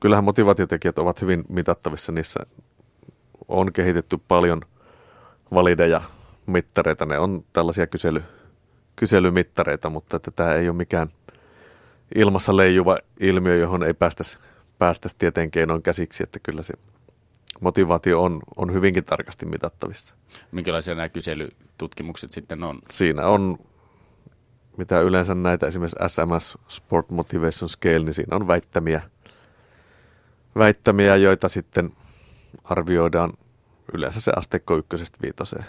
Kyllähän 0.00 0.24
motivaatiotekijät 0.24 0.98
ovat 0.98 1.20
hyvin 1.20 1.44
mitattavissa. 1.48 2.12
Niissä 2.12 2.40
on 3.48 3.72
kehitetty 3.72 4.18
paljon 4.28 4.60
valideja 5.54 6.00
mittareita. 6.46 7.06
Ne 7.06 7.18
on 7.18 7.44
tällaisia 7.52 7.86
kysely, 7.86 8.22
kyselymittareita, 9.00 9.90
mutta 9.90 10.16
että 10.16 10.30
tämä 10.30 10.54
ei 10.54 10.68
ole 10.68 10.76
mikään 10.76 11.08
ilmassa 12.14 12.56
leijuva 12.56 12.98
ilmiö, 13.20 13.56
johon 13.56 13.82
ei 13.82 13.94
päästäisi 13.94 14.38
päästäisi 14.78 15.16
tieteen 15.18 15.50
keinoin 15.50 15.82
käsiksi, 15.82 16.22
että 16.22 16.38
kyllä 16.42 16.62
se 16.62 16.74
motivaatio 17.60 18.22
on, 18.22 18.40
on 18.56 18.72
hyvinkin 18.72 19.04
tarkasti 19.04 19.46
mitattavissa. 19.46 20.14
Minkälaisia 20.52 20.94
nämä 20.94 21.08
kyselytutkimukset 21.08 22.30
sitten 22.30 22.62
on? 22.62 22.78
Siinä 22.90 23.26
on, 23.26 23.58
mitä 24.76 25.00
yleensä 25.00 25.34
näitä 25.34 25.66
esimerkiksi 25.66 25.98
SMS 26.06 26.58
Sport 26.68 27.10
Motivation 27.10 27.68
Scale, 27.68 27.98
niin 27.98 28.14
siinä 28.14 28.36
on 28.36 28.46
väittämiä, 28.46 29.02
väittämiä 30.56 31.16
joita 31.16 31.48
sitten 31.48 31.90
arvioidaan 32.64 33.32
yleensä 33.94 34.20
se 34.20 34.32
asteikko 34.36 34.76
ykkösestä 34.76 35.18
viitoseen. 35.22 35.64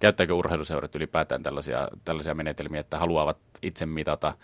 Käyttääkö 0.00 0.34
urheiluseurat 0.34 0.94
ylipäätään 0.94 1.42
tällaisia, 1.42 1.88
tällaisia 2.04 2.34
menetelmiä, 2.34 2.80
että 2.80 2.98
haluavat 2.98 3.38
itse 3.62 3.86
mitata 3.86 4.34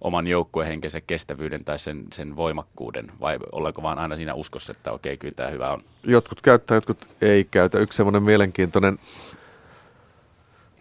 oman 0.00 0.26
joukkuehenkensä 0.26 1.00
kestävyyden 1.00 1.64
tai 1.64 1.78
sen, 1.78 2.04
sen 2.12 2.36
voimakkuuden, 2.36 3.12
vai 3.20 3.38
ollaanko 3.52 3.82
vaan 3.82 3.98
aina 3.98 4.16
siinä 4.16 4.34
uskossa, 4.34 4.72
että 4.72 4.92
okei, 4.92 5.16
kyllä 5.16 5.34
tämä 5.36 5.50
hyvä 5.50 5.72
on? 5.72 5.82
Jotkut 6.06 6.40
käyttää, 6.40 6.74
jotkut 6.74 7.08
ei 7.20 7.44
käytä. 7.44 7.78
Yksi 7.78 7.96
semmoinen 7.96 8.22
mielenkiintoinen 8.22 8.98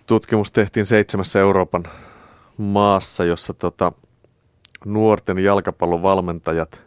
tutkimus 0.07 0.51
tehtiin 0.51 0.85
seitsemässä 0.85 1.39
Euroopan 1.39 1.83
maassa, 2.57 3.25
jossa 3.25 3.53
tota, 3.53 3.91
nuorten 4.85 5.39
jalkapallon 5.39 6.01
valmentajat 6.01 6.81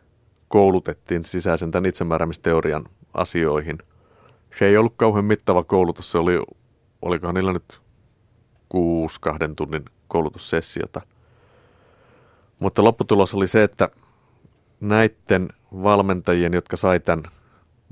koulutettiin 0.49 1.25
sisäisen 1.25 1.71
tämän 1.71 1.89
itsemääräämisteorian 1.89 2.85
asioihin. 3.15 3.79
Se 4.59 4.67
ei 4.67 4.77
ollut 4.77 4.95
kauhean 4.97 5.25
mittava 5.25 5.65
koulutus, 5.65 6.11
se 6.11 6.19
oli, 6.19 6.43
olikohan 7.03 7.35
niillä 7.35 7.53
nyt 7.53 7.81
kuusi 8.69 9.21
kahden 9.21 9.57
tunnin 9.57 9.85
koulutussessiota– 10.09 11.01
mutta 12.59 12.85
lopputulos 12.85 13.35
oli 13.35 13.49
se, 13.49 13.63
että 13.63 13.89
näiden 14.81 15.49
valmentajien, 15.73 16.53
jotka 16.53 16.77
sai 16.77 17.01
tämän 17.01 17.23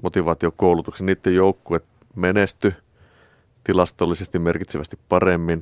motivaatiokoulutuksen, 0.03 1.07
niiden 1.07 1.35
joukkue 1.35 1.81
menesty 2.15 2.75
tilastollisesti 3.65 4.39
merkitsevästi 4.39 4.99
paremmin. 5.09 5.61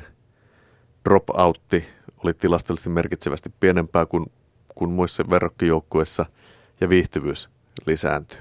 Dropoutti 1.05 1.85
oli 2.25 2.35
tilastollisesti 2.35 2.91
merkitsevästi 2.91 3.53
pienempää 3.61 4.07
kuin, 4.07 4.27
kuin 4.75 4.91
muissa 4.91 5.25
verrokkijoukkueissa 5.31 6.27
ja 6.81 6.89
viihtyvyys 6.89 7.51
lisääntyi. 7.87 8.39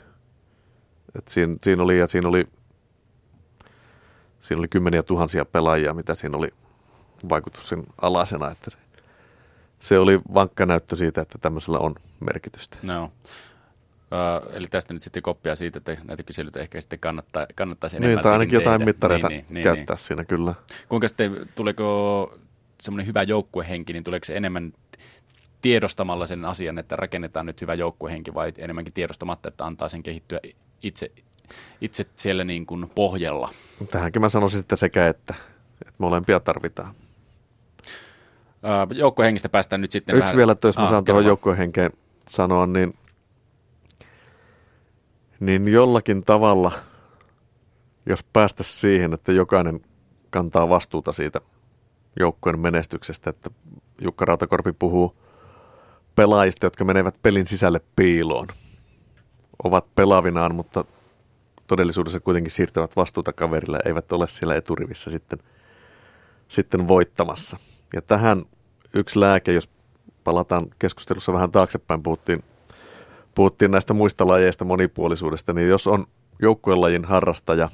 Et 1.15 1.27
siinä, 1.27 1.55
siinä, 1.63 1.83
oli, 1.83 1.99
ja 1.99 2.07
siinä, 2.07 2.27
oli, 2.27 2.47
siinä 4.41 4.59
oli 4.59 4.67
kymmeniä 4.67 5.03
tuhansia 5.03 5.45
pelaajia, 5.45 5.93
mitä 5.93 6.15
siinä 6.15 6.37
oli 6.37 6.49
vaikutus 7.29 7.69
sen 7.69 7.83
alasena, 8.01 8.51
että 8.51 8.69
se 8.69 8.77
se 9.81 9.99
oli 9.99 10.19
vankka 10.33 10.65
näyttö 10.65 10.95
siitä, 10.95 11.21
että 11.21 11.37
tämmöisellä 11.37 11.79
on 11.79 11.95
merkitystä. 12.19 12.77
No. 12.83 13.03
Uh, 13.03 14.55
eli 14.55 14.67
tästä 14.67 14.93
nyt 14.93 15.01
sitten 15.01 15.23
koppia 15.23 15.55
siitä, 15.55 15.77
että 15.77 15.97
näitä 16.03 16.23
kyselyitä 16.23 16.59
ehkä 16.59 16.81
sitten 16.81 16.99
kannattaa, 16.99 17.45
kannattaisi 17.55 17.97
enemmän 17.97 18.15
Niin, 18.15 18.23
tai 18.23 18.31
ainakin 18.31 18.59
tehdä. 18.59 18.71
jotain 18.71 18.85
mittareita 18.85 19.27
niin, 19.27 19.37
niin, 19.37 19.53
niin, 19.53 19.63
käyttää 19.63 19.95
niin. 19.95 20.03
siinä 20.03 20.25
kyllä. 20.25 20.53
Kuinka 20.89 21.07
sitten, 21.07 21.49
tuleeko 21.55 22.37
semmoinen 22.81 23.07
hyvä 23.07 23.23
joukkuehenki, 23.23 23.93
niin 23.93 24.03
tuleeko 24.03 24.25
se 24.25 24.37
enemmän 24.37 24.73
tiedostamalla 25.61 26.27
sen 26.27 26.45
asian, 26.45 26.77
että 26.77 26.95
rakennetaan 26.95 27.45
nyt 27.45 27.61
hyvä 27.61 27.73
joukkuehenki 27.73 28.33
vai 28.33 28.53
enemmänkin 28.57 28.93
tiedostamatta, 28.93 29.49
että 29.49 29.65
antaa 29.65 29.89
sen 29.89 30.03
kehittyä 30.03 30.39
itse, 30.81 31.11
itse 31.81 32.05
siellä 32.15 32.43
niin 32.43 32.65
kuin 32.65 32.89
pohjalla? 32.95 33.49
Tähänkin 33.91 34.21
mä 34.21 34.29
sanoisin 34.29 34.59
että 34.59 34.75
sekä, 34.75 35.07
että, 35.07 35.35
että 35.81 35.95
molempia 35.97 36.39
tarvitaan. 36.39 36.95
Joukkohengistä 38.93 39.49
päästään 39.49 39.81
nyt 39.81 39.91
sitten 39.91 40.15
Yksi 40.15 40.23
vähän... 40.23 40.37
vielä, 40.37 40.51
että 40.51 40.67
jos 40.67 40.77
mä 40.77 40.89
saan 40.89 41.05
tuohon 41.05 41.25
joukkohenkeen 41.25 41.91
sanoa, 42.27 42.65
niin, 42.65 42.93
niin 45.39 45.67
jollakin 45.67 46.23
tavalla, 46.23 46.71
jos 48.05 48.23
päästä 48.23 48.63
siihen, 48.63 49.13
että 49.13 49.31
jokainen 49.31 49.79
kantaa 50.29 50.69
vastuuta 50.69 51.11
siitä 51.11 51.41
joukkojen 52.19 52.59
menestyksestä, 52.59 53.29
että 53.29 53.49
Jukka 54.01 54.25
Rautakorpi 54.25 54.71
puhuu 54.71 55.15
pelaajista, 56.15 56.65
jotka 56.65 56.85
menevät 56.85 57.15
pelin 57.21 57.47
sisälle 57.47 57.81
piiloon, 57.95 58.47
ovat 59.63 59.95
pelavinaan, 59.95 60.55
mutta 60.55 60.85
todellisuudessa 61.71 62.19
kuitenkin 62.19 62.51
siirtävät 62.51 62.95
vastuuta 62.95 63.33
kaverille, 63.33 63.79
eivät 63.85 64.11
ole 64.11 64.27
siellä 64.27 64.55
eturivissä 64.55 65.11
sitten, 65.11 65.39
sitten 66.47 66.87
voittamassa. 66.87 67.57
Ja 67.93 68.01
tähän 68.01 68.45
yksi 68.93 69.19
lääke, 69.19 69.53
jos 69.53 69.69
palataan 70.23 70.67
keskustelussa 70.79 71.33
vähän 71.33 71.51
taaksepäin, 71.51 72.03
puhuttiin, 72.03 72.43
puhuttiin 73.35 73.71
näistä 73.71 73.93
muista 73.93 74.27
lajeista 74.27 74.65
monipuolisuudesta, 74.65 75.53
niin 75.53 75.69
jos 75.69 75.87
on 75.87 76.05
joukkuelajin 76.41 77.05
harrastaja, 77.05 77.69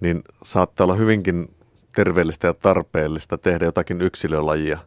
niin 0.00 0.22
saattaa 0.42 0.84
olla 0.84 0.94
hyvinkin 0.94 1.48
terveellistä 1.94 2.46
ja 2.46 2.54
tarpeellista 2.54 3.38
tehdä 3.38 3.64
jotakin 3.64 4.02
yksilölajia, 4.02 4.78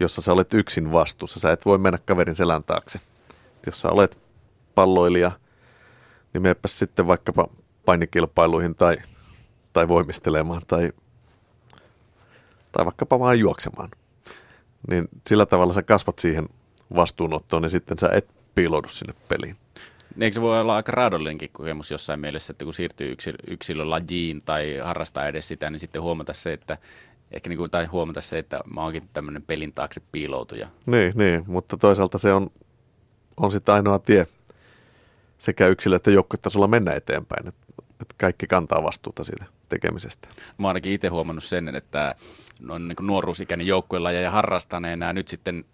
jossa 0.00 0.22
sä 0.22 0.32
olet 0.32 0.54
yksin 0.54 0.92
vastuussa. 0.92 1.40
Sä 1.40 1.52
et 1.52 1.64
voi 1.64 1.78
mennä 1.78 1.98
kaverin 2.04 2.34
selän 2.34 2.64
taakse. 2.64 3.00
Jos 3.66 3.80
sä 3.80 3.88
olet 3.88 4.18
palloilija, 4.74 5.32
niin 6.36 6.42
meepä 6.42 6.68
sitten 6.68 7.06
vaikkapa 7.06 7.48
painikilpailuihin 7.84 8.74
tai, 8.74 8.96
tai 9.72 9.88
voimistelemaan 9.88 10.62
tai 10.66 10.92
tai 12.72 12.84
vaikkapa 12.84 13.18
vaan 13.20 13.38
juoksemaan. 13.38 13.90
Niin 14.90 15.08
sillä 15.26 15.46
tavalla 15.46 15.72
sä 15.72 15.82
kasvat 15.82 16.18
siihen 16.18 16.48
vastuunottoon, 16.96 17.62
niin 17.62 17.70
sitten 17.70 17.98
sä 17.98 18.08
et 18.12 18.28
piiloudu 18.54 18.88
sinne 18.88 19.14
peliin. 19.28 19.56
Niin 20.14 20.22
eikö 20.22 20.34
se 20.34 20.40
voi 20.40 20.60
olla 20.60 20.76
aika 20.76 20.92
raadollinenkin 20.92 21.50
kokemus 21.52 21.90
jossain 21.90 22.20
mielessä, 22.20 22.50
että 22.50 22.64
kun 22.64 22.74
siirtyy 22.74 23.14
yksilölajiin 23.46 24.42
tai 24.44 24.78
harrastaa 24.84 25.26
edes 25.26 25.48
sitä, 25.48 25.70
niin 25.70 25.80
sitten 25.80 26.02
huomata 26.02 26.34
se, 26.34 26.52
että 26.52 26.78
ehkä 27.30 27.48
niin 27.48 27.58
kuin, 27.58 27.70
tai 27.70 27.84
huomata 27.84 28.20
se, 28.20 28.38
että 28.38 28.60
mä 28.74 28.80
oonkin 28.80 29.08
tämmöinen 29.12 29.42
pelin 29.42 29.72
taakse 29.72 30.00
piiloutuja. 30.12 30.68
Niin, 30.86 31.12
niin, 31.16 31.44
mutta 31.46 31.76
toisaalta 31.76 32.18
se 32.18 32.32
on, 32.32 32.50
on 33.36 33.52
sitten 33.52 33.74
ainoa 33.74 33.98
tie 33.98 34.26
sekä 35.38 35.66
yksilö 35.66 35.96
että 35.96 36.10
joukkuetasolla 36.10 36.68
mennä 36.68 36.92
eteenpäin, 36.92 37.48
että, 37.48 37.60
että 38.00 38.14
kaikki 38.18 38.46
kantaa 38.46 38.82
vastuuta 38.82 39.24
siitä 39.24 39.44
tekemisestä. 39.68 40.28
Mä 40.58 40.68
ainakin 40.68 40.92
itse 40.92 41.08
huomannut 41.08 41.44
sen, 41.44 41.76
että 41.76 42.14
on 42.68 42.88
niin 42.88 42.96
nuoruusikäinen 43.00 43.66
joukkuelajeja 43.66 44.30
harrastaneena 44.30 45.06
ja 45.06 45.12
nyt 45.12 45.28
sitten 45.28 45.64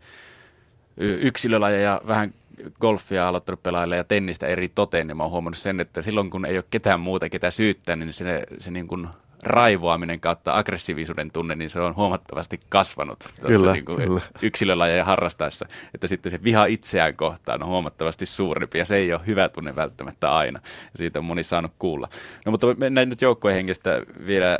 yksilölajeja 0.96 2.00
vähän 2.06 2.34
golfia 2.80 3.28
aloittanut 3.28 3.62
pelailla 3.62 3.96
ja 3.96 4.04
tennistä 4.04 4.46
eri 4.46 4.68
toteen, 4.68 5.06
niin 5.06 5.16
mä 5.16 5.22
oon 5.22 5.32
huomannut 5.32 5.58
sen, 5.58 5.80
että 5.80 6.02
silloin 6.02 6.30
kun 6.30 6.46
ei 6.46 6.56
ole 6.56 6.64
ketään 6.70 7.00
muuta, 7.00 7.28
ketä 7.28 7.50
syyttää, 7.50 7.96
niin 7.96 8.12
se, 8.12 8.46
se 8.58 8.70
niin 8.70 8.88
kuin 8.88 9.08
raivoaminen 9.42 10.20
kautta 10.20 10.58
aggressiivisuuden 10.58 11.32
tunne, 11.32 11.54
niin 11.54 11.70
se 11.70 11.80
on 11.80 11.96
huomattavasti 11.96 12.60
kasvanut 12.68 13.28
kyllä, 13.46 13.72
niin 13.72 13.84
kuin 13.84 14.02
kyllä. 14.02 14.20
yksilölajeja 14.42 15.04
harrastaessa. 15.04 15.66
Että 15.94 16.08
sitten 16.08 16.32
se 16.32 16.42
viha 16.42 16.66
itseään 16.66 17.16
kohtaan 17.16 17.62
on 17.62 17.68
huomattavasti 17.68 18.26
suurempi 18.26 18.78
ja 18.78 18.84
se 18.84 18.96
ei 18.96 19.12
ole 19.12 19.20
hyvä 19.26 19.48
tunne 19.48 19.76
välttämättä 19.76 20.30
aina. 20.30 20.60
Ja 20.64 20.98
siitä 20.98 21.18
on 21.18 21.24
moni 21.24 21.42
saanut 21.42 21.72
kuulla. 21.78 22.08
No 22.46 22.50
mutta 22.50 22.66
mennään 22.74 23.08
nyt 23.08 23.22
joukkuehengestä 23.22 24.02
vielä 24.26 24.58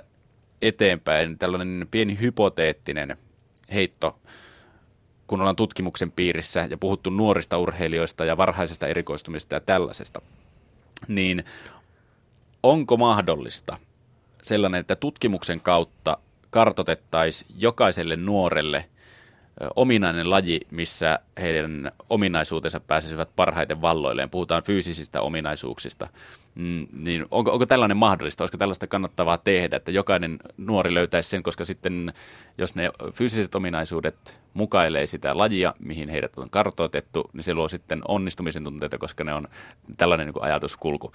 eteenpäin. 0.63 1.39
Tällainen 1.39 1.89
pieni 1.91 2.19
hypoteettinen 2.21 3.17
heitto 3.75 4.19
kun 5.27 5.41
ollaan 5.41 5.57
tutkimuksen 5.57 6.13
piirissä 6.13 6.67
ja 6.71 6.77
puhuttu 6.77 7.11
nuorista 7.11 7.59
urheilijoista 7.59 8.25
ja 8.25 8.37
varhaisesta 8.37 8.87
erikoistumista 8.87 9.55
ja 9.55 9.61
tällaisesta, 9.61 10.23
niin 11.09 11.45
onko 12.63 12.97
mahdollista– 12.97 13.77
sellainen, 14.43 14.81
että 14.81 14.97
tutkimuksen 14.97 15.60
kautta 15.60 16.19
kartotettaisiin 16.51 17.55
jokaiselle 17.59 18.16
nuorelle 18.16 18.85
ominainen 19.77 20.31
laji, 20.31 20.60
missä 20.70 21.19
heidän 21.40 21.93
ominaisuutensa 22.10 22.81
pääsisivät 22.81 23.28
parhaiten 23.36 23.81
valloilleen. 23.81 24.31
Puhutaan 24.31 24.62
fyysisistä 24.62 25.20
ominaisuuksista. 25.20 26.09
Mm, 26.55 26.87
niin 26.93 27.27
onko, 27.31 27.53
onko 27.53 27.66
tällainen 27.66 27.97
mahdollista? 27.97 28.45
Olisiko 28.45 28.59
tällaista 28.59 28.87
kannattavaa 28.87 29.39
tehdä, 29.39 29.77
että 29.77 29.91
jokainen 29.91 30.39
nuori 30.57 30.95
löytäisi 30.95 31.31
sen, 31.31 31.43
koska 31.43 31.65
sitten 31.65 32.12
jos 32.59 32.74
ne 32.74 32.91
fyysiset 33.12 33.55
ominaisuudet 33.55 34.41
mukailee 34.55 35.07
sitä 35.07 35.39
lajia, 35.39 35.74
mihin 35.79 36.09
heidät 36.09 36.39
on 36.39 36.51
kartoitettu, 36.51 37.31
niin 37.33 37.45
se 37.45 37.55
luo 37.55 37.69
sitten 37.69 38.03
onnistumisen 38.09 38.65
tunteita, 38.65 38.99
koska 38.99 39.24
ne 39.24 39.35
on 39.35 39.49
tällainen 39.97 40.27
niin 40.27 40.43
ajatuskulku. 40.43 41.12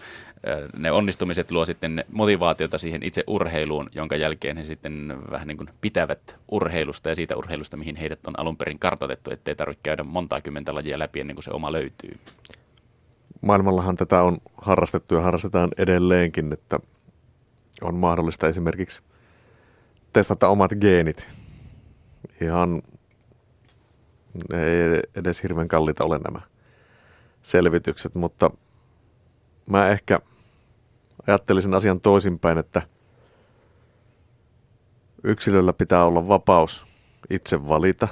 Ne 0.77 0.91
onnistumiset 0.91 1.51
luo 1.51 1.65
sitten 1.65 2.05
motivaatiota 2.11 2.77
siihen 2.77 3.03
itse 3.03 3.23
urheiluun, 3.27 3.89
jonka 3.95 4.15
jälkeen 4.15 4.57
he 4.57 4.63
sitten 4.63 5.23
vähän 5.31 5.47
niin 5.47 5.57
kuin 5.57 5.69
pitävät 5.81 6.39
urheilusta 6.51 7.09
ja 7.09 7.15
siitä 7.15 7.35
urheilusta, 7.35 7.77
mihin 7.77 7.95
heidät 7.95 8.27
on 8.27 8.39
alun 8.39 8.57
perin 8.57 8.79
kartoitettu, 8.79 9.31
ettei 9.31 9.55
tarvitse 9.55 9.83
käydä 9.83 10.03
montaa 10.03 10.41
kymmentä 10.41 10.75
lajia 10.75 10.99
läpi 10.99 11.19
ennen 11.19 11.35
kuin 11.35 11.43
se 11.43 11.51
oma 11.51 11.71
löytyy. 11.71 12.19
Maailmallahan 13.41 13.95
tätä 13.95 14.21
on 14.21 14.37
harrastettu 14.57 15.15
ja 15.15 15.21
harrastetaan 15.21 15.69
edelleenkin, 15.77 16.53
että 16.53 16.79
on 17.81 17.95
mahdollista 17.95 18.47
esimerkiksi 18.47 19.01
testata 20.13 20.47
omat 20.47 20.71
geenit 20.81 21.27
ihan 22.41 22.81
ne 24.49 24.63
ei 24.63 25.01
edes 25.15 25.43
hirveän 25.43 25.67
kalliita 25.67 26.03
ole 26.03 26.19
nämä 26.19 26.41
selvitykset, 27.41 28.15
mutta 28.15 28.51
mä 29.69 29.89
ehkä 29.89 30.19
ajattelisin 31.27 31.73
asian 31.73 32.01
toisinpäin, 32.01 32.57
että 32.57 32.81
yksilöllä 35.23 35.73
pitää 35.73 36.05
olla 36.05 36.27
vapaus 36.27 36.85
itse 37.29 37.67
valita. 37.67 38.07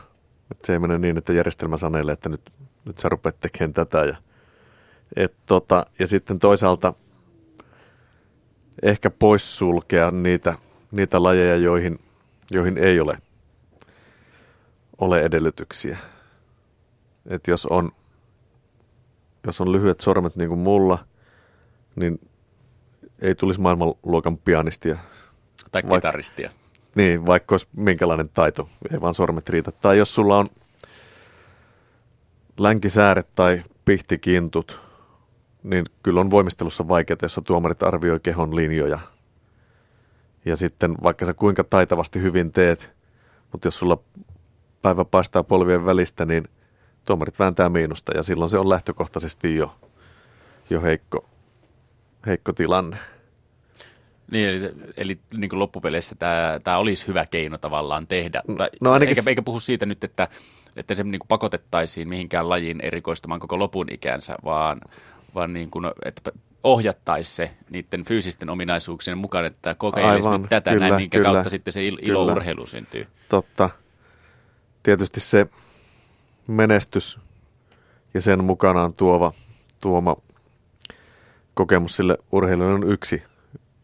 Että 0.51 0.67
se 0.67 0.73
ei 0.73 0.79
mene 0.79 0.97
niin, 0.97 1.17
että 1.17 1.33
järjestelmä 1.33 1.77
sanelee, 1.77 2.13
että 2.13 2.29
nyt, 2.29 2.51
nyt 2.85 2.99
sä 2.99 3.09
rupeat 3.09 3.39
tekemään 3.39 3.73
tätä. 3.73 4.05
Ja, 4.05 4.15
et 5.15 5.33
tota, 5.45 5.85
ja 5.99 6.07
sitten 6.07 6.39
toisaalta 6.39 6.93
ehkä 8.81 9.09
poissulkea 9.09 10.11
niitä, 10.11 10.55
niitä 10.91 11.23
lajeja, 11.23 11.55
joihin, 11.55 11.99
joihin 12.51 12.77
ei 12.77 12.99
ole, 12.99 13.17
ole 14.97 15.21
edellytyksiä. 15.21 15.97
Että 17.25 17.51
jos 17.51 17.65
on, 17.65 17.91
jos 19.45 19.61
on 19.61 19.71
lyhyet 19.71 19.99
sormet 19.99 20.35
niin 20.35 20.49
kuin 20.49 20.59
mulla, 20.59 21.05
niin 21.95 22.19
ei 23.21 23.35
tulisi 23.35 23.61
maailmanluokan 23.61 24.37
pianistia. 24.37 24.97
Tai 25.71 25.81
Vaik- 25.81 25.95
kitaristia. 25.95 26.51
Niin, 26.95 27.25
vaikka 27.25 27.53
olisi 27.53 27.67
minkälainen 27.77 28.29
taito, 28.29 28.69
ei 28.93 29.01
vaan 29.01 29.15
sormet 29.15 29.49
riitä. 29.49 29.71
Tai 29.71 29.97
jos 29.97 30.15
sulla 30.15 30.37
on 30.37 30.47
länkisääret 32.57 33.27
tai 33.35 33.63
pihtikintut, 33.85 34.84
niin 35.65 35.85
kyllä 36.03 36.21
on 36.21 36.31
voimistelussa 36.31 36.87
vaikeaa, 36.87 37.17
jos 37.21 37.39
tuomarit 37.45 37.83
arvioi 37.83 38.19
kehon 38.19 38.55
linjoja. 38.55 38.99
Ja 40.45 40.55
sitten 40.55 40.95
vaikka 41.03 41.25
sä 41.25 41.33
kuinka 41.33 41.63
taitavasti 41.63 42.21
hyvin 42.21 42.51
teet, 42.51 42.91
mutta 43.51 43.67
jos 43.67 43.79
sulla 43.79 43.97
päivä 44.81 45.05
paistaa 45.05 45.43
polvien 45.43 45.85
välistä, 45.85 46.25
niin 46.25 46.47
tuomarit 47.05 47.39
vääntää 47.39 47.69
miinusta 47.69 48.17
ja 48.17 48.23
silloin 48.23 48.51
se 48.51 48.57
on 48.57 48.69
lähtökohtaisesti 48.69 49.55
jo, 49.55 49.75
jo 50.69 50.81
heikko, 50.81 51.25
heikko 52.27 52.53
tilanne. 52.53 52.97
Niin, 54.31 54.49
eli, 54.49 54.69
eli 54.97 55.19
niin 55.37 55.49
kuin 55.49 55.59
loppupeleissä 55.59 56.15
tämä, 56.15 56.59
tämä 56.63 56.77
olisi 56.77 57.07
hyvä 57.07 57.25
keino 57.31 57.57
tavallaan 57.57 58.07
tehdä. 58.07 58.41
No, 58.81 58.91
ainakin... 58.91 59.17
eikä, 59.17 59.29
eikä 59.29 59.41
puhu 59.41 59.59
siitä 59.59 59.85
nyt, 59.85 60.03
että, 60.03 60.27
että 60.75 60.95
se 60.95 61.03
niin 61.03 61.19
kuin 61.19 61.27
pakotettaisiin 61.27 62.09
mihinkään 62.09 62.49
lajiin 62.49 62.81
erikoistumaan 62.81 63.39
koko 63.39 63.59
lopun 63.59 63.87
ikänsä, 63.91 64.35
vaan, 64.43 64.81
vaan 65.35 65.53
niin 65.53 65.71
kuin, 65.71 65.85
että 66.05 66.31
ohjattaisi 66.63 67.35
se 67.35 67.51
niiden 67.69 68.05
fyysisten 68.05 68.49
ominaisuuksien 68.49 69.17
mukaan, 69.17 69.45
että 69.45 69.75
kokeilisi 69.75 70.29
nyt 70.29 70.49
tätä 70.49 70.71
kyllä, 70.71 70.89
näin, 70.89 71.01
minkä 71.01 71.17
kyllä, 71.17 71.31
kautta 71.31 71.49
sitten 71.49 71.73
se 71.73 71.85
ilo 71.87 71.97
kyllä. 71.99 72.33
urheilu 72.33 72.65
syntyy. 72.65 73.07
Totta. 73.29 73.69
Tietysti 74.83 75.19
se 75.19 75.47
menestys 76.47 77.19
ja 78.13 78.21
sen 78.21 78.43
mukanaan 78.43 78.93
tuova, 78.93 79.31
tuoma 79.81 80.15
kokemus 81.53 81.95
sille 81.95 82.17
urheilijalle 82.31 82.73
on 82.73 82.91
yksi, 82.91 83.23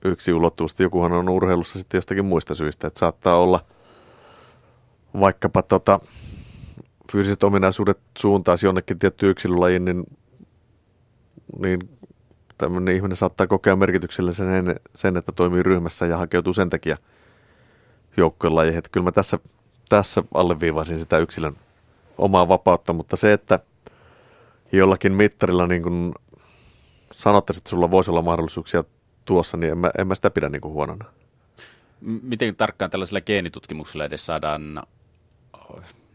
yksi 0.05 0.33
ulottuvuus. 0.33 0.79
Jokuhan 0.79 1.11
on 1.11 1.29
urheilussa 1.29 1.79
sitten 1.79 1.97
jostakin 1.97 2.25
muista 2.25 2.55
syistä, 2.55 2.87
että 2.87 2.99
saattaa 2.99 3.37
olla 3.37 3.65
vaikkapa 5.19 5.61
tota, 5.61 5.99
fyysiset 7.11 7.43
ominaisuudet 7.43 7.99
suuntaisi 8.17 8.65
jonnekin 8.65 8.99
tietty 8.99 9.29
yksilölajiin, 9.29 9.85
niin, 9.85 10.03
niin 11.59 11.97
tämmöinen 12.57 12.95
ihminen 12.95 13.17
saattaa 13.17 13.47
kokea 13.47 13.75
merkityksellä 13.75 14.31
sen, 14.31 14.79
sen, 14.95 15.17
että 15.17 15.31
toimii 15.31 15.63
ryhmässä 15.63 16.05
ja 16.05 16.17
hakeutuu 16.17 16.53
sen 16.53 16.69
takia 16.69 16.97
joukkojen 18.17 18.55
lajeihin. 18.55 18.83
Kyllä 18.91 19.03
mä 19.03 19.11
tässä, 19.11 19.39
tässä 19.89 20.23
alleviivaisin 20.33 20.99
sitä 20.99 21.17
yksilön 21.17 21.55
omaa 22.17 22.47
vapautta, 22.47 22.93
mutta 22.93 23.15
se, 23.15 23.33
että 23.33 23.59
jollakin 24.71 25.11
mittarilla 25.11 25.67
niin 25.67 25.83
kuin 25.83 26.13
sanottaisiin, 27.11 27.61
että 27.61 27.69
sulla 27.69 27.91
voisi 27.91 28.11
olla 28.11 28.21
mahdollisuuksia 28.21 28.83
tuossa, 29.25 29.57
niin 29.57 29.71
en 29.71 29.77
mä, 29.77 29.91
en 29.97 30.07
mä 30.07 30.15
sitä 30.15 30.29
pidä 30.29 30.49
niin 30.49 30.61
kuin 30.61 30.73
huonona. 30.73 31.05
Miten 32.01 32.55
tarkkaan 32.55 32.91
tällaisella 32.91 33.21
geenitutkimuksella 33.21 34.05
edes 34.05 34.25
saadaan 34.25 34.83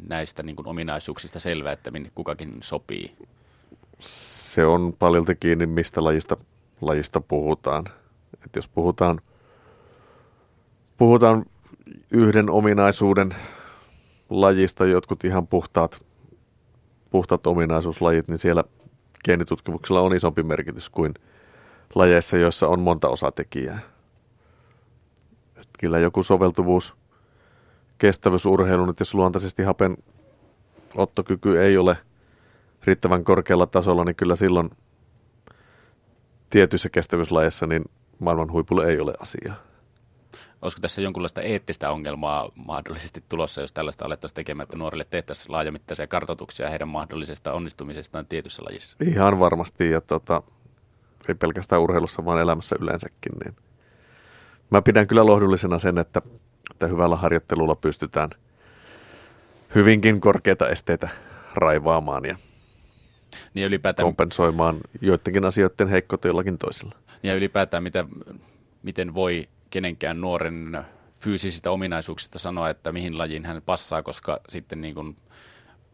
näistä 0.09 0.43
niin 0.43 0.57
kuin 0.57 0.69
ominaisuuksista 0.69 1.41
selvää, 1.41 1.73
että 1.73 1.91
minne 1.91 2.11
kukakin 2.15 2.55
sopii? 2.61 3.17
Se 3.98 4.66
on 4.66 4.94
paljolti 4.98 5.35
kiinni, 5.35 5.66
mistä 5.66 6.05
lajista, 6.05 6.36
lajista 6.81 7.20
puhutaan. 7.20 7.85
Et 8.44 8.56
jos 8.56 8.68
puhutaan, 8.68 9.20
puhutaan 10.97 11.44
yhden 12.10 12.51
ominaisuuden 12.51 13.35
lajista 14.31 14.86
jotkut 14.86 15.24
ihan 15.24 15.47
puhtaat, 15.47 16.05
puhtaat 17.10 17.47
ominaisuuslajit, 17.47 18.28
niin 18.28 18.39
siellä 18.39 18.64
geenitutkimuksella 19.24 20.01
on 20.01 20.14
isompi 20.14 20.43
merkitys 20.43 20.90
kuin 20.90 21.14
lajeissa, 21.94 22.36
joissa 22.36 22.68
on 22.68 22.81
monta 22.81 23.09
osatekijää. 23.09 23.78
Et 25.56 25.68
kyllä 25.78 25.98
joku 25.98 26.23
soveltuvuus, 26.23 26.94
kestävyysurheilu, 27.98 28.90
että 28.90 29.01
jos 29.01 29.14
luontaisesti 29.14 29.62
hapen 29.62 29.97
ottokyky 30.97 31.60
ei 31.60 31.78
ole 31.78 31.97
riittävän 32.87 33.25
korkealla 33.25 33.67
tasolla, 33.67 34.05
niin 34.05 34.17
kyllä 34.17 34.37
silloin 34.37 34.71
tietyissä 36.51 36.89
kestävyyslajeissa 36.89 37.67
niin 37.67 37.85
maailman 38.21 38.53
huipulle 38.53 38.87
ei 38.87 39.01
ole 39.01 39.15
asiaa. 39.21 39.57
Olisiko 40.63 40.81
tässä 40.81 41.03
jonkunlaista 41.03 41.43
eettistä 41.43 41.91
ongelmaa 41.91 42.51
mahdollisesti 42.55 43.25
tulossa, 43.29 43.61
jos 43.61 43.73
tällaista 43.73 44.05
alettaisiin 44.05 44.35
tekemään, 44.35 44.65
että 44.65 44.77
nuorille 44.77 45.07
tehtäisiin 45.11 45.53
laajamittaisia 45.53 46.07
kartoituksia 46.07 46.71
heidän 46.71 46.89
mahdollisesta 46.89 47.53
onnistumisestaan 47.53 48.27
tietyssä 48.27 48.63
lajissa? 48.65 48.97
Ihan 49.07 49.41
varmasti, 49.41 49.91
ja 49.91 50.01
tota, 50.01 50.43
ei 51.29 51.35
pelkästään 51.35 51.83
urheilussa, 51.83 52.25
vaan 52.25 52.41
elämässä 52.41 52.77
yleensäkin. 52.81 53.33
Niin. 53.45 53.57
Mä 54.71 54.83
pidän 54.83 55.07
kyllä 55.07 55.27
lohdullisena 55.27 55.79
sen, 55.79 55.99
että, 55.99 56.23
että 56.71 56.87
hyvällä 56.87 57.17
harjoittelulla 57.17 57.75
pystytään 57.75 58.31
hyvinkin 59.75 60.21
korkeita 60.21 60.69
esteitä 60.69 61.09
raivaamaan 61.55 62.25
ja 62.25 62.37
niin 63.57 63.66
ylipäätään, 63.66 64.07
kompensoimaan 64.07 64.77
joidenkin 65.01 65.45
asioiden 65.45 65.89
heikkoutta 65.89 66.28
jollakin 66.28 66.59
toisella. 66.59 66.95
Ja 67.23 67.35
ylipäätään, 67.35 67.83
mitä, 67.83 68.05
miten 68.83 69.15
voi 69.15 69.49
kenenkään 69.70 70.20
nuoren 70.20 70.87
fyysisistä 71.20 71.70
ominaisuuksista 71.70 72.39
sanoa, 72.39 72.70
että 72.70 72.93
mihin 72.93 73.19
lajiin 73.19 73.45
hän 73.45 73.62
passaa, 73.66 74.03
koska 74.03 74.41
sitten 74.49 74.81
niin 74.81 74.95
kuin 74.95 75.16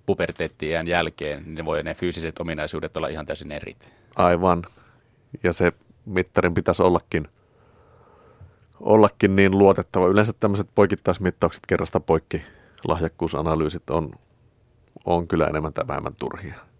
puberteettien 0.06 0.88
jälkeen 0.88 1.42
niin 1.44 1.54
ne 1.54 1.64
voi 1.64 1.82
ne 1.82 1.94
fyysiset 1.94 2.38
ominaisuudet 2.38 2.96
olla 2.96 3.08
ihan 3.08 3.26
täysin 3.26 3.52
eri. 3.52 3.76
Aivan. 4.16 4.62
Ja 5.42 5.52
se 5.52 5.72
mittarin 6.06 6.54
pitäisi 6.54 6.82
ollakin, 6.82 7.28
ollakin 8.80 9.36
niin 9.36 9.58
luotettava. 9.58 10.06
Yleensä 10.06 10.32
tämmöiset 10.40 10.68
poikittaismittaukset 10.74 11.62
kerrasta 11.68 12.00
poikki 12.00 12.42
lahjakkuusanalyysit 12.88 13.90
on, 13.90 14.12
on 15.04 15.28
kyllä 15.28 15.46
enemmän 15.46 15.72
tai 15.72 15.86
vähemmän 15.86 16.14
turhia 16.18 16.71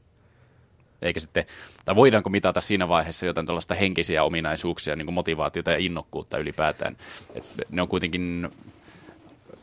eikä 1.02 1.20
sitten, 1.20 1.44
tai 1.84 1.96
voidaanko 1.96 2.30
mitata 2.30 2.60
siinä 2.60 2.88
vaiheessa 2.88 3.26
jotain 3.26 3.46
tällaista 3.46 3.74
henkisiä 3.74 4.24
ominaisuuksia, 4.24 4.96
niin 4.96 5.06
kuin 5.06 5.14
motivaatiota 5.14 5.70
ja 5.70 5.78
innokkuutta 5.78 6.38
ylipäätään. 6.38 6.96
Et 7.34 7.44
ne 7.70 7.82
on 7.82 7.88
kuitenkin, 7.88 8.48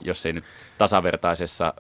jos 0.01 0.25
ei 0.25 0.33
nyt 0.33 0.43
tasavertaisessa 0.77 1.73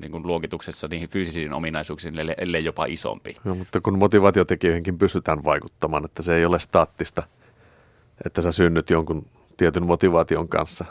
niin 0.00 0.12
kuin 0.12 0.26
luokituksessa 0.26 0.88
niihin 0.88 1.08
fyysisiin 1.08 1.52
ominaisuuksiin, 1.52 2.14
ellei 2.38 2.64
jopa 2.64 2.84
isompi. 2.84 3.34
No, 3.44 3.54
mutta 3.54 3.80
kun 3.80 3.98
motivaatiotekijöihinkin 3.98 4.98
pystytään 4.98 5.44
vaikuttamaan, 5.44 6.04
että 6.04 6.22
se 6.22 6.36
ei 6.36 6.44
ole 6.44 6.58
staattista, 6.58 7.22
että 8.26 8.42
sä 8.42 8.52
synnyt 8.52 8.90
jonkun 8.90 9.26
tietyn 9.56 9.86
motivaation 9.86 10.48
kanssa, 10.48 10.84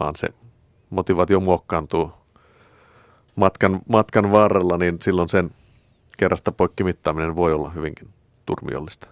vaan 0.00 0.16
se 0.16 0.28
motivaatio 0.90 1.40
muokkaantuu 1.40 2.12
matkan, 3.36 3.80
matkan 3.88 4.32
varrella, 4.32 4.78
niin 4.78 4.98
silloin 5.02 5.28
sen 5.28 5.50
kerrasta 6.18 6.52
poikkimittaaminen 6.52 7.36
voi 7.36 7.52
olla 7.52 7.70
hyvinkin 7.70 8.08
turmiollista. 8.46 9.08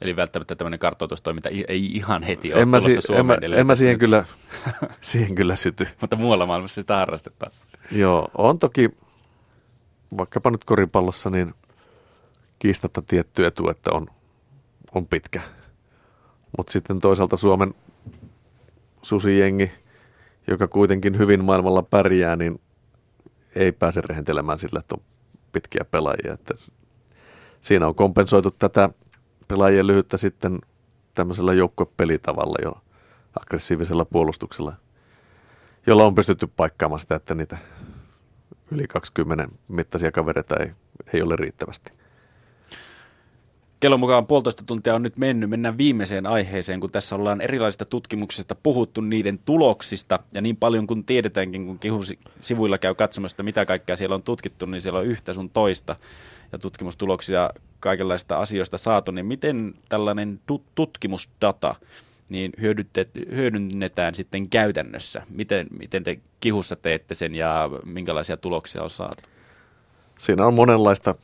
Eli 0.00 0.16
välttämättä 0.16 0.54
tämmöinen 0.54 0.78
kartoitustoiminta 0.78 1.48
ei 1.68 1.86
ihan 1.96 2.22
heti 2.22 2.52
ole 2.52 2.62
en 2.62 2.68
mä, 2.68 2.80
si- 2.80 2.98
en 3.14 3.26
mä, 3.26 3.38
en 3.56 3.66
mä 3.66 3.76
siihen, 3.76 3.98
kyllä, 3.98 4.24
siihen 5.00 5.34
kyllä 5.34 5.56
syty. 5.56 5.88
Mutta 6.00 6.16
muualla 6.16 6.46
maailmassa 6.46 6.80
sitä 6.80 6.96
harrastetaan. 6.96 7.52
Joo, 7.92 8.28
on 8.38 8.58
toki 8.58 8.90
vaikkapa 10.18 10.50
nyt 10.50 10.64
koripallossa 10.64 11.30
niin 11.30 11.54
kiistatta 12.58 13.02
tietty 13.02 13.46
etu, 13.46 13.68
että 13.68 13.92
on, 13.92 14.06
on 14.94 15.06
pitkä. 15.06 15.40
Mutta 16.56 16.72
sitten 16.72 17.00
toisaalta 17.00 17.36
Suomen 17.36 17.74
susijengi, 19.02 19.72
joka 20.46 20.68
kuitenkin 20.68 21.18
hyvin 21.18 21.44
maailmalla 21.44 21.82
pärjää, 21.82 22.36
niin 22.36 22.60
ei 23.56 23.72
pääse 23.72 24.00
rehentelemään 24.00 24.58
sillä, 24.58 24.80
että 24.80 24.94
on 24.94 25.02
pitkiä 25.54 25.84
pelaajia. 25.90 26.32
Että 26.32 26.54
siinä 27.60 27.86
on 27.86 27.94
kompensoitu 27.94 28.50
tätä 28.50 28.90
pelaajien 29.48 29.86
lyhyttä 29.86 30.16
sitten 30.16 30.58
tämmöisellä 31.14 31.54
joukkuepelitavalla 31.54 32.56
jo 32.62 32.82
aggressiivisella 33.40 34.04
puolustuksella, 34.04 34.72
jolla 35.86 36.04
on 36.04 36.14
pystytty 36.14 36.46
paikkaamaan 36.46 37.00
sitä, 37.00 37.14
että 37.14 37.34
niitä 37.34 37.58
yli 38.70 38.86
20 38.86 39.48
mittaisia 39.68 40.12
kavereita 40.12 40.56
ei, 40.56 40.70
ei 41.12 41.22
ole 41.22 41.36
riittävästi. 41.36 41.92
Kellon 43.84 44.00
mukaan 44.00 44.26
puolitoista 44.26 44.64
tuntia 44.66 44.94
on 44.94 45.02
nyt 45.02 45.16
mennyt. 45.16 45.50
Mennään 45.50 45.78
viimeiseen 45.78 46.26
aiheeseen, 46.26 46.80
kun 46.80 46.90
tässä 46.90 47.14
ollaan 47.14 47.40
erilaisista 47.40 47.84
tutkimuksista 47.84 48.54
puhuttu 48.54 49.00
niiden 49.00 49.38
tuloksista. 49.38 50.18
Ja 50.34 50.40
niin 50.40 50.56
paljon 50.56 50.86
kuin 50.86 51.04
tiedetäänkin, 51.04 51.66
kun 51.66 51.78
kihun 51.78 52.04
sivuilla 52.40 52.78
käy 52.78 52.94
katsomassa, 52.94 53.42
mitä 53.42 53.66
kaikkea 53.66 53.96
siellä 53.96 54.14
on 54.14 54.22
tutkittu, 54.22 54.66
niin 54.66 54.82
siellä 54.82 54.98
on 54.98 55.06
yhtä 55.06 55.32
sun 55.34 55.50
toista. 55.50 55.96
Ja 56.52 56.58
tutkimustuloksia 56.58 57.50
kaikenlaista 57.80 58.38
asioista 58.38 58.78
saatu. 58.78 59.10
Niin 59.10 59.26
miten 59.26 59.74
tällainen 59.88 60.40
tutkimusdata 60.74 61.74
niin 62.28 62.52
hyödynnetään 63.30 64.14
sitten 64.14 64.48
käytännössä? 64.48 65.22
Miten, 65.30 65.66
miten 65.78 66.04
te 66.04 66.18
kihussa 66.40 66.76
teette 66.76 67.14
sen 67.14 67.34
ja 67.34 67.70
minkälaisia 67.84 68.36
tuloksia 68.36 68.82
on 68.82 68.90
saatu? 68.90 69.22
Siinä 70.18 70.46
on 70.46 70.54
monenlaista 70.54 71.14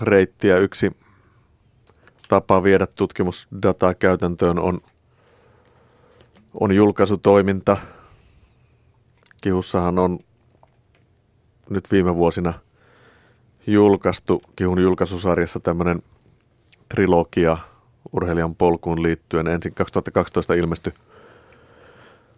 reittiä. 0.00 0.58
Yksi 0.58 0.90
tapa 2.34 2.62
viedä 2.62 2.86
tutkimusdataa 2.86 3.94
käytäntöön 3.94 4.58
on, 4.58 4.80
on 6.60 6.72
julkaisutoiminta. 6.72 7.76
Kihussahan 9.40 9.98
on 9.98 10.18
nyt 11.70 11.90
viime 11.90 12.16
vuosina 12.16 12.52
julkaistu 13.66 14.42
Kihun 14.56 14.82
julkaisusarjassa 14.82 15.60
tämmöinen 15.60 16.02
trilogia 16.88 17.58
urheilijan 18.12 18.54
polkuun 18.54 19.02
liittyen. 19.02 19.46
Ensin 19.46 19.74
2012 19.74 20.54
ilmestyi 20.54 20.92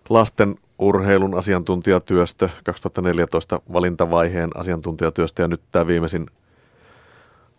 lasten 0.09 0.55
urheilun 0.78 1.39
asiantuntijatyöstö, 1.39 2.48
2014 2.64 3.60
valintavaiheen 3.73 4.51
asiantuntijatyöstö 4.55 5.43
ja 5.43 5.48
nyt 5.48 5.62
tämä 5.73 5.86
viimeisin 5.86 6.27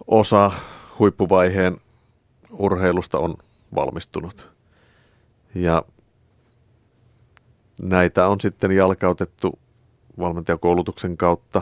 osa 0.07 0.51
huippuvaiheen 0.99 1.77
urheilusta 2.51 3.19
on 3.19 3.35
valmistunut. 3.75 4.49
Ja 5.55 5.83
näitä 7.81 8.27
on 8.27 8.41
sitten 8.41 8.71
jalkautettu 8.71 9.59
valmentajakoulutuksen 10.19 11.17
kautta 11.17 11.61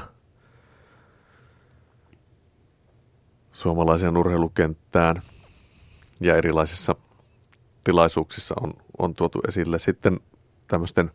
suomalaiseen 3.51 4.17
urheilukenttään 4.17 5.21
ja 6.19 6.35
erilaisissa 6.35 6.95
tilaisuuksissa 7.83 8.55
on, 8.61 8.73
on 8.97 9.15
tuotu 9.15 9.41
esille. 9.47 9.79
Sitten 9.79 10.19
tämmöisten 10.67 11.11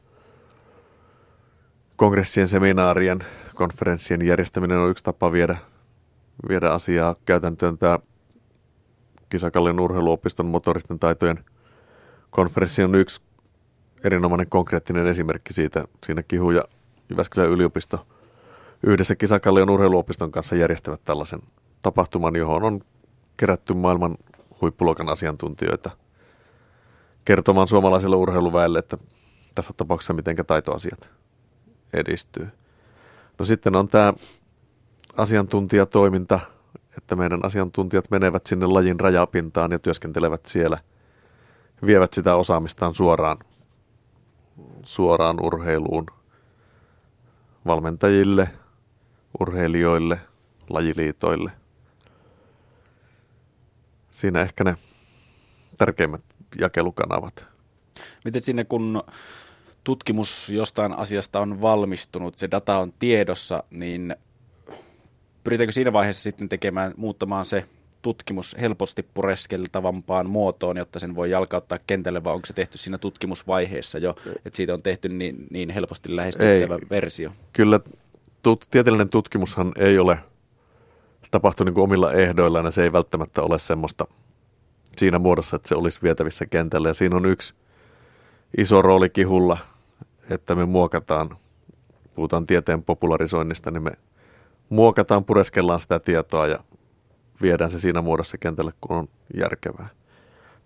kongressien, 1.97 2.49
seminaarien, 2.49 3.19
konferenssien 3.55 4.27
järjestäminen 4.27 4.79
on 4.79 4.91
yksi 4.91 5.05
tapa 5.05 5.33
viedä, 5.33 5.57
viedä 6.49 6.71
asiaa 6.71 7.17
käytäntöön. 7.27 7.79
Tämä 7.79 7.99
Kisakallion 9.31 9.81
urheiluopiston 9.81 10.47
motoristen 10.47 10.99
taitojen 10.99 11.45
konferenssi 12.31 12.83
on 12.83 12.95
yksi 12.95 13.21
erinomainen 14.05 14.49
konkreettinen 14.49 15.07
esimerkki 15.07 15.53
siitä. 15.53 15.85
Siinä 16.07 16.23
Kihu 16.23 16.51
ja 16.51 16.65
Jyväskylän 17.11 17.51
yliopisto 17.51 18.07
yhdessä 18.83 19.17
Kisakallion 19.17 19.71
urheiluopiston 19.71 20.33
kanssa 20.33 20.57
järjestävät 20.57 21.01
tällaisen 21.05 21.41
tapahtuman, 21.83 22.37
johon 22.37 22.65
on 22.65 22.81
kerätty 23.37 23.75
maailman 23.75 24.17
huippuluokan 24.61 25.09
asiantuntijoita 25.09 25.91
kertomaan 27.25 27.69
suomalaiselle 27.69 28.17
urheiluväelle, 28.17 28.79
että 28.79 28.97
tässä 29.55 29.73
tapauksessa 29.77 30.13
miten 30.13 30.37
taitoasiat 30.47 31.11
edistyy. 31.93 32.49
No 33.39 33.45
sitten 33.45 33.77
on 33.77 33.89
tämä 33.89 34.13
asiantuntijatoiminta, 35.17 36.41
että 36.99 37.17
meidän 37.17 37.45
asiantuntijat 37.45 38.11
menevät 38.11 38.47
sinne 38.47 38.67
lajin 38.67 39.01
rajapintaan 39.01 39.73
ja 39.73 39.79
työskentelevät 39.79 40.47
siellä, 40.47 40.79
vievät 41.87 42.13
sitä 42.13 42.35
osaamistaan 42.37 42.95
suoraan, 42.95 43.39
suoraan 44.83 45.37
urheiluun 45.43 46.07
valmentajille, 47.67 48.49
urheilijoille, 49.41 50.21
lajiliitoille. 50.71 51.53
Siinä 54.11 54.41
ehkä 54.41 54.65
ne 54.65 54.77
tärkeimmät 55.79 56.25
jakelukanavat. 56.59 57.47
Miten 58.25 58.43
sinne, 58.43 58.65
kun 58.65 59.03
tutkimus 59.85 60.49
jostain 60.49 60.93
asiasta 60.93 61.41
on 61.41 61.63
valmistunut, 61.63 62.39
se 62.39 62.51
data 62.51 62.79
on 62.79 62.93
tiedossa, 62.99 63.65
niin 63.71 64.17
pyritäänkö 65.45 65.73
siinä 65.73 65.93
vaiheessa 65.93 66.23
sitten 66.23 66.49
tekemään, 66.49 66.95
muuttamaan 66.97 67.45
se 67.45 67.65
tutkimus 68.03 68.57
helposti 68.61 69.03
pureskeltavampaan 69.03 70.31
muotoon, 70.31 70.77
jotta 70.77 70.99
sen 70.99 71.15
voi 71.15 71.31
jalkauttaa 71.31 71.79
kentälle, 71.87 72.25
vai 72.25 72.35
onko 72.35 72.47
se 72.47 72.53
tehty 72.53 72.79
siinä 72.79 72.99
tutkimusvaiheessa 72.99 73.99
jo, 73.99 74.15
että 74.45 74.57
siitä 74.57 74.75
on 74.75 74.83
tehty 74.83 75.09
niin, 75.09 75.47
niin 75.51 75.71
helposti 75.71 76.17
lähestyttävä 76.17 76.75
ei, 76.75 76.91
versio? 76.91 77.31
Kyllä 77.53 77.81
tut, 78.43 78.67
tieteellinen 78.71 79.09
tutkimushan 79.09 79.73
ei 79.77 79.99
ole 79.99 80.19
tapahtunut 81.31 81.67
niin 81.67 81.75
kuin 81.75 81.85
omilla 81.85 82.13
ehdoillaan, 82.13 82.65
ja 82.65 82.71
se 82.71 82.83
ei 82.83 82.93
välttämättä 82.93 83.43
ole 83.43 83.59
semmoista 83.59 84.07
siinä 84.97 85.19
muodossa, 85.19 85.57
että 85.57 85.69
se 85.69 85.75
olisi 85.75 86.03
vietävissä 86.03 86.47
kentälle. 86.47 86.89
Ja 86.89 86.95
siinä 86.95 87.17
on 87.17 87.27
yksi 87.27 87.55
iso 88.59 88.83
rooli 88.83 89.11
kihulla, 89.11 89.59
että 90.31 90.55
me 90.55 90.65
muokataan, 90.65 91.37
puhutaan 92.15 92.47
tieteen 92.47 92.83
popularisoinnista, 92.83 93.71
niin 93.71 93.83
me 93.83 93.91
muokataan, 94.71 95.25
pureskellaan 95.25 95.81
sitä 95.81 95.99
tietoa 95.99 96.47
ja 96.47 96.59
viedään 97.43 97.71
se 97.71 97.81
siinä 97.81 98.03
muodossa 98.03 98.39
kentälle, 98.39 98.73
kun 98.81 98.97
on 98.97 99.09
järkevää. 99.37 99.89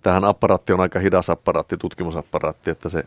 Tähän 0.03 0.25
apparaatti 0.25 0.73
on 0.73 0.81
aika 0.81 0.99
hidas 0.99 1.31
apparaatti, 1.31 1.77
tutkimusapparaatti, 1.77 2.71
että 2.71 2.89
se 2.89 3.05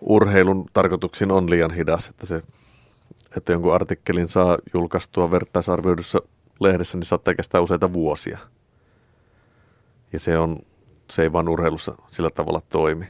urheilun 0.00 0.66
tarkoituksiin 0.72 1.30
on 1.30 1.50
liian 1.50 1.74
hidas, 1.74 2.08
että, 2.08 2.26
se, 2.26 2.42
että 3.36 3.52
jonkun 3.52 3.74
artikkelin 3.74 4.28
saa 4.28 4.58
julkaistua 4.74 5.30
vertaisarvioidussa 5.30 6.18
lehdessä, 6.60 6.98
niin 6.98 7.06
saattaa 7.06 7.34
kestää 7.34 7.60
useita 7.60 7.92
vuosia. 7.92 8.38
Ja 10.12 10.18
se, 10.18 10.38
on, 10.38 10.58
se 11.10 11.22
ei 11.22 11.32
vaan 11.32 11.48
urheilussa 11.48 11.94
sillä 12.06 12.30
tavalla 12.30 12.62
toimi. 12.68 13.06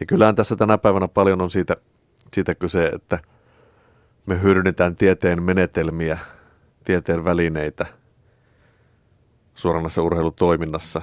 Ja 0.00 0.06
kyllähän 0.06 0.34
tässä 0.34 0.56
tänä 0.56 0.78
päivänä 0.78 1.08
paljon 1.08 1.40
on 1.40 1.50
siitä, 1.50 1.76
siitä 2.32 2.54
kyse, 2.54 2.86
että 2.86 3.18
me 4.26 4.42
hyödynnetään 4.42 4.96
tieteen 4.96 5.42
menetelmiä, 5.42 6.18
tieteen 6.84 7.24
välineitä 7.24 7.86
suoranaisessa 9.54 10.02
urheilutoiminnassa. 10.02 11.02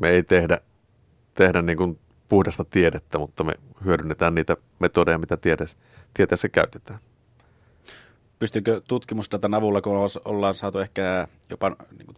Me 0.00 0.10
ei 0.10 0.22
tehdä, 0.22 0.60
tehdä 1.34 1.62
niin 1.62 1.78
kuin 1.78 1.98
puhdasta 2.28 2.64
tiedettä, 2.64 3.18
mutta 3.18 3.44
me 3.44 3.52
hyödynnetään 3.84 4.34
niitä 4.34 4.56
metodeja, 4.78 5.18
mitä 5.18 5.36
tieteessä, 5.36 5.76
tieteessä 6.14 6.48
käytetään. 6.48 7.00
Pystyykö 8.38 8.80
tutkimusdatan 8.88 9.54
avulla, 9.54 9.80
kun 9.80 10.08
ollaan 10.24 10.54
saatu 10.54 10.78
ehkä 10.78 11.26
jopa 11.50 11.68
niin 11.68 12.06
kuin 12.06 12.16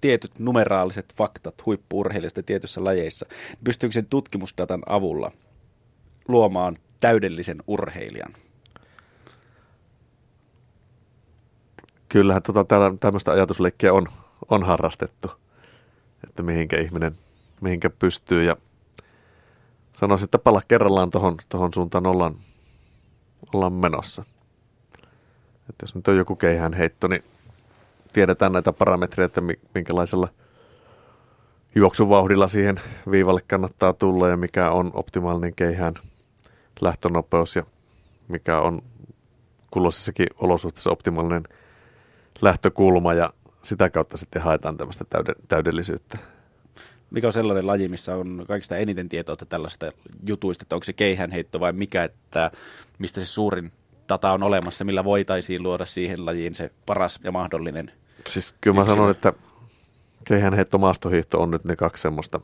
tietyt 0.00 0.38
numeraaliset 0.38 1.14
faktat 1.16 1.66
huippuurheilijasta 1.66 2.42
tietyissä 2.42 2.84
lajeissa, 2.84 3.26
niin 3.48 3.64
pystyykö 3.64 3.92
sen 3.92 4.06
tutkimusdatan 4.06 4.82
avulla 4.86 5.32
luomaan 6.28 6.76
täydellisen 7.00 7.62
urheilijan? 7.66 8.32
Kyllähän 12.08 12.42
tota, 12.42 12.64
tämmöistä 13.00 13.32
ajatusleikkiä 13.32 13.92
on, 13.92 14.06
on 14.48 14.62
harrastettu, 14.62 15.30
että 16.24 16.42
mihinkä 16.42 16.80
ihminen 16.80 17.16
mihinkä 17.60 17.90
pystyy. 17.90 18.44
Ja 18.44 18.56
sanoisin, 19.92 20.24
että 20.24 20.38
pala 20.38 20.62
kerrallaan 20.68 21.10
tuohon 21.10 21.36
tohon 21.48 21.74
suuntaan 21.74 22.06
ollaan, 22.06 22.34
ollaan 23.54 23.72
menossa. 23.72 24.24
Että 25.68 25.82
jos 25.82 25.94
nyt 25.94 26.08
on 26.08 26.16
joku 26.16 26.36
keihään 26.36 26.72
heitto, 26.72 27.08
niin 27.08 27.24
tiedetään 28.12 28.52
näitä 28.52 28.72
parametreja, 28.72 29.26
että 29.26 29.40
minkälaisella 29.74 30.28
juoksuvauhdilla 31.74 32.48
siihen 32.48 32.80
viivalle 33.10 33.40
kannattaa 33.40 33.92
tulla 33.92 34.28
ja 34.28 34.36
mikä 34.36 34.70
on 34.70 34.90
optimaalinen 34.94 35.54
keihään 35.54 35.94
lähtönopeus 36.80 37.56
ja 37.56 37.62
mikä 38.28 38.60
on 38.60 38.82
kulloisissakin 39.70 40.26
olosuhteissa 40.38 40.90
optimaalinen 40.90 41.42
lähtökulma 42.40 43.14
ja 43.14 43.30
sitä 43.62 43.90
kautta 43.90 44.16
sitten 44.16 44.42
haetaan 44.42 44.76
tämmöistä 44.76 45.04
täydellisyyttä. 45.48 46.18
Mikä 47.10 47.26
on 47.26 47.32
sellainen 47.32 47.66
laji, 47.66 47.88
missä 47.88 48.14
on 48.14 48.44
kaikista 48.48 48.76
eniten 48.76 49.08
tietoa 49.08 49.36
tällaista 49.36 49.90
jutuista, 50.26 50.62
että 50.62 50.74
onko 50.74 50.84
se 50.84 50.92
keihänheitto 50.92 51.60
vai 51.60 51.72
mikä, 51.72 52.04
että 52.04 52.50
mistä 52.98 53.20
se 53.20 53.26
suurin 53.26 53.72
data 54.08 54.32
on 54.32 54.42
olemassa, 54.42 54.84
millä 54.84 55.04
voitaisiin 55.04 55.62
luoda 55.62 55.86
siihen 55.86 56.26
lajiin 56.26 56.54
se 56.54 56.70
paras 56.86 57.20
ja 57.24 57.32
mahdollinen. 57.32 57.92
Siis 58.26 58.54
kyllä 58.60 58.76
mä 58.76 58.84
sanon, 58.84 59.10
että 59.10 59.32
keihänheitto, 60.24 60.78
maastohiihto 60.78 61.42
on 61.42 61.50
nyt 61.50 61.64
ne 61.64 61.76
kaksi 61.76 62.00
semmoista 62.00 62.40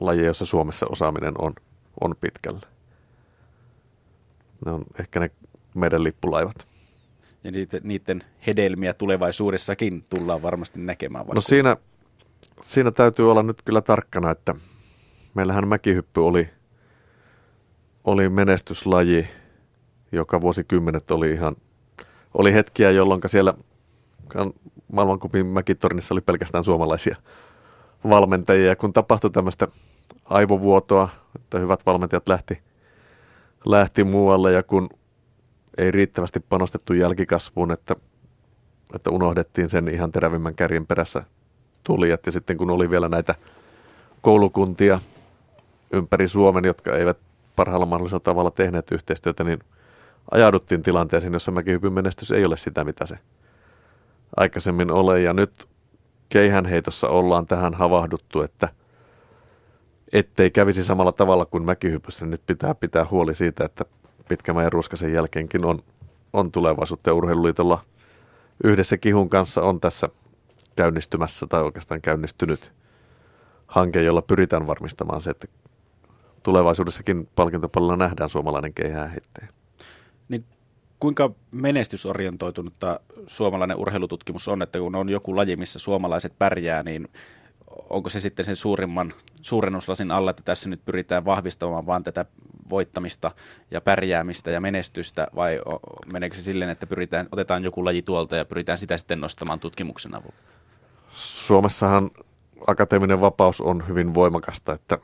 lajia, 0.00 0.26
jossa 0.26 0.46
Suomessa 0.46 0.86
osaaminen 0.86 1.34
on, 1.38 1.54
on 2.00 2.14
pitkällä. 2.20 2.60
Ne 4.66 4.72
on 4.72 4.84
ehkä 5.00 5.20
ne 5.20 5.30
meidän 5.74 6.04
lippulaivat. 6.04 6.71
Ja 7.44 7.50
niiden, 7.50 7.80
niiden 7.84 8.24
hedelmiä 8.46 8.94
tulevaisuudessakin 8.94 10.02
tullaan 10.10 10.42
varmasti 10.42 10.80
näkemään. 10.80 11.26
No 11.34 11.40
siinä, 11.40 11.76
siinä 12.62 12.90
täytyy 12.90 13.30
olla 13.30 13.42
nyt 13.42 13.62
kyllä 13.64 13.80
tarkkana, 13.80 14.30
että 14.30 14.54
meillähän 15.34 15.68
mäkihyppy 15.68 16.20
oli, 16.20 16.48
oli 18.04 18.28
menestyslaji, 18.28 19.28
joka 20.12 20.40
vuosikymmenet 20.40 21.10
oli 21.10 21.30
ihan, 21.30 21.56
oli 22.34 22.54
hetkiä, 22.54 22.90
jolloin 22.90 23.20
siellä 23.26 23.54
maailmankupin 24.92 25.46
mäkitornissa 25.46 26.14
oli 26.14 26.20
pelkästään 26.20 26.64
suomalaisia 26.64 27.16
valmentajia. 28.08 28.66
Ja 28.66 28.76
kun 28.76 28.92
tapahtui 28.92 29.30
tämmöistä 29.30 29.68
aivovuotoa, 30.24 31.08
että 31.36 31.58
hyvät 31.58 31.86
valmentajat 31.86 32.28
lähti, 32.28 32.62
lähti 33.64 34.04
muualle 34.04 34.52
ja 34.52 34.62
kun 34.62 34.88
ei 35.78 35.90
riittävästi 35.90 36.40
panostettu 36.40 36.92
jälkikasvuun, 36.92 37.72
että, 37.72 37.96
että 38.94 39.10
unohdettiin 39.10 39.70
sen 39.70 39.88
ihan 39.88 40.12
terävimmän 40.12 40.54
kärjen 40.54 40.86
perässä 40.86 41.22
tulijat. 41.84 42.26
Ja 42.26 42.32
sitten 42.32 42.56
kun 42.56 42.70
oli 42.70 42.90
vielä 42.90 43.08
näitä 43.08 43.34
koulukuntia 44.20 45.00
ympäri 45.92 46.28
Suomen, 46.28 46.64
jotka 46.64 46.96
eivät 46.96 47.18
parhaalla 47.56 47.86
mahdollisella 47.86 48.20
tavalla 48.20 48.50
tehneet 48.50 48.92
yhteistyötä, 48.92 49.44
niin 49.44 49.58
ajauduttiin 50.30 50.82
tilanteeseen, 50.82 51.32
jossa 51.32 51.52
mäkihypyn 51.52 51.92
menestys 51.92 52.30
ei 52.30 52.44
ole 52.44 52.56
sitä, 52.56 52.84
mitä 52.84 53.06
se 53.06 53.18
aikaisemmin 54.36 54.90
ole. 54.90 55.20
Ja 55.20 55.32
nyt 55.32 55.68
keihänheitossa 56.28 57.08
ollaan 57.08 57.46
tähän 57.46 57.74
havahduttu, 57.74 58.42
että 58.42 58.68
ettei 60.12 60.50
kävisi 60.50 60.84
samalla 60.84 61.12
tavalla 61.12 61.44
kuin 61.46 61.64
mäkihypyssä, 61.64 62.24
niin 62.24 62.30
nyt 62.30 62.42
pitää 62.46 62.74
pitää 62.74 63.06
huoli 63.10 63.34
siitä, 63.34 63.64
että 63.64 63.84
Pitkämäen 64.28 64.72
Ruskasen 64.72 65.12
jälkeenkin 65.12 65.64
on, 65.64 65.82
on 66.32 66.52
tulevaisuutta 66.52 67.10
ja 67.10 67.14
Urheiluliitolla 67.14 67.84
yhdessä 68.64 68.98
Kihun 68.98 69.28
kanssa 69.28 69.62
on 69.62 69.80
tässä 69.80 70.08
käynnistymässä 70.76 71.46
tai 71.46 71.62
oikeastaan 71.62 72.00
käynnistynyt 72.00 72.72
hanke, 73.66 74.02
jolla 74.02 74.22
pyritään 74.22 74.66
varmistamaan 74.66 75.20
se, 75.20 75.30
että 75.30 75.48
tulevaisuudessakin 76.42 77.28
palkintopallilla 77.34 77.96
nähdään 77.96 78.30
suomalainen 78.30 78.74
keihääheittäjä. 78.74 79.48
Niin 80.28 80.44
kuinka 81.00 81.30
menestysorientoitunutta 81.54 83.00
suomalainen 83.26 83.76
urheilututkimus 83.76 84.48
on, 84.48 84.62
että 84.62 84.78
kun 84.78 84.94
on 84.94 85.08
joku 85.08 85.36
laji, 85.36 85.56
missä 85.56 85.78
suomalaiset 85.78 86.32
pärjää, 86.38 86.82
niin 86.82 87.08
onko 87.90 88.10
se 88.10 88.20
sitten 88.20 88.44
sen 88.44 88.56
suurimman 88.56 89.14
suurennuslasin 89.42 90.10
alla, 90.10 90.30
että 90.30 90.42
tässä 90.42 90.68
nyt 90.68 90.84
pyritään 90.84 91.24
vahvistamaan 91.24 91.86
vaan 91.86 92.04
tätä 92.04 92.24
voittamista 92.70 93.30
ja 93.70 93.80
pärjäämistä 93.80 94.50
ja 94.50 94.60
menestystä, 94.60 95.26
vai 95.34 95.60
meneekö 96.12 96.36
se 96.36 96.42
silleen, 96.42 96.70
että 96.70 96.86
pyritään, 96.86 97.28
otetaan 97.32 97.64
joku 97.64 97.84
laji 97.84 98.02
tuolta 98.02 98.36
ja 98.36 98.44
pyritään 98.44 98.78
sitä 98.78 98.96
sitten 98.96 99.20
nostamaan 99.20 99.60
tutkimuksen 99.60 100.14
avulla? 100.14 100.36
Suomessahan 101.12 102.10
akateeminen 102.66 103.20
vapaus 103.20 103.60
on 103.60 103.88
hyvin 103.88 104.14
voimakasta, 104.14 104.72
että, 104.72 104.98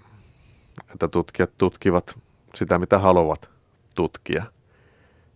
että 0.93 1.09
tutkijat 1.09 1.51
tutkivat 1.59 2.19
sitä, 2.55 2.79
mitä 2.79 2.99
haluavat 2.99 3.51
tutkia. 3.95 4.45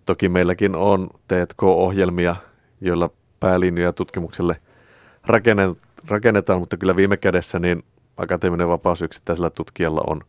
Toki 0.07 0.29
meilläkin 0.29 0.77
on 0.77 1.09
T&K-ohjelmia, 1.29 2.37
joilla 2.81 3.11
päälinjoja 3.41 3.93
tutkimukselle 3.93 4.57
rakennetaan, 5.27 5.92
mutta 6.59 6.77
kyllä 6.77 6.97
viime 6.97 7.17
kädessä 7.17 7.59
niin 7.59 7.85
akateeminen 8.17 8.69
vapaus 8.69 9.03
yksittäisellä 9.03 9.51
tutkijalla 9.51 10.01
on, 10.07 10.21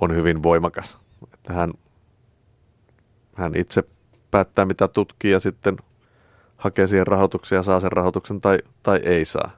on 0.00 0.14
hyvin 0.16 0.42
voimakas. 0.42 0.98
Että 1.34 1.52
hän, 1.52 1.72
hän 3.34 3.52
itse 3.56 3.84
päättää, 4.30 4.64
mitä 4.64 4.88
tutkii 4.88 5.30
ja 5.30 5.40
sitten 5.40 5.76
hakee 6.56 6.86
siihen 6.86 7.06
rahoituksen 7.06 7.56
ja 7.56 7.62
saa 7.62 7.80
sen 7.80 7.92
rahoituksen 7.92 8.40
tai, 8.40 8.58
tai 8.82 9.00
ei 9.04 9.24
saa. 9.24 9.50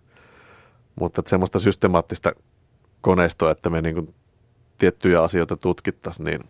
Mutta 1.00 1.20
että 1.20 1.30
semmoista 1.30 1.58
systemaattista 1.58 2.32
koneistoa, 3.00 3.50
että 3.50 3.70
me 3.70 3.82
niin 3.82 4.14
tiettyjä 4.78 5.22
asioita 5.22 5.56
tutkittaisiin, 5.56 6.24
niin 6.24 6.40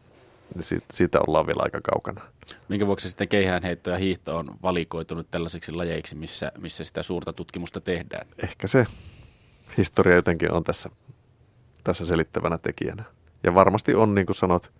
siitä, 0.60 0.86
siitä 0.92 1.18
ollaan 1.26 1.46
vielä 1.46 1.62
aika 1.62 1.80
kaukana. 1.80 2.20
Minkä 2.68 2.86
vuoksi 2.86 3.08
sitten 3.08 3.28
keihäänheitto 3.28 3.90
ja 3.90 3.96
hiihto 3.98 4.36
on 4.36 4.54
valikoitunut 4.62 5.30
tällaisiksi 5.30 5.72
lajeiksi, 5.72 6.14
missä, 6.14 6.52
missä 6.58 6.84
sitä 6.84 7.02
suurta 7.02 7.32
tutkimusta 7.32 7.80
tehdään? 7.80 8.26
Ehkä 8.42 8.66
se 8.66 8.86
historia 9.78 10.14
jotenkin 10.14 10.52
on 10.52 10.64
tässä, 10.64 10.90
tässä 11.84 12.06
selittävänä 12.06 12.58
tekijänä. 12.58 13.04
Ja 13.44 13.54
varmasti 13.54 13.94
on, 13.94 14.14
niin 14.14 14.26
kuin 14.26 14.36
sanot, 14.36 14.72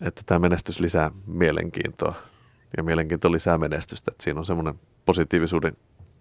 että 0.00 0.22
tämä 0.26 0.38
menestys 0.38 0.80
lisää 0.80 1.10
mielenkiintoa 1.26 2.14
ja 2.76 2.82
mielenkiinto 2.82 3.32
lisää 3.32 3.58
menestystä. 3.58 4.10
Että 4.10 4.24
siinä 4.24 4.40
on 4.40 4.46
semmoinen 4.46 4.80
positiivisuuden 5.04 5.76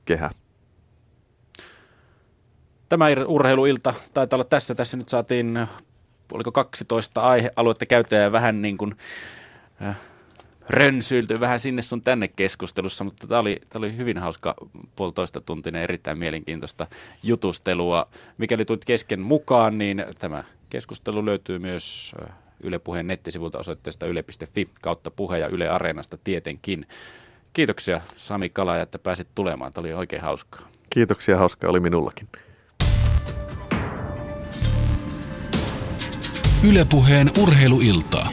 kehä. 0.05 0.29
Tämä 2.89 3.05
urheiluilta 3.27 3.93
taitaa 4.13 4.37
olla 4.37 4.43
tässä. 4.43 4.75
Tässä 4.75 4.97
nyt 4.97 5.09
saatiin, 5.09 5.67
oliko 6.31 6.51
12 6.51 7.21
aihealuetta 7.21 7.85
käyttää 7.85 8.21
ja 8.21 8.31
vähän 8.31 8.61
niin 8.61 8.77
kuin, 8.77 8.95
äh, 9.81 9.97
rönsyilty 10.69 11.39
vähän 11.39 11.59
sinne 11.59 11.81
sun 11.81 12.01
tänne 12.01 12.27
keskustelussa, 12.27 13.03
mutta 13.03 13.27
tämä 13.27 13.39
oli, 13.39 13.61
oli 13.75 13.97
hyvin 13.97 14.17
hauska 14.17 14.55
puolitoista 14.95 15.41
tuntinen 15.41 15.83
erittäin 15.83 16.17
mielenkiintoista 16.17 16.87
jutustelua. 17.23 18.05
Mikäli 18.37 18.65
tulit 18.65 18.85
kesken 18.85 19.21
mukaan, 19.21 19.77
niin 19.77 20.05
tämä 20.19 20.43
keskustelu 20.69 21.25
löytyy 21.25 21.59
myös 21.59 22.15
äh, 22.21 22.35
Yle 22.63 22.79
Puheen 22.79 23.07
nettisivulta 23.07 23.59
osoitteesta 23.59 24.05
yle.fi 24.05 24.69
kautta 24.81 25.11
puhe 25.11 25.39
ja 25.39 25.47
Yle 25.47 25.69
Areenasta 25.69 26.17
tietenkin. 26.23 26.87
Kiitoksia 27.53 28.01
Sami 28.15 28.49
Kala, 28.49 28.81
että 28.81 28.99
pääsit 28.99 29.27
tulemaan. 29.35 29.73
Tämä 29.73 29.81
oli 29.81 29.93
oikein 29.93 30.21
hauskaa. 30.21 30.67
Kiitoksia, 30.89 31.37
hauskaa 31.37 31.69
oli 31.69 31.79
minullakin. 31.79 32.27
Ylepuheen 36.65 37.31
urheiluilta. 37.41 38.27